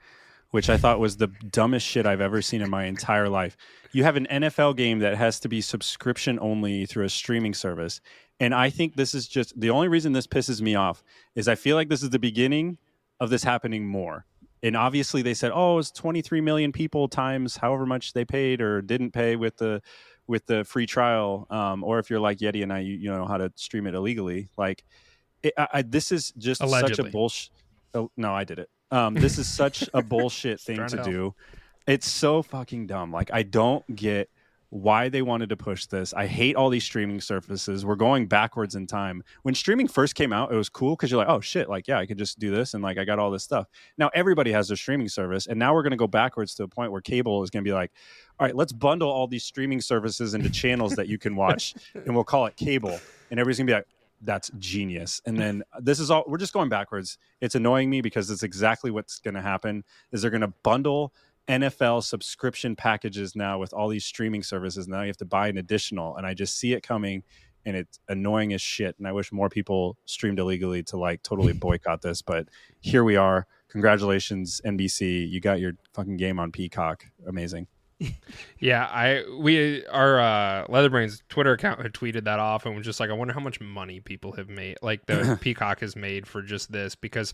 which 0.50 0.70
I 0.70 0.76
thought 0.76 1.00
was 1.00 1.16
the 1.16 1.26
dumbest 1.26 1.86
shit 1.86 2.06
I've 2.06 2.20
ever 2.20 2.40
seen 2.40 2.62
in 2.62 2.70
my 2.70 2.84
entire 2.84 3.28
life. 3.28 3.56
You 3.90 4.04
have 4.04 4.16
an 4.16 4.26
NFL 4.30 4.76
game 4.76 5.00
that 5.00 5.16
has 5.16 5.40
to 5.40 5.48
be 5.48 5.60
subscription 5.60 6.38
only 6.40 6.86
through 6.86 7.04
a 7.04 7.10
streaming 7.10 7.52
service. 7.52 8.00
And 8.42 8.52
I 8.56 8.70
think 8.70 8.96
this 8.96 9.14
is 9.14 9.28
just 9.28 9.58
the 9.58 9.70
only 9.70 9.86
reason 9.86 10.12
this 10.12 10.26
pisses 10.26 10.60
me 10.60 10.74
off 10.74 11.04
is 11.36 11.46
I 11.46 11.54
feel 11.54 11.76
like 11.76 11.88
this 11.88 12.02
is 12.02 12.10
the 12.10 12.18
beginning 12.18 12.76
of 13.20 13.30
this 13.30 13.44
happening 13.44 13.86
more. 13.86 14.26
And 14.64 14.76
obviously 14.76 15.22
they 15.22 15.32
said, 15.32 15.52
"Oh, 15.54 15.78
it's 15.78 15.92
23 15.92 16.40
million 16.40 16.72
people 16.72 17.06
times 17.06 17.56
however 17.56 17.86
much 17.86 18.14
they 18.14 18.24
paid 18.24 18.60
or 18.60 18.82
didn't 18.82 19.12
pay 19.12 19.36
with 19.36 19.58
the 19.58 19.80
with 20.26 20.44
the 20.46 20.64
free 20.64 20.86
trial, 20.86 21.46
um, 21.50 21.84
or 21.84 22.00
if 22.00 22.10
you're 22.10 22.18
like 22.18 22.38
Yeti 22.38 22.64
and 22.64 22.72
I, 22.72 22.80
you, 22.80 22.94
you 22.94 23.12
know 23.12 23.26
how 23.26 23.36
to 23.36 23.52
stream 23.54 23.86
it 23.86 23.94
illegally. 23.94 24.48
Like, 24.56 24.82
it, 25.44 25.52
I, 25.56 25.68
I, 25.74 25.82
this 25.82 26.10
is 26.10 26.32
just 26.32 26.68
such 26.68 26.98
a 26.98 27.04
bullshit. 27.04 27.50
Oh, 27.94 28.10
no, 28.16 28.34
I 28.34 28.42
did 28.42 28.58
it. 28.58 28.70
Um, 28.90 29.14
this 29.14 29.38
is 29.38 29.46
such 29.46 29.88
a 29.94 30.02
bullshit 30.02 30.60
thing 30.60 30.78
to 30.88 30.96
to 30.96 31.04
do. 31.04 31.34
It's 31.86 32.08
so 32.10 32.42
fucking 32.42 32.88
dumb. 32.88 33.12
Like, 33.12 33.30
I 33.32 33.44
don't 33.44 33.84
get 33.94 34.30
why 34.72 35.10
they 35.10 35.20
wanted 35.20 35.50
to 35.50 35.56
push 35.56 35.84
this. 35.84 36.14
I 36.14 36.26
hate 36.26 36.56
all 36.56 36.70
these 36.70 36.82
streaming 36.82 37.20
services. 37.20 37.84
We're 37.84 37.94
going 37.94 38.26
backwards 38.26 38.74
in 38.74 38.86
time. 38.86 39.22
When 39.42 39.54
streaming 39.54 39.86
first 39.86 40.14
came 40.14 40.32
out, 40.32 40.50
it 40.50 40.56
was 40.56 40.70
cool 40.70 40.96
because 40.96 41.10
you're 41.10 41.18
like, 41.18 41.28
oh 41.28 41.42
shit, 41.42 41.68
like 41.68 41.86
yeah, 41.86 41.98
I 41.98 42.06
could 42.06 42.16
just 42.16 42.38
do 42.38 42.50
this 42.50 42.72
and 42.72 42.82
like 42.82 42.96
I 42.96 43.04
got 43.04 43.18
all 43.18 43.30
this 43.30 43.42
stuff. 43.42 43.66
Now 43.98 44.10
everybody 44.14 44.50
has 44.52 44.68
their 44.68 44.78
streaming 44.78 45.10
service, 45.10 45.46
and 45.46 45.58
now 45.58 45.74
we're 45.74 45.82
gonna 45.82 45.98
go 45.98 46.06
backwards 46.06 46.54
to 46.54 46.62
a 46.62 46.68
point 46.68 46.90
where 46.90 47.02
cable 47.02 47.42
is 47.42 47.50
gonna 47.50 47.64
be 47.64 47.74
like, 47.74 47.92
all 48.40 48.46
right, 48.46 48.56
let's 48.56 48.72
bundle 48.72 49.10
all 49.10 49.26
these 49.26 49.44
streaming 49.44 49.82
services 49.82 50.32
into 50.32 50.48
channels 50.48 50.94
that 50.94 51.06
you 51.06 51.18
can 51.18 51.36
watch, 51.36 51.74
and 51.94 52.14
we'll 52.14 52.24
call 52.24 52.46
it 52.46 52.56
cable, 52.56 52.98
and 53.30 53.38
everybody's 53.38 53.58
gonna 53.58 53.66
be 53.66 53.74
like. 53.74 53.86
That's 54.24 54.52
genius. 54.60 55.20
And 55.26 55.36
then 55.36 55.64
this 55.80 55.98
is 55.98 56.08
all 56.08 56.22
we're 56.28 56.38
just 56.38 56.52
going 56.52 56.68
backwards. 56.68 57.18
It's 57.40 57.56
annoying 57.56 57.90
me 57.90 58.02
because 58.02 58.30
it's 58.30 58.44
exactly 58.44 58.92
what's 58.92 59.18
going 59.18 59.34
to 59.34 59.42
happen 59.42 59.82
is 60.12 60.22
they're 60.22 60.30
going 60.30 60.42
to 60.42 60.52
bundle 60.62 61.12
NFL 61.48 62.04
subscription 62.04 62.76
packages 62.76 63.34
now 63.34 63.58
with 63.58 63.72
all 63.72 63.88
these 63.88 64.04
streaming 64.04 64.42
services. 64.42 64.88
Now 64.88 65.02
you 65.02 65.08
have 65.08 65.16
to 65.18 65.24
buy 65.24 65.48
an 65.48 65.58
additional, 65.58 66.16
and 66.16 66.26
I 66.26 66.34
just 66.34 66.58
see 66.58 66.72
it 66.72 66.82
coming, 66.82 67.22
and 67.64 67.76
it's 67.76 67.98
annoying 68.08 68.52
as 68.52 68.62
shit. 68.62 68.94
And 68.98 69.06
I 69.06 69.12
wish 69.12 69.32
more 69.32 69.48
people 69.48 69.96
streamed 70.04 70.38
illegally 70.38 70.82
to 70.84 70.96
like 70.96 71.22
totally 71.22 71.52
boycott 71.52 72.02
this. 72.02 72.22
But 72.22 72.48
here 72.80 73.04
we 73.04 73.16
are. 73.16 73.46
Congratulations, 73.68 74.60
NBC. 74.64 75.28
You 75.28 75.40
got 75.40 75.60
your 75.60 75.72
fucking 75.94 76.16
game 76.16 76.38
on 76.38 76.52
Peacock. 76.52 77.04
Amazing. 77.26 77.66
Yeah, 78.58 78.86
I 78.86 79.24
we 79.38 79.84
our 79.86 80.20
uh, 80.20 80.66
Leather 80.68 80.88
Brainz 80.88 81.20
Twitter 81.28 81.52
account 81.52 81.82
had 81.82 81.92
tweeted 81.92 82.24
that 82.24 82.38
off 82.38 82.64
and 82.64 82.76
was 82.76 82.84
just 82.84 83.00
like, 83.00 83.10
I 83.10 83.12
wonder 83.12 83.34
how 83.34 83.40
much 83.40 83.60
money 83.60 83.98
people 83.98 84.32
have 84.32 84.48
made, 84.48 84.78
like 84.82 85.04
the 85.06 85.36
Peacock 85.40 85.80
has 85.80 85.96
made 85.96 86.28
for 86.28 86.42
just 86.42 86.70
this 86.70 86.94
because 86.94 87.32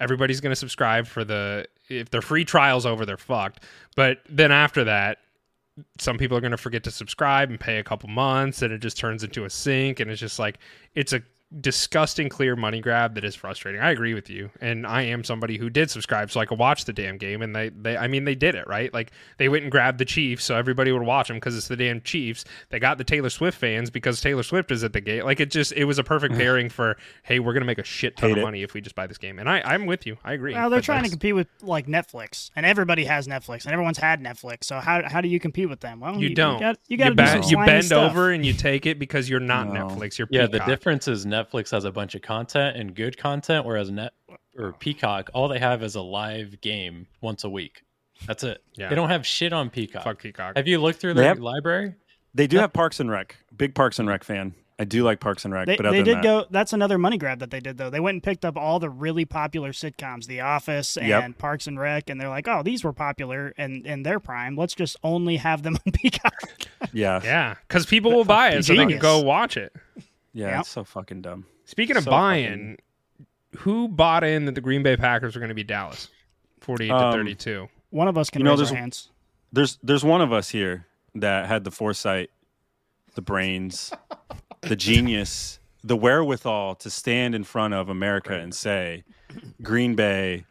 Everybody's 0.00 0.40
going 0.40 0.52
to 0.52 0.56
subscribe 0.56 1.06
for 1.06 1.24
the 1.24 1.66
if 1.88 2.10
their 2.10 2.22
free 2.22 2.44
trial's 2.44 2.86
over, 2.86 3.04
they're 3.06 3.16
fucked. 3.16 3.64
But 3.96 4.18
then 4.28 4.52
after 4.52 4.84
that, 4.84 5.18
some 5.98 6.18
people 6.18 6.36
are 6.36 6.40
going 6.40 6.50
to 6.52 6.56
forget 6.56 6.84
to 6.84 6.90
subscribe 6.90 7.50
and 7.50 7.58
pay 7.58 7.78
a 7.78 7.84
couple 7.84 8.08
months 8.08 8.62
and 8.62 8.72
it 8.72 8.78
just 8.78 8.96
turns 8.96 9.22
into 9.22 9.44
a 9.44 9.50
sink 9.50 10.00
and 10.00 10.10
it's 10.10 10.20
just 10.20 10.38
like 10.38 10.58
it's 10.94 11.12
a 11.12 11.22
disgusting 11.62 12.28
clear 12.28 12.54
money 12.56 12.80
grab 12.80 13.14
that 13.14 13.24
is 13.24 13.34
frustrating. 13.34 13.80
I 13.80 13.90
agree 13.90 14.12
with 14.12 14.28
you. 14.28 14.50
And 14.60 14.86
I 14.86 15.02
am 15.02 15.24
somebody 15.24 15.56
who 15.56 15.70
did 15.70 15.90
subscribe 15.90 16.30
so 16.30 16.40
I 16.40 16.44
could 16.46 16.58
watch 16.58 16.84
the 16.84 16.92
damn 16.92 17.16
game 17.16 17.40
and 17.40 17.56
they 17.56 17.70
they 17.70 17.96
I 17.96 18.06
mean 18.06 18.24
they 18.24 18.34
did 18.34 18.54
it, 18.54 18.66
right? 18.68 18.92
Like 18.92 19.12
they 19.38 19.48
went 19.48 19.62
and 19.62 19.72
grabbed 19.72 19.98
the 19.98 20.04
Chiefs 20.04 20.44
so 20.44 20.56
everybody 20.56 20.92
would 20.92 21.02
watch 21.02 21.28
them 21.28 21.38
because 21.38 21.56
it's 21.56 21.68
the 21.68 21.76
damn 21.76 22.02
Chiefs. 22.02 22.44
They 22.68 22.78
got 22.78 22.98
the 22.98 23.04
Taylor 23.04 23.30
Swift 23.30 23.56
fans 23.56 23.88
because 23.90 24.20
Taylor 24.20 24.42
Swift 24.42 24.70
is 24.70 24.84
at 24.84 24.92
the 24.92 25.00
gate. 25.00 25.24
Like 25.24 25.40
it 25.40 25.50
just 25.50 25.72
it 25.72 25.84
was 25.86 25.98
a 25.98 26.04
perfect 26.04 26.34
pairing 26.36 26.68
for 26.68 26.98
hey, 27.22 27.38
we're 27.38 27.54
going 27.54 27.62
to 27.62 27.66
make 27.66 27.78
a 27.78 27.84
shit 27.84 28.16
ton 28.18 28.28
Hate 28.28 28.32
of 28.32 28.38
it. 28.38 28.42
money 28.42 28.62
if 28.62 28.74
we 28.74 28.80
just 28.82 28.94
buy 28.94 29.06
this 29.06 29.18
game. 29.18 29.38
And 29.38 29.48
I 29.48 29.62
I'm 29.64 29.86
with 29.86 30.06
you. 30.06 30.18
I 30.24 30.34
agree. 30.34 30.52
Well, 30.52 30.68
they're 30.68 30.80
But 30.80 30.84
trying 30.84 31.04
to 31.04 31.10
compete 31.10 31.34
with 31.34 31.48
like 31.62 31.86
Netflix, 31.86 32.50
and 32.56 32.66
everybody 32.66 33.04
has 33.04 33.26
Netflix, 33.26 33.64
and 33.64 33.72
everyone's 33.72 33.98
had 33.98 34.22
Netflix. 34.22 34.64
So 34.64 34.80
how, 34.80 35.02
how 35.08 35.22
do 35.22 35.28
you 35.28 35.40
compete 35.40 35.70
with 35.70 35.80
them? 35.80 36.00
Well, 36.00 36.18
You 36.20 36.34
don't. 36.34 36.54
You 36.54 36.60
got, 36.60 36.78
you 36.88 36.96
got 36.98 37.04
to 37.08 37.14
do 37.14 37.22
ba- 37.22 37.28
some 37.28 37.42
you 37.50 37.56
bend 37.64 37.84
stuff. 37.86 38.10
over 38.10 38.30
and 38.32 38.44
you 38.44 38.52
take 38.52 38.84
it 38.84 38.98
because 38.98 39.30
you're 39.30 39.40
not 39.40 39.72
No. 39.72 39.86
Netflix. 39.88 40.18
You're 40.18 40.28
Yeah, 40.30 40.46
Peacock. 40.46 40.66
the 40.66 40.70
difference 40.72 41.08
is 41.08 41.24
Netflix 41.24 41.37
has 41.70 41.84
a 41.84 41.92
bunch 41.92 42.14
of 42.14 42.22
content 42.22 42.76
and 42.76 42.94
good 42.94 43.16
content, 43.16 43.64
whereas 43.66 43.90
Net 43.90 44.12
or 44.56 44.72
Peacock, 44.72 45.30
all 45.34 45.48
they 45.48 45.58
have 45.58 45.82
is 45.82 45.94
a 45.94 46.02
live 46.02 46.60
game 46.60 47.06
once 47.20 47.44
a 47.44 47.50
week. 47.50 47.82
That's 48.26 48.42
it. 48.44 48.62
Yeah. 48.76 48.88
They 48.88 48.94
don't 48.96 49.10
have 49.10 49.24
shit 49.26 49.52
on 49.52 49.70
Peacock. 49.70 50.04
Fuck 50.04 50.20
Peacock. 50.22 50.56
Have 50.56 50.66
you 50.66 50.78
looked 50.78 51.00
through 51.00 51.14
They 51.14 51.20
their 51.22 51.28
have- 51.30 51.38
library? 51.38 51.94
They 52.34 52.46
do 52.46 52.58
have 52.58 52.72
Parks 52.72 53.00
and 53.00 53.10
Rec. 53.10 53.36
Big 53.56 53.74
Parks 53.74 53.98
and 53.98 54.08
Rec 54.08 54.22
fan. 54.22 54.54
I 54.80 54.84
do 54.84 55.02
like 55.02 55.18
Parks 55.18 55.44
and 55.44 55.52
Rec, 55.52 55.66
They, 55.66 55.76
but 55.76 55.86
other 55.86 55.96
they 55.96 56.02
than 56.02 56.04
did 56.04 56.16
that, 56.18 56.22
go. 56.22 56.46
That's 56.50 56.72
another 56.72 56.98
money 56.98 57.18
grab 57.18 57.40
that 57.40 57.50
they 57.50 57.58
did 57.58 57.78
though. 57.78 57.90
They 57.90 57.98
went 57.98 58.14
and 58.16 58.22
picked 58.22 58.44
up 58.44 58.56
all 58.56 58.78
the 58.78 58.90
really 58.90 59.24
popular 59.24 59.72
sitcoms, 59.72 60.26
The 60.26 60.40
Office 60.42 60.96
and 60.96 61.08
Yep. 61.08 61.38
Parks 61.38 61.66
and 61.66 61.80
Rec, 61.80 62.08
and 62.10 62.20
they're 62.20 62.28
like, 62.28 62.46
oh, 62.46 62.62
these 62.62 62.84
were 62.84 62.92
popular 62.92 63.52
and 63.58 63.84
in 63.84 64.04
their 64.04 64.20
prime. 64.20 64.56
Let's 64.56 64.74
just 64.74 64.96
only 65.02 65.38
have 65.38 65.64
them 65.64 65.78
on 65.86 65.92
Peacock. 65.92 66.32
yeah, 66.52 66.86
yeah, 66.92 67.20
yeah, 67.24 67.54
because 67.66 67.86
people 67.86 68.12
will 68.12 68.24
buy 68.24 68.50
it 68.50 68.64
so 68.64 68.74
they 68.76 68.86
can 68.86 68.98
go 69.00 69.18
watch 69.20 69.56
it. 69.56 69.74
Yep. 70.46 70.60
it's 70.60 70.68
so 70.68 70.84
fucking 70.84 71.22
dumb. 71.22 71.46
Speaking 71.64 71.96
of 71.96 72.04
So 72.04 72.10
buying, 72.10 72.78
who 73.58 73.88
bought 73.88 74.24
in 74.24 74.44
that 74.46 74.54
the 74.54 74.60
Green 74.60 74.82
Bay 74.82 74.96
Packers 74.96 75.34
were 75.34 75.40
going 75.40 75.48
to 75.48 75.54
be 75.54 75.64
Dallas? 75.64 76.08
48 76.60 76.88
to 76.88 76.94
Um, 76.94 77.12
32. 77.12 77.68
One 77.90 78.08
of 78.08 78.16
us 78.18 78.30
can 78.30 78.40
You 78.40 78.44
know, 78.44 78.50
raise 78.50 78.58
there's- 78.58 78.70
our 78.72 78.76
hands. 78.76 79.10
There's 79.52 79.78
there's 79.82 80.04
one 80.04 80.20
of 80.20 80.32
us 80.32 80.50
here 80.50 80.86
that 81.14 81.46
had 81.46 81.64
the 81.64 81.70
foresight, 81.70 82.30
the 83.14 83.22
brains, 83.22 83.90
the 84.60 84.76
genius, 84.88 85.58
the 85.82 85.96
wherewithal 85.96 86.74
to 86.76 86.90
stand 86.90 87.34
in 87.34 87.44
front 87.44 87.72
of 87.72 87.88
America 87.88 88.34
and 88.34 88.54
say, 88.54 89.04
Green 89.62 89.94
Bay 89.94 90.44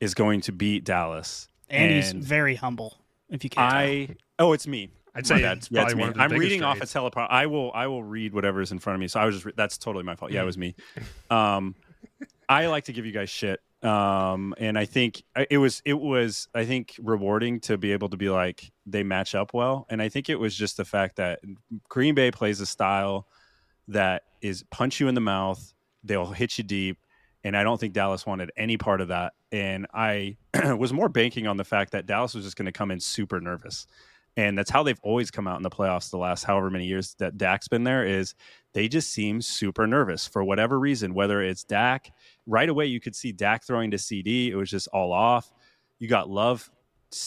is 0.00 0.14
going 0.14 0.40
to 0.42 0.52
beat 0.52 0.84
Dallas. 0.84 1.48
And, 1.68 1.92
he's 1.92 2.12
very 2.12 2.54
humble. 2.54 2.98
If 3.28 3.42
you 3.42 3.50
can't, 3.50 3.70
tell. 3.70 3.78
I 3.80 4.08
oh, 4.38 4.52
it's 4.52 4.66
me. 4.68 4.90
I'd 5.14 5.26
say 5.26 5.40
bad. 5.42 5.58
it's 5.58 5.70
Yeah, 5.70 5.82
probably 5.82 5.94
me. 5.94 6.00
one 6.00 6.08
of 6.10 6.14
the 6.16 6.22
I'm 6.22 6.30
biggest 6.30 6.42
reading 6.42 6.62
off 6.62 6.76
a 6.76 6.86
trades. 6.86 7.14
I 7.30 7.46
will. 7.46 7.70
I 7.72 7.86
will 7.86 8.02
read 8.02 8.34
whatever's 8.34 8.72
in 8.72 8.78
front 8.78 8.94
of 8.96 9.00
me. 9.00 9.08
So 9.08 9.20
I 9.20 9.24
was 9.26 9.36
just. 9.36 9.44
Re- 9.46 9.52
that's 9.56 9.78
totally 9.78 10.04
my 10.04 10.16
fault. 10.16 10.32
Yeah, 10.32 10.42
it 10.42 10.46
was 10.46 10.58
me. 10.58 10.74
Um, 11.30 11.74
I 12.48 12.66
like 12.66 12.84
to 12.84 12.92
give 12.92 13.06
you 13.06 13.12
guys 13.12 13.30
shit. 13.30 13.60
Um, 13.82 14.54
and 14.58 14.78
I 14.78 14.86
think 14.86 15.22
it 15.50 15.58
was. 15.58 15.82
It 15.84 15.94
was. 16.00 16.48
I 16.54 16.64
think 16.64 16.96
rewarding 17.02 17.60
to 17.60 17.76
be 17.76 17.92
able 17.92 18.08
to 18.08 18.16
be 18.16 18.30
like 18.30 18.72
they 18.86 19.02
match 19.02 19.34
up 19.34 19.54
well. 19.54 19.86
And 19.88 20.00
I 20.02 20.08
think 20.08 20.28
it 20.28 20.36
was 20.36 20.54
just 20.54 20.76
the 20.76 20.84
fact 20.84 21.16
that 21.16 21.40
Green 21.88 22.14
Bay 22.14 22.30
plays 22.30 22.60
a 22.60 22.66
style 22.66 23.26
that 23.88 24.22
is 24.40 24.64
punch 24.70 25.00
you 25.00 25.08
in 25.08 25.14
the 25.14 25.20
mouth. 25.20 25.72
They'll 26.02 26.26
hit 26.32 26.58
you 26.58 26.64
deep. 26.64 26.98
And 27.44 27.54
I 27.56 27.62
don't 27.62 27.78
think 27.78 27.92
Dallas 27.92 28.24
wanted 28.24 28.50
any 28.56 28.78
part 28.78 29.02
of 29.02 29.08
that. 29.08 29.34
And 29.52 29.86
I 29.92 30.38
was 30.78 30.94
more 30.94 31.10
banking 31.10 31.46
on 31.46 31.58
the 31.58 31.64
fact 31.64 31.92
that 31.92 32.06
Dallas 32.06 32.34
was 32.34 32.44
just 32.44 32.56
going 32.56 32.64
to 32.66 32.72
come 32.72 32.90
in 32.90 33.00
super 33.00 33.38
nervous 33.38 33.86
and 34.36 34.58
that's 34.58 34.70
how 34.70 34.82
they've 34.82 35.00
always 35.02 35.30
come 35.30 35.46
out 35.46 35.56
in 35.56 35.62
the 35.62 35.70
playoffs 35.70 36.10
the 36.10 36.18
last 36.18 36.44
however 36.44 36.70
many 36.70 36.86
years 36.86 37.14
that 37.18 37.36
Dak's 37.38 37.68
been 37.68 37.84
there 37.84 38.04
is 38.04 38.34
they 38.72 38.88
just 38.88 39.12
seem 39.12 39.40
super 39.40 39.86
nervous 39.86 40.26
for 40.26 40.42
whatever 40.42 40.78
reason 40.78 41.14
whether 41.14 41.42
it's 41.42 41.64
Dak 41.64 42.12
right 42.46 42.68
away 42.68 42.86
you 42.86 43.00
could 43.00 43.14
see 43.16 43.32
Dak 43.32 43.64
throwing 43.64 43.90
to 43.90 43.96
CeeDee 43.96 44.48
it 44.48 44.56
was 44.56 44.70
just 44.70 44.88
all 44.88 45.12
off 45.12 45.52
you 45.98 46.08
got 46.08 46.28
Love 46.28 46.70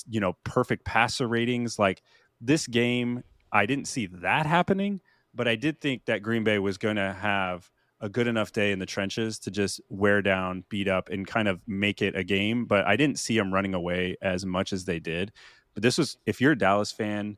you 0.09 0.19
know 0.19 0.33
perfect 0.43 0.83
passer 0.85 1.27
ratings 1.27 1.79
like 1.79 2.01
this 2.41 2.67
game 2.67 3.23
I 3.51 3.65
didn't 3.65 3.87
see 3.87 4.07
that 4.07 4.45
happening 4.45 5.01
but 5.33 5.47
I 5.47 5.55
did 5.55 5.79
think 5.79 6.05
that 6.05 6.23
Green 6.23 6.43
Bay 6.43 6.59
was 6.59 6.77
going 6.77 6.95
to 6.95 7.13
have 7.13 7.69
a 7.99 8.09
good 8.09 8.27
enough 8.27 8.51
day 8.51 8.71
in 8.71 8.79
the 8.79 8.85
trenches 8.85 9.39
to 9.39 9.51
just 9.51 9.81
wear 9.89 10.21
down, 10.21 10.63
beat 10.69 10.87
up, 10.87 11.09
and 11.09 11.25
kind 11.25 11.47
of 11.47 11.59
make 11.67 12.01
it 12.01 12.15
a 12.15 12.23
game. 12.23 12.65
But 12.65 12.85
I 12.85 12.95
didn't 12.95 13.19
see 13.19 13.37
them 13.37 13.53
running 13.53 13.73
away 13.73 14.17
as 14.21 14.45
much 14.45 14.71
as 14.71 14.85
they 14.85 14.99
did. 14.99 15.31
But 15.77 15.83
this 15.83 15.99
was, 15.99 16.17
if 16.25 16.41
you're 16.41 16.53
a 16.53 16.57
Dallas 16.57 16.91
fan, 16.91 17.37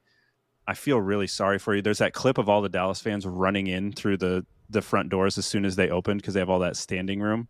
I 0.66 0.74
feel 0.74 1.02
really 1.02 1.28
sorry 1.28 1.60
for 1.60 1.76
you. 1.76 1.82
There's 1.82 1.98
that 1.98 2.14
clip 2.14 2.38
of 2.38 2.48
all 2.48 2.62
the 2.62 2.70
Dallas 2.70 3.02
fans 3.02 3.28
running 3.28 3.68
in 3.68 3.92
through 3.92 4.16
the 4.16 4.46
the 4.70 4.82
front 4.82 5.10
doors 5.10 5.38
as 5.38 5.46
soon 5.46 5.66
as 5.66 5.76
they 5.76 5.90
opened 5.90 6.22
because 6.22 6.36
they 6.36 6.40
have 6.40 6.50
all 6.50 6.60
that 6.60 6.78
standing 6.78 7.20
room. 7.20 7.50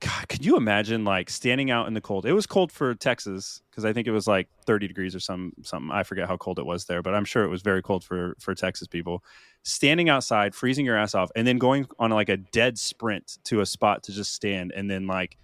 God, 0.00 0.28
could 0.30 0.46
you 0.46 0.56
imagine 0.56 1.04
like 1.04 1.28
standing 1.28 1.70
out 1.70 1.88
in 1.88 1.92
the 1.92 2.00
cold? 2.00 2.24
It 2.24 2.32
was 2.32 2.46
cold 2.46 2.72
for 2.72 2.94
Texas 2.94 3.60
because 3.70 3.84
I 3.84 3.92
think 3.92 4.08
it 4.08 4.12
was 4.12 4.26
like 4.26 4.48
30 4.64 4.88
degrees 4.88 5.14
or 5.14 5.20
some 5.20 5.52
something. 5.60 5.90
I 5.92 6.04
forget 6.04 6.26
how 6.26 6.38
cold 6.38 6.58
it 6.58 6.64
was 6.64 6.86
there, 6.86 7.02
but 7.02 7.14
I'm 7.14 7.26
sure 7.26 7.44
it 7.44 7.50
was 7.50 7.60
very 7.60 7.82
cold 7.82 8.02
for 8.02 8.34
for 8.40 8.54
Texas 8.54 8.88
people. 8.88 9.22
Standing 9.62 10.08
outside, 10.08 10.54
freezing 10.54 10.86
your 10.86 10.96
ass 10.96 11.14
off, 11.14 11.30
and 11.36 11.46
then 11.46 11.58
going 11.58 11.86
on 11.98 12.12
like 12.12 12.30
a 12.30 12.38
dead 12.38 12.78
sprint 12.78 13.36
to 13.44 13.60
a 13.60 13.66
spot 13.66 14.04
to 14.04 14.12
just 14.12 14.32
stand, 14.32 14.72
and 14.74 14.90
then 14.90 15.06
like 15.06 15.36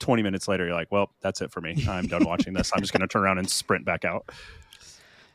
20 0.00 0.22
minutes 0.22 0.48
later, 0.48 0.66
you're 0.66 0.74
like, 0.74 0.90
"Well, 0.90 1.10
that's 1.20 1.40
it 1.40 1.52
for 1.52 1.60
me. 1.60 1.84
I'm 1.88 2.06
done 2.06 2.24
watching 2.24 2.52
this. 2.52 2.72
I'm 2.74 2.80
just 2.80 2.92
going 2.92 3.02
to 3.02 3.06
turn 3.06 3.22
around 3.22 3.38
and 3.38 3.48
sprint 3.48 3.84
back 3.84 4.04
out." 4.04 4.28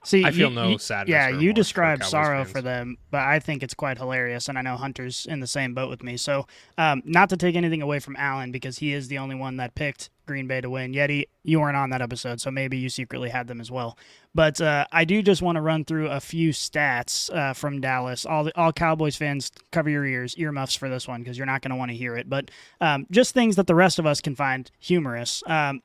See, 0.06 0.24
I 0.24 0.32
feel 0.32 0.50
you- 0.50 0.56
no 0.56 0.70
you- 0.70 0.78
sadness 0.78 1.10
Yeah, 1.12 1.30
you 1.30 1.52
describe 1.54 2.04
sorrow 2.04 2.44
fans. 2.44 2.52
for 2.52 2.62
them, 2.62 2.98
but 3.12 3.22
I 3.22 3.40
think 3.40 3.64
it's 3.64 3.74
quite 3.74 3.98
hilarious, 3.98 4.48
and 4.48 4.58
I 4.58 4.62
know 4.62 4.76
Hunter's 4.78 5.26
in 5.26 5.40
the 5.40 5.48
same 5.48 5.74
boat 5.74 5.90
with 5.90 6.04
me. 6.04 6.16
So, 6.18 6.48
um, 6.78 7.02
not 7.06 7.30
to 7.30 7.38
take 7.38 7.56
anything 7.56 7.82
away 7.82 8.00
from 8.00 8.16
Alan 8.18 8.52
because 8.52 8.78
he 8.80 8.94
is 8.94 9.08
the 9.08 9.18
only 9.18 9.36
one 9.36 9.58
that 9.58 9.76
picked 9.76 10.10
Green 10.28 10.48
Bay 10.48 10.60
to 10.62 10.70
win. 10.70 10.94
Yeti, 10.94 11.26
you 11.44 11.60
weren't 11.60 11.78
on 11.78 11.92
that 11.92 12.02
episode, 12.02 12.42
so 12.42 12.50
maybe 12.50 12.78
you 12.78 12.90
secretly 12.90 13.30
had 13.30 13.48
them 13.48 13.62
as 13.62 13.70
well. 13.70 13.98
But 14.34 14.60
uh, 14.60 14.86
I 14.92 15.06
do 15.06 15.22
just 15.22 15.42
want 15.42 15.56
to 15.58 15.62
run 15.62 15.86
through 15.86 16.08
a 16.10 16.20
few 16.20 16.50
stats 16.52 17.34
uh, 17.36 17.54
from 17.54 17.80
Dallas. 17.80 18.26
All 18.26 18.44
the, 18.46 18.58
all 18.60 18.74
Cowboys 18.74 19.16
fans, 19.16 19.52
cover 19.72 19.90
your 19.90 20.06
ears, 20.06 20.36
earmuffs 20.38 20.76
for 20.76 20.90
this 20.90 21.08
one 21.08 21.22
because 21.22 21.38
you're 21.38 21.46
not 21.46 21.62
going 21.62 21.70
to 21.70 21.76
want 21.76 21.92
to 21.92 21.98
hear 21.98 22.16
it. 22.18 22.28
But 22.30 22.50
um, 22.82 23.06
just 23.12 23.34
things 23.34 23.56
that 23.56 23.68
the 23.68 23.76
rest 23.76 24.00
of 24.00 24.06
us 24.06 24.20
can 24.20 24.36
find 24.36 24.70
humorous. 24.80 25.44
Um, 25.48 25.82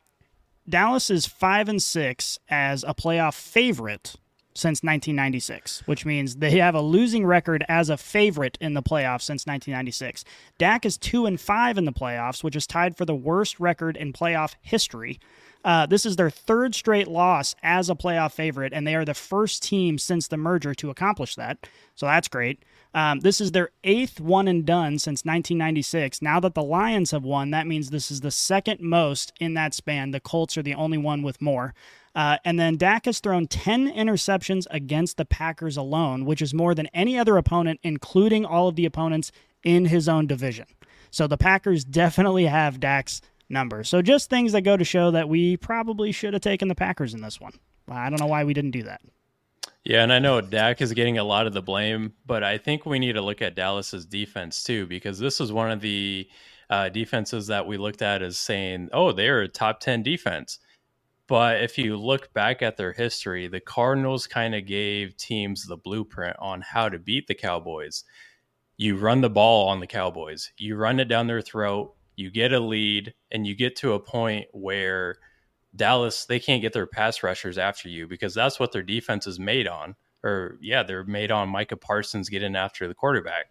Dallas 0.71 1.11
is 1.11 1.27
five 1.27 1.69
and 1.69 1.83
six 1.83 2.39
as 2.49 2.85
a 2.85 2.95
playoff 2.95 3.35
favorite 3.35 4.15
since 4.55 4.83
1996, 4.83 5.83
which 5.87 6.05
means 6.05 6.37
they 6.37 6.59
have 6.59 6.75
a 6.75 6.81
losing 6.81 7.25
record 7.25 7.65
as 7.69 7.89
a 7.89 7.97
favorite 7.97 8.59
in 8.61 8.75
the 8.75 8.83
playoffs 8.83 9.23
since 9.23 9.47
1996. 9.47 10.25
Dak 10.59 10.85
is 10.85 10.97
two 10.97 11.27
and 11.27 11.41
five 11.41 11.79
in 11.79 11.85
the 11.85 11.93
playoffs, 11.93 12.43
which 12.43 12.57
is 12.57 12.67
tied 12.67 12.97
for 12.97 13.05
the 13.05 13.15
worst 13.15 13.59
record 13.61 13.97
in 13.97 14.13
playoff 14.13 14.55
history. 14.61 15.19
Uh, 15.65 15.87
this 15.87 16.07
is 16.07 16.17
their 16.17 16.31
third 16.31 16.75
straight 16.75 17.09
loss 17.09 17.55
as 17.63 17.91
a 17.91 17.95
playoff 17.95 18.33
favorite, 18.33 18.73
and 18.73 18.87
they 18.87 18.95
are 18.95 19.05
the 19.05 19.15
first 19.15 19.63
team 19.63 19.99
since 19.99 20.29
the 20.29 20.37
merger 20.37 20.75
to 20.75 20.91
accomplish 20.91 21.35
that. 21.35 21.69
So 21.95 22.07
that's 22.07 22.29
great. 22.29 22.65
Um, 22.93 23.21
this 23.21 23.41
is 23.41 23.53
their 23.53 23.71
eighth 23.85 24.21
one 24.21 24.49
and 24.49 24.65
done 24.67 24.99
since 24.99 25.25
1996. 25.25 26.21
Now 26.23 26.41
that 26.41 26.55
the 26.55 26.63
Lions 26.63 27.13
have 27.13 27.25
won, 27.25 27.51
that 27.51 27.67
means 27.67 27.91
this 27.91 28.11
is 28.11 28.21
the 28.21 28.31
second 28.31 28.81
most 28.81 29.33
in 29.39 29.55
that 29.55 29.75
span. 29.75 30.11
The 30.11 30.21
Colts 30.21 30.59
are 30.59 30.63
the 30.63 30.75
only 30.75 30.99
one 30.99 31.23
with 31.23 31.41
more. 31.41 31.75
Uh, 32.15 32.39
and 32.45 32.59
then 32.59 32.77
Dak 32.77 33.05
has 33.05 33.21
thrown 33.21 33.47
10 33.47 33.93
interceptions 33.93 34.67
against 34.71 35.17
the 35.17 35.25
Packers 35.25 35.77
alone, 35.77 36.25
which 36.25 36.43
is 36.43 36.53
more 36.53 36.75
than 36.75 36.89
any 36.89 37.17
other 37.17 37.37
opponent, 37.37 37.79
including 37.83 38.45
all 38.45 38.67
of 38.67 38.75
the 38.75 38.87
opponents 38.87 39.31
in 39.63 39.85
his 39.87 40.09
own 40.09 40.27
division. 40.27 40.67
So 41.11 41.27
the 41.27 41.37
Packers 41.37 41.85
definitely 41.85 42.47
have 42.47 42.81
Dak's 42.81 43.21
number. 43.49 43.85
So 43.85 44.03
just 44.03 44.31
things 44.31 44.53
that 44.53 44.63
go 44.63 44.77
to 44.77 44.85
show 44.85 45.11
that 45.13 45.29
we 45.29 45.57
probably 45.57 46.11
should 46.13 46.33
have 46.33 46.43
taken 46.43 46.69
the 46.69 46.75
Packers 46.75 47.15
in 47.15 47.21
this 47.21 47.41
one. 47.41 47.53
I 47.89 48.09
don't 48.11 48.21
know 48.21 48.27
why 48.27 48.45
we 48.45 48.55
didn't 48.55 48.71
do 48.71 48.85
that. 48.85 49.01
Yeah, 49.85 50.03
and 50.03 50.13
I 50.13 50.19
know 50.19 50.41
Dak 50.43 50.83
is 50.83 50.93
getting 50.93 51.19
a 51.19 51.25
lot 51.25 51.47
of 51.47 51.55
the 51.55 51.63
blame, 51.63 52.13
but 52.27 52.45
I 52.45 52.59
think 52.59 52.85
we 52.85 52.99
need 52.99 53.15
to 53.15 53.23
look 53.23 53.41
at 53.41 53.55
Dallas's 53.55 54.05
defense 54.05 54.63
too, 54.63 54.87
because 54.87 55.19
this 55.19 55.41
is 55.41 55.53
one 55.53 55.71
of 55.71 55.81
the 55.81 56.29
uh, 56.69 56.91
defenses 56.91 57.47
that 57.47 57.67
we 57.67 57.79
looked 57.79 58.03
at 58.03 58.23
as 58.23 58.39
saying, 58.39 58.91
"Oh, 58.93 59.13
they're 59.13 59.43
a 59.43 59.49
top 59.49 59.81
ten 59.81 60.03
defense." 60.03 60.59
But 61.29 61.63
if 61.63 61.79
you 61.79 61.97
look 61.97 62.33
back 62.35 62.61
at 62.61 62.77
their 62.77 62.93
history, 62.93 63.49
the 63.49 63.61
Cardinals 63.61 64.27
kind 64.27 64.55
of 64.55 64.67
gave 64.67 65.17
teams 65.17 65.65
the 65.67 65.77
blueprint 65.77 66.37
on 66.41 66.61
how 66.61 66.89
to 66.89 66.99
beat 66.99 67.27
the 67.29 67.35
Cowboys. 67.35 68.05
You 68.77 68.97
run 68.97 69.21
the 69.21 69.31
ball 69.31 69.69
on 69.69 69.81
the 69.81 69.87
Cowboys, 69.87 70.53
you 70.59 70.77
run 70.77 71.01
it 71.01 71.07
down 71.07 71.27
their 71.27 71.43
throat, 71.43 71.95
you 72.17 72.31
get 72.31 72.53
a 72.53 72.61
lead, 72.61 73.15
and 73.31 73.47
you 73.47 73.55
get 73.55 73.77
to 73.77 73.95
a 73.95 74.01
point 74.01 74.47
where 74.53 75.17
Dallas, 75.75 76.25
they 76.27 76.41
can't 76.41 76.63
get 76.63 76.73
their 76.73 76.87
pass 76.87 77.23
rushers 77.23 77.59
after 77.59 77.89
you 77.89 78.07
because 78.09 78.35
that's 78.35 78.59
what 78.61 78.73
their 78.73 78.83
defense 78.83 79.27
is 79.27 79.39
made 79.39 79.69
on. 79.69 79.95
Or, 80.25 80.59
yeah, 80.61 80.83
they're 80.83 81.05
made 81.05 81.31
on 81.31 81.49
Micah 81.49 81.77
Parsons 81.77 82.29
getting 82.29 82.57
after 82.57 82.89
the 82.89 82.95
quarterback. 82.95 83.47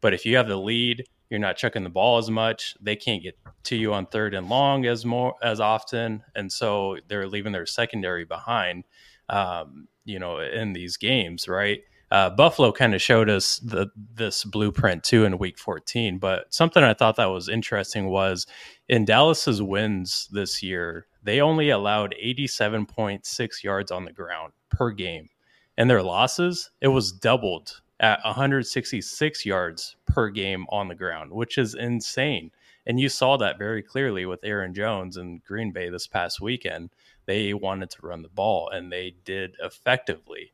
But 0.00 0.14
if 0.14 0.24
you 0.24 0.36
have 0.36 0.48
the 0.48 0.56
lead, 0.56 1.04
You're 1.30 1.40
not 1.40 1.56
chucking 1.56 1.82
the 1.82 1.90
ball 1.90 2.18
as 2.18 2.30
much. 2.30 2.76
They 2.80 2.96
can't 2.96 3.22
get 3.22 3.36
to 3.64 3.76
you 3.76 3.92
on 3.94 4.06
third 4.06 4.34
and 4.34 4.48
long 4.48 4.84
as 4.86 5.04
more 5.04 5.34
as 5.42 5.58
often, 5.58 6.22
and 6.34 6.52
so 6.52 6.98
they're 7.08 7.26
leaving 7.26 7.52
their 7.52 7.66
secondary 7.66 8.24
behind. 8.24 8.84
Um, 9.28 9.88
you 10.04 10.18
know, 10.18 10.38
in 10.38 10.74
these 10.74 10.98
games, 10.98 11.48
right? 11.48 11.80
Uh, 12.14 12.30
Buffalo 12.30 12.70
kind 12.70 12.94
of 12.94 13.02
showed 13.02 13.28
us 13.28 13.58
the 13.58 13.88
this 13.96 14.44
blueprint 14.44 15.02
too 15.02 15.24
in 15.24 15.36
Week 15.36 15.58
14. 15.58 16.18
But 16.18 16.54
something 16.54 16.84
I 16.84 16.94
thought 16.94 17.16
that 17.16 17.24
was 17.24 17.48
interesting 17.48 18.06
was 18.06 18.46
in 18.88 19.04
Dallas's 19.04 19.60
wins 19.60 20.28
this 20.30 20.62
year, 20.62 21.08
they 21.24 21.40
only 21.40 21.70
allowed 21.70 22.14
87.6 22.24 23.64
yards 23.64 23.90
on 23.90 24.04
the 24.04 24.12
ground 24.12 24.52
per 24.70 24.92
game. 24.92 25.28
And 25.76 25.90
their 25.90 26.04
losses, 26.04 26.70
it 26.80 26.86
was 26.86 27.10
doubled 27.10 27.80
at 27.98 28.20
166 28.24 29.44
yards 29.44 29.96
per 30.06 30.28
game 30.28 30.66
on 30.68 30.86
the 30.86 30.94
ground, 30.94 31.32
which 31.32 31.58
is 31.58 31.74
insane. 31.74 32.52
And 32.86 33.00
you 33.00 33.08
saw 33.08 33.36
that 33.38 33.58
very 33.58 33.82
clearly 33.82 34.24
with 34.24 34.44
Aaron 34.44 34.72
Jones 34.72 35.16
and 35.16 35.42
Green 35.42 35.72
Bay 35.72 35.88
this 35.88 36.06
past 36.06 36.40
weekend. 36.40 36.90
They 37.26 37.54
wanted 37.54 37.90
to 37.90 38.06
run 38.06 38.22
the 38.22 38.28
ball 38.28 38.68
and 38.68 38.92
they 38.92 39.16
did 39.24 39.56
effectively. 39.60 40.52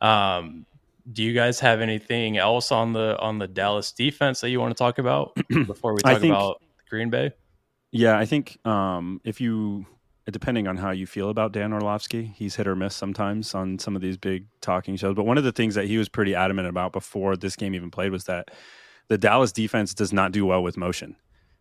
Um, 0.00 0.66
do 1.12 1.22
you 1.22 1.32
guys 1.32 1.60
have 1.60 1.80
anything 1.80 2.36
else 2.38 2.72
on 2.72 2.92
the 2.92 3.18
on 3.18 3.38
the 3.38 3.48
Dallas 3.48 3.92
defense 3.92 4.40
that 4.40 4.50
you 4.50 4.60
want 4.60 4.76
to 4.76 4.78
talk 4.78 4.98
about 4.98 5.34
before 5.66 5.94
we 5.94 6.00
talk 6.00 6.20
think, 6.20 6.32
about 6.32 6.62
Green 6.88 7.10
Bay? 7.10 7.32
Yeah, 7.92 8.18
I 8.18 8.24
think 8.24 8.58
um, 8.66 9.20
if 9.24 9.40
you 9.40 9.86
depending 10.30 10.68
on 10.68 10.76
how 10.76 10.90
you 10.90 11.06
feel 11.06 11.30
about 11.30 11.52
Dan 11.52 11.72
Orlovsky, 11.72 12.32
he's 12.36 12.54
hit 12.54 12.66
or 12.66 12.76
miss 12.76 12.94
sometimes 12.94 13.54
on 13.54 13.78
some 13.78 13.96
of 13.96 14.02
these 14.02 14.16
big 14.16 14.46
talking 14.60 14.96
shows. 14.96 15.14
But 15.14 15.24
one 15.24 15.38
of 15.38 15.44
the 15.44 15.52
things 15.52 15.74
that 15.74 15.86
he 15.86 15.98
was 15.98 16.08
pretty 16.08 16.34
adamant 16.34 16.68
about 16.68 16.92
before 16.92 17.36
this 17.36 17.56
game 17.56 17.74
even 17.74 17.90
played 17.90 18.12
was 18.12 18.24
that 18.24 18.50
the 19.08 19.18
Dallas 19.18 19.52
defense 19.52 19.92
does 19.92 20.12
not 20.12 20.32
do 20.32 20.46
well 20.46 20.62
with 20.62 20.76
motion. 20.76 21.16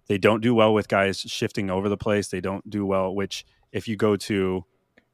They 0.07 0.17
don't 0.17 0.41
do 0.41 0.53
well 0.53 0.73
with 0.73 0.87
guys 0.87 1.19
shifting 1.19 1.69
over 1.69 1.89
the 1.89 1.97
place. 1.97 2.27
They 2.27 2.41
don't 2.41 2.67
do 2.69 2.85
well, 2.85 3.13
which 3.13 3.45
if 3.71 3.87
you 3.87 3.95
go 3.95 4.15
to 4.15 4.65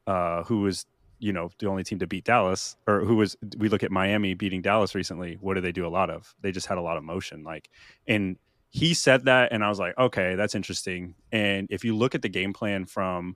uh, 0.08 0.44
who 0.44 0.62
was 0.62 0.86
you 1.20 1.34
know 1.34 1.50
the 1.60 1.68
only 1.68 1.84
team 1.84 2.00
to 2.00 2.08
beat 2.08 2.26
Dallas, 2.26 2.76
or 2.88 3.02
who 3.02 3.16
was 3.16 3.38
we 3.58 3.70
look 3.70 3.84
at 3.84 3.92
Miami 3.92 4.34
beating 4.34 4.62
Dallas 4.62 4.96
recently. 4.96 5.38
What 5.42 5.56
do 5.56 5.62
they 5.62 5.72
do 5.72 5.86
a 5.86 5.90
lot 5.90 6.10
of? 6.10 6.36
They 6.42 6.52
just 6.52 6.68
had 6.68 6.78
a 6.78 6.82
lot 6.82 6.98
of 6.98 7.04
motion. 7.04 7.44
Like, 7.44 7.70
and 8.08 8.38
he 8.70 8.94
said 8.94 9.26
that, 9.26 9.52
and 9.52 9.64
I 9.64 9.70
was 9.70 9.80
like, 9.80 9.98
okay, 9.98 10.36
that's 10.36 10.56
interesting. 10.56 11.16
And 11.32 11.68
if 11.70 11.84
you 11.84 11.96
look 11.96 12.16
at 12.16 12.22
the 12.22 12.30
game 12.30 12.54
plan 12.54 12.86
from 12.86 13.36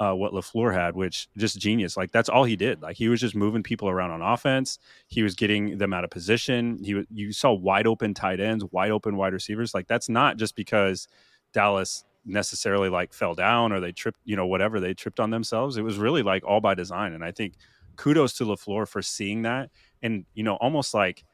uh, 0.00 0.14
what 0.14 0.32
LaFleur 0.32 0.72
had, 0.72 0.96
which 0.96 1.28
just 1.36 1.60
genius. 1.60 1.96
Like 1.96 2.10
that's 2.10 2.30
all 2.30 2.44
he 2.44 2.56
did. 2.56 2.80
Like 2.80 2.96
he 2.96 3.08
was 3.08 3.20
just 3.20 3.34
moving 3.34 3.62
people 3.62 3.88
around 3.88 4.10
on 4.10 4.22
offense. 4.22 4.78
He 5.08 5.22
was 5.22 5.34
getting 5.34 5.76
them 5.76 5.92
out 5.92 6.04
of 6.04 6.10
position. 6.10 6.82
He 6.82 7.04
you 7.12 7.32
saw 7.32 7.52
wide 7.52 7.86
open 7.86 8.14
tight 8.14 8.40
ends, 8.40 8.64
wide 8.72 8.90
open 8.90 9.16
wide 9.16 9.34
receivers. 9.34 9.74
Like 9.74 9.86
that's 9.86 10.08
not 10.08 10.38
just 10.38 10.56
because 10.56 11.06
Dallas 11.52 12.04
necessarily 12.24 12.88
like 12.88 13.12
fell 13.12 13.34
down 13.34 13.72
or 13.72 13.80
they 13.80 13.92
tripped, 13.92 14.20
you 14.24 14.36
know, 14.36 14.46
whatever 14.46 14.80
they 14.80 14.94
tripped 14.94 15.20
on 15.20 15.30
themselves. 15.30 15.76
It 15.76 15.82
was 15.82 15.98
really 15.98 16.22
like 16.22 16.44
all 16.44 16.60
by 16.60 16.74
design. 16.74 17.12
And 17.12 17.24
I 17.24 17.32
think 17.32 17.54
kudos 17.96 18.34
to 18.34 18.44
LaFleur 18.44 18.86
for 18.88 19.02
seeing 19.02 19.42
that. 19.42 19.70
And, 20.02 20.24
you 20.34 20.42
know, 20.42 20.54
almost 20.56 20.94
like 20.94 21.24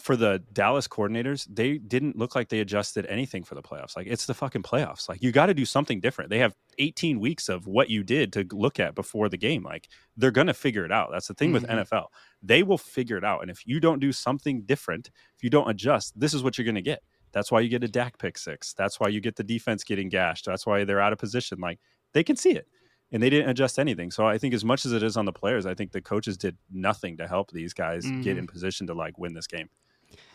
for 0.00 0.16
the 0.16 0.42
Dallas 0.52 0.86
coordinators, 0.86 1.46
they 1.50 1.78
didn't 1.78 2.16
look 2.16 2.34
like 2.34 2.48
they 2.48 2.60
adjusted 2.60 3.04
anything 3.06 3.42
for 3.42 3.54
the 3.54 3.62
playoffs. 3.62 3.96
Like 3.96 4.06
it's 4.06 4.26
the 4.26 4.34
fucking 4.34 4.62
playoffs. 4.62 5.08
Like 5.08 5.22
you 5.22 5.32
got 5.32 5.46
to 5.46 5.54
do 5.54 5.64
something 5.64 6.00
different. 6.00 6.30
They 6.30 6.38
have 6.38 6.54
18 6.78 7.18
weeks 7.18 7.48
of 7.48 7.66
what 7.66 7.90
you 7.90 8.04
did 8.04 8.32
to 8.34 8.46
look 8.52 8.78
at 8.78 8.94
before 8.94 9.28
the 9.28 9.36
game. 9.36 9.64
Like 9.64 9.88
they're 10.16 10.30
going 10.30 10.46
to 10.46 10.54
figure 10.54 10.84
it 10.84 10.92
out. 10.92 11.10
That's 11.10 11.26
the 11.26 11.34
thing 11.34 11.52
mm-hmm. 11.52 11.66
with 11.76 11.88
NFL. 11.88 12.06
They 12.42 12.62
will 12.62 12.78
figure 12.78 13.16
it 13.16 13.24
out. 13.24 13.42
And 13.42 13.50
if 13.50 13.66
you 13.66 13.80
don't 13.80 13.98
do 13.98 14.12
something 14.12 14.62
different, 14.62 15.10
if 15.36 15.42
you 15.42 15.50
don't 15.50 15.68
adjust, 15.68 16.18
this 16.18 16.32
is 16.32 16.42
what 16.42 16.56
you're 16.56 16.64
going 16.64 16.76
to 16.76 16.82
get. 16.82 17.02
That's 17.32 17.50
why 17.52 17.60
you 17.60 17.68
get 17.68 17.84
a 17.84 17.88
Dak 17.88 18.18
pick 18.18 18.38
six. 18.38 18.74
That's 18.74 18.98
why 18.98 19.08
you 19.08 19.20
get 19.20 19.36
the 19.36 19.44
defense 19.44 19.84
getting 19.84 20.08
gashed. 20.08 20.46
That's 20.46 20.66
why 20.66 20.84
they're 20.84 21.00
out 21.00 21.12
of 21.12 21.18
position. 21.18 21.58
Like 21.60 21.78
they 22.12 22.24
can 22.24 22.36
see 22.36 22.52
it 22.52 22.66
and 23.10 23.22
they 23.22 23.30
didn't 23.30 23.48
adjust 23.48 23.78
anything. 23.78 24.10
So 24.10 24.26
I 24.26 24.38
think 24.38 24.54
as 24.54 24.64
much 24.64 24.84
as 24.84 24.92
it 24.92 25.02
is 25.02 25.16
on 25.16 25.24
the 25.24 25.32
players, 25.32 25.66
I 25.66 25.74
think 25.74 25.92
the 25.92 26.00
coaches 26.00 26.36
did 26.36 26.56
nothing 26.70 27.16
to 27.18 27.26
help 27.26 27.50
these 27.50 27.72
guys 27.72 28.04
mm-hmm. 28.04 28.22
get 28.22 28.38
in 28.38 28.46
position 28.46 28.86
to 28.88 28.94
like 28.94 29.18
win 29.18 29.34
this 29.34 29.46
game. 29.46 29.68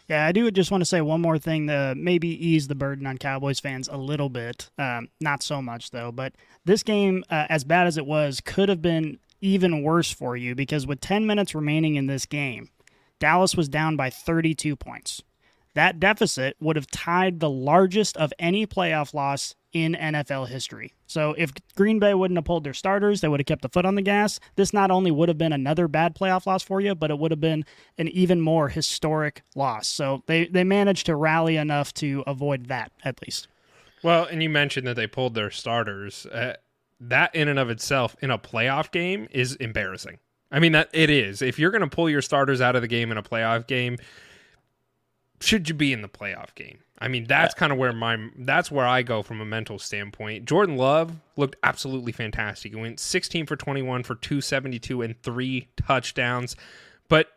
Yeah, 0.09 0.25
I 0.25 0.31
do 0.31 0.51
just 0.51 0.69
want 0.69 0.81
to 0.81 0.85
say 0.85 1.01
one 1.01 1.21
more 1.21 1.37
thing 1.37 1.67
to 1.67 1.93
maybe 1.95 2.27
ease 2.27 2.67
the 2.67 2.75
burden 2.75 3.07
on 3.07 3.17
Cowboys 3.17 3.59
fans 3.59 3.87
a 3.87 3.97
little 3.97 4.29
bit. 4.29 4.69
Um, 4.77 5.07
not 5.21 5.41
so 5.41 5.61
much, 5.61 5.91
though. 5.91 6.11
But 6.11 6.33
this 6.65 6.83
game, 6.83 7.23
uh, 7.29 7.45
as 7.49 7.63
bad 7.63 7.87
as 7.87 7.97
it 7.97 8.05
was, 8.05 8.41
could 8.41 8.69
have 8.69 8.81
been 8.81 9.19
even 9.39 9.81
worse 9.81 10.11
for 10.11 10.35
you 10.35 10.55
because 10.55 10.85
with 10.85 10.99
10 10.99 11.25
minutes 11.25 11.55
remaining 11.55 11.95
in 11.95 12.07
this 12.07 12.25
game, 12.25 12.69
Dallas 13.19 13.55
was 13.55 13.69
down 13.69 13.95
by 13.95 14.09
32 14.09 14.75
points. 14.75 15.21
That 15.75 15.99
deficit 15.99 16.55
would 16.59 16.75
have 16.75 16.87
tied 16.87 17.39
the 17.39 17.49
largest 17.49 18.15
of 18.17 18.31
any 18.37 18.67
playoff 18.67 19.13
loss 19.13 19.55
in 19.73 19.95
NFL 19.99 20.47
history. 20.47 20.93
So 21.07 21.33
if 21.37 21.51
Green 21.75 21.99
Bay 21.99 22.13
wouldn't 22.13 22.37
have 22.37 22.45
pulled 22.45 22.63
their 22.63 22.75
starters, 22.75 23.21
they 23.21 23.27
would 23.27 23.39
have 23.39 23.47
kept 23.47 23.63
the 23.63 23.69
foot 23.69 23.85
on 23.85 23.95
the 23.95 24.01
gas. 24.01 24.39
This 24.55 24.71
not 24.71 24.91
only 24.91 25.09
would 25.09 25.29
have 25.29 25.37
been 25.37 25.51
another 25.51 25.87
bad 25.87 26.15
playoff 26.15 26.45
loss 26.45 26.61
for 26.61 26.79
you, 26.79 26.93
but 26.93 27.09
it 27.09 27.17
would 27.17 27.31
have 27.31 27.41
been 27.41 27.65
an 27.97 28.07
even 28.09 28.39
more 28.39 28.69
historic 28.69 29.41
loss. 29.55 29.87
So 29.87 30.23
they 30.27 30.45
they 30.45 30.63
managed 30.63 31.07
to 31.07 31.15
rally 31.15 31.57
enough 31.57 31.93
to 31.95 32.23
avoid 32.27 32.67
that 32.67 32.91
at 33.03 33.21
least. 33.23 33.47
Well, 34.03 34.25
and 34.25 34.43
you 34.43 34.49
mentioned 34.49 34.85
that 34.87 34.95
they 34.95 35.07
pulled 35.07 35.33
their 35.33 35.49
starters. 35.49 36.25
Uh, 36.27 36.53
that 36.99 37.33
in 37.33 37.47
and 37.47 37.57
of 37.57 37.69
itself 37.69 38.15
in 38.21 38.31
a 38.31 38.37
playoff 38.37 38.91
game 38.91 39.27
is 39.31 39.55
embarrassing. 39.55 40.19
I 40.51 40.59
mean 40.59 40.73
that 40.73 40.89
it 40.93 41.09
is. 41.09 41.41
If 41.41 41.57
you're 41.57 41.71
going 41.71 41.81
to 41.81 41.87
pull 41.87 42.09
your 42.09 42.21
starters 42.21 42.61
out 42.61 42.75
of 42.75 42.83
the 42.83 42.87
game 42.87 43.11
in 43.11 43.17
a 43.17 43.23
playoff 43.23 43.65
game, 43.65 43.97
should 45.43 45.67
you 45.67 45.75
be 45.75 45.93
in 45.93 46.01
the 46.01 46.09
playoff 46.09 46.55
game? 46.55 46.79
I 46.99 47.09
mean, 47.09 47.25
that's 47.25 47.53
kind 47.53 47.73
of 47.73 47.77
where 47.77 47.91
my 47.91 48.17
that's 48.37 48.71
where 48.71 48.87
I 48.87 49.01
go 49.01 49.23
from 49.23 49.41
a 49.41 49.45
mental 49.45 49.77
standpoint. 49.77 50.45
Jordan 50.45 50.77
Love 50.77 51.13
looked 51.35 51.57
absolutely 51.61 52.13
fantastic. 52.13 52.73
He 52.73 52.79
went 52.79 52.99
16 52.99 53.45
for 53.45 53.57
21 53.57 54.03
for 54.03 54.15
272 54.15 55.01
and 55.01 55.21
three 55.21 55.67
touchdowns. 55.75 56.55
But 57.09 57.27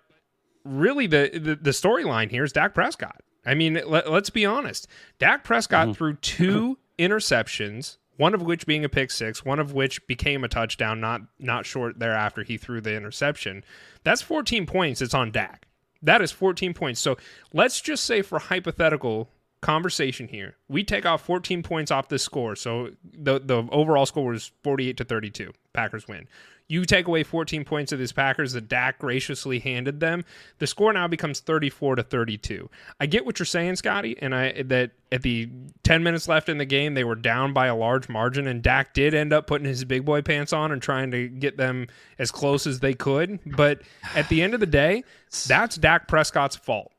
really, 0.65 1.09
the 1.09 1.31
the, 1.33 1.57
the 1.57 1.71
storyline 1.71 2.31
here 2.31 2.45
is 2.45 2.53
Dak 2.53 2.75
Prescott. 2.75 3.23
I 3.45 3.55
mean, 3.55 3.81
let, 3.87 4.07
us 4.07 4.31
be 4.31 4.47
honest. 4.47 4.87
Dak 5.19 5.43
Prescott 5.43 5.89
mm-hmm. 5.89 5.95
threw 5.95 6.15
two 6.15 6.79
interceptions, 6.99 7.97
one 8.17 8.35
of 8.35 8.43
which 8.43 8.67
being 8.67 8.85
a 8.85 8.89
pick 8.89 9.11
six, 9.11 9.45
one 9.45 9.59
of 9.59 9.73
which 9.73 10.07
became 10.07 10.45
a 10.45 10.49
touchdown. 10.49 11.01
Not 11.01 11.23
not 11.41 11.67
short 11.67 11.99
thereafter, 11.99 12.45
he 12.45 12.57
threw 12.57 12.81
the 12.81 12.95
interception. 12.95 13.65
That's 14.05 14.23
14 14.23 14.65
points. 14.67 15.03
It's 15.03 15.15
on 15.15 15.33
Dak. 15.33 15.67
That 16.03 16.23
is 16.23 16.33
14 16.33 16.75
points. 16.75 17.01
So 17.01 17.17
let's 17.53 17.81
just 17.81 18.05
say, 18.05 18.23
for 18.23 18.39
hypothetical 18.39 19.31
conversation 19.61 20.29
here, 20.29 20.57
we 20.69 20.85
take 20.85 21.07
off 21.07 21.23
14 21.25 21.63
points 21.63 21.91
off 21.91 22.09
this 22.09 22.23
score. 22.23 22.57
So 22.57 22.91
the 23.13 23.41
the 23.41 23.67
overall 23.71 24.07
score 24.07 24.31
was 24.31 24.53
48 24.63 24.97
to 24.99 25.05
32. 25.05 25.53
Packers 25.73 26.07
win. 26.07 26.29
You 26.69 26.85
take 26.85 27.07
away 27.07 27.23
14 27.23 27.65
points 27.65 27.93
of 27.93 27.99
these 27.99 28.13
Packers 28.13 28.53
that 28.55 28.69
Dak 28.69 28.99
graciously 28.99 29.61
handed 29.61 30.01
them. 30.01 30.25
The 30.59 30.67
score 30.67 30.93
now 30.93 31.07
becomes 31.07 31.41
34 31.41 31.97
to 31.97 32.03
32. 32.03 32.69
I 32.99 33.07
get 33.07 33.25
what 33.25 33.39
you're 33.39 33.47
saying, 33.47 33.77
Scotty, 33.77 34.17
and 34.21 34.35
I 34.35 34.63
that 34.63 34.91
at 35.13 35.23
the 35.23 35.49
10 35.85 36.03
minutes 36.03 36.27
left 36.27 36.49
in 36.49 36.59
the 36.59 36.65
game 36.65 36.95
they 36.95 37.05
were 37.05 37.15
down 37.15 37.53
by 37.53 37.67
a 37.67 37.77
large 37.77 38.09
margin, 38.09 38.47
and 38.47 38.63
Dak 38.63 38.95
did 38.95 39.15
end 39.15 39.33
up 39.33 39.47
putting 39.47 39.67
his 39.67 39.85
big 39.85 40.05
boy 40.05 40.23
pants 40.23 40.53
on 40.53 40.73
and 40.73 40.83
trying 40.83 41.13
to 41.13 41.29
get 41.29 41.57
them 41.57 41.87
as 42.19 42.33
close 42.33 42.67
as 42.67 42.81
they 42.81 42.95
could. 42.95 43.39
But 43.47 43.83
at 44.15 44.29
the 44.29 44.43
end 44.43 44.55
of 44.55 44.61
the 44.61 44.67
day, 44.67 45.05
that's 45.47 45.77
Dak 45.77 46.09
Prescott's 46.09 46.57
fault. 46.57 46.91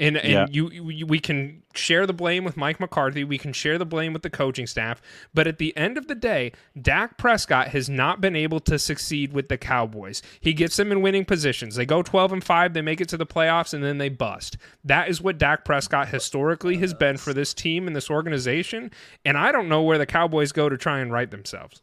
And 0.00 0.16
and 0.16 0.32
yeah. 0.32 0.46
you, 0.50 0.70
you, 0.70 1.06
we 1.06 1.20
can 1.20 1.62
share 1.74 2.06
the 2.06 2.14
blame 2.14 2.42
with 2.42 2.56
Mike 2.56 2.80
McCarthy. 2.80 3.22
We 3.22 3.36
can 3.36 3.52
share 3.52 3.76
the 3.76 3.84
blame 3.84 4.14
with 4.14 4.22
the 4.22 4.30
coaching 4.30 4.66
staff. 4.66 5.02
But 5.34 5.46
at 5.46 5.58
the 5.58 5.76
end 5.76 5.98
of 5.98 6.08
the 6.08 6.14
day, 6.14 6.52
Dak 6.80 7.18
Prescott 7.18 7.68
has 7.68 7.88
not 7.90 8.20
been 8.20 8.34
able 8.34 8.60
to 8.60 8.78
succeed 8.78 9.34
with 9.34 9.48
the 9.48 9.58
Cowboys. 9.58 10.22
He 10.40 10.54
gets 10.54 10.76
them 10.76 10.90
in 10.90 11.02
winning 11.02 11.26
positions. 11.26 11.76
They 11.76 11.84
go 11.84 12.02
12 12.02 12.32
and 12.32 12.44
5, 12.44 12.72
they 12.72 12.80
make 12.80 13.02
it 13.02 13.08
to 13.10 13.18
the 13.18 13.26
playoffs, 13.26 13.74
and 13.74 13.84
then 13.84 13.98
they 13.98 14.08
bust. 14.08 14.56
That 14.84 15.10
is 15.10 15.20
what 15.20 15.36
Dak 15.36 15.66
Prescott 15.66 16.08
historically 16.08 16.78
has 16.78 16.94
been 16.94 17.18
for 17.18 17.34
this 17.34 17.52
team 17.52 17.86
and 17.86 17.94
this 17.94 18.10
organization. 18.10 18.90
And 19.26 19.36
I 19.36 19.52
don't 19.52 19.68
know 19.68 19.82
where 19.82 19.98
the 19.98 20.06
Cowboys 20.06 20.50
go 20.50 20.70
to 20.70 20.78
try 20.78 21.00
and 21.00 21.12
right 21.12 21.30
themselves. 21.30 21.82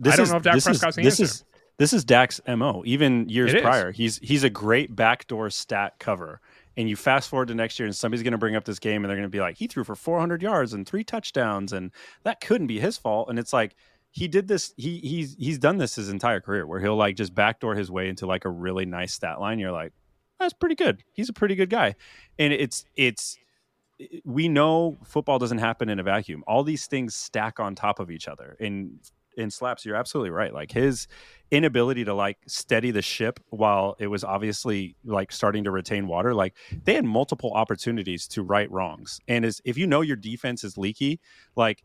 This 0.00 0.14
I 0.14 0.16
don't 0.16 0.24
is, 0.24 0.30
know 0.32 0.36
if 0.38 0.42
Dak 0.42 0.62
Prescott's 0.62 0.98
is, 0.98 1.04
this 1.04 1.20
answer. 1.20 1.24
Is, 1.24 1.44
this 1.76 1.92
is 1.92 2.04
Dak's 2.04 2.40
MO. 2.48 2.82
Even 2.84 3.28
years 3.28 3.54
prior, 3.54 3.92
he's 3.92 4.18
he's 4.18 4.44
a 4.44 4.50
great 4.50 4.94
backdoor 4.94 5.50
stat 5.50 5.94
cover 5.98 6.40
and 6.76 6.88
you 6.88 6.96
fast 6.96 7.28
forward 7.28 7.48
to 7.48 7.54
next 7.54 7.78
year 7.78 7.86
and 7.86 7.94
somebody's 7.94 8.22
going 8.22 8.32
to 8.32 8.38
bring 8.38 8.56
up 8.56 8.64
this 8.64 8.78
game 8.78 9.04
and 9.04 9.10
they're 9.10 9.16
going 9.16 9.28
to 9.28 9.28
be 9.28 9.40
like 9.40 9.56
he 9.56 9.66
threw 9.66 9.84
for 9.84 9.94
400 9.94 10.42
yards 10.42 10.72
and 10.72 10.86
three 10.86 11.04
touchdowns 11.04 11.72
and 11.72 11.90
that 12.24 12.40
couldn't 12.40 12.66
be 12.66 12.80
his 12.80 12.98
fault. 12.98 13.28
And 13.28 13.38
it's 13.38 13.52
like 13.52 13.74
he 14.10 14.28
did 14.28 14.48
this 14.48 14.72
he 14.76 14.98
he's 14.98 15.36
he's 15.38 15.58
done 15.58 15.78
this 15.78 15.96
his 15.96 16.08
entire 16.08 16.40
career 16.40 16.66
where 16.66 16.80
he'll 16.80 16.96
like 16.96 17.16
just 17.16 17.34
backdoor 17.34 17.74
his 17.74 17.90
way 17.90 18.08
into 18.08 18.26
like 18.26 18.44
a 18.44 18.50
really 18.50 18.86
nice 18.86 19.12
stat 19.12 19.40
line. 19.40 19.58
You're 19.58 19.72
like 19.72 19.92
that's 20.38 20.52
pretty 20.52 20.74
good. 20.74 21.02
He's 21.12 21.28
a 21.28 21.32
pretty 21.32 21.54
good 21.54 21.70
guy. 21.70 21.94
And 22.38 22.52
it's 22.52 22.84
it's 22.96 23.38
we 24.24 24.48
know 24.48 24.98
football 25.04 25.38
doesn't 25.38 25.58
happen 25.58 25.88
in 25.88 25.98
a 25.98 26.02
vacuum. 26.02 26.42
All 26.46 26.64
these 26.64 26.86
things 26.86 27.14
stack 27.14 27.60
on 27.60 27.74
top 27.74 28.00
of 28.00 28.10
each 28.10 28.28
other. 28.28 28.56
And 28.60 28.98
in 29.36 29.50
slaps, 29.50 29.84
you're 29.84 29.96
absolutely 29.96 30.30
right. 30.30 30.52
Like 30.52 30.72
his 30.72 31.06
inability 31.50 32.04
to 32.04 32.14
like 32.14 32.38
steady 32.46 32.90
the 32.90 33.02
ship 33.02 33.40
while 33.50 33.96
it 33.98 34.08
was 34.08 34.24
obviously 34.24 34.96
like 35.04 35.32
starting 35.32 35.64
to 35.64 35.70
retain 35.70 36.06
water. 36.06 36.34
Like 36.34 36.54
they 36.84 36.94
had 36.94 37.04
multiple 37.04 37.52
opportunities 37.52 38.26
to 38.28 38.42
right 38.42 38.70
wrongs. 38.70 39.20
And 39.28 39.44
is 39.44 39.60
if 39.64 39.78
you 39.78 39.86
know 39.86 40.00
your 40.00 40.16
defense 40.16 40.64
is 40.64 40.76
leaky, 40.76 41.20
like 41.56 41.84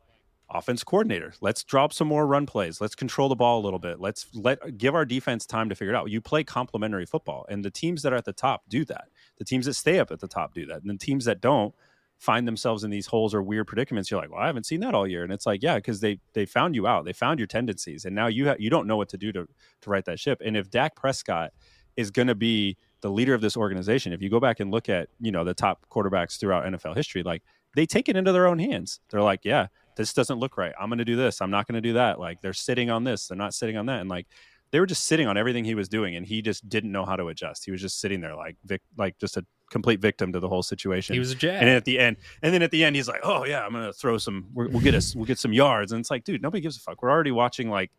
offense 0.50 0.84
coordinator, 0.84 1.34
let's 1.42 1.64
drop 1.64 1.94
some 1.94 2.08
more 2.08 2.26
run 2.26 2.46
plays. 2.46 2.82
Let's 2.82 2.96
control 2.96 3.30
the 3.30 3.36
ball 3.36 3.60
a 3.60 3.64
little 3.64 3.80
bit. 3.80 4.00
Let's 4.00 4.28
let 4.34 4.78
give 4.78 4.96
our 4.96 5.06
defense 5.06 5.46
time 5.46 5.70
to 5.70 5.76
figure 5.76 5.94
it 5.94 5.98
out. 5.98 6.10
You 6.10 6.22
play 6.22 6.44
complementary 6.44 7.06
football, 7.06 7.46
and 7.50 7.64
the 7.64 7.72
teams 7.72 8.02
that 8.02 8.14
are 8.14 8.18
at 8.18 8.26
the 8.26 8.34
top 8.34 8.64
do 8.68 8.84
that. 8.86 9.06
The 9.38 9.46
teams 9.46 9.66
that 9.68 9.76
stay 9.76 10.00
up 10.00 10.12
at 10.12 10.20
the 10.20 10.28
top 10.28 10.54
do 10.54 10.66
that, 10.66 10.82
and 10.82 10.90
the 10.90 11.06
teams 11.06 11.26
that 11.26 11.42
don't 11.42 11.74
find 12.20 12.48
themselves 12.48 12.84
in 12.84 12.92
these 12.92 13.08
holes 13.08 13.34
or 13.34 13.42
weird 13.42 13.66
predicaments 13.66 14.12
you're 14.12 14.20
like 14.20 14.30
well 14.30 14.42
i 14.42 14.46
haven't 14.46 14.66
seen 14.66 14.82
that 14.82 14.94
all 14.94 15.08
year. 15.08 15.24
And 15.24 15.32
it's 15.32 15.46
like 15.46 15.64
yeah 15.64 15.76
because 15.76 16.02
they 16.02 16.20
they 16.34 16.46
found 16.46 16.76
you 16.76 16.86
out 16.86 17.06
they 17.06 17.14
found 17.14 17.40
your 17.40 17.48
tendencies 17.48 18.06
and 18.06 18.16
now 18.16 18.28
you 18.28 18.48
have 18.48 18.60
you 18.60 18.70
don't 18.70 18.88
know 18.88 18.98
what 18.98 19.10
to 19.10 19.18
do 19.18 19.32
to 19.32 19.48
to 19.82 19.90
right 19.90 20.06
that 20.06 20.20
ship. 20.20 20.42
And 20.44 20.56
if 20.56 20.70
dak 20.70 20.96
prescott 20.96 21.52
is 21.98 22.12
going 22.12 22.28
to 22.28 22.36
be 22.36 22.78
the 23.02 23.10
leader 23.10 23.34
of 23.34 23.42
this 23.42 23.58
organization 23.58 24.14
if 24.14 24.22
you 24.22 24.30
go 24.30 24.40
back 24.40 24.60
and 24.60 24.70
look 24.72 24.90
at 24.90 25.10
you 25.20 25.32
know 25.32 25.44
the 25.44 25.54
top 25.54 25.86
quarterbacks 25.90 26.38
throughout 26.40 26.66
nfl 26.66 26.96
history 26.96 27.24
like 27.24 27.42
they 27.76 27.86
take 27.86 28.10
it 28.10 28.16
into 28.16 28.32
their 28.32 28.48
own 28.48 28.60
hands. 28.60 29.00
They're 29.10 29.22
like 29.22 29.42
yeah 29.44 29.68
this 30.00 30.14
doesn't 30.14 30.40
look 30.40 30.58
right. 30.58 30.72
I'm 30.80 30.88
going 30.88 31.00
to 31.00 31.06
do 31.06 31.18
this. 31.18 31.42
I'm 31.42 31.52
not 31.52 31.68
going 31.68 31.76
to 31.76 31.82
do 31.82 31.94
that. 31.94 32.22
Like 32.22 32.42
they're 32.42 32.54
sitting 32.54 32.90
on 32.90 33.04
this. 33.04 33.28
They're 33.28 33.38
not 33.38 33.54
sitting 33.54 33.76
on 33.76 33.88
that. 33.88 34.00
And 34.00 34.10
like 34.10 34.28
they 34.72 34.80
were 34.80 34.86
just 34.86 35.04
sitting 35.04 35.28
on 35.28 35.38
everything 35.38 35.66
he 35.66 35.76
was 35.76 35.90
doing 35.90 36.16
and 36.16 36.26
he 36.26 36.42
just 36.42 36.70
didn't 36.70 36.94
know 36.94 37.04
how 37.04 37.18
to 37.18 37.28
adjust. 37.28 37.66
He 37.66 37.72
was 37.72 37.82
just 37.82 38.00
sitting 38.00 38.22
there 38.22 38.34
like 38.34 38.56
vic, 38.64 38.82
like 38.98 39.18
just 39.18 39.36
a 39.36 39.46
complete 39.70 40.00
victim 40.00 40.34
to 40.34 40.40
the 40.40 40.48
whole 40.48 40.64
situation. 40.64 41.14
He 41.14 41.20
was 41.20 41.32
a 41.32 41.36
jab. 41.36 41.62
And 41.62 41.70
at 41.70 41.86
the 41.86 42.00
end, 42.00 42.18
and 42.42 42.54
then 42.54 42.62
at 42.62 42.72
the 42.72 42.84
end, 42.84 42.96
he's 42.96 43.08
like, 43.08 43.22
"Oh 43.24 43.46
yeah, 43.46 43.66
I'm 43.66 43.72
gonna 43.72 43.94
throw 43.94 44.18
some. 44.18 44.48
we 44.54 44.68
will 44.68 44.80
get 44.82 44.96
us. 44.96 45.16
We'll 45.16 45.26
get 45.26 45.40
some 45.40 45.54
yards." 45.54 45.92
And 45.92 46.00
it's 46.00 46.12
like, 46.12 46.24
dude, 46.24 46.42
nobody 46.42 46.62
gives 46.62 46.78
a 46.78 46.80
fuck. 46.80 47.02
We're 47.02 47.12
already 47.12 47.32
watching. 47.32 47.70
Like, 47.70 47.92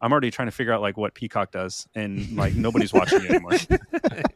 I'm 0.00 0.12
already 0.12 0.30
trying 0.30 0.48
to 0.48 0.52
figure 0.52 0.72
out 0.72 0.80
like 0.80 0.96
what 0.96 1.14
Peacock 1.14 1.50
does, 1.52 1.86
and 1.94 2.36
like 2.36 2.54
nobody's 2.54 2.92
watching 2.92 3.24
it 3.24 3.30
anymore. 3.30 3.52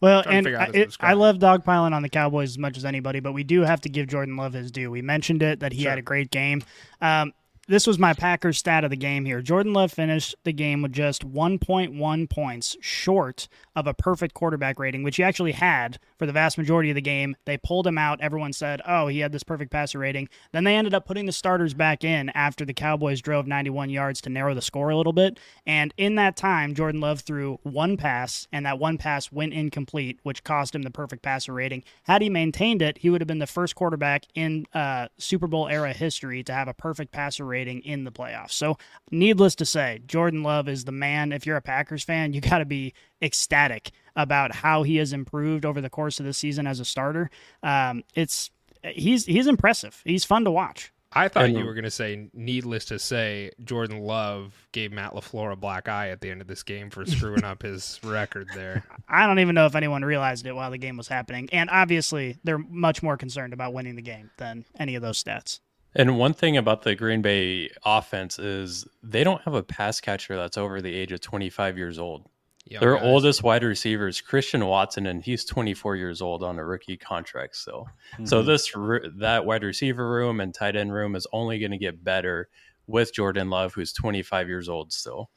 Well, 0.00 0.22
and 0.26 0.48
I, 0.48 0.58
how 0.58 0.64
to 0.66 0.80
it. 0.80 0.96
I 1.00 1.12
love 1.12 1.36
dogpiling 1.36 1.92
on 1.92 2.00
the 2.02 2.08
Cowboys 2.08 2.50
as 2.52 2.58
much 2.58 2.78
as 2.78 2.86
anybody, 2.86 3.20
but 3.20 3.32
we 3.32 3.44
do 3.44 3.60
have 3.60 3.82
to 3.82 3.90
give 3.90 4.06
Jordan 4.06 4.34
Love 4.36 4.54
his 4.54 4.70
due. 4.70 4.90
We 4.90 5.02
mentioned 5.02 5.42
it 5.42 5.60
that 5.60 5.72
he 5.72 5.82
Sure. 5.82 5.90
had 5.90 5.98
a 5.98 6.02
great 6.02 6.30
game. 6.30 6.62
Um, 7.02 7.34
this 7.70 7.86
was 7.86 8.00
my 8.00 8.12
Packers 8.12 8.58
stat 8.58 8.82
of 8.82 8.90
the 8.90 8.96
game 8.96 9.24
here. 9.24 9.40
Jordan 9.40 9.72
Love 9.72 9.92
finished 9.92 10.34
the 10.42 10.52
game 10.52 10.82
with 10.82 10.92
just 10.92 11.24
1.1 11.24 12.28
points 12.28 12.76
short 12.80 13.46
of 13.76 13.86
a 13.86 13.94
perfect 13.94 14.34
quarterback 14.34 14.80
rating, 14.80 15.04
which 15.04 15.14
he 15.14 15.22
actually 15.22 15.52
had 15.52 16.00
for 16.18 16.26
the 16.26 16.32
vast 16.32 16.58
majority 16.58 16.90
of 16.90 16.96
the 16.96 17.00
game. 17.00 17.36
They 17.46 17.56
pulled 17.56 17.86
him 17.86 17.96
out. 17.96 18.20
Everyone 18.20 18.52
said, 18.52 18.82
oh, 18.84 19.06
he 19.06 19.20
had 19.20 19.30
this 19.30 19.44
perfect 19.44 19.70
passer 19.70 20.00
rating. 20.00 20.28
Then 20.50 20.64
they 20.64 20.74
ended 20.74 20.94
up 20.94 21.06
putting 21.06 21.26
the 21.26 21.32
starters 21.32 21.72
back 21.72 22.02
in 22.02 22.30
after 22.30 22.64
the 22.64 22.74
Cowboys 22.74 23.20
drove 23.20 23.46
91 23.46 23.88
yards 23.88 24.20
to 24.22 24.30
narrow 24.30 24.52
the 24.52 24.60
score 24.60 24.90
a 24.90 24.96
little 24.96 25.12
bit. 25.12 25.38
And 25.64 25.94
in 25.96 26.16
that 26.16 26.36
time, 26.36 26.74
Jordan 26.74 27.00
Love 27.00 27.20
threw 27.20 27.60
one 27.62 27.96
pass, 27.96 28.48
and 28.50 28.66
that 28.66 28.80
one 28.80 28.98
pass 28.98 29.30
went 29.30 29.54
incomplete, 29.54 30.18
which 30.24 30.42
cost 30.42 30.74
him 30.74 30.82
the 30.82 30.90
perfect 30.90 31.22
passer 31.22 31.52
rating. 31.52 31.84
Had 32.02 32.20
he 32.20 32.30
maintained 32.30 32.82
it, 32.82 32.98
he 32.98 33.10
would 33.10 33.20
have 33.20 33.28
been 33.28 33.38
the 33.38 33.46
first 33.46 33.76
quarterback 33.76 34.24
in 34.34 34.66
uh, 34.74 35.06
Super 35.18 35.46
Bowl 35.46 35.68
era 35.68 35.92
history 35.92 36.42
to 36.42 36.52
have 36.52 36.66
a 36.66 36.74
perfect 36.74 37.12
passer 37.12 37.44
rating 37.44 37.59
in 37.68 38.04
the 38.04 38.12
playoffs. 38.12 38.52
So, 38.52 38.76
needless 39.10 39.54
to 39.56 39.64
say, 39.64 40.00
Jordan 40.06 40.42
Love 40.42 40.68
is 40.68 40.84
the 40.84 40.92
man. 40.92 41.32
If 41.32 41.46
you're 41.46 41.56
a 41.56 41.62
Packers 41.62 42.02
fan, 42.04 42.32
you 42.32 42.40
got 42.40 42.58
to 42.58 42.64
be 42.64 42.92
ecstatic 43.22 43.90
about 44.16 44.54
how 44.54 44.82
he 44.82 44.96
has 44.96 45.12
improved 45.12 45.64
over 45.64 45.80
the 45.80 45.90
course 45.90 46.18
of 46.20 46.26
the 46.26 46.32
season 46.32 46.66
as 46.66 46.80
a 46.80 46.84
starter. 46.84 47.30
Um, 47.62 48.02
it's 48.14 48.50
he's 48.84 49.26
he's 49.26 49.46
impressive. 49.46 50.00
He's 50.04 50.24
fun 50.24 50.44
to 50.44 50.50
watch. 50.50 50.92
I 51.12 51.26
thought 51.26 51.46
And- 51.46 51.58
you 51.58 51.64
were 51.66 51.74
going 51.74 51.82
to 51.82 51.90
say, 51.90 52.28
needless 52.32 52.84
to 52.84 52.98
say, 53.00 53.50
Jordan 53.64 53.98
Love 53.98 54.68
gave 54.70 54.92
Matt 54.92 55.12
LaFleur 55.12 55.52
a 55.52 55.56
black 55.56 55.88
eye 55.88 56.10
at 56.10 56.20
the 56.20 56.30
end 56.30 56.40
of 56.40 56.46
this 56.46 56.62
game 56.62 56.88
for 56.88 57.04
screwing 57.04 57.42
up 57.42 57.62
his 57.62 57.98
record 58.04 58.46
there. 58.54 58.84
I 59.08 59.26
don't 59.26 59.40
even 59.40 59.56
know 59.56 59.66
if 59.66 59.74
anyone 59.74 60.04
realized 60.04 60.46
it 60.46 60.52
while 60.54 60.70
the 60.70 60.78
game 60.78 60.96
was 60.96 61.08
happening. 61.08 61.48
And 61.50 61.68
obviously, 61.68 62.38
they're 62.44 62.58
much 62.58 63.02
more 63.02 63.16
concerned 63.16 63.52
about 63.52 63.74
winning 63.74 63.96
the 63.96 64.02
game 64.02 64.30
than 64.36 64.64
any 64.78 64.94
of 64.94 65.02
those 65.02 65.20
stats. 65.20 65.58
And 65.94 66.18
one 66.18 66.34
thing 66.34 66.56
about 66.56 66.82
the 66.82 66.94
Green 66.94 67.20
Bay 67.22 67.70
offense 67.84 68.38
is 68.38 68.86
they 69.02 69.24
don't 69.24 69.42
have 69.42 69.54
a 69.54 69.62
pass 69.62 70.00
catcher 70.00 70.36
that's 70.36 70.56
over 70.56 70.80
the 70.80 70.94
age 70.94 71.10
of 71.12 71.20
25 71.20 71.76
years 71.76 71.98
old. 71.98 72.28
Young 72.66 72.80
Their 72.80 72.94
guys. 72.96 73.04
oldest 73.04 73.42
wide 73.42 73.64
receiver 73.64 74.06
is 74.06 74.20
Christian 74.20 74.64
Watson, 74.66 75.06
and 75.06 75.22
he's 75.22 75.44
24 75.44 75.96
years 75.96 76.22
old 76.22 76.44
on 76.44 76.58
a 76.58 76.64
rookie 76.64 76.96
contract 76.96 77.56
still. 77.56 77.88
Mm-hmm. 78.14 78.26
So 78.26 78.42
this 78.42 78.70
that 79.16 79.44
wide 79.44 79.64
receiver 79.64 80.08
room 80.08 80.40
and 80.40 80.54
tight 80.54 80.76
end 80.76 80.92
room 80.92 81.16
is 81.16 81.26
only 81.32 81.58
going 81.58 81.72
to 81.72 81.78
get 81.78 82.04
better 82.04 82.48
with 82.86 83.12
Jordan 83.12 83.50
Love, 83.50 83.74
who's 83.74 83.92
25 83.92 84.48
years 84.48 84.68
old 84.68 84.92
still. 84.92 85.30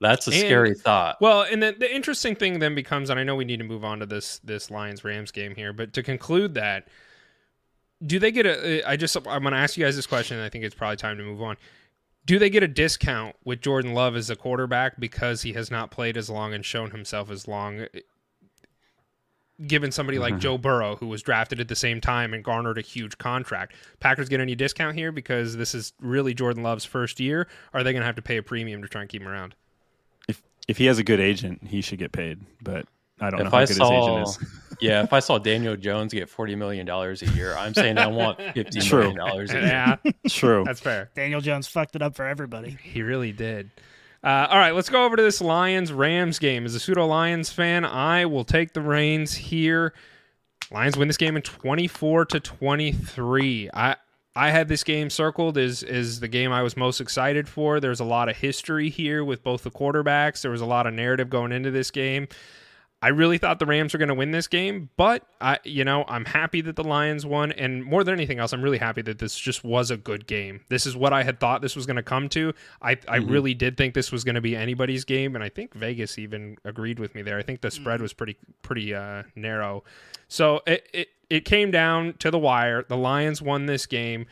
That's 0.00 0.28
a 0.28 0.30
And- 0.30 0.40
scary 0.40 0.74
thought. 0.74 1.16
Well, 1.20 1.42
and 1.42 1.62
the, 1.62 1.74
the 1.78 1.92
interesting 1.92 2.34
thing 2.34 2.58
then 2.58 2.74
becomes, 2.74 3.08
and 3.08 3.18
I 3.18 3.24
know 3.24 3.34
we 3.36 3.44
need 3.44 3.58
to 3.58 3.64
move 3.64 3.84
on 3.84 4.00
to 4.00 4.06
this 4.06 4.38
this 4.40 4.70
Lions 4.70 5.02
Rams 5.04 5.30
game 5.30 5.54
here, 5.54 5.72
but 5.72 5.92
to 5.94 6.02
conclude 6.02 6.54
that, 6.54 6.88
do 8.04 8.18
they 8.18 8.30
get 8.30 8.46
a? 8.46 8.82
Uh, 8.82 8.90
I 8.90 8.96
just 8.96 9.16
I'm 9.16 9.42
going 9.42 9.52
to 9.52 9.58
ask 9.58 9.76
you 9.76 9.84
guys 9.84 9.96
this 9.96 10.06
question. 10.06 10.36
And 10.36 10.46
I 10.46 10.48
think 10.48 10.64
it's 10.64 10.74
probably 10.74 10.96
time 10.96 11.18
to 11.18 11.24
move 11.24 11.42
on. 11.42 11.56
Do 12.26 12.38
they 12.38 12.50
get 12.50 12.62
a 12.62 12.68
discount 12.68 13.36
with 13.44 13.60
Jordan 13.60 13.94
Love 13.94 14.14
as 14.14 14.28
a 14.28 14.36
quarterback 14.36 15.00
because 15.00 15.42
he 15.42 15.54
has 15.54 15.70
not 15.70 15.90
played 15.90 16.16
as 16.16 16.28
long 16.28 16.52
and 16.52 16.64
shown 16.64 16.90
himself 16.90 17.30
as 17.30 17.48
long? 17.48 17.80
Uh, 17.80 17.86
given 19.66 19.90
somebody 19.90 20.20
like 20.20 20.34
mm-hmm. 20.34 20.40
Joe 20.40 20.58
Burrow, 20.58 20.96
who 20.96 21.08
was 21.08 21.20
drafted 21.20 21.58
at 21.58 21.66
the 21.66 21.74
same 21.74 22.00
time 22.00 22.32
and 22.32 22.44
garnered 22.44 22.78
a 22.78 22.82
huge 22.82 23.18
contract, 23.18 23.74
Packers 23.98 24.28
get 24.28 24.40
any 24.40 24.54
discount 24.54 24.96
here 24.96 25.10
because 25.10 25.56
this 25.56 25.74
is 25.74 25.92
really 26.00 26.32
Jordan 26.32 26.62
Love's 26.62 26.84
first 26.84 27.18
year? 27.18 27.48
Are 27.74 27.82
they 27.82 27.92
going 27.92 28.02
to 28.02 28.06
have 28.06 28.16
to 28.16 28.22
pay 28.22 28.36
a 28.36 28.42
premium 28.42 28.82
to 28.82 28.88
try 28.88 29.00
and 29.00 29.10
keep 29.10 29.22
him 29.22 29.28
around? 29.28 29.56
if 30.28 30.42
if 30.68 30.78
he 30.78 30.86
has 30.86 30.98
a 30.98 31.02
good 31.04 31.18
agent, 31.18 31.66
he 31.66 31.80
should 31.80 31.98
get 31.98 32.12
paid. 32.12 32.40
But 32.62 32.86
I 33.20 33.30
don't 33.30 33.40
know 33.40 33.46
If 33.46 33.52
how 33.52 33.58
I 33.58 33.66
good 33.66 33.76
saw, 33.76 34.18
his 34.20 34.36
agent 34.38 34.48
is. 34.52 34.76
yeah, 34.80 35.02
if 35.02 35.12
I 35.12 35.20
saw 35.20 35.38
Daniel 35.38 35.76
Jones 35.76 36.12
get 36.12 36.28
40 36.28 36.54
million 36.56 36.86
dollars 36.86 37.22
a 37.22 37.26
year, 37.30 37.56
I'm 37.56 37.74
saying 37.74 37.98
I 37.98 38.06
want 38.06 38.38
50 38.54 38.80
True. 38.80 38.98
million 39.00 39.16
dollars 39.16 39.50
a 39.50 39.54
year. 39.54 39.62
Yeah, 39.62 39.96
True. 40.28 40.64
that's 40.64 40.80
fair. 40.80 41.10
Daniel 41.14 41.40
Jones 41.40 41.66
fucked 41.66 41.96
it 41.96 42.02
up 42.02 42.14
for 42.16 42.26
everybody. 42.26 42.76
He 42.82 43.02
really 43.02 43.32
did. 43.32 43.70
Uh, 44.22 44.46
all 44.50 44.58
right, 44.58 44.74
let's 44.74 44.88
go 44.88 45.04
over 45.04 45.16
to 45.16 45.22
this 45.22 45.40
Lions 45.40 45.92
Rams 45.92 46.38
game. 46.40 46.64
As 46.64 46.74
a 46.74 46.80
pseudo 46.80 47.06
Lions 47.06 47.50
fan, 47.50 47.84
I 47.84 48.26
will 48.26 48.44
take 48.44 48.72
the 48.72 48.80
reins 48.80 49.34
here. 49.34 49.94
Lions 50.72 50.96
win 50.96 51.08
this 51.08 51.16
game 51.16 51.36
in 51.36 51.42
24 51.42 52.24
to 52.26 52.40
23. 52.40 53.70
I 53.72 53.96
I 54.36 54.50
had 54.50 54.68
this 54.68 54.84
game 54.84 55.10
circled 55.10 55.58
as 55.58 55.82
is 55.82 56.20
the 56.20 56.28
game 56.28 56.52
I 56.52 56.62
was 56.62 56.76
most 56.76 57.00
excited 57.00 57.48
for. 57.48 57.80
There's 57.80 58.00
a 58.00 58.04
lot 58.04 58.28
of 58.28 58.36
history 58.36 58.88
here 58.90 59.24
with 59.24 59.42
both 59.42 59.64
the 59.64 59.70
quarterbacks. 59.70 60.42
There 60.42 60.50
was 60.50 60.60
a 60.60 60.66
lot 60.66 60.86
of 60.86 60.94
narrative 60.94 61.28
going 61.30 61.50
into 61.52 61.70
this 61.72 61.90
game. 61.90 62.28
I 63.00 63.08
really 63.08 63.38
thought 63.38 63.60
the 63.60 63.66
Rams 63.66 63.92
were 63.92 63.98
going 63.98 64.08
to 64.08 64.14
win 64.14 64.32
this 64.32 64.48
game, 64.48 64.90
but 64.96 65.24
I, 65.40 65.58
you 65.62 65.84
know, 65.84 66.04
I'm 66.08 66.24
happy 66.24 66.60
that 66.62 66.74
the 66.74 66.82
Lions 66.82 67.24
won, 67.24 67.52
and 67.52 67.84
more 67.84 68.02
than 68.02 68.12
anything 68.12 68.40
else, 68.40 68.52
I'm 68.52 68.60
really 68.60 68.78
happy 68.78 69.02
that 69.02 69.20
this 69.20 69.38
just 69.38 69.62
was 69.62 69.92
a 69.92 69.96
good 69.96 70.26
game. 70.26 70.62
This 70.68 70.84
is 70.84 70.96
what 70.96 71.12
I 71.12 71.22
had 71.22 71.38
thought 71.38 71.62
this 71.62 71.76
was 71.76 71.86
going 71.86 71.96
to 71.96 72.02
come 72.02 72.28
to. 72.30 72.52
I, 72.82 72.96
I 73.06 73.16
really 73.16 73.54
did 73.54 73.76
think 73.76 73.94
this 73.94 74.10
was 74.10 74.24
going 74.24 74.34
to 74.34 74.40
be 74.40 74.56
anybody's 74.56 75.04
game, 75.04 75.36
and 75.36 75.44
I 75.44 75.48
think 75.48 75.74
Vegas 75.74 76.18
even 76.18 76.58
agreed 76.64 76.98
with 76.98 77.14
me 77.14 77.22
there. 77.22 77.38
I 77.38 77.42
think 77.42 77.60
the 77.60 77.70
spread 77.70 78.02
was 78.02 78.12
pretty 78.12 78.36
pretty 78.62 78.92
uh, 78.92 79.22
narrow, 79.36 79.84
so 80.26 80.62
it, 80.66 80.88
it 80.92 81.08
it 81.30 81.44
came 81.44 81.70
down 81.70 82.14
to 82.18 82.30
the 82.32 82.38
wire. 82.38 82.84
The 82.88 82.96
Lions 82.96 83.40
won 83.40 83.66
this 83.66 83.86
game. 83.86 84.26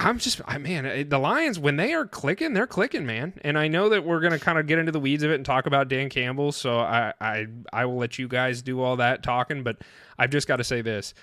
I'm 0.00 0.18
just, 0.18 0.40
I 0.46 0.58
man, 0.58 0.86
eh, 0.86 1.04
the 1.06 1.18
Lions 1.18 1.58
when 1.58 1.76
they 1.76 1.92
are 1.92 2.06
clicking, 2.06 2.54
they're 2.54 2.68
clicking, 2.68 3.04
man. 3.04 3.34
And 3.42 3.58
I 3.58 3.66
know 3.66 3.88
that 3.88 4.04
we're 4.04 4.20
gonna 4.20 4.38
kind 4.38 4.58
of 4.58 4.66
get 4.66 4.78
into 4.78 4.92
the 4.92 5.00
weeds 5.00 5.24
of 5.24 5.32
it 5.32 5.34
and 5.34 5.44
talk 5.44 5.66
about 5.66 5.88
Dan 5.88 6.08
Campbell, 6.08 6.52
so 6.52 6.78
I, 6.78 7.12
I, 7.20 7.46
I 7.72 7.84
will 7.86 7.96
let 7.96 8.18
you 8.18 8.28
guys 8.28 8.62
do 8.62 8.80
all 8.80 8.96
that 8.96 9.24
talking. 9.24 9.64
But 9.64 9.78
I've 10.16 10.30
just 10.30 10.46
got 10.46 10.56
to 10.56 10.64
say 10.64 10.82
this: 10.82 11.14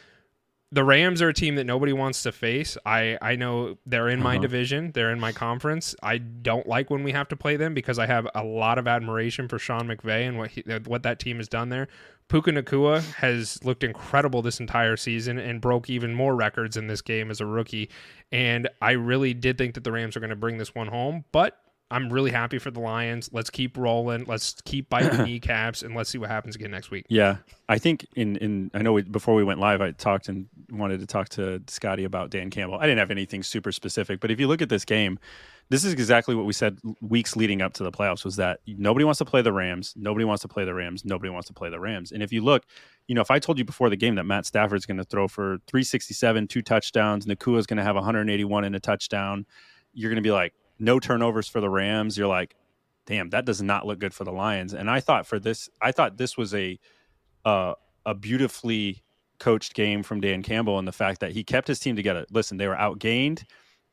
the 0.71 0.83
Rams 0.83 1.21
are 1.21 1.29
a 1.29 1.33
team 1.33 1.55
that 1.55 1.63
nobody 1.65 1.93
wants 1.93 2.23
to 2.23 2.31
face. 2.31 2.77
I, 2.85 3.17
I 3.21 3.35
know 3.35 3.77
they're 3.85 4.09
in 4.09 4.21
my 4.21 4.33
Uh-huh. 4.35 4.41
division, 4.41 4.91
they're 4.93 5.11
in 5.11 5.19
my 5.19 5.31
conference. 5.31 5.95
I 6.03 6.17
don't 6.17 6.67
like 6.67 6.89
when 6.89 7.03
we 7.03 7.11
have 7.13 7.27
to 7.29 7.35
play 7.35 7.55
them 7.55 7.73
because 7.73 7.99
I 7.99 8.07
have 8.07 8.27
a 8.35 8.43
lot 8.43 8.77
of 8.77 8.87
admiration 8.87 9.47
for 9.47 9.59
Sean 9.59 9.87
McVay 9.87 10.27
and 10.27 10.37
what 10.37 10.51
he, 10.51 10.63
what 10.85 11.03
that 11.03 11.19
team 11.19 11.37
has 11.37 11.47
done 11.47 11.69
there. 11.69 11.87
Puka 12.27 12.51
Nacua 12.51 13.03
has 13.15 13.63
looked 13.63 13.83
incredible 13.83 14.41
this 14.41 14.59
entire 14.59 14.97
season 14.97 15.37
and 15.37 15.61
broke 15.61 15.89
even 15.89 16.15
more 16.15 16.35
records 16.35 16.75
in 16.75 16.87
this 16.87 17.01
game 17.01 17.29
as 17.29 17.39
a 17.39 17.45
rookie. 17.45 17.89
And 18.31 18.67
I 18.81 18.91
really 18.93 19.35
did 19.35 19.59
think 19.59 19.75
that 19.75 19.83
the 19.83 19.91
Rams 19.91 20.17
are 20.17 20.19
going 20.19 20.31
to 20.31 20.35
bring 20.35 20.57
this 20.57 20.73
one 20.73 20.87
home, 20.87 21.23
but 21.31 21.57
I'm 21.91 22.11
really 22.11 22.31
happy 22.31 22.57
for 22.57 22.71
the 22.71 22.79
Lions. 22.79 23.29
Let's 23.31 23.51
keep 23.51 23.77
rolling. 23.77 24.25
Let's 24.25 24.59
keep 24.65 24.89
biting 24.89 25.23
kneecaps, 25.23 25.83
and 25.83 25.95
let's 25.95 26.09
see 26.09 26.17
what 26.17 26.29
happens 26.29 26.55
again 26.55 26.71
next 26.71 26.89
week. 26.89 27.05
Yeah, 27.09 27.37
I 27.69 27.77
think 27.77 28.07
in 28.15 28.37
in 28.37 28.71
I 28.73 28.81
know 28.81 28.93
we, 28.93 29.03
before 29.03 29.35
we 29.35 29.43
went 29.43 29.59
live, 29.59 29.81
I 29.81 29.91
talked 29.91 30.27
and 30.27 30.47
wanted 30.71 30.99
to 31.01 31.05
talk 31.05 31.29
to 31.29 31.61
Scotty 31.67 32.03
about 32.03 32.31
Dan 32.31 32.49
Campbell. 32.49 32.79
I 32.79 32.83
didn't 32.87 32.99
have 32.99 33.11
anything 33.11 33.43
super 33.43 33.71
specific, 33.71 34.19
but 34.19 34.31
if 34.31 34.39
you 34.39 34.47
look 34.47 34.63
at 34.63 34.69
this 34.69 34.83
game, 34.83 35.19
this 35.69 35.83
is 35.83 35.93
exactly 35.93 36.33
what 36.33 36.45
we 36.45 36.53
said 36.53 36.79
weeks 37.01 37.35
leading 37.35 37.61
up 37.61 37.73
to 37.73 37.83
the 37.83 37.91
playoffs 37.91 38.25
was 38.25 38.35
that 38.37 38.61
nobody 38.65 39.05
wants 39.05 39.19
to 39.19 39.25
play 39.25 39.43
the 39.43 39.53
Rams, 39.53 39.93
nobody 39.95 40.25
wants 40.25 40.41
to 40.41 40.47
play 40.47 40.65
the 40.65 40.73
Rams, 40.73 41.05
nobody 41.05 41.29
wants 41.29 41.47
to 41.47 41.53
play 41.53 41.69
the 41.69 41.79
Rams. 41.79 42.11
And 42.11 42.23
if 42.23 42.31
you 42.33 42.43
look, 42.43 42.65
you 43.07 43.13
know, 43.13 43.21
if 43.21 43.29
I 43.29 43.37
told 43.37 43.59
you 43.59 43.65
before 43.65 43.89
the 43.89 43.95
game 43.95 44.15
that 44.15 44.25
Matt 44.25 44.47
Stafford's 44.47 44.85
going 44.87 44.97
to 44.97 45.03
throw 45.03 45.27
for 45.27 45.59
367, 45.67 46.47
two 46.47 46.61
touchdowns, 46.63 47.25
Nacua's 47.25 47.67
going 47.67 47.77
to 47.77 47.83
have 47.83 47.95
181 47.95 48.63
and 48.63 48.75
a 48.75 48.79
touchdown, 48.79 49.45
you're 49.93 50.09
going 50.09 50.21
to 50.21 50.27
be 50.27 50.31
like, 50.31 50.53
no 50.79 50.99
turnovers 50.99 51.47
for 51.47 51.61
the 51.61 51.69
Rams. 51.69 52.17
You're 52.17 52.27
like, 52.27 52.55
damn, 53.05 53.29
that 53.29 53.45
does 53.45 53.61
not 53.61 53.85
look 53.85 53.99
good 53.99 54.13
for 54.13 54.23
the 54.23 54.31
Lions. 54.31 54.73
And 54.73 54.89
I 54.89 54.99
thought 54.99 55.27
for 55.27 55.39
this, 55.39 55.69
I 55.81 55.91
thought 55.91 56.17
this 56.17 56.37
was 56.37 56.53
a 56.53 56.79
uh, 57.43 57.73
a 58.05 58.15
beautifully 58.15 59.03
coached 59.39 59.73
game 59.73 60.03
from 60.03 60.21
Dan 60.21 60.41
Campbell 60.41 60.79
and 60.79 60.87
the 60.87 60.93
fact 60.93 61.19
that 61.19 61.31
he 61.31 61.43
kept 61.43 61.67
his 61.67 61.79
team 61.79 61.95
together. 61.95 62.25
Listen, 62.31 62.57
they 62.57 62.67
were 62.67 62.75
outgained 62.75 63.43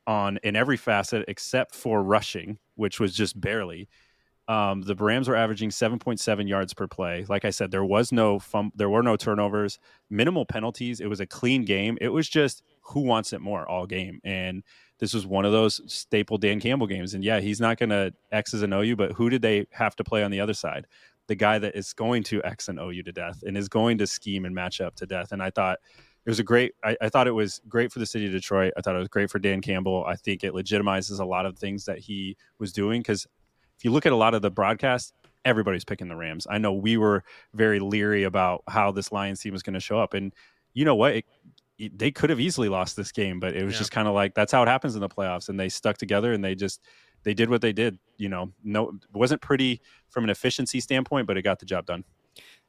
on 0.07 0.37
in 0.43 0.55
every 0.55 0.77
facet 0.77 1.25
except 1.27 1.75
for 1.75 2.03
rushing, 2.03 2.57
which 2.75 2.99
was 2.99 3.13
just 3.15 3.39
barely. 3.39 3.87
Um, 4.47 4.81
the 4.81 4.95
Rams 4.95 5.29
were 5.29 5.37
averaging 5.37 5.69
7.7 5.69 6.49
yards 6.49 6.73
per 6.73 6.87
play. 6.87 7.25
Like 7.29 7.45
I 7.45 7.49
said, 7.49 7.71
there 7.71 7.85
was 7.85 8.11
no 8.11 8.39
fum- 8.39 8.73
there 8.75 8.89
were 8.89 9.03
no 9.03 9.15
turnovers, 9.15 9.79
minimal 10.09 10.45
penalties. 10.45 10.99
It 10.99 11.07
was 11.07 11.21
a 11.21 11.25
clean 11.25 11.63
game. 11.63 11.97
It 12.01 12.09
was 12.09 12.27
just 12.27 12.61
who 12.81 13.01
wants 13.01 13.31
it 13.31 13.39
more 13.39 13.67
all 13.67 13.85
game. 13.85 14.19
And 14.23 14.63
this 15.03 15.13
was 15.13 15.27
one 15.27 15.43
of 15.43 15.51
those 15.51 15.81
staple 15.85 16.37
Dan 16.37 16.61
Campbell 16.61 16.87
games. 16.87 17.13
And 17.13 17.25
yeah, 17.25 17.41
he's 17.41 17.59
not 17.59 17.77
going 17.77 17.89
to 17.89 18.13
X's 18.31 18.61
and 18.61 18.73
O 18.73 18.79
you, 18.79 18.95
but 18.95 19.11
who 19.11 19.29
did 19.29 19.41
they 19.41 19.67
have 19.71 19.97
to 19.97 20.03
play 20.03 20.23
on 20.23 20.31
the 20.31 20.39
other 20.39 20.53
side? 20.53 20.87
The 21.27 21.35
guy 21.35 21.59
that 21.59 21.75
is 21.75 21.91
going 21.91 22.23
to 22.23 22.41
X 22.45 22.69
and 22.69 22.79
O 22.79 22.87
you 22.87 23.03
to 23.03 23.11
death 23.11 23.43
and 23.45 23.57
is 23.57 23.67
going 23.67 23.97
to 23.97 24.07
scheme 24.07 24.45
and 24.45 24.55
match 24.55 24.79
up 24.79 24.95
to 24.95 25.05
death. 25.05 25.33
And 25.33 25.43
I 25.43 25.49
thought 25.49 25.79
it 26.25 26.29
was 26.29 26.39
a 26.39 26.43
great, 26.43 26.75
I, 26.85 26.95
I 27.01 27.09
thought 27.09 27.27
it 27.27 27.33
was 27.33 27.59
great 27.67 27.91
for 27.91 27.99
the 27.99 28.05
city 28.05 28.27
of 28.27 28.31
Detroit. 28.31 28.71
I 28.77 28.81
thought 28.81 28.95
it 28.95 28.99
was 28.99 29.09
great 29.09 29.29
for 29.29 29.39
Dan 29.39 29.59
Campbell. 29.59 30.05
I 30.07 30.15
think 30.15 30.41
it 30.41 30.53
legitimizes 30.53 31.19
a 31.19 31.25
lot 31.25 31.45
of 31.45 31.59
things 31.59 31.83
that 31.83 31.99
he 31.99 32.37
was 32.57 32.71
doing 32.71 33.01
because 33.01 33.27
if 33.77 33.83
you 33.83 33.91
look 33.91 34.05
at 34.05 34.13
a 34.13 34.15
lot 34.15 34.33
of 34.33 34.41
the 34.41 34.51
broadcasts, 34.51 35.11
everybody's 35.43 35.83
picking 35.83 36.07
the 36.07 36.15
Rams. 36.15 36.47
I 36.49 36.59
know 36.59 36.71
we 36.71 36.95
were 36.95 37.25
very 37.53 37.81
leery 37.81 38.23
about 38.23 38.63
how 38.69 38.93
this 38.93 39.11
Lions 39.11 39.41
team 39.41 39.51
was 39.51 39.63
going 39.63 39.73
to 39.73 39.81
show 39.81 39.99
up, 39.99 40.13
and 40.13 40.33
you 40.73 40.85
know 40.85 40.95
what? 40.95 41.17
It, 41.17 41.25
they 41.79 42.11
could 42.11 42.29
have 42.29 42.39
easily 42.39 42.69
lost 42.69 42.95
this 42.95 43.11
game, 43.11 43.39
but 43.39 43.55
it 43.55 43.63
was 43.65 43.73
Yeah. 43.73 43.79
just 43.79 43.91
kind 43.91 44.07
of 44.07 44.13
like 44.13 44.33
that's 44.35 44.51
how 44.51 44.61
it 44.63 44.67
happens 44.67 44.95
in 44.95 45.01
the 45.01 45.09
playoffs, 45.09 45.49
and 45.49 45.59
they 45.59 45.69
stuck 45.69 45.97
together 45.97 46.33
and 46.33 46.43
they 46.43 46.55
just 46.55 46.81
they 47.23 47.33
did 47.33 47.49
what 47.49 47.61
they 47.61 47.73
did. 47.73 47.97
You 48.17 48.29
know, 48.29 48.53
no, 48.63 48.89
it 48.89 48.95
wasn't 49.13 49.41
pretty 49.41 49.81
from 50.09 50.23
an 50.23 50.29
efficiency 50.29 50.79
standpoint, 50.79 51.25
but 51.27 51.37
it 51.37 51.41
got 51.41 51.59
the 51.59 51.65
job 51.65 51.85
done. 51.85 52.03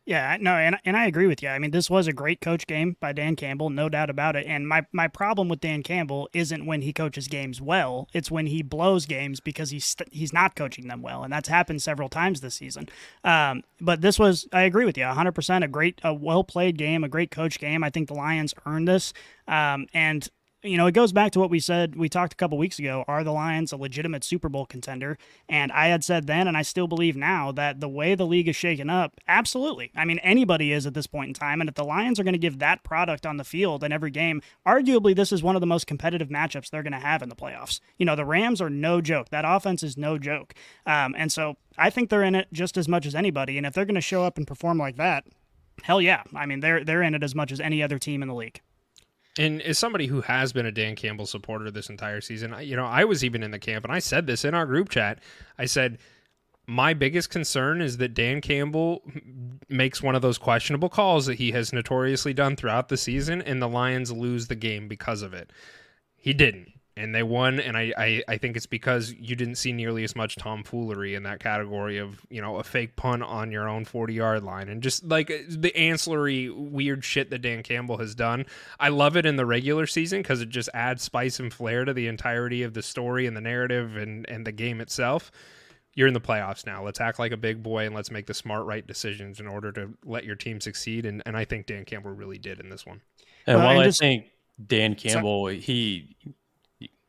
Yeah, 0.07 0.37
no, 0.39 0.53
and 0.57 0.77
and 0.85 0.99
I 0.99 1.07
agree 1.07 1.27
with 1.27 1.43
you. 1.43 1.49
I 1.49 1.59
mean, 1.59 1.71
this 1.71 1.89
was 1.89 2.07
a 2.07 2.13
great 2.13 2.43
coach 2.43 2.67
game 2.67 2.95
by 3.01 3.15
Dan 3.15 3.37
Campbell, 3.37 3.71
no 3.71 3.89
doubt 3.89 4.11
about 4.11 4.37
it. 4.37 4.47
And 4.47 4.69
my 4.69 4.85
my 4.93 5.09
problem 5.09 5.49
with 5.49 5.61
Dan 5.61 5.83
Campbell 5.83 6.29
isn't 6.35 6.67
when 6.67 6.83
he 6.83 6.93
coaches 6.93 7.27
games 7.27 7.59
well; 7.59 8.07
it's 8.13 8.31
when 8.31 8.47
he 8.47 8.63
blows 8.63 9.07
games 9.07 9.41
because 9.41 9.71
he's 9.71 9.87
st- 9.87 10.13
he's 10.13 10.31
not 10.31 10.57
coaching 10.57 10.89
them 10.89 11.01
well, 11.01 11.25
and 11.25 11.33
that's 11.33 11.49
happened 11.49 11.81
several 11.81 12.11
times 12.11 12.43
this 12.43 12.55
season. 12.57 12.87
Um, 13.25 13.63
but 13.81 14.03
this 14.03 14.19
was, 14.19 14.47
I 14.53 14.63
agree 14.63 14.85
with 14.85 14.99
you, 14.99 15.07
100 15.07 15.33
percent 15.33 15.65
a 15.65 15.69
great, 15.69 16.03
a 16.05 16.13
well 16.13 16.45
played 16.45 16.77
game, 16.77 17.03
a 17.03 17.09
great 17.09 17.31
coach 17.31 17.59
game. 17.59 17.83
I 17.83 17.89
think 17.89 18.09
the 18.09 18.15
Lions 18.15 18.53
earned 18.67 18.87
this, 18.87 19.15
um, 19.49 19.87
and 19.95 20.29
you 20.65 20.79
know, 20.79 20.87
it 20.87 20.93
goes 20.93 21.13
back 21.13 21.31
to 21.33 21.41
what 21.41 21.51
we 21.51 21.61
said. 21.61 21.95
We 21.95 22.09
talked 22.09 22.33
a 22.33 22.37
couple 22.37 22.57
weeks 22.57 22.79
ago. 22.79 23.05
Are 23.07 23.23
the 23.23 23.33
Lions 23.33 23.71
a 23.71 23.77
legitimate 23.77 24.25
Super 24.25 24.49
Bowl 24.49 24.65
contender? 24.65 25.19
And 25.49 25.71
I 25.71 25.89
had 25.89 26.03
said 26.03 26.27
then, 26.27 26.49
and 26.49 26.57
I 26.57 26.63
still 26.63 26.87
believe 26.87 27.17
now, 27.17 27.53
that 27.53 27.81
the 27.81 27.89
way 27.89 28.15
the 28.15 28.27
league 28.27 28.49
is 28.49 28.57
shaken 28.57 28.89
up, 28.89 29.21
absolutely. 29.29 29.93
I 29.95 30.05
mean, 30.07 30.19
anybody 30.21 30.73
is 30.73 30.87
at 30.87 30.95
this 30.95 31.07
point 31.07 31.29
in 31.29 31.35
time. 31.35 31.61
And 31.61 31.69
if 31.69 31.75
the 31.75 31.85
Lions 31.85 32.19
are 32.19 32.25
going 32.25 32.33
to 32.33 32.39
give 32.39 32.59
that 32.61 32.83
product 32.83 33.27
on 33.27 33.37
the 33.37 33.45
field 33.45 33.85
in 33.85 33.93
every 33.93 34.11
game, 34.11 34.41
arguably 34.67 35.15
this 35.15 35.33
is 35.33 35.43
one 35.43 35.55
of 35.55 35.61
the 35.61 35.67
most 35.67 35.87
competitive 35.87 36.29
matchups 36.29 36.71
they're 36.71 36.83
going 36.83 36.93
to 36.93 36.99
have 36.99 37.23
in 37.23 37.29
the 37.29 37.37
playoffs. 37.37 37.81
You 37.99 38.07
know, 38.07 38.17
the 38.17 38.25
Rams 38.25 38.63
are 38.63 38.71
no 38.71 39.03
joke. 39.03 39.29
That 39.29 39.45
offense 39.47 39.83
is 39.83 39.99
no 39.99 40.17
joke. 40.17 40.55
Um, 40.87 41.15
and 41.19 41.31
so 41.31 41.57
I 41.77 41.91
think 41.91 42.09
they're 42.09 42.23
in 42.23 42.35
it 42.35 42.49
just 42.53 42.79
as 42.79 42.89
much 42.89 43.05
as 43.05 43.15
anybody. 43.15 43.59
And 43.59 43.67
if 43.67 43.75
they're 43.75 43.85
going 43.85 43.95
to 43.97 44.01
show 44.01 44.25
up 44.25 44.39
and 44.39 44.47
perform 44.47 44.79
like 44.79 44.97
that, 44.97 45.25
hell 45.83 46.01
yeah. 46.01 46.23
I 46.35 46.47
mean, 46.47 46.61
they're 46.61 46.85
they're 46.85 47.03
in 47.03 47.15
it 47.15 47.23
as 47.23 47.35
much 47.35 47.53
as 47.53 47.61
any 47.61 47.83
other 47.83 47.99
team 47.99 48.23
in 48.23 48.29
the 48.29 48.35
league. 48.35 48.61
And 49.37 49.61
as 49.63 49.79
somebody 49.79 50.07
who 50.07 50.21
has 50.21 50.53
been 50.53 50.67
a 50.67 50.73
Dan 50.73 50.95
Campbell 50.95 51.27
supporter 51.27 51.71
this 51.71 51.91
entire 51.91 52.21
season, 52.21 52.55
I, 52.55 52.61
you 52.61 52.77
know, 52.77 52.87
I 52.87 53.05
was 53.05 53.25
even 53.25 53.43
in 53.43 53.51
the 53.51 53.59
camp 53.59 53.85
and 53.85 53.93
I 53.93 53.99
said 53.99 54.27
this 54.27 54.45
in 54.45 54.55
our 54.55 54.67
group 54.67 54.91
chat. 54.91 55.19
I 55.59 55.65
said, 55.65 55.99
my 56.67 56.95
biggest 56.95 57.31
concern 57.31 57.83
is 57.83 57.99
that 57.99 58.15
Dan 58.15 58.41
Campbell 58.41 59.03
makes 59.69 60.03
one 60.03 60.15
of 60.15 60.23
those 60.23 60.39
questionable 60.39 60.89
calls 60.89 61.27
that 61.27 61.35
he 61.35 61.51
has 61.53 61.73
notoriously 61.73 62.33
done 62.33 62.57
throughout 62.57 62.89
the 62.89 62.97
season, 62.97 63.43
and 63.43 63.61
the 63.61 63.69
Lions 63.69 64.11
lose 64.11 64.47
the 64.47 64.55
game 64.55 64.89
because 64.89 65.21
of 65.21 65.35
it. 65.35 65.53
He 66.17 66.33
didn't. 66.33 66.73
And 66.97 67.13
they 67.13 67.25
won, 67.25 67.59
and 67.59 67.77
I, 67.77 67.93
I, 67.99 68.23
I 68.29 68.39
think 68.39 68.57
it's 68.57 68.67
because 68.67 69.13
you 69.13 69.35
didn't 69.35 69.57
see 69.57 69.73
nearly 69.73 70.05
as 70.05 70.15
much 70.15 70.37
tomfoolery 70.37 71.17
in 71.17 71.25
that 71.25 71.41
category 71.41 71.99
of, 71.99 72.25
you 72.31 72.41
know, 72.41 72.59
a 72.59 72.63
fake 72.63 72.95
punt 72.95 73.25
on 73.25 73.51
your 73.51 73.69
own 73.69 73.85
40 73.85 74.15
yard 74.15 74.45
line 74.45 74.69
and 74.69 74.81
just 74.81 75.05
like 75.05 75.33
the 75.49 75.77
ancillary 75.77 76.51
weird 76.51 77.05
shit 77.05 77.31
that 77.31 77.41
Dan 77.43 77.65
Campbell 77.65 77.99
has 77.99 78.15
done. 78.15 78.47
I 78.79 78.91
love 78.91 79.17
it 79.17 79.27
in 79.27 79.35
the 79.35 79.45
regular 79.45 79.89
season 79.89 80.23
because 80.23 80.41
it 80.41 80.51
just 80.51 80.69
adds 80.73 81.03
spice 81.03 81.41
and 81.41 81.53
flair 81.53 81.85
to 81.85 81.93
the 81.93 82.07
entirety 82.07 82.63
of 82.63 82.75
the 82.75 82.83
story 82.83 83.27
and 83.27 83.37
the 83.37 83.41
narrative 83.41 83.97
and, 83.97 84.25
and 84.29 84.47
the 84.47 84.53
game 84.53 84.81
itself 84.81 85.33
you're 85.97 86.09
in 86.09 86.15
the 86.15 86.21
playoffs 86.21 86.67
now. 86.67 86.85
Let's 86.85 87.01
act 87.01 87.21
like 87.21 87.31
a 87.31 87.37
big 87.37 87.63
boy 87.63 87.87
and 87.87 87.95
let's 87.95 88.11
make 88.11 88.27
the 88.27 88.35
smart, 88.35 88.67
right 88.67 88.85
decisions 88.85 89.39
in 89.39 89.47
order 89.47 89.71
to 89.73 89.91
let 90.05 90.25
your 90.25 90.35
team 90.35 90.61
succeed. 90.61 91.07
And, 91.07 91.23
and 91.25 91.37
I 91.37 91.45
think 91.45 91.67
Dan 91.67 91.85
Campbell 91.85 92.11
really 92.11 92.37
did 92.39 92.59
in 92.59 92.69
this 92.69 92.85
one. 92.85 93.01
And 93.47 93.59
Well, 93.59 93.67
while 93.67 93.77
and 93.77 93.83
I 93.85 93.87
just- 93.87 94.01
think 94.01 94.27
Dan 94.67 94.97
Campbell, 94.97 95.47
he 95.47 96.17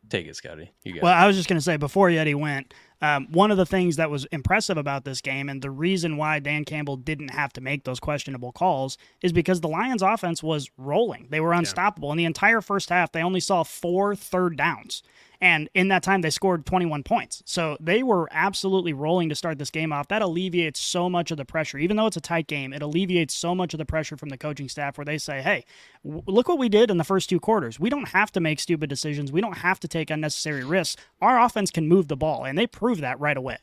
take 0.10 0.28
it, 0.28 0.36
Scotty. 0.36 0.72
You 0.84 0.94
got 0.96 1.04
Well, 1.04 1.14
it. 1.14 1.16
I 1.16 1.28
was 1.28 1.36
just 1.36 1.48
going 1.50 1.58
to 1.58 1.64
say 1.64 1.78
before 1.78 2.10
Yeti 2.10 2.36
went, 2.36 2.74
um, 3.02 3.28
one 3.32 3.52
of 3.52 3.58
the 3.58 3.66
things 3.66 3.98
that 3.98 4.10
was 4.10 4.26
impressive 4.26 4.78
about 4.78 5.04
this 5.04 5.22
game 5.22 5.50
and 5.50 5.62
the 5.62 5.72
reason 5.72 6.18
why 6.18 6.40
Dan 6.40 6.66
Campbell 6.66 6.98
didn't 6.98 7.30
have 7.30 7.52
to 7.54 7.62
make 7.62 7.84
those 7.84 8.00
questionable 8.00 8.52
calls 8.52 8.98
is 9.22 9.34
because 9.34 9.62
the 9.62 9.68
Lions 9.68 10.02
offense 10.02 10.42
was 10.42 10.70
rolling. 10.78 11.28
They 11.30 11.40
were 11.40 11.54
unstoppable. 11.54 12.12
In 12.12 12.18
the 12.18 12.26
entire 12.26 12.62
first 12.62 12.90
half, 12.90 13.12
they 13.12 13.22
only 13.22 13.40
saw 13.40 13.64
four 13.64 14.16
third 14.16 14.58
downs. 14.58 15.04
And 15.42 15.70
in 15.74 15.90
that 15.90 16.04
time, 16.04 16.22
they 16.22 16.30
scored 16.30 16.66
21 16.66 17.04
points. 17.04 17.44
So 17.46 17.78
they 17.80 18.04
were 18.04 18.28
absolutely 18.32 18.94
rolling 18.94 19.30
to 19.30 19.36
start 19.36 19.58
this 19.58 19.70
game 19.70 19.92
off. 19.92 20.08
That 20.08 20.22
alleviates 20.22 20.80
so 20.80 21.10
much 21.10 21.32
of 21.32 21.38
the 21.38 21.46
pressure. 21.46 21.78
Even 21.78 21.98
though 21.98 22.08
it's 22.08 22.18
a 22.18 22.22
tight 22.22 22.48
game, 22.48 22.74
it 22.74 22.82
alleviates 22.82 23.34
so 23.34 23.54
much 23.54 23.74
of 23.74 23.78
the 23.78 23.86
pressure 23.86 24.18
from 24.18 24.30
the 24.30 24.38
coaching 24.38 24.70
staff 24.70 24.98
where 24.98 25.06
they 25.06 25.18
say, 25.18 25.42
hey, 25.42 25.66
w- 26.04 26.24
look 26.26 26.48
what 26.48 26.58
we 26.58 26.70
did 26.70 26.90
in 26.90 26.98
the 26.98 27.04
first 27.04 27.30
two 27.30 27.40
quarters. 27.40 27.80
We 27.80 27.90
don't 27.90 28.10
have 28.10 28.32
to 28.34 28.40
make 28.40 28.60
stupid 28.60 28.90
decisions. 28.90 29.32
We 29.32 29.42
don't 29.42 29.58
have 29.58 29.80
to 29.82 29.88
take 29.88 30.10
unnecessary 30.10 30.64
risks. 30.64 31.02
Our 31.22 31.40
offense 31.40 31.72
can 31.72 31.88
move 31.88 32.08
the 32.08 32.18
ball, 32.18 32.46
and 32.46 32.58
they 32.58 32.68
proved 32.86 33.02
that 33.02 33.20
right 33.20 33.36
away. 33.36 33.58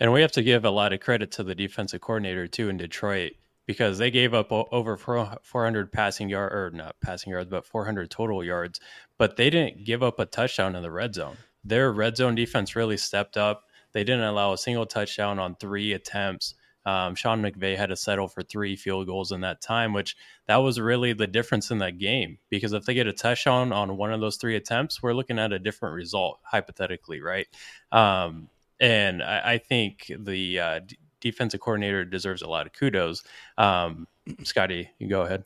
And 0.00 0.12
we 0.12 0.20
have 0.20 0.32
to 0.32 0.42
give 0.42 0.64
a 0.64 0.70
lot 0.70 0.92
of 0.92 0.98
credit 0.98 1.30
to 1.32 1.44
the 1.44 1.54
defensive 1.54 2.00
coordinator 2.00 2.48
too 2.48 2.68
in 2.68 2.76
Detroit 2.76 3.34
because 3.66 3.98
they 3.98 4.10
gave 4.10 4.34
up 4.34 4.50
over 4.50 4.96
400 4.96 5.92
passing 5.92 6.28
yard 6.28 6.52
or 6.52 6.76
not 6.76 6.96
passing 7.00 7.30
yards, 7.30 7.48
but 7.48 7.64
400 7.64 8.10
total 8.10 8.42
yards. 8.42 8.80
But 9.16 9.36
they 9.36 9.48
didn't 9.48 9.84
give 9.84 10.02
up 10.02 10.18
a 10.18 10.26
touchdown 10.26 10.74
in 10.74 10.82
the 10.82 10.90
red 10.90 11.14
zone. 11.14 11.36
Their 11.62 11.92
red 11.92 12.16
zone 12.16 12.34
defense 12.34 12.74
really 12.74 12.96
stepped 12.96 13.36
up. 13.36 13.62
They 13.92 14.02
didn't 14.02 14.24
allow 14.24 14.52
a 14.52 14.58
single 14.58 14.86
touchdown 14.86 15.38
on 15.38 15.54
three 15.54 15.92
attempts. 15.92 16.56
Um, 16.84 17.14
Sean 17.14 17.42
McVay 17.42 17.76
had 17.76 17.90
to 17.90 17.96
settle 17.96 18.28
for 18.28 18.42
three 18.42 18.76
field 18.76 19.06
goals 19.06 19.32
in 19.32 19.42
that 19.42 19.60
time, 19.60 19.92
which 19.92 20.16
that 20.46 20.56
was 20.56 20.80
really 20.80 21.12
the 21.12 21.26
difference 21.26 21.70
in 21.70 21.78
that 21.78 21.98
game. 21.98 22.38
Because 22.50 22.72
if 22.72 22.84
they 22.84 22.94
get 22.94 23.06
a 23.06 23.12
touchdown 23.12 23.72
on 23.72 23.96
one 23.96 24.12
of 24.12 24.20
those 24.20 24.36
three 24.36 24.56
attempts, 24.56 25.02
we're 25.02 25.14
looking 25.14 25.38
at 25.38 25.52
a 25.52 25.58
different 25.58 25.94
result, 25.94 26.40
hypothetically, 26.42 27.20
right? 27.20 27.46
Um, 27.90 28.48
and 28.80 29.22
I, 29.22 29.52
I 29.52 29.58
think 29.58 30.10
the 30.18 30.58
uh, 30.58 30.80
d- 30.80 30.98
defensive 31.20 31.60
coordinator 31.60 32.04
deserves 32.04 32.42
a 32.42 32.48
lot 32.48 32.66
of 32.66 32.72
kudos. 32.72 33.22
Um, 33.56 34.08
Scotty, 34.42 34.90
you 34.98 35.08
go 35.08 35.22
ahead. 35.22 35.44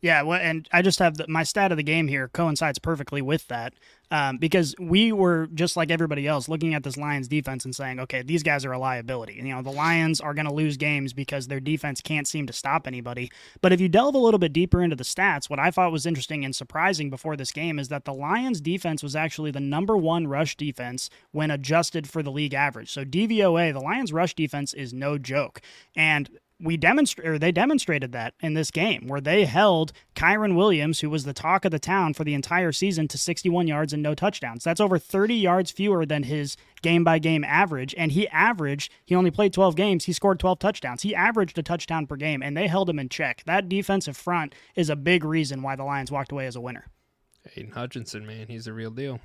Yeah, 0.00 0.22
well, 0.22 0.40
and 0.40 0.68
I 0.72 0.82
just 0.82 0.98
have 0.98 1.16
the, 1.16 1.26
my 1.28 1.42
stat 1.42 1.72
of 1.72 1.76
the 1.76 1.82
game 1.82 2.08
here 2.08 2.28
coincides 2.28 2.78
perfectly 2.78 3.22
with 3.22 3.48
that 3.48 3.74
um, 4.10 4.38
because 4.38 4.74
we 4.78 5.12
were 5.12 5.48
just 5.54 5.76
like 5.76 5.90
everybody 5.90 6.26
else 6.26 6.48
looking 6.48 6.74
at 6.74 6.84
this 6.84 6.96
Lions 6.96 7.28
defense 7.28 7.64
and 7.64 7.74
saying, 7.74 7.98
okay, 8.00 8.22
these 8.22 8.42
guys 8.42 8.64
are 8.64 8.72
a 8.72 8.78
liability. 8.78 9.34
You 9.34 9.54
know, 9.54 9.62
the 9.62 9.70
Lions 9.70 10.20
are 10.20 10.34
going 10.34 10.46
to 10.46 10.54
lose 10.54 10.76
games 10.76 11.12
because 11.12 11.48
their 11.48 11.60
defense 11.60 12.00
can't 12.00 12.28
seem 12.28 12.46
to 12.46 12.52
stop 12.52 12.86
anybody. 12.86 13.30
But 13.60 13.72
if 13.72 13.80
you 13.80 13.88
delve 13.88 14.14
a 14.14 14.18
little 14.18 14.38
bit 14.38 14.52
deeper 14.52 14.82
into 14.82 14.96
the 14.96 15.04
stats, 15.04 15.50
what 15.50 15.58
I 15.58 15.70
thought 15.70 15.92
was 15.92 16.06
interesting 16.06 16.44
and 16.44 16.54
surprising 16.54 17.10
before 17.10 17.36
this 17.36 17.52
game 17.52 17.78
is 17.78 17.88
that 17.88 18.04
the 18.04 18.14
Lions 18.14 18.60
defense 18.60 19.02
was 19.02 19.16
actually 19.16 19.50
the 19.50 19.60
number 19.60 19.96
one 19.96 20.26
rush 20.26 20.56
defense 20.56 21.10
when 21.32 21.50
adjusted 21.50 22.08
for 22.08 22.22
the 22.22 22.32
league 22.32 22.54
average. 22.54 22.92
So 22.92 23.04
DVOA, 23.04 23.72
the 23.72 23.80
Lions 23.80 24.12
rush 24.12 24.34
defense 24.34 24.72
is 24.72 24.92
no 24.92 25.18
joke. 25.18 25.60
And 25.96 26.30
we 26.58 26.76
demonstrate 26.76 27.28
or 27.28 27.38
they 27.38 27.52
demonstrated 27.52 28.12
that 28.12 28.34
in 28.40 28.54
this 28.54 28.70
game 28.70 29.06
where 29.06 29.20
they 29.20 29.44
held 29.44 29.92
Kyren 30.14 30.56
Williams, 30.56 31.00
who 31.00 31.10
was 31.10 31.24
the 31.24 31.34
talk 31.34 31.64
of 31.64 31.70
the 31.70 31.78
town 31.78 32.14
for 32.14 32.24
the 32.24 32.34
entire 32.34 32.72
season, 32.72 33.08
to 33.08 33.18
61 33.18 33.68
yards 33.68 33.92
and 33.92 34.02
no 34.02 34.14
touchdowns. 34.14 34.64
That's 34.64 34.80
over 34.80 34.98
30 34.98 35.34
yards 35.34 35.70
fewer 35.70 36.06
than 36.06 36.22
his 36.22 36.56
game 36.82 37.04
by 37.04 37.18
game 37.18 37.44
average. 37.44 37.94
And 37.98 38.12
he 38.12 38.26
averaged, 38.28 38.90
he 39.04 39.14
only 39.14 39.30
played 39.30 39.52
12 39.52 39.76
games, 39.76 40.04
he 40.04 40.12
scored 40.12 40.40
12 40.40 40.58
touchdowns. 40.58 41.02
He 41.02 41.14
averaged 41.14 41.58
a 41.58 41.62
touchdown 41.62 42.06
per 42.06 42.16
game, 42.16 42.42
and 42.42 42.56
they 42.56 42.68
held 42.68 42.88
him 42.88 42.98
in 42.98 43.08
check. 43.08 43.42
That 43.44 43.68
defensive 43.68 44.16
front 44.16 44.54
is 44.74 44.88
a 44.88 44.96
big 44.96 45.24
reason 45.24 45.62
why 45.62 45.76
the 45.76 45.84
Lions 45.84 46.10
walked 46.10 46.32
away 46.32 46.46
as 46.46 46.56
a 46.56 46.60
winner. 46.60 46.86
Aidan 47.54 47.72
Hutchinson, 47.72 48.26
man, 48.26 48.46
he's 48.48 48.64
the 48.64 48.72
real 48.72 48.90
deal. 48.90 49.20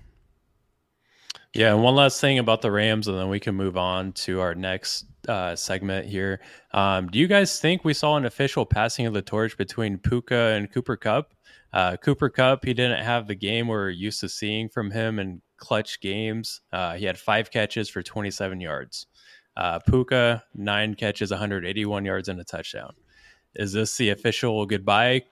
Yeah, 1.53 1.73
and 1.73 1.83
one 1.83 1.95
last 1.95 2.21
thing 2.21 2.39
about 2.39 2.61
the 2.61 2.71
Rams, 2.71 3.07
and 3.07 3.17
then 3.17 3.29
we 3.29 3.39
can 3.39 3.55
move 3.55 3.77
on 3.77 4.13
to 4.13 4.39
our 4.39 4.55
next 4.55 5.05
uh, 5.27 5.55
segment 5.55 6.07
here. 6.07 6.39
Um, 6.73 7.07
do 7.07 7.19
you 7.19 7.27
guys 7.27 7.59
think 7.59 7.83
we 7.83 7.93
saw 7.93 8.17
an 8.17 8.25
official 8.25 8.65
passing 8.65 9.05
of 9.05 9.13
the 9.13 9.21
torch 9.21 9.57
between 9.57 9.97
Puka 9.97 10.35
and 10.35 10.71
Cooper 10.71 10.97
Kupp? 10.97 11.33
Uh, 11.73 11.97
Cooper 11.97 12.29
Kupp, 12.29 12.65
he 12.65 12.73
didn't 12.73 13.03
have 13.03 13.27
the 13.27 13.35
game 13.35 13.67
we're 13.67 13.89
used 13.89 14.19
to 14.21 14.29
seeing 14.29 14.67
from 14.67 14.91
him 14.91 15.19
in 15.19 15.41
clutch 15.57 16.01
games. 16.01 16.61
Uh, 16.73 16.95
he 16.95 17.05
had 17.05 17.17
five 17.17 17.49
catches 17.51 17.89
for 17.89 18.01
27 18.01 18.59
yards. 18.59 19.07
Uh, 19.55 19.79
Puka, 19.79 20.43
nine 20.55 20.95
catches, 20.95 21.31
181 21.31 22.05
yards, 22.05 22.29
and 22.29 22.39
a 22.39 22.43
touchdown. 22.43 22.93
Is 23.55 23.73
this 23.73 23.95
the 23.97 24.09
official 24.09 24.65
goodbye 24.65 25.23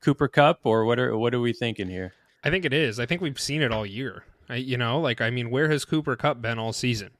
Cooper 0.00 0.28
Kupp, 0.28 0.60
or 0.64 0.84
what 0.84 0.98
are 0.98 1.16
what 1.16 1.34
are 1.34 1.40
we 1.40 1.52
thinking 1.52 1.88
here? 1.88 2.14
I 2.42 2.50
think 2.50 2.64
it 2.64 2.72
is. 2.72 2.98
I 2.98 3.06
think 3.06 3.20
we've 3.20 3.38
seen 3.38 3.62
it 3.62 3.72
all 3.72 3.84
year. 3.84 4.24
I, 4.48 4.56
you 4.56 4.76
know, 4.76 5.00
like 5.00 5.20
I 5.20 5.30
mean, 5.30 5.50
where 5.50 5.68
has 5.70 5.84
Cooper 5.84 6.16
Kupp 6.16 6.40
been 6.40 6.58
all 6.58 6.72
season? 6.72 7.10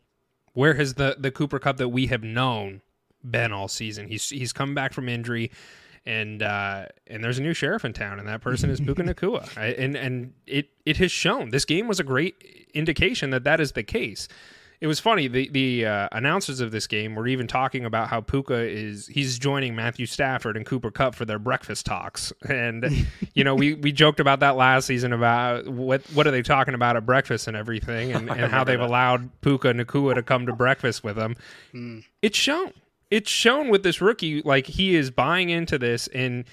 Where 0.52 0.74
has 0.74 0.94
the 0.94 1.16
the 1.18 1.31
Cooper 1.31 1.59
Kupp 1.59 1.77
that 1.78 1.89
we 1.89 2.06
have 2.09 2.22
known 2.22 2.82
been 3.28 3.52
all 3.52 3.68
season? 3.68 4.09
He's 4.09 4.28
he's 4.28 4.52
come 4.52 4.74
back 4.74 4.93
from 4.93 5.09
injury, 5.09 5.51
and 6.05 6.43
uh, 6.43 6.86
and 7.06 7.22
there's 7.22 7.39
a 7.39 7.43
new 7.43 7.55
sheriff 7.55 7.85
in 7.85 7.93
town, 7.93 8.18
and 8.18 8.28
that 8.28 8.40
person 8.40 8.70
is 8.70 8.81
Puka 8.81 9.02
Nacua, 9.05 9.56
I, 9.56 9.66
and 9.66 9.97
and 9.97 10.32
it 10.47 10.70
it 10.85 10.97
has 10.98 11.12
shown. 11.12 11.51
This 11.51 11.64
game 11.64 11.86
was 11.86 12.01
a 12.01 12.05
great 12.05 12.68
indication 12.74 13.31
that 13.31 13.44
that 13.44 13.60
is 13.60 13.72
the 13.72 13.82
case 13.82 14.28
it 14.81 14.86
was 14.86 14.98
funny. 14.98 15.28
The 15.28 15.48
the 15.51 15.85
uh, 15.85 16.09
announcers 16.12 16.61
of 16.61 16.70
this 16.70 16.86
game 16.86 17.15
were 17.15 17.27
even 17.27 17.47
talking 17.47 17.85
about 17.85 18.09
how 18.09 18.23
Puka 18.23 18.55
is 18.55 19.07
he's 19.09 19.39
joining 19.39 19.77
Matthew 19.77 20.07
Stafford 20.07 20.57
and 20.57 20.65
Cooper 20.65 20.90
Kupp 20.90 21.15
for 21.15 21.27
their 21.27 21.39
breakfast 21.39 21.85
talks, 21.85 22.32
and 22.48 23.07
you 23.35 23.44
know 23.44 23.55
we, 23.55 23.74
we 23.74 23.93
joked 23.93 24.20
about 24.20 24.40
that 24.40 24.57
last 24.57 24.86
season 24.86 25.12
about 25.12 25.69
what 25.69 26.01
what 26.15 26.27
are 26.27 26.31
they 26.31 26.40
talking 26.40 26.73
about 26.73 26.97
at 26.97 27.05
breakfast 27.05 27.47
and 27.47 27.57
everything, 27.57 28.12
and, 28.12 28.31
and 28.31 28.51
how 28.51 28.65
they've 28.65 28.78
that. 28.78 28.89
allowed 28.89 29.28
Puka 29.43 29.74
Nacua 29.74 30.15
to 30.15 30.23
come 30.23 30.47
to 30.47 30.55
breakfast 30.55 31.05
with 31.05 31.16
them. 31.16 31.36
Mm. 31.74 32.05
It's 32.23 32.39
shown. 32.39 32.73
It's 33.11 33.31
shown 33.31 33.69
with 33.69 33.82
this 33.82 34.01
rookie, 34.01 34.40
like 34.43 34.66
he 34.66 34.94
is 34.94 35.11
buying 35.11 35.51
into 35.51 35.78
this, 35.78 36.07
and 36.09 36.44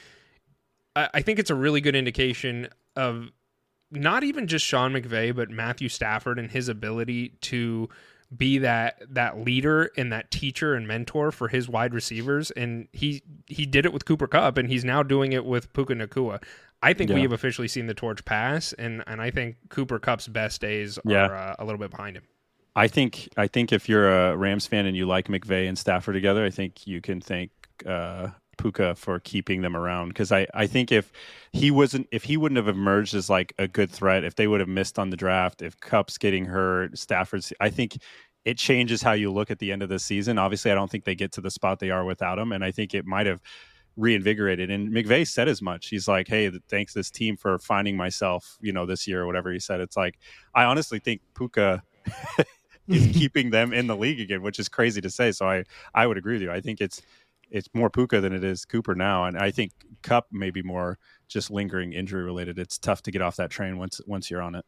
I, 0.97 1.09
I 1.13 1.21
think 1.21 1.39
it's 1.39 1.51
a 1.51 1.55
really 1.55 1.79
good 1.79 1.95
indication 1.95 2.67
of 2.97 3.31
not 3.89 4.23
even 4.23 4.47
just 4.47 4.65
Sean 4.65 4.91
McVay, 4.91 5.33
but 5.33 5.49
Matthew 5.49 5.87
Stafford 5.87 6.39
and 6.39 6.51
his 6.51 6.67
ability 6.67 7.29
to 7.41 7.87
be 8.35 8.57
that 8.57 9.01
that 9.09 9.39
leader 9.39 9.91
and 9.95 10.11
that 10.11 10.31
teacher 10.31 10.75
and 10.75 10.87
mentor 10.87 11.31
for 11.31 11.47
his 11.47 11.69
wide 11.69 11.93
receivers 11.93 12.51
and 12.51 12.87
he 12.91 13.21
he 13.45 13.65
did 13.65 13.85
it 13.85 13.93
with 13.93 14.05
Cooper 14.05 14.27
Kupp, 14.27 14.57
and 14.57 14.69
he's 14.69 14.83
now 14.83 15.01
doing 15.03 15.33
it 15.33 15.45
with 15.45 15.71
Puka 15.73 15.93
Nacua. 15.93 16.43
I 16.83 16.93
think 16.93 17.09
yeah. 17.09 17.15
we 17.15 17.21
have 17.23 17.31
officially 17.31 17.67
seen 17.67 17.87
the 17.87 17.93
torch 17.93 18.25
pass 18.25 18.73
and 18.73 19.03
and 19.07 19.21
I 19.21 19.31
think 19.31 19.55
Cooper 19.69 19.99
Kupp's 19.99 20.27
best 20.27 20.61
days 20.61 20.97
are 20.97 21.11
yeah. 21.11 21.25
uh, 21.25 21.55
a 21.59 21.65
little 21.65 21.79
bit 21.79 21.91
behind 21.91 22.17
him. 22.17 22.23
I 22.75 22.87
think 22.87 23.29
I 23.37 23.47
think 23.47 23.71
if 23.71 23.89
you're 23.89 24.09
a 24.09 24.37
Rams 24.37 24.67
fan 24.67 24.85
and 24.85 24.95
you 24.95 25.05
like 25.05 25.27
McVay 25.29 25.67
and 25.67 25.77
Stafford 25.77 26.13
together, 26.13 26.45
I 26.45 26.51
think 26.51 26.85
you 26.85 27.01
can 27.01 27.21
thank 27.21 27.49
uh, 27.85 28.27
Puka 28.57 28.95
for 28.95 29.19
keeping 29.19 29.61
them 29.61 29.75
around 29.75 30.09
because 30.09 30.31
I, 30.31 30.47
I 30.53 30.67
think 30.67 30.91
if 30.91 31.11
he 31.51 31.71
wasn't 31.71 32.07
if 32.11 32.23
he 32.23 32.37
wouldn't 32.37 32.57
have 32.57 32.67
emerged 32.67 33.13
as 33.15 33.29
like 33.29 33.53
a 33.57 33.67
good 33.67 33.89
threat 33.89 34.23
if 34.23 34.35
they 34.35 34.47
would 34.47 34.59
have 34.59 34.69
missed 34.69 34.99
on 34.99 35.09
the 35.09 35.17
draft 35.17 35.61
if 35.61 35.79
Kupp's 35.79 36.17
getting 36.17 36.45
hurt 36.45 36.97
Stafford's 36.97 37.53
I 37.59 37.69
think 37.69 37.97
it 38.47 38.57
changes 38.57 39.01
how 39.01 39.11
you 39.11 39.29
look 39.29 39.51
at 39.51 39.59
the 39.59 39.73
end 39.73 39.83
of 39.83 39.89
the 39.89 39.99
season. 39.99 40.37
Obviously, 40.37 40.71
I 40.71 40.75
don't 40.75 40.89
think 40.89 41.03
they 41.03 41.15
get 41.15 41.33
to 41.33 41.41
the 41.41 41.51
spot 41.51 41.79
they 41.79 41.89
are 41.89 42.05
without 42.05 42.39
him, 42.39 42.53
and 42.53 42.63
I 42.63 42.71
think 42.71 42.93
it 42.93 43.05
might 43.05 43.25
have 43.25 43.41
reinvigorated. 43.97 44.71
And 44.71 44.89
McVay 44.89 45.27
said 45.27 45.49
as 45.49 45.61
much. 45.61 45.89
He's 45.89 46.07
like, 46.07 46.29
"Hey, 46.29 46.49
thanks 46.69 46.93
this 46.93 47.11
team 47.11 47.35
for 47.35 47.59
finding 47.59 47.97
myself, 47.97 48.57
you 48.61 48.71
know, 48.71 48.85
this 48.85 49.05
year 49.05 49.23
or 49.23 49.25
whatever 49.25 49.51
he 49.51 49.59
said." 49.59 49.81
It's 49.81 49.97
like 49.97 50.17
I 50.55 50.63
honestly 50.63 50.99
think 50.99 51.21
Puka 51.35 51.83
is 52.87 53.07
keeping 53.13 53.49
them 53.49 53.73
in 53.73 53.87
the 53.87 53.97
league 53.97 54.21
again, 54.21 54.41
which 54.41 54.59
is 54.59 54.69
crazy 54.69 55.01
to 55.01 55.09
say. 55.09 55.33
So 55.33 55.45
I 55.49 55.65
I 55.93 56.07
would 56.07 56.17
agree 56.17 56.35
with 56.35 56.43
you. 56.43 56.51
I 56.51 56.61
think 56.61 56.79
it's 56.79 57.01
it's 57.49 57.69
more 57.73 57.89
Puka 57.89 58.21
than 58.21 58.33
it 58.33 58.43
is 58.43 58.65
Cooper 58.65 58.95
now, 58.95 59.25
and 59.25 59.37
I 59.37 59.51
think 59.51 59.71
Kupp 60.03 60.27
may 60.31 60.51
be 60.51 60.61
more 60.61 60.97
just 61.27 61.51
lingering 61.51 61.93
injury 61.93 62.23
related. 62.23 62.59
It's 62.59 62.77
tough 62.77 63.01
to 63.03 63.11
get 63.11 63.21
off 63.21 63.35
that 63.37 63.49
train 63.49 63.77
once 63.77 64.01
once 64.05 64.29
you're 64.29 64.41
on 64.41 64.55
it. 64.55 64.65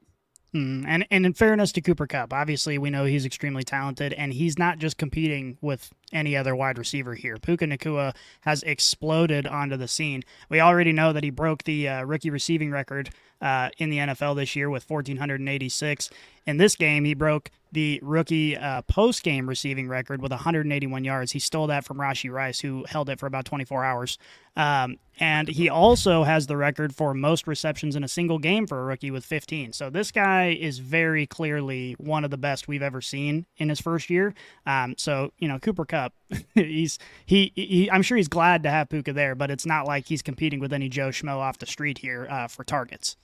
Mm, 0.53 0.83
and 0.87 1.05
and 1.11 1.25
in 1.27 1.33
fairness 1.33 1.71
to 1.73 1.81
Cooper 1.81 2.07
Kupp, 2.07 2.33
obviously 2.33 2.79
we 2.79 2.89
know 2.89 3.05
he's 3.05 3.25
extremely 3.25 3.63
talented, 3.63 4.13
and 4.13 4.33
he's 4.33 4.57
not 4.57 4.79
just 4.79 4.97
competing 4.97 5.57
with 5.61 5.91
any 6.11 6.35
other 6.35 6.55
wide 6.55 6.79
receiver 6.79 7.13
here. 7.13 7.37
Puka 7.37 7.65
Nacua 7.65 8.15
has 8.41 8.63
exploded 8.63 9.45
onto 9.45 9.77
the 9.77 9.87
scene. 9.87 10.23
We 10.49 10.59
already 10.59 10.91
know 10.91 11.13
that 11.13 11.23
he 11.23 11.29
broke 11.29 11.65
the 11.65 11.87
uh, 11.87 12.03
rookie 12.03 12.31
receiving 12.31 12.71
record 12.71 13.11
uh, 13.41 13.69
in 13.77 13.91
the 13.91 13.97
NFL 13.97 14.35
this 14.37 14.55
year 14.55 14.71
with 14.71 14.89
1,486. 14.89 16.09
In 16.45 16.57
this 16.57 16.75
game, 16.75 17.05
he 17.05 17.13
broke 17.13 17.51
the 17.71 17.99
rookie 18.01 18.57
uh, 18.57 18.81
post 18.83 19.23
game 19.23 19.47
receiving 19.47 19.87
record 19.87 20.21
with 20.21 20.31
181 20.31 21.03
yards. 21.03 21.31
He 21.31 21.39
stole 21.39 21.67
that 21.67 21.85
from 21.85 21.97
Rashee 21.97 22.31
Rice, 22.31 22.59
who 22.59 22.85
held 22.87 23.09
it 23.09 23.19
for 23.19 23.27
about 23.27 23.45
24 23.45 23.83
hours. 23.83 24.17
Um, 24.55 24.97
and 25.19 25.47
he 25.47 25.69
also 25.69 26.23
has 26.23 26.47
the 26.47 26.57
record 26.57 26.95
for 26.95 27.13
most 27.13 27.45
receptions 27.47 27.95
in 27.95 28.03
a 28.03 28.07
single 28.07 28.39
game 28.39 28.65
for 28.65 28.79
a 28.79 28.83
rookie 28.83 29.11
with 29.11 29.25
15. 29.25 29.73
So 29.73 29.89
this 29.89 30.11
guy 30.11 30.57
is 30.59 30.79
very 30.79 31.27
clearly 31.27 31.95
one 31.99 32.23
of 32.23 32.31
the 32.31 32.37
best 32.37 32.67
we've 32.67 32.81
ever 32.81 33.01
seen 33.01 33.45
in 33.57 33.69
his 33.69 33.79
first 33.79 34.09
year. 34.09 34.33
Um, 34.65 34.95
so, 34.97 35.31
you 35.37 35.47
know, 35.47 35.59
Cooper 35.59 35.85
Kupp, 35.85 36.13
he's 36.55 36.97
he, 37.25 37.51
he, 37.55 37.89
I'm 37.91 38.01
sure 38.01 38.17
he's 38.17 38.27
glad 38.27 38.63
to 38.63 38.71
have 38.71 38.89
Puka 38.89 39.13
there, 39.13 39.35
but 39.35 39.51
it's 39.51 39.65
not 39.65 39.85
like 39.85 40.07
he's 40.07 40.21
competing 40.21 40.59
with 40.59 40.73
any 40.73 40.89
Joe 40.89 41.09
Schmo 41.09 41.37
off 41.37 41.59
the 41.59 41.65
street 41.65 41.99
here 41.99 42.27
uh, 42.29 42.47
for 42.47 42.63
targets. 42.63 43.17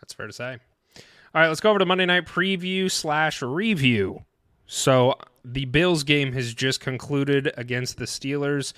That's 0.00 0.12
fair 0.12 0.26
to 0.26 0.32
say. 0.32 0.58
All 1.32 1.40
right, 1.40 1.48
let's 1.48 1.60
go 1.60 1.70
over 1.70 1.78
to 1.78 1.86
Monday 1.86 2.06
night 2.06 2.26
preview 2.26 2.90
slash 2.90 3.40
review. 3.40 4.24
So 4.66 5.14
the 5.44 5.64
Bills 5.64 6.02
game 6.02 6.32
has 6.32 6.54
just 6.54 6.80
concluded 6.80 7.52
against 7.56 7.98
the 7.98 8.04
Steelers. 8.04 8.72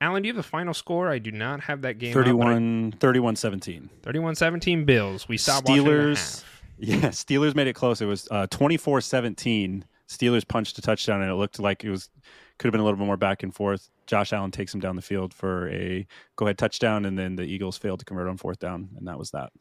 Alan, 0.00 0.22
do 0.22 0.28
you 0.28 0.32
have 0.32 0.36
the 0.36 0.48
final 0.48 0.72
score? 0.72 1.10
I 1.10 1.18
do 1.18 1.32
not 1.32 1.60
have 1.62 1.82
that 1.82 1.98
game. 1.98 2.12
31, 2.14 2.92
up, 2.94 3.00
31 3.00 3.34
17. 3.34 3.90
31 4.02 4.34
17 4.36 4.84
Bills. 4.84 5.28
We 5.28 5.36
stopped 5.36 5.66
Steelers. 5.66 6.44
Yeah, 6.78 7.08
Steelers 7.08 7.54
made 7.54 7.68
it 7.68 7.72
close. 7.72 8.02
It 8.02 8.04
was 8.04 8.28
uh, 8.30 8.46
24 8.48 9.00
17. 9.00 9.82
Steelers 10.08 10.46
punched 10.46 10.76
a 10.76 10.82
touchdown, 10.82 11.22
and 11.22 11.30
it 11.30 11.34
looked 11.34 11.58
like 11.58 11.82
it 11.84 11.90
was 11.90 12.10
could 12.58 12.68
have 12.68 12.72
been 12.72 12.82
a 12.82 12.84
little 12.84 12.98
bit 12.98 13.06
more 13.06 13.16
back 13.16 13.42
and 13.42 13.54
forth. 13.54 13.88
Josh 14.06 14.34
Allen 14.34 14.50
takes 14.50 14.74
him 14.74 14.80
down 14.80 14.94
the 14.94 15.00
field 15.00 15.32
for 15.32 15.70
a 15.70 16.06
go 16.36 16.44
ahead 16.44 16.58
touchdown, 16.58 17.06
and 17.06 17.18
then 17.18 17.36
the 17.36 17.44
Eagles 17.44 17.78
failed 17.78 18.00
to 18.00 18.04
convert 18.04 18.28
on 18.28 18.36
fourth 18.36 18.58
down, 18.58 18.90
and 18.98 19.08
that 19.08 19.18
was 19.18 19.30
that 19.30 19.52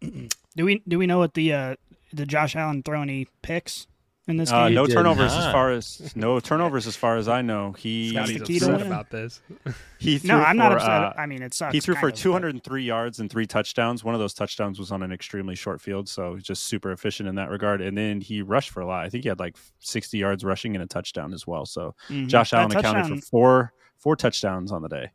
do 0.00 0.64
we 0.64 0.82
do 0.86 0.98
we 0.98 1.06
know 1.06 1.18
what 1.18 1.34
the 1.34 1.52
uh, 1.52 1.76
the 2.12 2.26
Josh 2.26 2.56
Allen 2.56 2.82
throw 2.82 3.02
any 3.02 3.26
picks 3.42 3.86
in 4.28 4.36
this 4.36 4.50
uh, 4.50 4.66
game? 4.66 4.74
no 4.74 4.86
turnovers 4.86 5.32
not. 5.32 5.46
as 5.46 5.52
far 5.52 5.70
as 5.70 6.16
no 6.16 6.40
turnovers 6.40 6.86
as 6.86 6.96
far 6.96 7.16
as 7.16 7.28
I 7.28 7.42
know. 7.42 7.72
He 7.72 8.10
Scotty's 8.10 8.42
upset 8.42 8.82
about 8.82 9.10
this. 9.10 9.40
he 9.98 10.20
no, 10.24 10.38
I'm 10.38 10.56
for, 10.56 10.62
not 10.62 10.72
upset. 10.72 10.90
Uh, 10.90 11.12
I 11.16 11.26
mean, 11.26 11.42
it 11.42 11.54
sucks. 11.54 11.72
He 11.72 11.80
threw 11.80 11.94
for 11.96 12.10
203 12.10 12.60
but... 12.60 12.84
yards 12.84 13.20
and 13.20 13.30
three 13.30 13.46
touchdowns. 13.46 14.04
One 14.04 14.14
of 14.14 14.20
those 14.20 14.34
touchdowns 14.34 14.78
was 14.78 14.92
on 14.92 15.02
an 15.02 15.12
extremely 15.12 15.54
short 15.54 15.80
field, 15.80 16.08
so 16.08 16.36
just 16.36 16.64
super 16.64 16.92
efficient 16.92 17.28
in 17.28 17.34
that 17.36 17.50
regard. 17.50 17.80
And 17.80 17.96
then 17.96 18.20
he 18.20 18.42
rushed 18.42 18.70
for 18.70 18.80
a 18.80 18.86
lot. 18.86 19.04
I 19.04 19.08
think 19.08 19.24
he 19.24 19.28
had 19.28 19.38
like 19.38 19.56
60 19.80 20.18
yards 20.18 20.44
rushing 20.44 20.74
and 20.74 20.82
a 20.82 20.86
touchdown 20.86 21.32
as 21.32 21.46
well. 21.46 21.66
So 21.66 21.94
mm-hmm. 22.08 22.26
Josh 22.26 22.52
Allen 22.52 22.76
accounted 22.76 23.22
for 23.22 23.26
four 23.26 23.72
four 23.98 24.16
touchdowns 24.16 24.72
on 24.72 24.82
the 24.82 24.88
day 24.88 25.10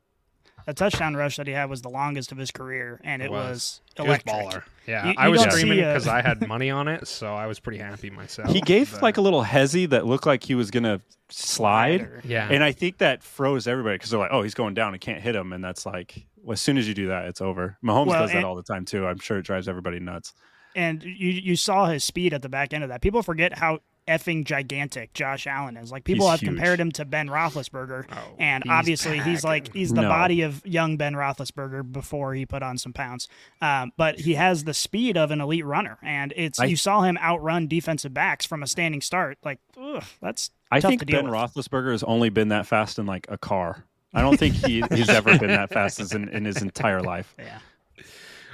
a 0.68 0.74
touchdown 0.74 1.16
rush 1.16 1.38
that 1.38 1.48
he 1.48 1.54
had 1.54 1.70
was 1.70 1.82
the 1.82 1.90
longest 1.90 2.32
of 2.32 2.38
his 2.38 2.52
career, 2.52 3.00
and 3.04 3.22
it, 3.22 3.26
it 3.26 3.32
was, 3.32 3.82
was 3.98 4.06
electric. 4.06 4.36
It 4.36 4.46
was 4.46 4.54
baller. 4.56 4.64
Yeah, 4.88 5.04
you, 5.04 5.10
you 5.10 5.16
I 5.18 5.28
was 5.30 5.42
screaming 5.42 5.78
because 5.78 6.08
I 6.08 6.22
had 6.22 6.48
money 6.48 6.70
on 6.70 6.88
it, 6.88 7.08
so 7.08 7.34
I 7.34 7.48
was 7.48 7.60
pretty 7.60 7.80
happy 7.80 8.10
myself. 8.10 8.50
He 8.50 8.62
gave 8.62 8.92
but... 8.92 9.04
like 9.04 9.18
a 9.18 9.22
little 9.22 9.44
hezzy 9.44 9.90
that 9.90 10.06
looked 10.06 10.26
like 10.26 10.44
he 10.44 10.56
was 10.56 10.72
gonna 10.72 11.02
slide. 11.30 12.22
Yeah, 12.24 12.48
and 12.50 12.64
I 12.64 12.72
think 12.72 12.98
that 13.00 13.24
froze 13.24 13.68
everybody 13.68 13.96
because 13.96 14.12
they're 14.12 14.20
like, 14.20 14.32
"Oh, 14.32 14.42
he's 14.42 14.54
going 14.54 14.74
down. 14.74 14.94
I 14.94 14.98
can't 14.98 15.22
hit 15.22 15.36
him," 15.36 15.54
and 15.54 15.64
that's 15.64 15.86
like, 15.86 16.26
well, 16.44 16.54
as 16.54 16.62
soon 16.62 16.78
as 16.78 16.88
you 16.88 16.94
do 16.94 17.08
that, 17.08 17.26
it's 17.26 17.42
over. 17.42 17.78
Mahomes 17.84 18.08
well, 18.08 18.22
does 18.22 18.32
that 18.32 18.44
all 18.44 18.56
the 18.56 18.64
time 18.64 18.86
too. 18.86 19.06
I'm 19.06 19.20
sure 19.20 19.38
it 19.38 19.44
drives 19.44 19.68
everybody 19.68 20.00
nuts. 20.00 20.34
And 20.76 21.04
you 21.04 21.30
you 21.30 21.56
saw 21.56 21.88
his 21.88 22.04
speed 22.04 22.34
at 22.34 22.42
the 22.42 22.50
back 22.50 22.74
end 22.74 22.84
of 22.84 22.90
that. 22.90 23.02
People 23.02 23.22
forget 23.24 23.58
how 23.58 23.80
effing 24.12 24.44
gigantic 24.44 25.14
Josh 25.14 25.48
Allen 25.48 25.78
is. 25.78 25.92
Like 25.92 26.04
people 26.04 26.26
he's 26.26 26.32
have 26.32 26.40
huge. 26.42 26.50
compared 26.50 26.80
him 26.80 26.92
to 26.94 27.06
Ben 27.06 27.28
Roethlisberger, 27.28 28.06
oh, 28.12 28.36
and 28.38 28.64
he's 28.64 28.72
obviously 28.72 29.18
packing. 29.18 29.32
he's 29.32 29.44
like 29.44 29.74
he's 29.74 29.94
the 29.94 30.02
no. 30.02 30.10
body 30.10 30.42
of 30.42 30.66
young 30.66 30.98
Ben 30.98 31.14
Roethlisberger 31.14 31.92
before 31.92 32.34
he 32.34 32.46
put 32.46 32.64
on 32.64 32.78
some 32.78 32.94
pounds. 32.94 33.28
Um, 33.62 33.92
but 33.98 34.20
he 34.20 34.36
has 34.36 34.66
the 34.66 34.74
speed 34.74 35.18
of 35.18 35.32
an 35.32 35.42
elite 35.42 35.66
runner, 35.66 35.98
and 36.02 36.34
it's 36.36 36.60
I, 36.60 36.66
you 36.66 36.76
saw 36.76 37.02
him 37.02 37.18
outrun 37.18 37.68
defensive 37.68 38.14
backs 38.14 38.46
from 38.46 38.64
a 38.64 38.68
standing 38.68 39.02
start. 39.02 39.38
Like 39.44 39.60
ugh, 39.82 40.04
that's 40.22 40.52
I 40.72 40.82
think 40.82 41.06
Ben 41.06 41.26
with. 41.26 41.34
Roethlisberger 41.34 41.92
has 41.92 42.04
only 42.04 42.30
been 42.30 42.50
that 42.50 42.66
fast 42.68 43.00
in 43.00 43.06
like 43.06 43.26
a 43.30 43.38
car. 43.38 43.86
I 44.14 44.22
don't 44.22 44.38
think 44.38 44.56
he, 44.56 44.84
he's 44.94 45.10
ever 45.10 45.38
been 45.38 45.50
that 45.50 45.72
fast 45.72 46.14
in, 46.14 46.28
in 46.30 46.46
his 46.46 46.62
entire 46.62 47.02
life. 47.02 47.34
Yeah. 47.40 47.60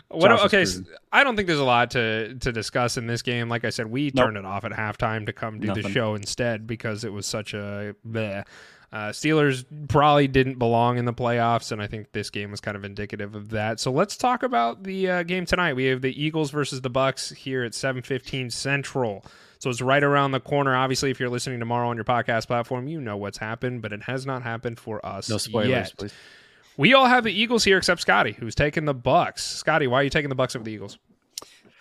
What, 0.10 0.32
okay, 0.46 0.64
so 0.64 0.82
I 1.12 1.24
don't 1.24 1.36
think 1.36 1.48
there's 1.48 1.60
a 1.60 1.66
lot 1.66 1.92
to 1.92 2.36
to 2.36 2.52
discuss 2.52 2.98
in 2.98 3.08
this 3.08 3.22
game. 3.22 3.50
Like 3.50 3.66
I 3.66 3.72
said, 3.72 3.88
we 3.88 4.12
nope. 4.14 4.26
turned 4.26 4.38
it 4.38 4.46
off 4.46 4.64
at 4.64 4.72
halftime 4.72 5.26
to 5.26 5.34
come 5.34 5.60
do 5.60 5.68
Nothing. 5.68 5.84
the 5.84 5.90
show 5.90 6.16
instead 6.16 6.66
because 6.66 7.04
it 7.04 7.12
was 7.12 7.26
such 7.26 7.54
a 7.54 7.94
bleh. 8.08 8.46
Uh, 8.90 9.10
Steelers 9.10 9.66
probably 9.90 10.30
didn't 10.30 10.58
belong 10.58 10.98
in 10.98 11.04
the 11.04 11.14
playoffs, 11.14 11.74
and 11.74 11.82
I 11.82 11.88
think 11.88 12.14
this 12.14 12.30
game 12.30 12.52
was 12.52 12.62
kind 12.62 12.78
of 12.78 12.86
indicative 12.86 13.36
of 13.36 13.50
that. 13.50 13.82
So 13.82 13.92
let's 13.92 14.16
talk 14.16 14.44
about 14.44 14.84
the 14.84 15.10
uh, 15.10 15.24
game 15.24 15.46
tonight. 15.46 15.74
We 15.74 15.86
have 15.86 16.02
the 16.02 16.24
Eagles 16.24 16.52
versus 16.52 16.80
the 16.80 16.90
Bucks 16.90 17.32
here 17.32 17.66
at 17.66 17.74
7:15 17.74 18.50
Central. 18.50 19.26
So 19.60 19.70
it's 19.70 19.82
right 19.82 20.04
around 20.04 20.32
the 20.32 20.40
corner. 20.40 20.74
Obviously, 20.76 21.12
if 21.12 21.20
you're 21.20 21.30
listening 21.30 21.60
tomorrow 21.60 21.90
on 21.90 21.98
your 21.98 22.06
podcast 22.06 22.48
platform, 22.48 22.88
you 22.88 23.02
know 23.02 23.18
what's 23.18 23.40
happened, 23.40 23.82
but 23.82 23.92
it 23.92 24.04
has 24.04 24.26
not 24.26 24.44
happened 24.44 24.80
for 24.80 25.06
us. 25.06 25.30
No 25.30 25.38
spoilers, 25.38 25.70
yet. 25.70 25.94
please. 25.98 26.14
We 26.78 26.94
all 26.94 27.08
have 27.08 27.24
the 27.24 27.32
Eagles 27.32 27.64
here 27.64 27.80
except 27.80 28.02
Scotty, 28.02 28.34
who's 28.34 28.54
taking 28.54 28.86
the 28.86 28.94
Bucks. 28.94 29.44
Scotty, 29.44 29.88
why 29.88 30.02
are 30.02 30.04
you 30.04 30.12
taking 30.12 30.30
the 30.30 30.36
Bucks 30.36 30.56
over 30.56 30.64
the 30.64 30.72
Eagles? 30.72 30.99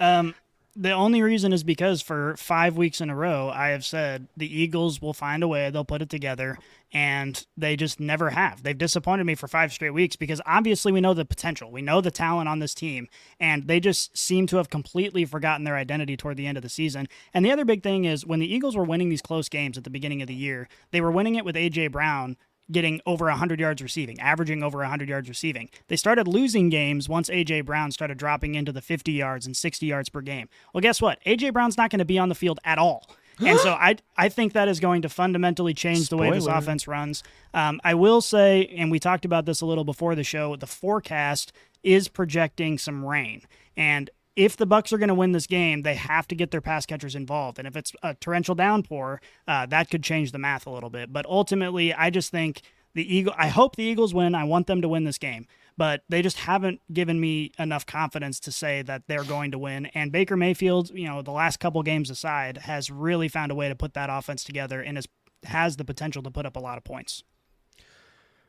Um, 0.01 0.35
the 0.75 0.93
only 0.93 1.23
reason 1.23 1.53
is 1.53 1.65
because 1.65 2.01
for 2.01 2.35
five 2.37 2.77
weeks 2.77 3.01
in 3.01 3.11
a 3.11 3.17
row, 3.17 3.51
I 3.51 3.69
have 3.69 3.85
said 3.85 4.29
the 4.37 4.61
Eagles 4.61 5.01
will 5.01 5.13
find 5.13 5.43
a 5.43 5.49
way, 5.49 5.71
they'll 5.71 5.85
put 5.85 6.03
it 6.03 6.11
together, 6.11 6.59
and 6.93 7.47
they 7.57 7.77
just 7.77 7.99
never 7.99 8.31
have. 8.31 8.63
They've 8.63 8.77
disappointed 8.77 9.25
me 9.25 9.35
for 9.35 9.49
five 9.49 9.73
straight 9.73 9.91
weeks 9.91 10.17
because 10.17 10.41
obviously 10.47 10.93
we 10.93 11.01
know 11.01 11.15
the 11.15 11.25
potential, 11.25 11.71
we 11.71 11.83
know 11.83 12.01
the 12.01 12.11
talent 12.11 12.49
on 12.49 12.59
this 12.59 12.75
team, 12.75 13.09
and 13.41 13.69
they 13.69 13.81
just 13.81 14.17
seem 14.17 14.47
to 14.49 14.57
have 14.57 14.71
completely 14.71 15.25
forgotten 15.25 15.65
their 15.65 15.77
identity 15.77 16.17
toward 16.17 16.37
the 16.37 16.47
end 16.47 16.59
of 16.59 16.63
the 16.63 16.69
season. 16.69 17.07
And 17.35 17.45
the 17.45 17.53
other 17.53 17.65
big 17.65 17.83
thing 17.83 18.05
is 18.05 18.27
when 18.27 18.41
the 18.41 18.55
Eagles 18.55 18.77
were 18.77 18.85
winning 18.85 19.09
these 19.09 19.23
close 19.23 19.49
games 19.49 19.77
at 19.77 19.85
the 19.85 19.91
beginning 19.91 20.21
of 20.23 20.29
the 20.29 20.35
year, 20.35 20.69
they 20.91 21.01
were 21.01 21.11
winning 21.11 21.37
it 21.37 21.45
with 21.45 21.57
A.J. 21.57 21.89
Brown 21.89 22.37
getting 22.71 23.01
over 23.07 23.27
100 23.27 23.61
yards 23.61 23.83
receiving, 23.83 24.19
averaging 24.21 24.63
over 24.63 24.79
100 24.79 25.09
yards 25.09 25.29
receiving. 25.29 25.71
They 25.89 25.97
started 25.97 26.27
losing 26.27 26.69
games 26.69 27.09
once 27.09 27.31
A.J. 27.31 27.63
Brown 27.63 27.93
started 27.93 28.19
dropping 28.19 28.55
into 28.55 28.73
the 28.73 28.83
50 28.83 29.13
yards 29.13 29.47
and 29.47 29.57
60 29.57 29.87
yards 29.87 30.09
per 30.09 30.21
game. 30.21 30.49
Well, 30.73 30.81
guess 30.81 31.01
what? 31.01 31.19
A.J. 31.27 31.51
Brown's 31.51 31.77
not 31.77 31.91
going 31.91 32.01
to 32.01 32.05
be 32.05 32.19
on 32.19 32.29
the 32.29 32.35
field 32.35 32.59
at 32.65 32.79
all. 32.79 33.09
And 33.41 33.59
so 33.61 33.71
I 33.81 33.97
I 34.17 34.29
think 34.29 34.53
that 34.55 34.69
is 34.69 34.81
going 34.81 35.03
to 35.03 35.09
fundamentally 35.09 35.75
change 35.75 36.09
the 36.09 36.17
way 36.17 36.31
this 36.31 36.47
offense 36.47 36.89
runs. 36.89 37.23
Um, 37.55 37.81
I 37.85 37.95
will 37.95 38.21
say, 38.21 38.67
and 38.77 38.91
we 38.91 38.99
talked 38.99 39.25
about 39.25 39.47
this 39.47 39.61
a 39.61 39.67
little 39.67 39.85
before 39.85 40.15
the 40.15 40.25
show, 40.25 40.57
the 40.57 40.67
forecast 40.67 41.53
is 41.83 42.09
projecting 42.09 42.79
some 42.79 43.05
rain. 43.05 43.43
And 43.77 44.11
if 44.37 44.57
the 44.57 44.67
Bucks 44.67 44.93
are 44.93 44.99
going 44.99 45.09
to 45.09 45.15
win 45.15 45.33
this 45.33 45.47
game, 45.47 45.83
they 45.83 45.95
have 45.95 46.29
to 46.29 46.35
get 46.35 46.51
their 46.51 46.61
pass 46.61 46.87
catchers 46.87 47.15
involved. 47.15 47.59
And 47.59 47.67
if 47.67 47.77
it's 47.77 47.93
a 48.03 48.15
torrential 48.15 48.55
downpour, 48.55 49.21
uh, 49.49 49.67
that 49.67 49.91
could 49.91 50.03
change 50.03 50.33
the 50.33 50.39
math 50.39 50.67
a 50.67 50.71
little 50.71 50.91
bit. 50.91 51.13
But 51.13 51.27
ultimately, 51.27 51.93
I 51.95 52.11
just 52.11 52.31
think 52.31 52.61
the 52.95 53.15
Eagle. 53.15 53.35
I 53.37 53.49
hope 53.49 53.77
the 53.77 53.85
Eagles 53.85 54.15
win. 54.15 54.35
I 54.35 54.45
want 54.45 54.67
them 54.67 54.83
to 54.83 54.89
win 54.89 55.05
this 55.05 55.19
game, 55.19 55.47
but 55.77 56.03
they 56.09 56.23
just 56.23 56.39
haven't 56.39 56.81
given 56.93 57.19
me 57.21 57.53
enough 57.59 57.87
confidence 57.87 58.39
to 58.41 58.53
say 58.53 58.83
that 58.83 59.03
they're 59.07 59.25
going 59.25 59.51
to 59.53 59.59
win. 59.59 59.87
And 59.87 60.13
Baker 60.13 60.37
Mayfield, 60.37 60.91
you 60.91 61.09
know, 61.09 61.23
the 61.23 61.31
last 61.31 61.59
couple 61.59 61.83
games 61.83 62.11
aside, 62.11 62.59
has 62.59 62.91
really 62.91 63.29
found 63.29 63.53
a 63.53 63.55
way 63.55 63.69
to 63.69 63.75
put 63.75 63.95
that 63.95 64.11
offense 64.11 64.45
together 64.45 64.81
and 64.81 65.01
has 65.45 65.77
the 65.77 65.85
potential 65.85 66.23
to 66.23 66.31
put 66.31 66.47
up 66.47 66.57
a 66.57 66.61
lot 66.61 66.79
of 66.79 66.85
points. 66.85 67.23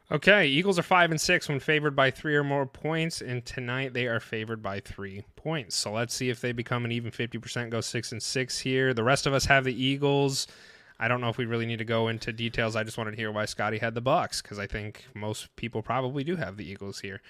Okay, 0.10 0.48
Eagles 0.48 0.80
are 0.80 0.84
five 0.84 1.12
and 1.12 1.20
six 1.20 1.50
when 1.50 1.60
favored 1.60 1.94
by 1.94 2.12
three 2.12 2.36
or 2.36 2.44
more 2.44 2.66
points, 2.66 3.20
and 3.20 3.46
tonight 3.46 3.94
they 3.94 4.08
are 4.08 4.22
favored 4.22 4.64
by 4.64 4.80
three 4.80 5.24
points. 5.36 5.76
So 5.76 5.92
let's 5.92 6.14
see 6.14 6.30
if 6.30 6.40
they 6.40 6.54
become 6.54 6.86
an 6.86 6.94
even 6.94 7.12
fifty 7.12 7.38
percent, 7.38 7.72
go 7.72 7.82
six 7.82 8.14
and 8.14 8.24
six 8.24 8.58
here. 8.58 8.94
The 8.94 9.04
rest 9.04 9.28
of 9.28 9.34
us 9.34 9.44
have 9.46 9.66
the 9.66 9.84
Eagles. 9.84 10.48
I 10.98 11.10
don't 11.10 11.20
know 11.20 11.28
if 11.28 11.38
we 11.38 11.46
really 11.46 11.66
need 11.66 11.80
to 11.80 11.86
go 11.86 12.08
into 12.08 12.32
details. 12.32 12.78
I 12.78 12.84
just 12.84 12.98
wanted 12.98 13.12
to 13.12 13.18
hear 13.18 13.34
why 13.34 13.46
Scotty 13.46 13.80
had 13.80 13.96
the 13.96 14.02
Bucks 14.02 14.42
because 14.42 14.60
I 14.60 14.66
think 14.66 15.06
most 15.14 15.54
people 15.58 15.82
probably 15.82 16.24
do 16.24 16.38
have 16.38 16.56
the 16.56 16.70
Eagles 16.70 17.02
here. 17.02 17.22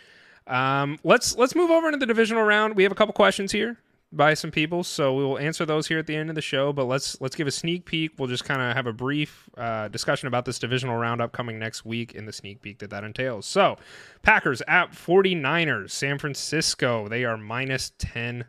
Um, 0.45 0.99
let's 1.03 1.35
let's 1.35 1.55
move 1.55 1.71
over 1.71 1.87
into 1.87 1.97
the 1.97 2.05
divisional 2.05 2.43
round. 2.43 2.75
We 2.75 2.83
have 2.83 2.91
a 2.91 2.95
couple 2.95 3.13
questions 3.13 3.51
here 3.51 3.77
by 4.11 4.33
some 4.33 4.51
people, 4.51 4.83
so 4.83 5.13
we 5.13 5.23
will 5.23 5.37
answer 5.37 5.65
those 5.65 5.87
here 5.87 5.99
at 5.99 6.07
the 6.07 6.15
end 6.15 6.29
of 6.29 6.35
the 6.35 6.41
show. 6.41 6.71
But 6.71 6.85
let's 6.85 7.19
let's 7.19 7.35
give 7.35 7.47
a 7.47 7.51
sneak 7.51 7.85
peek. 7.85 8.11
We'll 8.17 8.29
just 8.29 8.45
kind 8.45 8.61
of 8.61 8.75
have 8.75 8.87
a 8.87 8.93
brief 8.93 9.49
uh, 9.57 9.89
discussion 9.89 10.27
about 10.27 10.45
this 10.45 10.59
divisional 10.59 10.97
round 10.97 11.21
upcoming 11.21 11.59
next 11.59 11.85
week 11.85 12.13
in 12.15 12.25
the 12.25 12.33
sneak 12.33 12.61
peek 12.61 12.79
that 12.79 12.89
that 12.89 13.03
entails. 13.03 13.45
So, 13.45 13.77
Packers 14.21 14.61
at 14.67 14.91
49ers, 14.91 15.91
San 15.91 16.17
Francisco. 16.17 17.07
They 17.07 17.25
are 17.25 17.37
minus 17.37 17.91
10 17.97 18.45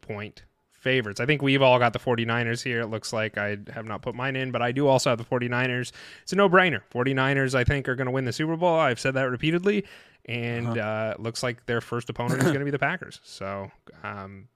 point 0.00 0.44
favorites. 0.70 1.20
I 1.20 1.26
think 1.26 1.42
we've 1.42 1.62
all 1.62 1.78
got 1.78 1.92
the 1.92 1.98
49ers 1.98 2.62
here. 2.62 2.80
It 2.80 2.88
looks 2.88 3.12
like 3.12 3.38
I 3.38 3.58
have 3.72 3.86
not 3.86 4.02
put 4.02 4.14
mine 4.14 4.36
in, 4.36 4.50
but 4.50 4.62
I 4.62 4.70
do 4.72 4.86
also 4.86 5.10
have 5.10 5.18
the 5.18 5.24
49ers. 5.24 5.92
It's 6.22 6.32
a 6.32 6.36
no-brainer. 6.36 6.82
49ers 6.92 7.54
I 7.54 7.64
think 7.64 7.88
are 7.88 7.94
going 7.94 8.06
to 8.06 8.10
win 8.10 8.26
the 8.26 8.32
Super 8.32 8.56
Bowl. 8.56 8.78
I've 8.78 9.00
said 9.00 9.14
that 9.14 9.30
repeatedly 9.30 9.84
and 10.26 10.78
uh, 10.78 11.14
looks 11.18 11.42
like 11.42 11.64
their 11.66 11.80
first 11.80 12.10
opponent 12.10 12.40
is 12.40 12.44
going 12.44 12.58
to 12.58 12.64
be 12.64 12.70
the 12.70 12.78
Packers. 12.78 13.20
So, 13.24 13.70
um, 14.02 14.48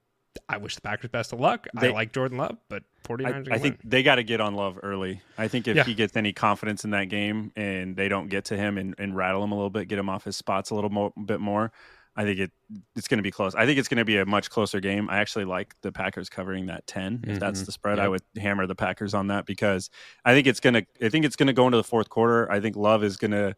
I 0.49 0.57
wish 0.59 0.75
the 0.75 0.81
Packers 0.81 1.11
best 1.11 1.33
of 1.33 1.41
luck. 1.41 1.67
I 1.77 1.89
like 1.89 2.13
Jordan 2.13 2.39
Love, 2.39 2.59
but 2.69 2.83
49ers 3.05 3.27
I, 3.27 3.31
are 3.31 3.43
gonna 3.43 3.55
I 3.55 3.59
think 3.59 3.79
win. 3.83 3.91
they 3.91 4.03
got 4.03 4.17
to 4.17 4.23
get 4.23 4.41
on 4.41 4.55
Love 4.55 4.79
early. 4.83 5.23
I 5.37 5.49
think 5.49 5.69
if 5.69 5.77
Yeah. 5.77 5.85
he 5.85 5.95
gets 5.95 6.17
any 6.17 6.33
confidence 6.33 6.85
in 6.85 6.91
that 6.91 7.05
game 7.05 7.53
and 7.57 7.97
they 7.97 8.09
don't 8.09 8.29
get 8.29 8.47
to 8.47 8.57
him 8.57 8.79
and, 8.79 8.95
and 8.99 9.17
rattle 9.17 9.43
him 9.43 9.53
a 9.53 9.55
little 9.55 9.71
bit, 9.71 9.89
get 9.89 9.99
him 9.99 10.09
off 10.09 10.25
his 10.25 10.37
spots 10.37 10.71
a 10.71 10.75
little 10.75 10.91
more, 10.91 11.13
bit 11.25 11.41
more, 11.41 11.73
I 12.19 12.25
think 12.25 12.41
it 12.41 12.51
it's 12.97 13.07
going 13.07 13.19
to 13.19 13.23
be 13.23 13.31
close. 13.31 13.55
I 13.55 13.65
think 13.65 13.79
it's 13.79 13.87
going 13.87 13.99
to 13.99 14.05
be 14.05 14.19
a 14.19 14.27
much 14.27 14.51
closer 14.51 14.81
game. 14.81 15.09
I 15.09 15.19
actually 15.19 15.45
like 15.45 15.75
the 15.83 15.93
Packers 15.93 16.29
covering 16.29 16.67
that 16.67 16.85
10. 16.89 17.21
If 17.23 17.29
mm-hmm. 17.29 17.39
that's 17.39 17.63
the 17.63 17.71
spread, 17.71 18.01
I 18.01 18.09
would 18.09 18.23
hammer 18.37 18.67
the 18.67 18.75
Packers 18.75 19.15
on 19.15 19.29
that 19.29 19.47
because 19.47 19.89
I 20.25 20.35
think 20.35 20.49
it's 20.49 20.59
going 20.59 20.75
to 20.75 20.87
I 21.01 21.11
think 21.11 21.25
it's 21.25 21.37
going 21.37 21.47
to 21.47 21.53
go 21.53 21.67
into 21.67 21.77
the 21.77 21.85
fourth 21.85 22.09
quarter. 22.09 22.51
I 22.51 22.59
think 22.59 22.75
Love 22.75 23.05
is 23.05 23.17
going 23.17 23.31
to 23.31 23.49
it- 23.49 23.57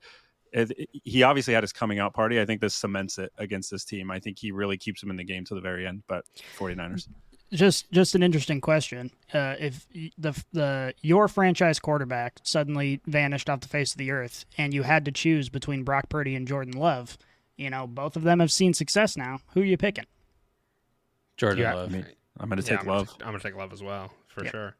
he 1.04 1.22
obviously 1.22 1.54
had 1.54 1.62
his 1.62 1.72
coming 1.72 1.98
out 1.98 2.12
party. 2.14 2.40
I 2.40 2.44
think 2.46 2.60
this 2.60 2.74
cements 2.74 3.18
it 3.18 3.32
against 3.38 3.70
this 3.70 3.84
team. 3.84 4.10
I 4.10 4.18
think 4.20 4.38
he 4.38 4.50
really 4.52 4.76
keeps 4.76 5.02
him 5.02 5.10
in 5.10 5.16
the 5.16 5.24
game 5.24 5.44
to 5.46 5.54
the 5.54 5.60
very 5.60 5.86
end, 5.86 6.02
but 6.08 6.24
49ers. 6.58 7.08
just 7.52 7.90
just 7.92 8.14
an 8.14 8.22
interesting 8.22 8.60
question. 8.60 9.10
Uh, 9.32 9.54
if 9.58 9.86
the 10.18 10.40
the 10.52 10.94
your 11.02 11.28
franchise 11.28 11.78
quarterback 11.78 12.40
suddenly 12.42 13.00
vanished 13.06 13.48
off 13.50 13.60
the 13.60 13.68
face 13.68 13.92
of 13.92 13.98
the 13.98 14.10
earth, 14.10 14.44
and 14.58 14.74
you 14.74 14.82
had 14.82 15.04
to 15.04 15.12
choose 15.12 15.48
between 15.48 15.82
Brock 15.84 16.08
Purdy 16.08 16.34
and 16.34 16.46
Jordan 16.48 16.74
Love, 16.78 17.16
you 17.56 17.70
know 17.70 17.86
both 17.86 18.16
of 18.16 18.22
them 18.22 18.40
have 18.40 18.52
seen 18.52 18.74
success 18.74 19.16
now. 19.16 19.40
Who 19.54 19.62
are 19.62 19.64
you 19.64 19.76
picking? 19.76 20.06
Jordan 21.36 21.62
Yeah. 21.62 21.74
Love. 21.74 21.90
I 21.90 21.92
mean, 21.92 22.06
I'm 22.38 22.48
going 22.48 22.60
to 22.60 22.64
Yeah, 22.64 22.70
take 22.70 22.80
I'm 22.80 22.86
gonna 22.86 22.98
Love. 22.98 23.08
I'm 23.20 23.26
gonna 23.26 23.40
take 23.40 23.56
love 23.56 23.72
as 23.72 23.82
well 23.82 24.12
for 24.28 24.44
Yeah. 24.44 24.50
sure. 24.50 24.76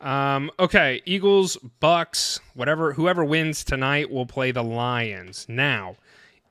Um, 0.00 0.50
okay, 0.58 1.02
Eagles, 1.06 1.56
Bucks, 1.80 2.40
whatever, 2.54 2.92
whoever 2.92 3.24
wins 3.24 3.64
tonight 3.64 4.10
will 4.10 4.26
play 4.26 4.50
the 4.50 4.62
Lions. 4.62 5.46
Now, 5.48 5.96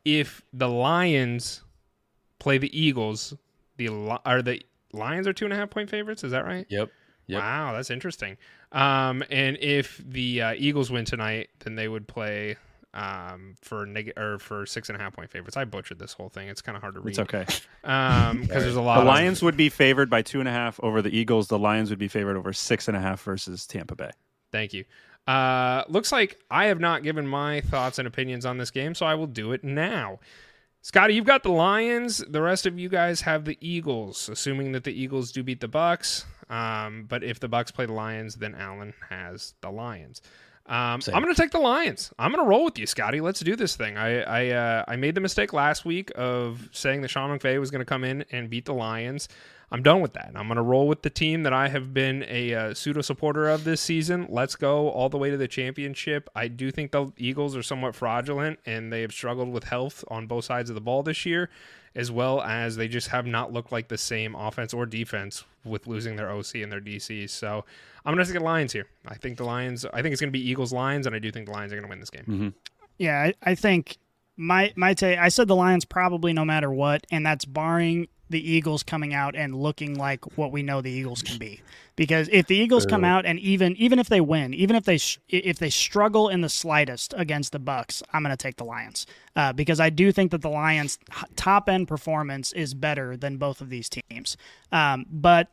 if 0.03 0.41
the 0.51 0.69
Lions 0.69 1.61
play 2.39 2.57
the 2.57 2.77
Eagles, 2.77 3.33
the 3.77 3.89
are 4.25 4.41
the 4.41 4.61
Lions 4.93 5.27
are 5.27 5.33
two 5.33 5.45
and 5.45 5.53
a 5.53 5.57
half 5.57 5.69
point 5.69 5.89
favorites. 5.89 6.23
Is 6.23 6.31
that 6.31 6.45
right? 6.45 6.65
Yep. 6.69 6.89
Yep. 7.27 7.41
Wow, 7.41 7.73
that's 7.73 7.89
interesting. 7.89 8.37
Um, 8.71 9.23
and 9.29 9.57
if 9.59 10.01
the 10.05 10.41
uh, 10.41 10.53
Eagles 10.55 10.91
win 10.91 11.05
tonight, 11.05 11.49
then 11.59 11.75
they 11.75 11.87
would 11.87 12.07
play 12.07 12.57
um 12.95 13.55
for 13.61 13.85
neg- 13.85 14.13
or 14.17 14.39
for 14.39 14.65
six 14.65 14.89
and 14.89 14.97
a 14.97 15.01
half 15.01 15.13
point 15.13 15.29
favorites. 15.29 15.57
I 15.57 15.65
butchered 15.65 15.99
this 15.99 16.13
whole 16.13 16.29
thing. 16.29 16.47
It's 16.47 16.61
kind 16.61 16.75
of 16.75 16.81
hard 16.81 16.95
to 16.95 17.01
read. 17.01 17.11
It's 17.11 17.19
okay. 17.19 17.45
Um, 17.83 18.41
because 18.41 18.63
there's 18.63 18.75
a 18.75 18.81
lot. 18.81 18.95
The 18.95 19.01
of- 19.01 19.07
Lions 19.07 19.41
would 19.43 19.57
be 19.57 19.69
favored 19.69 20.09
by 20.09 20.21
two 20.21 20.39
and 20.39 20.49
a 20.49 20.51
half 20.51 20.79
over 20.81 21.01
the 21.01 21.15
Eagles. 21.15 21.47
The 21.49 21.59
Lions 21.59 21.89
would 21.89 21.99
be 21.99 22.07
favored 22.07 22.37
over 22.37 22.53
six 22.53 22.87
and 22.87 22.95
a 22.97 22.99
half 22.99 23.21
versus 23.21 23.67
Tampa 23.67 23.95
Bay. 23.95 24.11
Thank 24.51 24.73
you. 24.73 24.85
Uh, 25.27 25.83
looks 25.87 26.11
like 26.11 26.39
I 26.49 26.65
have 26.65 26.79
not 26.79 27.03
given 27.03 27.27
my 27.27 27.61
thoughts 27.61 27.99
and 27.99 28.07
opinions 28.07 28.45
on 28.45 28.57
this 28.57 28.71
game, 28.71 28.93
so 28.95 29.05
I 29.05 29.15
will 29.15 29.27
do 29.27 29.51
it 29.53 29.63
now. 29.63 30.19
Scotty, 30.81 31.15
you've 31.15 31.25
got 31.25 31.41
the 31.41 31.49
Lions. 31.51 32.19
The 32.19 32.43
rest 32.43 32.67
of 32.67 32.77
you 32.77 32.89
guys 32.89 33.21
have 33.21 33.45
the 33.45 33.57
Eagles, 33.59 34.29
assuming 34.29 34.71
that 34.73 34.83
the 34.83 34.93
Eagles 34.93 35.31
do 35.31 35.41
beat 35.41 35.59
the 35.59 35.67
Bucks. 35.67 36.25
Um, 36.47 37.05
but 37.09 37.23
if 37.23 37.39
the 37.39 37.47
Bucks 37.47 37.71
play 37.71 37.87
the 37.87 37.93
Lions, 37.93 38.35
then 38.35 38.53
Allen 38.53 38.93
has 39.09 39.55
the 39.61 39.71
Lions. 39.71 40.21
Um, 40.67 40.99
I'm 41.13 41.21
going 41.21 41.33
to 41.33 41.39
take 41.39 41.51
the 41.51 41.59
Lions. 41.59 42.11
I'm 42.17 42.31
going 42.31 42.43
to 42.43 42.49
roll 42.49 42.65
with 42.65 42.79
you, 42.79 42.87
Scotty. 42.87 43.21
Let's 43.21 43.39
do 43.39 43.55
this 43.55 43.75
thing. 43.75 43.97
I 43.97 44.21
I, 44.21 44.49
uh, 44.49 44.85
I 44.87 44.95
made 44.95 45.13
the 45.13 45.21
mistake 45.21 45.53
last 45.53 45.85
week 45.85 46.11
of 46.15 46.69
saying 46.71 47.01
that 47.01 47.09
Sean 47.09 47.37
McVay 47.37 47.59
was 47.59 47.69
going 47.69 47.81
to 47.81 47.85
come 47.85 48.03
in 48.03 48.25
and 48.31 48.49
beat 48.49 48.65
the 48.65 48.73
Lions. 48.73 49.29
I'm 49.71 49.83
done 49.83 50.01
with 50.01 50.13
that. 50.13 50.31
I'm 50.35 50.47
going 50.47 50.57
to 50.57 50.63
roll 50.63 50.87
with 50.87 51.01
the 51.01 51.09
team 51.09 51.43
that 51.43 51.53
I 51.53 51.67
have 51.67 51.93
been 51.93 52.23
a 52.27 52.53
uh, 52.53 52.73
pseudo 52.73 53.01
supporter 53.01 53.49
of 53.49 53.63
this 53.63 53.81
season. 53.81 54.27
Let's 54.29 54.55
go 54.55 54.89
all 54.89 55.09
the 55.09 55.17
way 55.17 55.29
to 55.31 55.37
the 55.37 55.47
championship. 55.47 56.29
I 56.35 56.47
do 56.47 56.71
think 56.71 56.91
the 56.91 57.11
Eagles 57.17 57.55
are 57.55 57.63
somewhat 57.63 57.95
fraudulent 57.95 58.59
and 58.65 58.93
they 58.93 59.01
have 59.01 59.11
struggled 59.11 59.51
with 59.51 59.65
health 59.65 60.03
on 60.07 60.27
both 60.27 60.45
sides 60.45 60.69
of 60.69 60.75
the 60.75 60.81
ball 60.81 61.03
this 61.03 61.25
year, 61.25 61.49
as 61.95 62.11
well 62.11 62.41
as 62.41 62.75
they 62.75 62.87
just 62.87 63.07
have 63.07 63.25
not 63.25 63.53
looked 63.53 63.71
like 63.71 63.87
the 63.87 63.97
same 63.97 64.35
offense 64.35 64.73
or 64.73 64.85
defense 64.85 65.45
with 65.63 65.87
losing 65.87 66.15
their 66.15 66.29
OC 66.29 66.55
and 66.55 66.71
their 66.71 66.81
DC. 66.81 67.29
So 67.29 67.63
I'm 68.05 68.13
going 68.13 68.25
to 68.25 68.31
take 68.31 68.39
the 68.39 68.45
Lions 68.45 68.73
here. 68.73 68.87
I 69.07 69.15
think 69.15 69.37
the 69.37 69.45
Lions, 69.45 69.85
I 69.85 70.01
think 70.01 70.11
it's 70.11 70.21
going 70.21 70.31
to 70.31 70.37
be 70.37 70.47
Eagles 70.47 70.73
Lions, 70.73 71.07
and 71.07 71.15
I 71.15 71.19
do 71.19 71.31
think 71.31 71.47
the 71.47 71.53
Lions 71.53 71.71
are 71.71 71.75
going 71.75 71.85
to 71.85 71.89
win 71.89 71.99
this 71.99 72.09
game. 72.09 72.23
Mm-hmm. 72.23 72.49
Yeah, 72.97 73.21
I, 73.21 73.51
I 73.51 73.55
think 73.55 73.97
my 74.37 74.73
my 74.75 74.93
take. 74.93 75.17
I 75.19 75.29
said 75.29 75.47
the 75.47 75.55
Lions 75.55 75.85
probably 75.85 76.33
no 76.33 76.45
matter 76.45 76.71
what, 76.71 77.05
and 77.11 77.25
that's 77.25 77.45
barring 77.45 78.07
the 78.29 78.51
Eagles 78.51 78.83
coming 78.83 79.13
out 79.13 79.35
and 79.35 79.55
looking 79.55 79.95
like 79.95 80.37
what 80.37 80.51
we 80.51 80.63
know 80.63 80.81
the 80.81 80.91
Eagles 80.91 81.21
can 81.21 81.37
be. 81.37 81.61
Because 81.95 82.27
if 82.31 82.47
the 82.47 82.55
Eagles 82.55 82.85
come 82.85 83.03
out 83.05 83.25
and 83.25 83.39
even 83.39 83.75
even 83.77 83.99
if 83.99 84.09
they 84.09 84.19
win, 84.19 84.53
even 84.53 84.75
if 84.75 84.83
they 84.83 84.97
sh- 84.97 85.19
if 85.29 85.59
they 85.59 85.69
struggle 85.69 86.27
in 86.27 86.41
the 86.41 86.49
slightest 86.49 87.13
against 87.15 87.51
the 87.51 87.59
Bucks, 87.59 88.03
I'm 88.11 88.23
going 88.23 88.35
to 88.35 88.37
take 88.37 88.57
the 88.57 88.65
Lions 88.65 89.05
uh, 89.35 89.53
because 89.53 89.79
I 89.79 89.89
do 89.89 90.11
think 90.11 90.31
that 90.31 90.41
the 90.41 90.49
Lions' 90.49 90.99
top 91.35 91.69
end 91.69 91.87
performance 91.87 92.51
is 92.51 92.73
better 92.73 93.15
than 93.15 93.37
both 93.37 93.61
of 93.61 93.69
these 93.69 93.89
teams. 93.89 94.35
Um, 94.71 95.05
but 95.09 95.49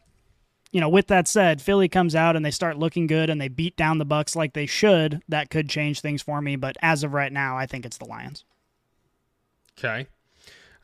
you 0.73 0.81
know, 0.81 0.89
with 0.89 1.09
that 1.09 1.29
said, 1.29 1.61
Philly 1.61 1.89
comes 1.89 2.15
out 2.15 2.35
and 2.35 2.45
they 2.45 2.51
start 2.51 2.79
looking 2.79 3.07
good 3.07 3.29
and 3.29 3.41
they 3.41 3.49
beat 3.49 3.77
down 3.77 3.99
the 3.99 4.07
Bucks 4.07 4.35
like 4.35 4.55
they 4.55 4.67
should. 4.67 5.23
That 5.29 5.51
could 5.51 5.69
change 5.69 6.01
things 6.01 6.23
for 6.23 6.41
me, 6.41 6.57
but 6.57 6.77
as 6.81 7.05
of 7.05 7.13
right 7.13 7.33
now, 7.33 7.57
I 7.57 7.67
think 7.67 7.85
it's 7.85 7.99
the 7.99 8.07
Lions. 8.07 8.45
Okay. 9.79 10.09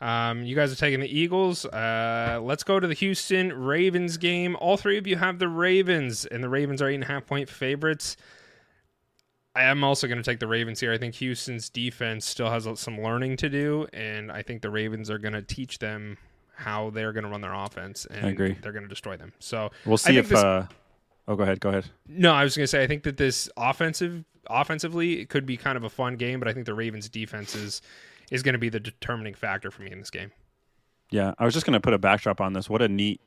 Um, 0.00 0.44
you 0.44 0.54
guys 0.54 0.72
are 0.72 0.76
taking 0.76 1.00
the 1.00 1.08
Eagles. 1.18 1.64
Uh, 1.64 2.38
let's 2.42 2.62
go 2.62 2.78
to 2.78 2.86
the 2.86 2.94
Houston 2.94 3.52
Ravens 3.52 4.16
game. 4.16 4.56
All 4.60 4.76
three 4.76 4.96
of 4.96 5.06
you 5.06 5.16
have 5.16 5.38
the 5.38 5.48
Ravens, 5.48 6.24
and 6.24 6.42
the 6.42 6.48
Ravens 6.48 6.80
are 6.80 6.88
eight 6.88 6.94
and 6.94 7.04
a 7.04 7.08
half 7.08 7.26
point 7.26 7.48
favorites. 7.48 8.16
I 9.56 9.64
am 9.64 9.82
also 9.82 10.06
going 10.06 10.18
to 10.18 10.22
take 10.22 10.38
the 10.38 10.46
Ravens 10.46 10.78
here. 10.78 10.92
I 10.92 10.98
think 10.98 11.16
Houston's 11.16 11.68
defense 11.68 12.24
still 12.26 12.48
has 12.50 12.68
some 12.78 13.02
learning 13.02 13.38
to 13.38 13.48
do, 13.48 13.88
and 13.92 14.30
I 14.30 14.42
think 14.42 14.62
the 14.62 14.70
Ravens 14.70 15.10
are 15.10 15.18
going 15.18 15.32
to 15.32 15.42
teach 15.42 15.80
them 15.80 16.16
how 16.54 16.90
they're 16.90 17.12
going 17.12 17.24
to 17.24 17.30
run 17.30 17.40
their 17.40 17.54
offense, 17.54 18.06
and 18.06 18.26
agree. 18.26 18.56
they're 18.62 18.72
going 18.72 18.84
to 18.84 18.88
destroy 18.88 19.16
them. 19.16 19.32
So 19.40 19.70
We'll 19.84 19.98
see 19.98 20.16
if. 20.16 20.28
this- 20.28 20.38
uh, 20.38 20.66
oh, 21.26 21.34
go 21.34 21.42
ahead. 21.42 21.58
Go 21.58 21.70
ahead. 21.70 21.86
no, 22.08 22.32
I 22.32 22.44
was 22.44 22.56
going 22.56 22.64
to 22.64 22.68
say 22.68 22.82
I 22.82 22.86
think 22.86 23.02
that 23.02 23.16
this 23.16 23.48
offensive 23.56 24.24
offensively 24.48 25.20
it 25.20 25.28
could 25.28 25.44
be 25.44 25.56
kind 25.56 25.76
of 25.76 25.82
a 25.84 25.90
fun 25.90 26.16
game, 26.16 26.38
but 26.38 26.48
I 26.48 26.52
think 26.52 26.66
the 26.66 26.74
Ravens' 26.74 27.08
defense 27.08 27.54
is 27.54 27.82
is 28.30 28.42
going 28.42 28.54
to 28.54 28.58
be 28.58 28.68
the 28.68 28.80
determining 28.80 29.34
factor 29.34 29.70
for 29.70 29.82
me 29.82 29.90
in 29.90 29.98
this 29.98 30.10
game. 30.10 30.32
Yeah, 31.10 31.32
I 31.38 31.44
was 31.44 31.54
just 31.54 31.64
going 31.64 31.74
to 31.74 31.80
put 31.80 31.94
a 31.94 31.98
backdrop 31.98 32.40
on 32.40 32.52
this. 32.52 32.68
What 32.68 32.82
a 32.82 32.88
neat 32.88 33.20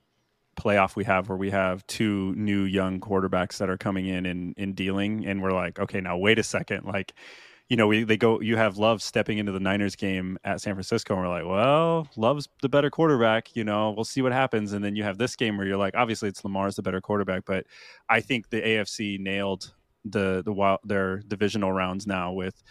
playoff 0.60 0.96
we 0.96 1.04
have 1.06 1.30
where 1.30 1.38
we 1.38 1.50
have 1.50 1.86
two 1.88 2.34
new 2.36 2.64
young 2.64 3.00
quarterbacks 3.00 3.58
that 3.58 3.70
are 3.70 3.78
coming 3.78 4.06
in 4.08 4.26
and, 4.26 4.54
and 4.58 4.76
dealing 4.76 5.26
and 5.26 5.42
we're 5.42 5.52
like, 5.52 5.80
okay, 5.80 6.02
now 6.02 6.18
wait 6.18 6.38
a 6.38 6.44
second. 6.44 6.86
Like, 6.86 7.14
you 7.70 7.78
know, 7.78 7.88
we 7.88 8.04
they 8.04 8.18
go 8.18 8.42
you 8.42 8.58
have 8.58 8.78
Love 8.78 9.02
stepping 9.02 9.38
into 9.38 9.54
the 9.54 9.60
Niners 9.60 9.96
game 9.96 10.38
at 10.44 10.60
San 10.60 10.74
Francisco 10.74 11.14
and 11.14 11.24
we're 11.24 11.30
like, 11.30 11.46
well, 11.46 12.08
Love's 12.18 12.50
the 12.62 12.70
better 12.70 12.90
quarterback, 12.90 13.56
you 13.56 13.64
know, 13.64 13.92
we'll 13.92 14.04
see 14.04 14.22
what 14.22 14.34
happens. 14.34 14.74
And 14.74 14.84
then 14.84 14.96
you 14.96 15.04
have 15.04 15.18
this 15.18 15.36
game 15.36 15.58
where 15.58 15.66
you're 15.66 15.78
like, 15.78 15.96
obviously 15.96 16.28
it's 16.28 16.44
Lamar's 16.44 16.76
the 16.76 16.82
better 16.82 17.00
quarterback, 17.00 17.46
but 17.46 17.66
I 18.10 18.20
think 18.20 18.50
the 18.50 18.62
AFC 18.62 19.20
nailed 19.20 19.74
the 20.04 20.42
the 20.44 20.52
wild 20.52 20.80
their 20.84 21.20
divisional 21.20 21.72
rounds 21.72 22.06
now 22.08 22.34
with 22.34 22.62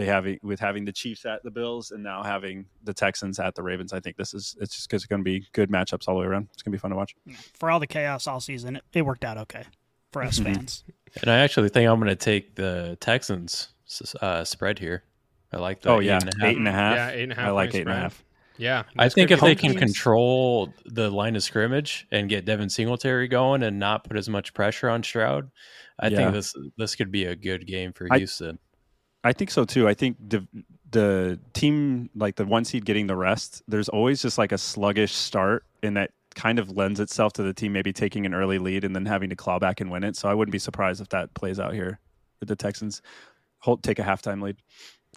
they 0.00 0.06
having 0.06 0.38
with 0.42 0.58
having 0.60 0.84
the 0.84 0.92
Chiefs 0.92 1.24
at 1.26 1.42
the 1.42 1.50
Bills 1.50 1.90
and 1.90 2.02
now 2.02 2.22
having 2.22 2.66
the 2.84 2.94
Texans 2.94 3.38
at 3.38 3.54
the 3.54 3.62
Ravens. 3.62 3.92
I 3.92 4.00
think 4.00 4.16
this 4.16 4.34
is 4.34 4.56
it's 4.60 4.74
just 4.74 4.92
it's 4.92 5.06
going 5.06 5.20
to 5.20 5.24
be 5.24 5.46
good 5.52 5.70
matchups 5.70 6.08
all 6.08 6.14
the 6.16 6.20
way 6.20 6.26
around. 6.26 6.48
It's 6.52 6.62
going 6.62 6.72
to 6.72 6.76
be 6.76 6.80
fun 6.80 6.90
to 6.90 6.96
watch. 6.96 7.14
For 7.54 7.70
all 7.70 7.78
the 7.80 7.86
chaos 7.86 8.26
all 8.26 8.40
season, 8.40 8.76
it, 8.76 8.84
it 8.92 9.02
worked 9.02 9.24
out 9.24 9.38
okay 9.38 9.64
for 10.12 10.22
us 10.22 10.38
Mhm. 10.38 10.54
fans. 10.54 10.84
And 11.20 11.30
I 11.30 11.38
actually 11.38 11.68
think 11.68 11.88
I'm 11.88 11.98
going 11.98 12.08
to 12.08 12.16
take 12.16 12.54
the 12.54 12.96
Texans 13.00 13.68
uh, 14.20 14.44
spread 14.44 14.78
here. 14.78 15.04
I 15.52 15.56
like 15.58 15.80
that. 15.82 15.90
oh 15.90 15.98
yeah, 15.98 16.18
eight 16.18 16.22
and 16.22 16.28
a 16.28 16.40
half. 16.40 16.48
eight 16.50 16.56
and 16.58 16.68
a 16.68 16.72
half. 16.72 16.96
Yeah, 16.96 17.10
eight 17.10 17.22
and 17.24 17.32
a 17.32 17.34
half. 17.34 17.48
I 17.48 17.50
like 17.50 17.70
point 17.70 17.74
eight 17.76 17.80
and 17.82 17.90
a 17.90 17.96
half. 17.96 18.24
Yeah, 18.56 18.82
I 18.98 19.08
think 19.08 19.30
if 19.30 19.40
they 19.40 19.54
can 19.54 19.70
teams. 19.70 19.80
control 19.80 20.72
the 20.84 21.10
line 21.10 21.34
of 21.34 21.42
scrimmage 21.42 22.06
and 22.12 22.28
get 22.28 22.44
Devin 22.44 22.68
Singletary 22.68 23.26
going 23.26 23.62
and 23.62 23.78
not 23.78 24.04
put 24.04 24.16
as 24.18 24.28
much 24.28 24.52
pressure 24.52 24.88
on 24.90 25.02
Stroud, 25.02 25.50
I 25.98 26.08
Yeah. 26.08 26.16
think 26.18 26.32
this 26.34 26.54
this 26.76 26.94
could 26.94 27.10
be 27.10 27.24
a 27.24 27.34
good 27.34 27.66
game 27.66 27.92
for 27.94 28.06
Houston. 28.14 28.58
I 28.62 28.69
think 29.32 29.50
so 29.50 29.64
too. 29.64 29.88
I 29.88 29.94
think 29.94 30.16
the 30.28 30.46
the 30.90 31.38
team 31.52 32.10
like 32.14 32.36
the 32.36 32.44
one 32.44 32.64
seed 32.64 32.84
getting 32.84 33.06
the 33.06 33.16
rest. 33.16 33.62
There's 33.68 33.88
always 33.88 34.22
just 34.22 34.38
like 34.38 34.52
a 34.52 34.58
sluggish 34.58 35.12
start, 35.14 35.64
and 35.82 35.96
that 35.96 36.10
kind 36.34 36.58
of 36.58 36.70
lends 36.76 37.00
itself 37.00 37.32
to 37.34 37.42
the 37.42 37.52
team 37.52 37.72
maybe 37.72 37.92
taking 37.92 38.24
an 38.24 38.34
early 38.34 38.58
lead 38.58 38.84
and 38.84 38.94
then 38.94 39.06
having 39.06 39.30
to 39.30 39.36
claw 39.36 39.58
back 39.58 39.80
and 39.80 39.90
win 39.90 40.04
it. 40.04 40.16
So 40.16 40.28
I 40.28 40.34
wouldn't 40.34 40.52
be 40.52 40.58
surprised 40.58 41.00
if 41.00 41.08
that 41.10 41.34
plays 41.34 41.58
out 41.58 41.74
here 41.74 41.98
with 42.38 42.48
the 42.48 42.56
Texans 42.56 43.02
hold 43.60 43.82
take 43.82 43.98
a 43.98 44.02
halftime 44.02 44.42
lead. 44.42 44.56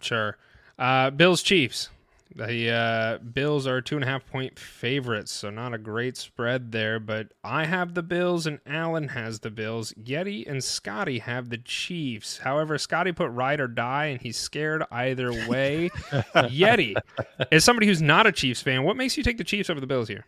Sure. 0.00 0.36
Uh, 0.78 1.10
Bills 1.10 1.42
Chiefs. 1.42 1.88
The 2.36 2.70
uh, 2.70 3.18
Bills 3.18 3.66
are 3.66 3.80
two 3.80 3.94
and 3.94 4.04
a 4.04 4.08
half 4.08 4.26
point 4.26 4.58
favorites, 4.58 5.30
so 5.30 5.50
not 5.50 5.72
a 5.72 5.78
great 5.78 6.16
spread 6.16 6.72
there. 6.72 6.98
But 6.98 7.28
I 7.44 7.64
have 7.64 7.94
the 7.94 8.02
Bills 8.02 8.46
and 8.46 8.58
Allen 8.66 9.08
has 9.08 9.40
the 9.40 9.50
Bills. 9.50 9.92
Yeti 9.92 10.48
and 10.48 10.62
Scotty 10.62 11.20
have 11.20 11.48
the 11.48 11.58
Chiefs. 11.58 12.38
However, 12.38 12.76
Scotty 12.76 13.12
put 13.12 13.30
ride 13.30 13.60
or 13.60 13.68
die, 13.68 14.06
and 14.06 14.20
he's 14.20 14.36
scared 14.36 14.82
either 14.90 15.30
way. 15.48 15.90
Yeti, 16.34 16.96
as 17.52 17.62
somebody 17.62 17.86
who's 17.86 18.02
not 18.02 18.26
a 18.26 18.32
Chiefs 18.32 18.62
fan, 18.62 18.82
what 18.82 18.96
makes 18.96 19.16
you 19.16 19.22
take 19.22 19.38
the 19.38 19.44
Chiefs 19.44 19.70
over 19.70 19.80
the 19.80 19.86
Bills 19.86 20.08
here? 20.08 20.26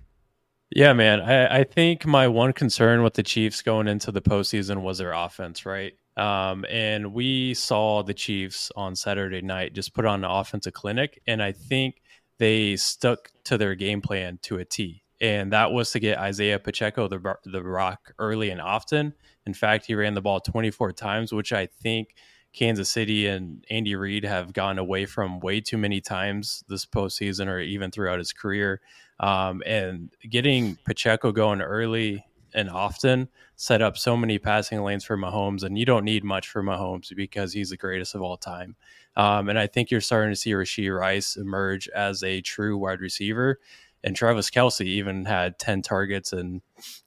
Yeah, 0.71 0.93
man. 0.93 1.21
I, 1.21 1.61
I 1.61 1.65
think 1.65 2.07
my 2.07 2.29
one 2.29 2.53
concern 2.53 3.03
with 3.03 3.15
the 3.15 3.23
Chiefs 3.23 3.63
going 3.63 3.89
into 3.89 4.13
the 4.13 4.23
postseason 4.23 4.83
was 4.83 4.99
their 4.99 5.13
offense, 5.13 5.67
right? 5.67 5.95
Um, 6.17 6.65
and 6.71 7.13
we 7.13 7.55
saw 7.55 8.03
the 8.03 8.15
Chiefs 8.15 8.73
on 8.75 8.97
Saturday 8.97 9.43
night 9.43 9.75
just 9.75 9.95
put 9.95 10.07
on 10.07 10.25
an 10.25 10.31
offensive 10.31 10.73
clinic, 10.73 11.21
and 11.27 11.43
I 11.43 11.53
think 11.53 12.03
they 12.39 12.77
stuck 12.77 13.31
to 13.45 13.59
their 13.59 13.75
game 13.75 14.01
plan 14.01 14.39
to 14.43 14.59
a 14.59 14.65
T. 14.65 15.03
And 15.21 15.53
that 15.53 15.73
was 15.73 15.93
to 15.93 16.01
get 16.01 16.19
Isaiah 16.19 16.59
Pacheco 16.59 17.09
the 17.09 17.37
the 17.45 17.63
rock 17.63 18.13
early 18.19 18.51
and 18.51 18.61
often. 18.61 19.15
In 19.47 19.55
fact, 19.55 19.87
he 19.87 19.95
ran 19.95 20.15
the 20.15 20.21
ball 20.21 20.41
24 20.41 20.93
times, 20.93 21.33
which 21.33 21.53
I 21.53 21.67
think 21.67 22.15
Kansas 22.53 22.91
City 22.91 23.27
and 23.27 23.65
Andy 23.71 23.95
Reid 23.95 24.25
have 24.25 24.53
gone 24.53 24.79
away 24.79 25.07
from 25.07 25.41
way 25.41 25.61
too 25.61 25.79
many 25.79 26.01
times 26.01 26.65
this 26.69 26.85
postseason 26.85 27.49
or 27.49 27.61
even 27.61 27.91
throughout 27.91 28.19
his 28.19 28.33
career. 28.33 28.81
Um, 29.21 29.63
and 29.65 30.11
getting 30.29 30.77
Pacheco 30.85 31.33
going 31.33 31.63
early 31.63 32.25
and 32.57 32.71
often 32.71 33.29
set 33.55 33.83
up 33.83 33.97
so 33.97 34.17
many 34.17 34.39
passing 34.39 34.83
lanes 34.83 35.05
for 35.05 35.17
Mahomes, 35.17 35.63
and 35.63 35.79
you 35.79 35.85
don't 35.85 36.05
need 36.05 36.25
much 36.25 36.49
for 36.49 36.63
Mahomes 36.63 37.15
because 37.15 37.53
he's 37.53 37.71
the 37.71 37.77
greatest 37.77 38.15
of 38.15 38.23
all 38.23 38.37
time. 38.37 38.75
Um, 39.15 39.49
and 39.49 39.59
I 39.59 39.67
think 39.67 39.91
you're 39.91 40.01
starting 40.01 40.33
to 40.33 40.37
see 40.37 40.51
Rashee 40.51 40.99
Rice 40.99 41.37
emerge 41.37 41.89
as 41.89 42.23
a 42.23 42.41
true 42.41 42.77
wide 42.77 43.01
receiver. 43.01 43.61
And 44.03 44.15
Travis 44.15 44.51
Kelce 44.51 44.85
even 44.85 45.25
had 45.25 45.59
10 45.59 45.83
targets. 45.83 46.33
And 46.33 46.63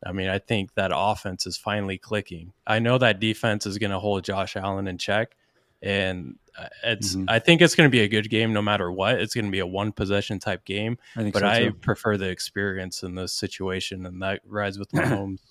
I 0.06 0.12
mean, 0.12 0.28
I 0.28 0.38
think 0.40 0.74
that 0.74 0.92
offense 0.94 1.48
is 1.48 1.58
finally 1.58 1.98
clicking. 1.98 2.54
I 2.68 2.80
know 2.80 2.98
that 2.98 3.20
defense 3.20 3.66
is 3.66 3.78
going 3.78 3.92
to 3.92 4.00
hold 4.00 4.24
Josh 4.24 4.56
Allen 4.56 4.88
in 4.88 4.98
check. 4.98 5.36
And 5.82 6.36
uh, 6.58 6.68
it's, 6.84 7.16
Mhm. 7.16 7.26
I 7.30 7.40
think 7.40 7.62
it's 7.62 7.74
going 7.76 7.88
to 7.88 7.92
be 7.92 8.02
a 8.02 8.08
good 8.08 8.30
game 8.30 8.52
no 8.52 8.62
matter 8.62 8.92
what. 8.92 9.20
It's 9.22 9.34
going 9.34 9.46
to 9.46 9.52
be 9.52 9.60
a 9.60 9.68
one 9.68 9.92
possession 9.94 10.40
type 10.40 10.66
game 10.66 10.98
I 11.16 11.22
think 11.22 11.34
but 11.34 11.40
so 11.40 11.48
I 11.48 11.70
prefer 11.70 12.18
the 12.18 12.28
experience 12.30 13.02
in 13.04 13.16
this 13.16 13.32
situation, 13.34 14.06
and 14.06 14.22
that 14.22 14.42
rides 14.46 14.78
with 14.78 14.92
Mahomes. 14.92 15.40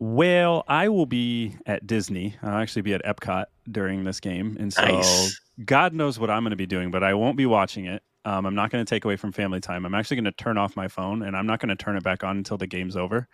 Well, 0.00 0.64
I 0.68 0.88
will 0.90 1.06
be 1.06 1.56
at 1.66 1.84
Disney. 1.86 2.36
I'll 2.42 2.58
actually 2.60 2.82
be 2.82 2.94
at 2.94 3.04
Epcot 3.04 3.46
during 3.70 4.04
this 4.04 4.20
game, 4.20 4.56
and 4.60 4.72
so 4.72 4.82
Nice. 4.82 5.40
God 5.64 5.92
knows 5.92 6.20
what 6.20 6.30
I'm 6.30 6.44
going 6.44 6.50
to 6.50 6.56
be 6.56 6.66
doing, 6.66 6.92
but 6.92 7.02
I 7.02 7.14
won't 7.14 7.36
be 7.36 7.46
watching 7.46 7.86
it. 7.86 8.02
Um, 8.24 8.46
I'm 8.46 8.54
not 8.54 8.70
going 8.70 8.84
to 8.84 8.88
take 8.88 9.04
away 9.04 9.16
from 9.16 9.32
family 9.32 9.58
time. 9.60 9.84
I'm 9.84 9.94
actually 9.96 10.18
going 10.18 10.26
to 10.26 10.32
turn 10.32 10.56
off 10.56 10.76
my 10.76 10.86
phone, 10.86 11.22
and 11.24 11.36
I'm 11.36 11.46
not 11.46 11.58
going 11.58 11.70
to 11.70 11.74
turn 11.76 11.96
it 11.96 12.04
back 12.04 12.22
on 12.22 12.36
until 12.36 12.56
the 12.56 12.68
game's 12.68 12.96
over. 12.96 13.26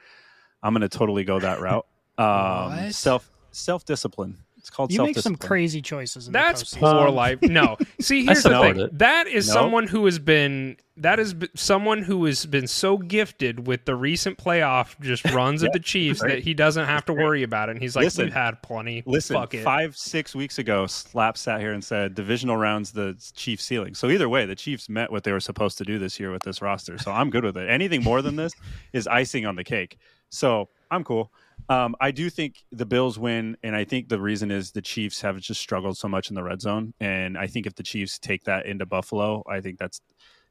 I'm 0.63 0.73
going 0.73 0.81
to 0.81 0.89
totally 0.89 1.25
go 1.25 1.39
that 1.39 1.61
route. 1.61 1.87
Um, 2.17 2.93
self 2.93 3.29
self 3.51 3.85
discipline. 3.85 4.39
It's 4.65 4.71
called 4.71 4.91
You 4.91 5.03
make 5.03 5.19
some 5.19 5.37
crazy 5.37 5.83
choices. 5.83 6.27
In 6.27 6.33
That's 6.33 6.71
the 6.71 6.79
poor 6.81 7.11
life. 7.11 7.43
No, 7.43 7.77
see, 8.01 8.25
here's 8.25 8.43
the 8.43 8.49
support 8.49 8.77
thing. 8.77 8.87
it. 8.87 8.99
That 8.99 9.27
is 9.27 9.47
No. 9.47 9.53
someone 9.53 9.87
who 9.87 10.07
has 10.07 10.19
been 10.19 10.79
that 10.97 11.21
is 11.21 11.35
b- 11.35 11.49
someone 11.55 12.01
who 12.03 12.25
has 12.25 12.47
been 12.47 12.67
so 12.67 12.97
gifted 12.97 13.67
with 13.67 13.85
the 13.85 13.95
recent 13.95 14.39
playoff 14.39 14.99
just 15.01 15.23
runs 15.33 15.63
of 15.63 15.71
the 15.73 15.81
Chiefs 15.81 16.23
right. 16.23 16.31
that 16.31 16.39
he 16.45 16.55
doesn't 16.55 16.87
have 16.87 17.05
to 17.05 17.13
worry 17.13 17.43
about 17.43 17.69
it. 17.69 17.73
And 17.73 17.83
he's 17.83 17.95
like, 17.95 18.05
Listen. 18.05 18.25
we've 18.25 18.33
had 18.33 18.63
plenty. 18.63 19.03
Listen, 19.05 19.37
Fuck 19.37 19.53
it. 19.53 19.65
five, 19.65 19.99
six 19.99 20.35
weeks 20.35 20.59
ago, 20.59 20.87
Slap 20.87 21.37
sat 21.37 21.61
here 21.61 21.73
and 21.75 21.85
said 21.85 22.15
divisional 22.15 22.57
rounds 22.57 22.91
the 22.93 23.15
Chiefs 23.37 23.65
ceiling. 23.65 23.95
So 23.95 24.09
either 24.09 24.31
way, 24.31 24.47
the 24.47 24.55
Chiefs 24.55 24.89
met 24.89 25.13
what 25.13 25.25
they 25.25 25.33
were 25.33 25.41
supposed 25.41 25.77
to 25.79 25.85
do 25.85 25.99
this 25.99 26.19
year 26.19 26.33
with 26.33 26.43
this 26.43 26.63
roster. 26.63 26.97
So 26.97 27.13
I'm 27.13 27.29
good 27.29 27.45
with 27.45 27.59
it. 27.59 27.69
Anything 27.69 28.03
more 28.03 28.23
than 28.23 28.37
this 28.37 28.55
is 28.95 29.07
icing 29.07 29.45
on 29.45 29.57
the 29.57 29.65
cake. 29.65 29.99
So 30.31 30.71
I'm 30.91 31.05
cool. 31.05 31.31
Um, 31.69 31.97
I 32.01 32.11
do 32.11 32.29
think 32.31 32.65
the 32.73 32.85
Bills 32.87 33.19
win, 33.19 33.57
and 33.63 33.75
I 33.75 33.85
think 33.85 34.09
the 34.09 34.21
reason 34.21 34.51
is 34.51 34.71
the 34.73 34.83
Chiefs 34.83 35.21
have 35.23 35.39
just 35.41 35.61
struggled 35.61 35.97
so 35.97 36.09
much 36.09 36.29
in 36.29 36.35
the 36.35 36.43
red 36.43 36.61
zone. 36.61 36.93
And 37.01 37.39
I 37.39 37.47
think 37.47 37.67
if 37.67 37.75
the 37.75 37.83
Chiefs 37.83 38.19
take 38.19 38.45
that 38.45 38.67
into 38.67 38.85
Buffalo, 38.87 39.43
I 39.49 39.61
think 39.61 39.79
that's 39.79 40.01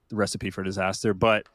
the 0.09 0.15
recipe 0.15 0.49
for 0.49 0.63
disaster. 0.63 1.13
But 1.13 1.45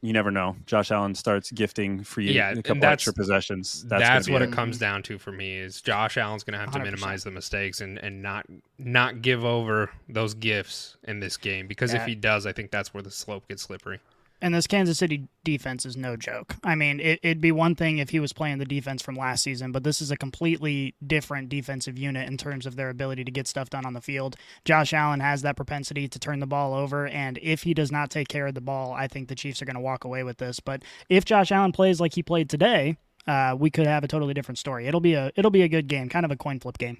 you 0.00 0.12
never 0.12 0.30
know. 0.30 0.54
Josh 0.66 0.90
Allen 0.90 1.14
starts 1.14 1.50
gifting 1.50 2.04
free 2.04 2.30
Yeah, 2.32 2.50
a 2.50 2.56
couple 2.62 2.80
that's- 2.82 2.92
extra 2.94 3.14
possessions. 3.14 3.84
That's, 3.88 4.02
That's, 4.02 4.28
what 4.28 4.40
be 4.40 4.44
it 4.44 4.52
comes 4.52 4.76
down 4.78 5.02
to 5.04 5.18
for 5.18 5.32
me 5.32 5.56
is 5.56 5.80
Josh 5.80 6.18
Allen's 6.18 6.44
going 6.44 6.52
to 6.52 6.58
have 6.58 6.70
to 6.72 6.78
100%. 6.78 6.82
minimize 6.84 7.24
the 7.24 7.30
mistakes 7.30 7.80
and, 7.80 7.96
and 7.98 8.22
not 8.22 8.44
not 8.78 9.22
give 9.22 9.44
over 9.46 9.90
those 10.08 10.34
gifts 10.34 10.98
in 11.04 11.20
this 11.20 11.38
game 11.38 11.66
because 11.68 11.94
if 11.94 12.04
he 12.04 12.14
does, 12.14 12.44
I 12.44 12.52
think 12.52 12.70
that's 12.70 12.92
where 12.92 13.02
the 13.02 13.10
slope 13.10 13.48
gets 13.48 13.62
slippery. 13.62 13.98
And 14.44 14.54
this 14.54 14.66
Kansas 14.66 14.98
City 14.98 15.26
defense 15.42 15.86
is 15.86 15.96
no 15.96 16.18
joke. 16.18 16.56
I 16.62 16.74
mean, 16.74 17.00
it, 17.00 17.18
it'd 17.22 17.40
be 17.40 17.50
one 17.50 17.74
thing 17.74 17.96
if 17.96 18.10
he 18.10 18.20
was 18.20 18.34
playing 18.34 18.58
the 18.58 18.66
defense 18.66 19.00
from 19.00 19.14
last 19.14 19.42
season, 19.42 19.72
but 19.72 19.84
this 19.84 20.02
is 20.02 20.10
a 20.10 20.18
completely 20.18 20.94
different 21.06 21.48
defensive 21.48 21.98
unit 21.98 22.28
in 22.28 22.36
terms 22.36 22.66
of 22.66 22.76
their 22.76 22.90
ability 22.90 23.24
to 23.24 23.30
get 23.30 23.48
stuff 23.48 23.70
done 23.70 23.86
on 23.86 23.94
the 23.94 24.02
field. 24.02 24.36
Josh 24.66 24.92
Allen 24.92 25.20
has 25.20 25.40
that 25.40 25.56
propensity 25.56 26.08
to 26.08 26.18
turn 26.18 26.40
the 26.40 26.46
ball 26.46 26.74
over, 26.74 27.06
and 27.06 27.38
if 27.40 27.62
he 27.62 27.72
does 27.72 27.90
not 27.90 28.10
take 28.10 28.28
care 28.28 28.46
of 28.46 28.52
the 28.52 28.60
ball, 28.60 28.92
I 28.92 29.08
think 29.08 29.28
the 29.28 29.34
Chiefs 29.34 29.62
are 29.62 29.64
going 29.64 29.76
to 29.76 29.80
walk 29.80 30.04
away 30.04 30.24
with 30.24 30.36
this. 30.36 30.60
But 30.60 30.82
if 31.08 31.24
Josh 31.24 31.50
Allen 31.50 31.72
plays 31.72 31.98
like 31.98 32.12
he 32.12 32.22
played 32.22 32.50
today, 32.50 32.98
uh, 33.26 33.56
we 33.58 33.70
could 33.70 33.86
have 33.86 34.04
a 34.04 34.08
totally 34.08 34.34
different 34.34 34.58
story. 34.58 34.86
It'll 34.86 35.00
be 35.00 35.14
a 35.14 35.32
it'll 35.36 35.50
be 35.52 35.62
a 35.62 35.68
good 35.68 35.88
game, 35.88 36.10
kind 36.10 36.26
of 36.26 36.30
a 36.30 36.36
coin 36.36 36.60
flip 36.60 36.76
game. 36.76 36.98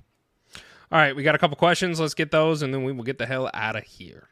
All 0.90 0.98
right, 0.98 1.14
we 1.14 1.22
got 1.22 1.34
a 1.34 1.38
couple 1.38 1.58
questions. 1.58 2.00
Let's 2.00 2.14
get 2.14 2.30
those, 2.30 2.62
and 2.62 2.72
then 2.72 2.84
we 2.84 2.92
will 2.92 3.04
get 3.04 3.18
the 3.18 3.26
hell 3.26 3.50
out 3.52 3.76
of 3.76 3.84
here. 3.84 4.30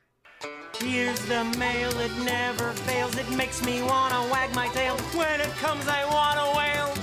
Here's 0.78 1.20
the 1.26 1.44
mail, 1.58 1.90
it 2.00 2.12
never 2.24 2.72
fails. 2.72 3.16
It 3.16 3.30
makes 3.30 3.64
me 3.64 3.82
wanna 3.82 4.28
wag 4.30 4.54
my 4.54 4.68
tail. 4.68 4.96
When 5.14 5.40
it 5.40 5.50
comes, 5.60 5.86
I 5.86 6.04
wanna 6.04 6.52
wail. 6.56 6.94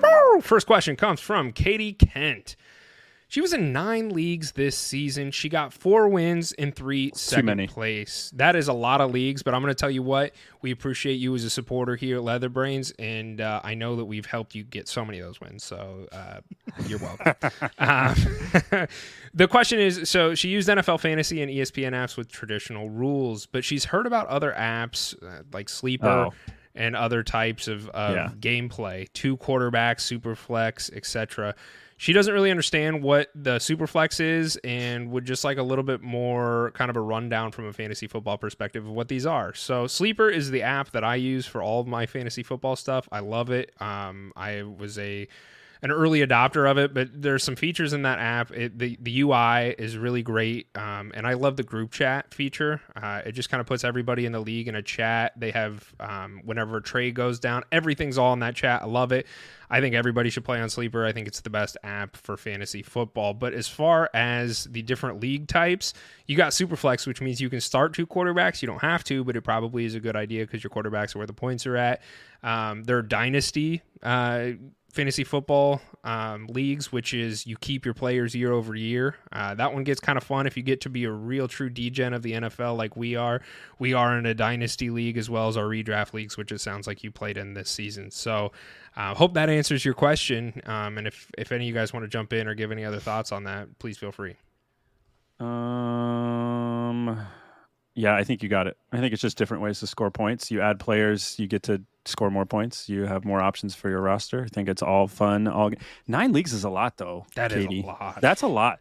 Mail! 0.00 0.40
First 0.40 0.66
question 0.66 0.96
comes 0.96 1.20
from 1.20 1.52
Katie 1.52 1.92
Kent. 1.92 2.56
She 3.32 3.40
was 3.40 3.54
in 3.54 3.72
nine 3.72 4.10
leagues 4.10 4.52
this 4.52 4.76
season. 4.76 5.30
She 5.30 5.48
got 5.48 5.72
four 5.72 6.06
wins 6.06 6.52
in 6.52 6.70
three 6.70 7.12
second 7.14 7.66
place. 7.70 8.30
That 8.36 8.54
is 8.56 8.68
a 8.68 8.74
lot 8.74 9.00
of 9.00 9.10
leagues, 9.10 9.42
but 9.42 9.54
I'm 9.54 9.62
going 9.62 9.70
to 9.70 9.74
tell 9.74 9.90
you 9.90 10.02
what, 10.02 10.34
we 10.60 10.70
appreciate 10.70 11.14
you 11.14 11.34
as 11.34 11.42
a 11.42 11.48
supporter 11.48 11.96
here 11.96 12.16
at 12.16 12.24
Leather 12.24 12.50
Brainz, 12.50 12.92
and 12.98 13.40
uh, 13.40 13.62
I 13.64 13.72
know 13.72 13.96
that 13.96 14.04
we've 14.04 14.26
helped 14.26 14.54
you 14.54 14.64
get 14.64 14.86
so 14.86 15.02
many 15.02 15.18
of 15.20 15.24
those 15.24 15.40
wins. 15.40 15.64
So 15.64 16.08
uh, 16.12 16.40
you're 16.86 16.98
welcome. 16.98 17.32
um, 17.78 18.86
the 19.32 19.48
question 19.48 19.80
is 19.80 20.10
so 20.10 20.34
she 20.34 20.50
used 20.50 20.68
NFL 20.68 21.00
Fantasy 21.00 21.40
and 21.40 21.50
ESPN 21.50 21.92
apps 21.92 22.18
with 22.18 22.30
traditional 22.30 22.90
rules, 22.90 23.46
but 23.46 23.64
she's 23.64 23.86
heard 23.86 24.06
about 24.06 24.26
other 24.26 24.52
apps 24.52 25.14
uh, 25.22 25.42
like 25.54 25.70
Sleeper 25.70 26.06
Oh. 26.06 26.34
and 26.74 26.94
other 26.94 27.22
types 27.22 27.66
of, 27.66 27.88
of 27.88 28.14
Yeah. 28.14 28.28
gameplay, 28.38 29.10
two 29.14 29.38
quarterbacks, 29.38 30.02
superflex, 30.02 30.94
etc. 30.94 31.54
She 32.02 32.12
doesn't 32.12 32.34
really 32.34 32.50
understand 32.50 33.04
what 33.04 33.28
the 33.32 33.58
superflex 33.58 34.18
is 34.18 34.56
and 34.64 35.12
would 35.12 35.24
just 35.24 35.44
like 35.44 35.56
a 35.56 35.62
little 35.62 35.84
bit 35.84 36.02
more 36.02 36.72
kind 36.74 36.90
of 36.90 36.96
a 36.96 37.00
rundown 37.00 37.52
from 37.52 37.66
a 37.66 37.72
fantasy 37.72 38.08
football 38.08 38.36
perspective 38.36 38.84
of 38.84 38.92
what 38.92 39.06
these 39.06 39.24
are. 39.24 39.54
So 39.54 39.86
Sleeper 39.86 40.28
is 40.28 40.50
the 40.50 40.62
app 40.62 40.90
that 40.90 41.04
I 41.04 41.14
use 41.14 41.46
for 41.46 41.62
all 41.62 41.80
of 41.80 41.86
my 41.86 42.06
fantasy 42.06 42.42
football 42.42 42.74
stuff. 42.74 43.08
I 43.12 43.20
love 43.20 43.50
it. 43.50 43.70
Um, 43.80 44.32
I 44.34 44.64
was 44.64 44.98
a 44.98 45.28
an 45.82 45.90
early 45.90 46.24
adopter 46.24 46.70
of 46.70 46.78
it, 46.78 46.94
but 46.94 47.08
there's 47.12 47.42
some 47.42 47.56
features 47.56 47.92
in 47.92 48.02
that 48.02 48.20
app. 48.20 48.52
It, 48.52 48.78
the 48.78 48.96
the 49.00 49.22
UI 49.22 49.74
is 49.76 49.96
really 49.96 50.22
great, 50.22 50.68
um, 50.76 51.10
and 51.14 51.26
I 51.26 51.32
love 51.32 51.56
the 51.56 51.64
group 51.64 51.90
chat 51.90 52.32
feature. 52.32 52.80
Uh, 52.94 53.22
it 53.26 53.32
just 53.32 53.50
kind 53.50 53.60
of 53.60 53.66
puts 53.66 53.82
everybody 53.82 54.24
in 54.24 54.30
the 54.30 54.40
league 54.40 54.68
in 54.68 54.76
a 54.76 54.82
chat. 54.82 55.32
They 55.36 55.50
have 55.50 55.92
um, 55.98 56.40
whenever 56.44 56.76
a 56.76 56.82
trade 56.82 57.16
goes 57.16 57.40
down, 57.40 57.64
everything's 57.72 58.16
all 58.16 58.32
in 58.32 58.38
that 58.40 58.54
chat. 58.54 58.82
I 58.82 58.86
love 58.86 59.10
it. 59.10 59.26
I 59.68 59.80
think 59.80 59.94
everybody 59.94 60.30
should 60.30 60.44
play 60.44 60.60
on 60.60 60.68
Sleeper. 60.68 61.04
I 61.04 61.12
think 61.12 61.26
it's 61.26 61.40
the 61.40 61.50
best 61.50 61.76
app 61.82 62.16
for 62.16 62.36
fantasy 62.36 62.82
football. 62.82 63.32
But 63.32 63.54
as 63.54 63.66
far 63.66 64.10
as 64.12 64.64
the 64.64 64.82
different 64.82 65.20
league 65.20 65.48
types, 65.48 65.94
you 66.26 66.36
got 66.36 66.52
Superflex, 66.52 67.06
which 67.06 67.22
means 67.22 67.40
you 67.40 67.48
can 67.48 67.60
start 67.60 67.94
two 67.94 68.06
quarterbacks. 68.06 68.60
You 68.60 68.66
don't 68.66 68.82
have 68.82 69.02
to, 69.04 69.24
but 69.24 69.34
it 69.34 69.40
probably 69.40 69.86
is 69.86 69.94
a 69.94 70.00
good 70.00 70.14
idea 70.14 70.44
because 70.44 70.62
your 70.62 70.70
quarterbacks 70.70 71.16
are 71.16 71.20
where 71.20 71.26
the 71.26 71.32
points 71.32 71.66
are 71.66 71.76
at. 71.76 72.02
Um, 72.42 72.84
there 72.84 72.98
are 72.98 73.02
dynasty 73.02 73.82
uh, 74.02 74.50
fantasy 74.92 75.24
football 75.24 75.80
um, 76.04 76.46
leagues, 76.48 76.92
which 76.92 77.14
is 77.14 77.46
you 77.46 77.56
keep 77.56 77.84
your 77.84 77.94
players 77.94 78.34
year 78.34 78.52
over 78.52 78.74
year. 78.74 79.16
Uh, 79.32 79.54
that 79.54 79.72
one 79.72 79.84
gets 79.84 80.00
kind 80.00 80.18
of 80.18 80.22
fun 80.22 80.46
if 80.46 80.54
you 80.54 80.62
get 80.62 80.82
to 80.82 80.90
be 80.90 81.04
a 81.04 81.10
real 81.10 81.48
true 81.48 81.70
degen 81.70 82.12
of 82.12 82.22
the 82.22 82.32
NFL 82.32 82.76
like 82.76 82.94
we 82.94 83.16
are. 83.16 83.40
We 83.78 83.94
are 83.94 84.18
in 84.18 84.26
a 84.26 84.34
dynasty 84.34 84.90
league 84.90 85.16
as 85.16 85.30
well 85.30 85.48
as 85.48 85.56
our 85.56 85.64
redraft 85.64 86.12
leagues, 86.12 86.36
which 86.36 86.52
it 86.52 86.60
sounds 86.60 86.86
like 86.86 87.02
you 87.02 87.10
played 87.10 87.38
in 87.38 87.54
this 87.54 87.70
season. 87.70 88.10
So 88.10 88.52
uh, 88.94 89.14
hope 89.14 89.32
that 89.34 89.48
answers 89.48 89.82
your 89.82 89.94
question. 89.94 90.60
Um, 90.66 90.98
and 90.98 91.06
if, 91.06 91.30
if 91.38 91.52
any 91.52 91.64
of 91.64 91.68
you 91.68 91.74
guys 91.74 91.94
want 91.94 92.04
to 92.04 92.08
jump 92.08 92.34
in 92.34 92.46
or 92.46 92.54
give 92.54 92.70
any 92.70 92.84
other 92.84 93.00
thoughts 93.00 93.32
on 93.32 93.44
that, 93.44 93.78
please 93.78 93.96
feel 93.96 94.12
free. 94.12 94.36
Um, 95.40 97.26
yeah, 97.94 98.14
I 98.14 98.24
think 98.24 98.42
you 98.42 98.48
got 98.48 98.66
it. 98.66 98.76
I 98.92 98.98
think 98.98 99.12
it's 99.12 99.22
just 99.22 99.36
different 99.38 99.62
ways 99.62 99.80
to 99.80 99.86
score 99.86 100.10
points. 100.10 100.50
You 100.50 100.60
add 100.60 100.78
players, 100.80 101.36
you 101.38 101.46
get 101.46 101.62
to 101.64 101.82
score 102.04 102.30
more 102.30 102.46
points. 102.46 102.88
You 102.88 103.04
have 103.06 103.24
more 103.24 103.40
options 103.40 103.74
for 103.74 103.88
your 103.90 104.00
roster. 104.00 104.44
I 104.44 104.48
think 104.48 104.68
it's 104.68 104.82
all 104.82 105.06
fun. 105.08 105.46
All 105.48 105.70
nine 106.06 106.32
leagues 106.32 106.52
is 106.52 106.64
a 106.64 106.70
lot, 106.70 106.96
though. 106.96 107.26
That 107.34 107.52
is 107.52 107.66
a 107.66 107.70
lot. 107.82 108.20
That's 108.20 108.42
a 108.42 108.46
lot. 108.48 108.80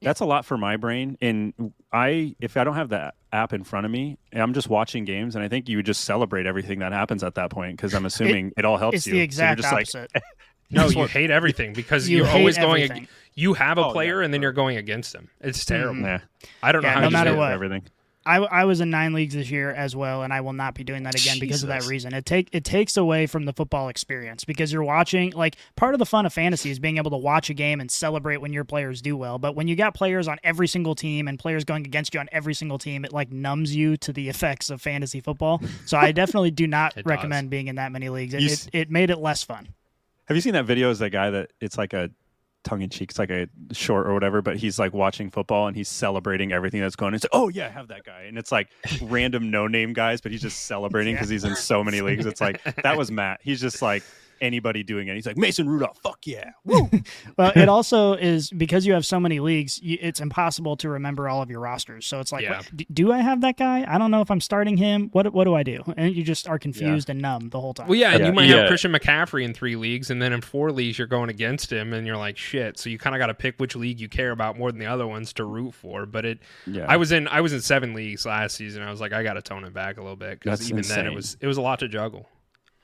That's 0.00 0.20
a 0.20 0.24
lot 0.24 0.44
for 0.44 0.56
my 0.56 0.76
brain. 0.76 1.18
And 1.20 1.72
I, 1.92 2.36
if 2.40 2.56
I 2.56 2.62
don't 2.64 2.76
have 2.76 2.90
that 2.90 3.14
app 3.32 3.52
in 3.52 3.64
front 3.64 3.84
of 3.84 3.90
me, 3.90 4.16
I'm 4.32 4.54
just 4.54 4.68
watching 4.68 5.04
games, 5.04 5.34
and 5.34 5.44
I 5.44 5.48
think 5.48 5.68
you 5.68 5.76
would 5.78 5.86
just 5.86 6.04
celebrate 6.04 6.46
everything 6.46 6.78
that 6.78 6.92
happens 6.92 7.24
at 7.24 7.34
that 7.34 7.50
point 7.50 7.76
because 7.76 7.94
I'm 7.94 8.06
assuming 8.06 8.52
it, 8.56 8.64
all 8.64 8.76
helps 8.76 8.98
It's 8.98 9.06
you. 9.08 9.12
the 9.12 9.16
So 9.16 9.18
you're 9.18 9.24
exact 9.24 9.60
just 9.60 9.72
like, 9.72 9.82
opposite. 9.94 10.12
No, 10.70 10.88
you 10.90 11.06
hate 11.06 11.30
everything 11.30 11.72
because 11.72 12.08
You 12.10 12.18
you're 12.18 12.26
hate 12.26 12.38
always 12.40 12.58
going. 12.58 12.82
everything. 12.82 13.04
ag- 13.04 13.08
you 13.34 13.54
have 13.54 13.78
a 13.78 13.84
Oh, 13.84 13.86
yeah, 13.86 13.92
player 13.94 14.20
and 14.20 14.34
then 14.34 14.42
you're 14.42 14.52
going 14.52 14.76
against 14.76 15.14
him. 15.14 15.30
It's 15.40 15.64
mm-hmm. 15.64 15.74
terrible. 15.74 16.00
yeah, 16.02 16.20
I 16.62 16.72
don't 16.72 16.82
know 16.82 16.90
how 16.90 17.00
no 17.00 17.06
you 17.06 17.12
matter 17.12 17.30
do 17.30 17.36
it. 17.36 17.38
what. 17.38 17.52
everything. 17.52 17.82
I, 18.28 18.36
I 18.36 18.64
was 18.66 18.82
in 18.82 18.90
nine 18.90 19.14
leagues 19.14 19.34
this 19.34 19.50
year 19.50 19.70
as 19.70 19.96
well, 19.96 20.22
and 20.22 20.34
I 20.34 20.42
will 20.42 20.52
not 20.52 20.74
be 20.74 20.84
doing 20.84 21.04
that 21.04 21.18
again 21.18 21.38
because 21.40 21.62
of 21.62 21.70
that 21.70 21.86
reason. 21.86 22.12
It 22.12 22.26
take 22.26 22.50
it 22.52 22.62
takes 22.62 22.98
away 22.98 23.26
from 23.26 23.46
the 23.46 23.54
football 23.54 23.88
experience 23.88 24.44
because 24.44 24.70
you're 24.70 24.84
watching 24.84 25.30
like 25.32 25.56
part 25.76 25.94
of 25.94 25.98
the 25.98 26.04
fun 26.04 26.26
of 26.26 26.32
fantasy 26.34 26.70
is 26.70 26.78
being 26.78 26.98
able 26.98 27.10
to 27.10 27.16
watch 27.16 27.48
a 27.48 27.54
game 27.54 27.80
and 27.80 27.90
celebrate 27.90 28.36
when 28.36 28.52
your 28.52 28.64
players 28.64 29.00
do 29.00 29.16
well. 29.16 29.38
But 29.38 29.56
when 29.56 29.66
you 29.66 29.76
got 29.76 29.94
players 29.94 30.28
on 30.28 30.38
every 30.44 30.68
single 30.68 30.94
team 30.94 31.26
and 31.26 31.38
players 31.38 31.64
going 31.64 31.86
against 31.86 32.12
you 32.12 32.20
on 32.20 32.28
every 32.30 32.52
single 32.52 32.76
team, 32.76 33.06
it 33.06 33.14
like 33.14 33.32
numbs 33.32 33.74
you 33.74 33.96
to 33.96 34.12
the 34.12 34.28
effects 34.28 34.68
of 34.68 34.82
fantasy 34.82 35.22
football. 35.22 35.62
So 35.86 35.96
I 35.96 36.12
definitely 36.12 36.50
do 36.50 36.66
not 36.66 36.92
recommend 37.06 37.48
being 37.48 37.68
in 37.68 37.76
that 37.76 37.92
many 37.92 38.10
leagues. 38.10 38.34
It, 38.34 38.42
You 38.42 38.48
it, 38.50 38.68
it 38.72 38.90
made 38.90 39.08
it 39.08 39.18
less 39.18 39.42
fun. 39.42 39.68
Have 40.26 40.36
you 40.36 40.42
seen 40.42 40.52
that 40.52 40.66
video? 40.66 40.90
Is 40.90 40.98
that 40.98 41.10
guy 41.10 41.30
that 41.30 41.50
it's 41.62 41.78
like 41.78 41.94
a 41.94 42.10
tongue 42.68 42.82
in 42.82 42.90
cheek, 42.90 43.10
it's 43.10 43.18
like 43.18 43.30
a 43.30 43.48
short 43.72 44.06
or 44.06 44.14
whatever, 44.14 44.42
but 44.42 44.56
he's 44.56 44.78
like 44.78 44.92
watching 44.92 45.30
football 45.30 45.66
and 45.66 45.76
he's 45.76 45.88
celebrating 45.88 46.52
everything 46.52 46.80
that's 46.80 46.96
going 46.96 47.08
on. 47.08 47.14
It's 47.14 47.24
like, 47.24 47.30
oh 47.32 47.48
yeah, 47.48 47.66
I 47.66 47.70
have 47.70 47.88
that 47.88 48.04
guy. 48.04 48.22
And 48.22 48.36
it's 48.36 48.52
like 48.52 48.68
random 49.02 49.50
no 49.50 49.66
name 49.66 49.92
guys, 49.92 50.20
but 50.20 50.32
he's 50.32 50.42
just 50.42 50.66
celebrating 50.66 51.14
because 51.16 51.28
he's 51.28 51.44
in 51.44 51.56
so 51.56 51.82
many 51.82 52.00
leagues. 52.00 52.26
It's 52.26 52.40
like 52.40 52.62
that 52.82 52.96
was 52.96 53.10
Matt. 53.10 53.40
He's 53.42 53.60
just 53.60 53.80
like 53.80 54.02
anybody 54.40 54.82
doing 54.82 55.08
it. 55.08 55.14
He's 55.14 55.26
like 55.26 55.36
Mason 55.36 55.68
Rudolph, 55.68 55.98
fuck 56.02 56.26
yeah. 56.26 56.50
Woo. 56.64 56.88
Well, 57.36 57.52
it 57.54 57.68
also 57.68 58.14
is 58.14 58.50
because 58.50 58.86
you 58.86 58.92
have 58.94 59.04
so 59.06 59.18
many 59.20 59.40
leagues, 59.40 59.80
it's 59.82 60.20
impossible 60.20 60.76
to 60.78 60.88
remember 60.88 61.28
all 61.28 61.42
of 61.42 61.50
your 61.50 61.60
rosters. 61.60 62.06
So 62.06 62.20
it's 62.20 62.32
like, 62.32 62.42
Yeah. 62.42 62.62
do 62.92 63.12
I 63.12 63.18
have 63.18 63.40
that 63.42 63.56
guy? 63.56 63.84
I 63.88 63.98
don't 63.98 64.10
know 64.10 64.20
if 64.20 64.30
I'm 64.30 64.40
starting 64.40 64.76
him. 64.76 65.08
What 65.12 65.32
what 65.32 65.44
do 65.44 65.54
I 65.54 65.62
do? 65.62 65.82
And 65.96 66.14
you 66.14 66.22
just 66.24 66.48
are 66.48 66.58
confused 66.58 67.10
and 67.10 67.20
numb 67.20 67.50
the 67.50 67.60
whole 67.60 67.74
time. 67.74 67.88
Well, 67.88 67.98
yeah, 67.98 68.10
and 68.12 68.20
Yeah. 68.20 68.26
you 68.26 68.32
might 68.32 68.48
have 68.50 68.68
Christian 68.68 68.92
McCaffrey 68.92 69.44
in 69.44 69.54
three 69.54 69.76
leagues, 69.76 70.10
and 70.10 70.20
then 70.22 70.32
in 70.32 70.40
four 70.40 70.70
leagues 70.72 70.98
you're 70.98 71.06
going 71.06 71.30
against 71.30 71.72
him, 71.72 71.92
and 71.92 72.06
you're 72.06 72.16
like, 72.16 72.36
shit. 72.36 72.78
So 72.78 72.90
you 72.90 72.98
kind 72.98 73.14
of 73.14 73.20
got 73.20 73.26
to 73.26 73.34
pick 73.34 73.58
which 73.58 73.76
league 73.76 74.00
you 74.00 74.08
care 74.08 74.30
about 74.30 74.58
more 74.58 74.70
than 74.72 74.78
the 74.78 74.86
other 74.86 75.06
ones 75.06 75.32
to 75.34 75.44
root 75.44 75.74
for. 75.74 76.06
But 76.06 76.24
it, 76.24 76.38
Yeah. 76.66 76.86
I 76.88 76.96
was 76.96 77.12
in, 77.12 77.28
I 77.28 77.40
was 77.40 77.52
in 77.52 77.60
seven 77.60 77.94
leagues 77.94 78.24
last 78.26 78.56
season. 78.56 78.82
I 78.82 78.90
was 78.90 79.00
like, 79.00 79.12
I 79.12 79.22
got 79.22 79.34
to 79.34 79.42
tone 79.42 79.64
it 79.64 79.72
back 79.74 79.96
a 79.96 80.00
little 80.00 80.16
bit 80.16 80.38
because 80.40 80.60
That's 80.60 80.70
even 80.70 80.82
then 80.82 81.06
it 81.06 81.14
was, 81.14 81.36
it 81.40 81.46
was 81.46 81.56
a 81.56 81.62
lot 81.62 81.78
to 81.80 81.88
juggle. 81.88 82.28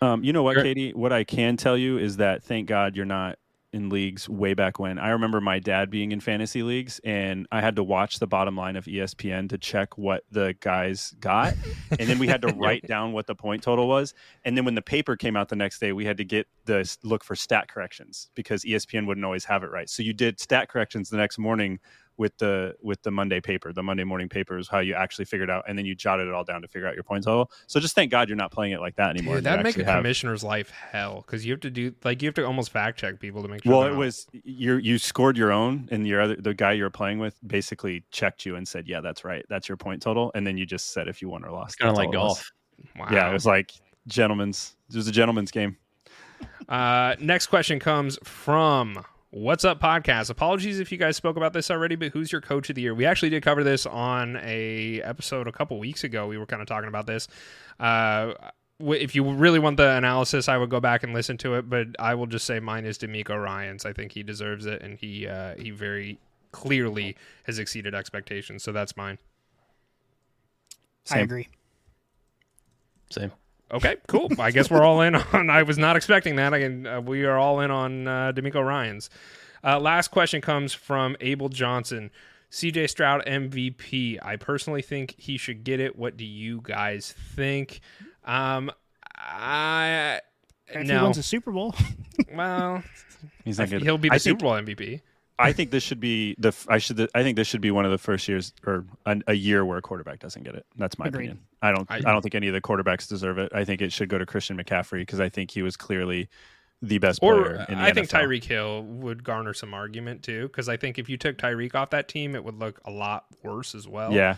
Um, 0.01 0.25
you 0.25 0.33
know 0.33 0.43
what. 0.43 0.57
Katie? 0.57 0.93
What 0.93 1.13
I 1.13 1.25
can 1.25 1.57
tell 1.57 1.77
you 1.77 1.99
is 1.99 2.19
that 2.19 2.43
thank 2.43 2.69
God 2.69 2.97
you're 2.97 3.05
not 3.05 3.39
in 3.75 3.89
leagues 3.89 4.29
way 4.29 4.55
back 4.55 4.79
when. 4.79 5.01
I 5.01 5.09
remember 5.09 5.41
my 5.41 5.59
dad 5.59 5.91
being 5.91 6.13
in 6.13 6.21
fantasy 6.21 6.63
leagues, 6.63 7.01
and 7.03 7.49
I 7.51 7.61
had 7.61 7.75
to 7.75 7.83
watch 7.83 8.21
the 8.21 8.27
bottom 8.27 8.57
line 8.57 8.77
of 8.77 8.85
ESPN 8.85 9.49
to 9.49 9.59
check 9.59 9.99
what 9.99 10.23
the 10.31 10.55
guys 10.61 11.13
got, 11.19 11.55
and 11.99 12.09
then 12.09 12.21
we 12.21 12.29
had 12.29 12.41
to 12.43 12.55
write 12.55 12.87
down 12.87 13.13
what 13.13 13.27
the 13.27 13.35
point 13.35 13.65
total 13.65 13.89
was. 13.89 14.15
And 14.45 14.57
then 14.57 14.65
when 14.65 14.77
the 14.77 14.83
paper 14.83 15.17
came 15.17 15.37
out 15.37 15.49
the 15.49 15.57
next 15.57 15.81
day, 15.81 15.93
we 15.93 16.05
had 16.05 16.19
to 16.19 16.25
get 16.25 16.47
the 16.67 16.89
look 17.03 17.25
for 17.25 17.35
stat 17.35 17.67
corrections 17.67 18.31
because 18.37 18.63
ESPN 18.63 19.09
wouldn't 19.09 19.25
always 19.25 19.45
have 19.47 19.65
it 19.65 19.71
right. 19.73 19.91
So 19.91 20.05
you 20.05 20.13
did 20.13 20.39
stat 20.39 20.69
corrections 20.69 21.11
the 21.11 21.17
next 21.17 21.37
morning 21.39 21.81
with 22.17 22.37
the 22.39 22.77
with 22.83 23.03
the 23.03 23.11
Monday 23.11 23.41
paper. 23.41 23.73
The 23.73 23.83
Monday 23.83 24.05
morning 24.05 24.29
paper 24.29 24.57
is 24.59 24.69
how 24.69 24.79
you 24.79 24.95
actually 24.95 25.25
figured 25.25 25.51
out, 25.51 25.65
and 25.69 25.77
then 25.77 25.85
you 25.85 25.95
jotted 25.95 26.29
it 26.29 26.33
all 26.35 26.45
down 26.45 26.63
to 26.63 26.69
figure 26.69 26.87
out 26.87 26.95
your 26.95 27.03
point 27.03 27.25
total. 27.25 27.51
So 27.67 27.81
just 27.81 27.95
thank 27.95 28.11
God 28.11 28.29
you're 28.29 28.37
not 28.37 28.51
playing 28.53 28.73
it 28.73 28.81
like 28.81 28.97
that 28.97 29.11
anymore. 29.11 29.37
Dude, 29.37 29.45
that'd 29.45 29.65
make 29.65 29.77
a 29.77 29.85
have- 29.85 29.99
commissioner's 29.99 30.45
life 30.45 30.71
hell 30.71 31.23
because 31.27 31.45
you 31.45 31.53
have 31.53 31.61
to 31.63 31.71
do 31.71 31.93
like 32.05 32.23
you 32.23 32.29
have 32.29 32.35
to 32.35 32.45
almost 32.47 32.71
fact 32.71 32.99
check 32.99 33.19
people 33.21 33.43
to 33.43 33.49
make 33.49 33.63
sure. 33.65 33.73
Well, 33.73 33.83
it 33.85 33.91
not- 33.91 33.99
was 33.99 34.27
you. 34.33 34.77
You 34.77 34.99
scored 34.99 35.37
your 35.37 35.51
own, 35.53 35.89
and 35.91 36.07
your 36.07 36.21
other 36.21 36.37
the 36.37 36.55
guy 36.55 36.73
you 36.73 36.85
were 36.85 36.91
playing 36.91 37.19
with 37.19 37.37
basically 37.47 38.05
checked 38.11 38.47
you 38.47 38.57
and 38.57 38.67
said, 38.67 38.87
"Yeah, 38.87 39.01
that's 39.01 39.25
right. 39.25 39.45
That's 39.49 39.69
your 39.69 39.77
point 39.77 40.01
total." 40.03 40.31
And 40.35 40.47
then 40.47 40.57
you 40.57 40.67
just 40.67 40.93
said 40.93 41.09
if 41.09 41.21
you 41.21 41.29
won 41.29 41.45
or 41.45 41.51
lost. 41.51 41.79
Kind 41.79 41.91
of 41.91 41.97
like 41.97 42.09
all 42.09 42.15
it 42.15 42.17
was. 42.19 42.35
golf. 42.37 42.53
wow. 42.99 43.09
Yeah, 43.11 43.29
it 43.31 43.33
was 43.33 43.47
like 43.47 43.73
gentlemen's. 44.07 44.77
It 44.91 44.97
was 44.97 45.09
a 45.09 45.13
gentleman's 45.13 45.51
game. 45.51 45.77
Uh, 46.69 47.15
next 47.21 47.47
question 47.47 47.79
comes 47.79 48.19
from 48.23 49.05
What's 49.35 49.65
Up 49.65 49.81
Podcast. 49.81 50.31
Apologies 50.31 50.79
if 50.79 50.93
you 50.93 50.99
guys 50.99 51.17
spoke 51.17 51.37
about 51.37 51.53
this 51.53 51.69
already, 51.69 51.97
but 51.97 52.13
who's 52.13 52.31
your 52.31 52.41
coach 52.41 52.69
of 52.71 52.77
the 52.77 52.83
year? 52.83 52.95
We 52.95 53.05
actually 53.05 53.31
did 53.31 53.43
cover 53.43 53.65
this 53.65 53.85
on 53.85 54.37
a 54.37 55.03
episode 55.03 55.49
a 55.49 55.53
couple 55.53 55.77
weeks 55.81 56.05
ago. 56.05 56.29
We 56.29 56.39
were 56.39 56.47
kind 56.47 56.63
of 56.63 56.69
talking 56.69 56.87
about 56.87 57.09
this. 57.09 57.27
Uh, 57.81 58.35
if 58.79 59.17
you 59.17 59.29
really 59.29 59.59
want 59.59 59.77
the 59.77 59.91
analysis, 59.91 60.49
I 60.49 60.57
would 60.57 60.71
go 60.71 60.79
back 60.79 61.03
and 61.03 61.13
listen 61.13 61.37
to 61.39 61.57
it, 61.57 61.69
but 61.69 61.89
I 61.99 62.15
will 62.15 62.29
just 62.29 62.47
say 62.47 62.61
mine 62.61 62.85
is 62.85 62.97
DeMeco 62.97 63.43
Ryans. 63.43 63.85
I 63.85 63.93
think 63.93 64.13
he 64.13 64.23
deserves 64.23 64.67
it, 64.67 64.83
and 64.83 64.97
he 64.97 65.27
uh, 65.27 65.57
he 65.57 65.73
very 65.73 66.21
clearly 66.53 67.17
has 67.43 67.59
exceeded 67.59 67.93
expectations. 67.93 68.63
So 68.63 68.71
that's 68.71 68.97
mine. 68.97 69.19
I 71.11 71.19
agree. 71.19 71.49
Same. 73.11 73.33
Okay, 73.73 73.97
cool. 74.09 74.29
I 74.39 74.51
guess 74.51 74.71
we're 74.71 74.83
all 74.85 75.01
in 75.01 75.15
on. 75.15 75.51
I 75.51 75.63
was 75.63 75.79
not 75.79 75.97
expecting 75.97 76.37
that. 76.37 76.53
I 76.55 76.61
can, 76.61 76.87
uh, 76.87 77.01
we 77.01 77.25
are 77.25 77.37
all 77.39 77.61
in 77.61 77.71
on 77.71 78.07
uh, 78.07 78.33
DeMeco 78.35 78.65
Ryans. 78.65 79.11
Uh, 79.65 79.81
last 79.81 80.09
question 80.09 80.41
comes 80.41 80.73
from 80.75 81.17
Abel 81.21 81.49
Johnson. 81.49 82.11
CJ 82.51 82.89
Stroud 82.91 83.25
MVP. 83.27 84.19
I 84.23 84.37
personally 84.37 84.83
think 84.83 85.15
he 85.19 85.39
should 85.39 85.65
get 85.65 85.81
it. 85.81 85.97
What 85.97 86.17
do 86.17 86.25
you 86.25 86.61
guys 86.63 87.13
think? 87.35 87.81
Um, 88.25 88.71
I 89.19 90.21
If 90.69 90.83
he 90.83 90.87
no. 90.89 91.05
wins 91.05 91.19
a 91.19 91.23
Super 91.23 91.51
Bowl, 91.51 91.75
Well, 92.35 92.83
he's 93.45 93.59
not 93.59 93.71
good. 93.71 93.83
he'll 93.83 93.99
be 93.99 94.09
the 94.09 94.15
I 94.15 94.19
Super 94.19 94.41
think, 94.41 94.43
Bowl 94.43 94.75
MVP. 94.75 95.01
I 95.39 95.53
think 95.53 95.71
this 95.71 95.83
should 95.83 96.01
be 96.01 96.35
the. 96.39 96.49
f- 96.49 96.67
I 96.69 96.79
should. 96.79 97.09
I 97.15 97.23
think 97.23 97.37
this 97.37 97.49
should 97.49 97.61
be 97.61 97.71
one 97.71 97.85
of 97.85 97.91
the 97.91 97.99
first 97.99 98.29
years 98.29 98.53
or 98.67 98.85
an, 99.05 99.23
a 99.27 99.35
year 99.35 99.65
where 99.65 99.79
a 99.79 99.83
quarterback 99.83 100.21
doesn't 100.21 100.43
get 100.45 100.55
it. 100.55 100.65
That's 100.77 100.99
my 100.99 101.07
Agreed. 101.07 101.27
opinion. 101.31 101.41
I 101.61 101.73
don't. 101.73 101.91
I- 101.91 101.97
I, 101.97 102.13
don't 102.13 102.23
think 102.23 102.35
any 102.37 102.47
of 102.49 102.55
the 102.55 102.61
quarterbacks 102.61 103.09
deserve 103.09 103.39
it. 103.39 103.53
I 103.55 103.65
think 103.65 103.83
it 103.83 103.93
should 103.93 104.09
go 104.09 104.19
to 104.19 104.27
Christian 104.27 104.57
McCaffrey 104.57 105.01
because 105.01 105.19
I 105.21 105.29
think 105.29 105.51
he 105.51 105.63
was 105.63 105.77
clearly 105.77 106.29
the 106.83 106.99
best 106.99 107.19
Or 107.23 107.43
player 107.43 107.67
in 107.69 107.79
the 107.79 107.85
I 107.85 107.93
think 107.93 108.09
Tyreek 108.09 108.45
Hill 108.45 108.83
would 108.83 109.25
garner 109.25 109.55
some 109.55 109.73
argument 109.75 110.23
too, 110.23 110.49
because 110.49 110.69
I 110.69 110.77
think 110.77 110.99
if 110.99 111.09
you 111.09 111.17
took 111.17 111.39
Tyreek 111.39 111.75
off 111.75 111.91
that 111.91 112.09
team, 112.09 112.35
it 112.35 112.45
would 112.45 112.59
look 112.59 112.81
a 112.85 112.91
lot 112.91 113.25
worse 113.43 113.75
as 113.75 113.89
well. 113.89 114.13
Yeah, 114.13 114.37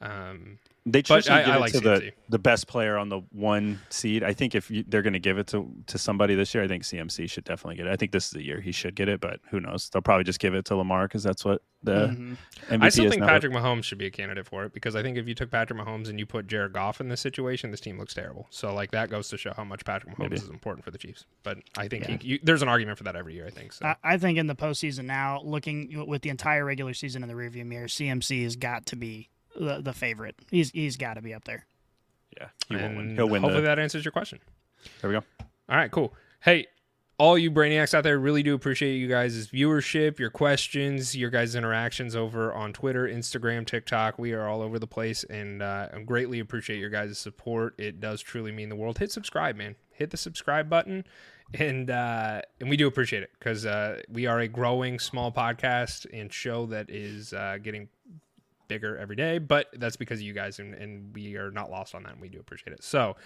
Um, 0.00 0.58
they 0.88 1.00
But 1.00 1.06
traditionally 1.06 1.40
I- 1.40 1.44
give 1.44 1.52
I 1.52 1.56
it 1.56 1.60
like 1.60 1.72
to 1.72 1.78
CMC. 1.80 1.82
the 1.82 2.12
the 2.28 2.38
best 2.38 2.66
player 2.68 2.96
on 2.96 3.08
the 3.08 3.20
one 3.32 3.80
seed. 3.90 4.22
I 4.24 4.32
think 4.32 4.54
if 4.54 4.70
you, 4.70 4.84
they're 4.88 5.02
going 5.02 5.12
to 5.12 5.18
give 5.18 5.36
it 5.38 5.46
to 5.48 5.68
to 5.88 5.98
somebody 5.98 6.34
this 6.34 6.54
year, 6.54 6.62
I 6.64 6.68
think 6.68 6.84
CMC 6.84 7.28
should 7.28 7.44
definitely 7.44 7.76
get 7.76 7.86
it. 7.86 7.92
I 7.92 7.96
think 7.96 8.12
this 8.12 8.24
is 8.26 8.30
the 8.30 8.42
year 8.44 8.60
he 8.60 8.72
should 8.72 8.94
get 8.94 9.08
it, 9.08 9.20
but 9.20 9.40
who 9.50 9.60
knows? 9.60 9.90
They'll 9.90 10.00
probably 10.02 10.24
just 10.24 10.38
give 10.38 10.54
it 10.54 10.64
to 10.66 10.76
Lamar 10.76 11.06
because 11.08 11.22
that's 11.22 11.44
what 11.44 11.62
the 11.82 12.08
Mhm. 12.08 12.36
MVP 12.68 12.82
I 12.84 12.88
still 12.88 13.04
is 13.06 13.10
think 13.10 13.20
now. 13.20 13.28
Patrick 13.28 13.52
Mahomes 13.52 13.84
should 13.84 13.98
be 13.98 14.06
a 14.06 14.10
candidate 14.10 14.46
for 14.46 14.64
it 14.64 14.72
because 14.72 14.96
I 14.96 15.02
think 15.02 15.18
if 15.18 15.28
you 15.28 15.34
took 15.34 15.50
Patrick 15.50 15.78
Mahomes 15.78 16.08
and 16.08 16.18
you 16.18 16.26
put 16.26 16.46
Jared 16.46 16.72
Goff 16.72 17.00
in 17.00 17.08
this 17.08 17.20
situation, 17.20 17.70
this 17.70 17.80
team 17.80 17.98
looks 17.98 18.14
terrible. 18.14 18.46
So 18.50 18.72
like 18.74 18.90
that 18.92 19.10
goes 19.10 19.28
to 19.28 19.36
show 19.36 19.52
how 19.56 19.64
much 19.64 19.84
Patrick 19.84 20.14
Mahomes 20.14 20.18
Maybe. 20.18 20.36
is 20.36 20.48
important 20.48 20.84
for 20.84 20.90
the 20.90 20.98
Chiefs. 20.98 21.26
But 21.42 21.58
I 21.76 21.86
think 21.88 22.06
he, 22.06 22.28
you, 22.28 22.38
there's 22.42 22.62
an 22.62 22.68
argument 22.68 22.98
for 22.98 23.04
that 23.04 23.14
every 23.14 23.34
year. 23.34 23.46
I 23.46 23.50
think 23.50 23.72
so. 23.72 23.86
I, 23.86 23.96
I 24.02 24.18
think 24.18 24.38
in 24.38 24.46
the 24.46 24.56
postseason 24.56 25.04
now, 25.04 25.40
looking 25.44 26.06
with 26.08 26.22
the 26.22 26.30
entire 26.30 26.64
regular 26.64 26.94
season 26.94 27.22
in 27.22 27.28
the 27.28 27.34
rearview 27.34 27.64
mirror, 27.66 27.86
CMC 27.88 28.42
has 28.44 28.56
got 28.56 28.86
to 28.86 28.96
be 28.96 29.28
the, 29.58 29.80
the 29.82 29.92
favorite. 29.92 30.36
He's 30.50 30.70
he's 30.70 30.96
got 30.96 31.14
to 31.14 31.22
be 31.22 31.34
up 31.34 31.44
there. 31.44 31.66
Yeah, 32.38 32.48
he 32.68 32.76
will 32.76 32.94
win. 32.96 33.14
He'll 33.16 33.28
win. 33.28 33.42
Hopefully 33.42 33.62
The, 33.62 33.68
that 33.68 33.78
answers 33.78 34.04
your 34.04 34.12
question. 34.12 34.40
there 35.00 35.10
we 35.10 35.16
go. 35.16 35.24
All 35.68 35.76
right, 35.76 35.90
cool. 35.90 36.14
Hey, 36.40 36.66
all 37.18 37.38
you 37.38 37.50
brainiacs 37.50 37.94
out 37.94 38.04
there, 38.04 38.18
really 38.18 38.42
do 38.42 38.54
appreciate 38.54 38.96
you 38.96 39.08
guys' 39.08 39.48
viewership, 39.48 40.18
your 40.18 40.28
questions, 40.28 41.16
your 41.16 41.30
guys' 41.30 41.54
interactions 41.54 42.14
over 42.14 42.52
on 42.52 42.72
Twitter, 42.74 43.08
Instagram, 43.08 43.66
TikTok. 43.66 44.18
We 44.18 44.32
are 44.34 44.46
all 44.46 44.60
over 44.60 44.78
the 44.78 44.86
place, 44.86 45.24
and 45.24 45.62
uh, 45.62 45.88
I 45.94 46.00
greatly 46.02 46.40
appreciate 46.40 46.78
your 46.78 46.90
guys' 46.90 47.18
support. 47.18 47.74
It 47.78 48.00
does 48.00 48.20
truly 48.20 48.52
mean 48.52 48.68
the 48.68 48.76
world. 48.76 48.98
Hit 48.98 49.10
subscribe, 49.10 49.56
man. 49.56 49.76
Hit 49.92 50.10
the 50.10 50.18
subscribe 50.18 50.68
button, 50.68 51.04
and 51.54 51.88
uh, 51.90 52.42
and 52.60 52.68
we 52.68 52.76
do 52.76 52.86
appreciate 52.86 53.22
it 53.22 53.30
because 53.38 53.64
uh, 53.64 54.02
we 54.10 54.26
are 54.26 54.40
a 54.40 54.48
growing 54.48 54.98
small 54.98 55.32
podcast 55.32 56.04
and 56.12 56.30
show 56.30 56.66
that 56.66 56.90
is 56.90 57.32
uh, 57.32 57.56
getting 57.62 57.88
bigger 58.68 58.96
every 58.96 59.16
day. 59.16 59.38
But 59.38 59.68
that's 59.74 59.96
because 59.96 60.18
of 60.20 60.22
you 60.22 60.32
guys, 60.32 60.58
and, 60.58 60.74
and 60.74 61.14
we 61.14 61.36
are 61.36 61.50
not 61.50 61.70
lost 61.70 61.94
on 61.94 62.02
that. 62.04 62.12
And 62.12 62.20
we 62.20 62.28
do 62.28 62.38
appreciate 62.40 62.72
it. 62.72 62.82
So 62.82 63.16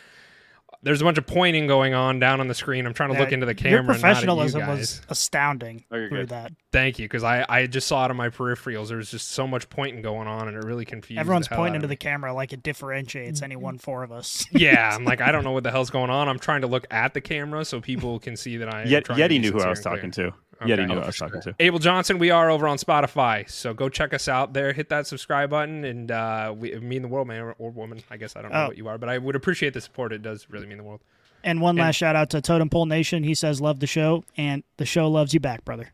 there's 0.82 1.00
a 1.00 1.04
bunch 1.04 1.18
of 1.18 1.26
pointing 1.26 1.66
going 1.66 1.94
on 1.94 2.20
down 2.20 2.40
on 2.40 2.46
the 2.46 2.54
screen. 2.54 2.86
I'm 2.86 2.94
trying 2.94 3.12
to 3.12 3.18
look 3.18 3.32
into 3.32 3.44
the 3.44 3.52
Your 3.54 3.78
camera. 3.80 3.92
professionalism 3.94 4.60
not 4.60 4.68
at 4.70 4.72
you 4.74 4.78
was 4.78 5.02
astounding 5.08 5.84
Oh, 5.90 5.96
you're 5.96 6.08
through 6.08 6.18
good. 6.20 6.28
that. 6.28 6.52
Thank 6.70 7.00
you, 7.00 7.06
because 7.06 7.24
I, 7.24 7.44
I 7.48 7.66
just 7.66 7.88
saw 7.88 8.04
it 8.04 8.10
on 8.12 8.16
my 8.16 8.28
peripherals. 8.28 8.86
There 8.88 8.96
was 8.96 9.10
just 9.10 9.28
so 9.32 9.48
much 9.48 9.68
pointing 9.68 10.00
going 10.00 10.28
on, 10.28 10.46
and 10.46 10.56
it 10.56 10.62
really 10.64 10.84
confused. 10.84 11.18
Everyone's 11.18 11.48
the 11.48 11.56
hell 11.56 11.64
pointing 11.64 11.72
out 11.72 11.76
into 11.76 11.86
of 11.86 11.90
the 11.90 11.96
camera 11.96 12.32
like 12.32 12.52
it 12.52 12.62
differentiates 12.62 13.42
any 13.42 13.56
one 13.56 13.78
four 13.78 14.04
of 14.04 14.12
us. 14.12 14.46
yeah, 14.52 14.90
I'm 14.94 15.04
like, 15.04 15.20
I 15.20 15.32
don't 15.32 15.42
know 15.42 15.50
what 15.52 15.64
the 15.64 15.72
hell's 15.72 15.90
going 15.90 16.08
on. 16.10 16.28
I'm 16.28 16.38
trying 16.38 16.60
to 16.60 16.68
look 16.68 16.86
at 16.92 17.14
the 17.14 17.20
camera 17.20 17.64
so 17.64 17.80
people 17.80 18.20
can 18.20 18.36
see 18.36 18.56
that 18.58 18.72
I. 18.72 18.82
am 18.82 18.88
Yet, 18.88 19.04
trying 19.06 19.18
to 19.18 19.24
Yeti 19.24 19.28
be 19.28 19.38
knew 19.40 19.50
who 19.52 19.60
I 19.60 19.70
was 19.70 19.80
and 19.80 19.86
clear. 19.86 19.96
talking 19.96 20.10
to. 20.12 20.32
Okay. 20.62 20.70
Yeti 20.72 20.86
knew 20.86 20.92
Oh, 20.92 20.96
who 20.96 21.00
I 21.00 21.02
for 21.02 21.06
was 21.06 21.16
talking 21.16 21.40
to. 21.42 21.54
Abel 21.58 21.78
Johnson, 21.78 22.18
we 22.18 22.30
are 22.30 22.50
over 22.50 22.68
on 22.68 22.76
Spotify, 22.76 23.48
so 23.50 23.72
go 23.72 23.88
check 23.88 24.12
us 24.12 24.28
out 24.28 24.52
there. 24.52 24.72
Hit 24.72 24.88
that 24.90 25.06
subscribe 25.06 25.50
button, 25.50 25.84
and 25.84 26.10
uh, 26.10 26.54
we 26.56 26.74
mean 26.80 27.02
the 27.02 27.08
world, 27.08 27.28
man 27.28 27.40
or, 27.40 27.52
or 27.58 27.70
woman. 27.70 28.02
I 28.10 28.16
guess 28.18 28.36
I 28.36 28.42
don't 28.42 28.52
know 28.52 28.64
Oh. 28.64 28.68
what 28.68 28.76
you 28.76 28.86
are, 28.88 28.98
but 28.98 29.08
I 29.08 29.16
would 29.18 29.36
appreciate 29.36 29.72
the 29.74 29.80
support. 29.80 30.12
It 30.12 30.22
does 30.22 30.46
really 30.50 30.66
mean 30.66 30.76
the 30.78 30.84
world. 30.84 31.00
And 31.42 31.60
one 31.62 31.70
And- 31.78 31.86
last 31.86 31.96
shout 31.96 32.14
out 32.16 32.28
to 32.30 32.40
Totem 32.42 32.68
Pole 32.68 32.84
Nation. 32.86 33.24
He 33.24 33.34
says, 33.34 33.60
"Love 33.60 33.80
the 33.80 33.86
show, 33.86 34.22
and 34.36 34.62
the 34.76 34.84
show 34.84 35.08
loves 35.08 35.32
you 35.32 35.40
back, 35.40 35.64
brother." 35.64 35.90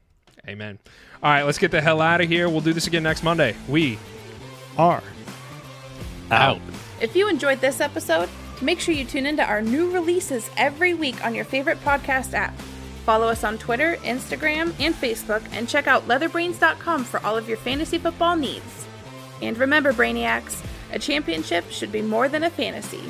Amen. 0.48 0.78
All 1.22 1.30
right, 1.32 1.42
let's 1.44 1.58
get 1.58 1.70
the 1.70 1.80
hell 1.80 2.00
out 2.00 2.20
of 2.20 2.28
here. 2.28 2.48
We'll 2.48 2.60
do 2.60 2.72
this 2.72 2.86
again 2.88 3.02
next 3.04 3.22
Monday. 3.22 3.54
We 3.68 3.98
are 4.78 5.02
Out. 6.30 6.60
If 7.00 7.14
you 7.14 7.28
enjoyed 7.28 7.60
this 7.60 7.80
episode, 7.80 8.28
make 8.60 8.80
sure 8.80 8.94
you 8.94 9.04
tune 9.04 9.26
into 9.26 9.44
our 9.44 9.62
new 9.62 9.90
releases 9.92 10.50
every 10.56 10.92
week 10.94 11.24
on 11.24 11.34
your 11.34 11.44
favorite 11.44 11.78
podcast 11.84 12.32
app. 12.34 12.54
Follow 13.06 13.28
us 13.28 13.44
on 13.44 13.56
Twitter, 13.56 13.98
Instagram, 14.02 14.74
and 14.80 14.92
Facebook, 14.92 15.40
and 15.52 15.68
check 15.68 15.86
out 15.86 16.08
leatherbrainz.com 16.08 17.04
for 17.04 17.24
all 17.24 17.36
of 17.38 17.48
your 17.48 17.56
fantasy 17.56 17.98
football 17.98 18.34
needs. 18.34 18.84
And 19.40 19.56
remember, 19.58 19.92
Brainiacs, 19.92 20.60
a 20.92 20.98
championship 20.98 21.70
should 21.70 21.92
be 21.92 22.02
more 22.02 22.28
than 22.28 22.42
a 22.42 22.50
fantasy. 22.50 23.04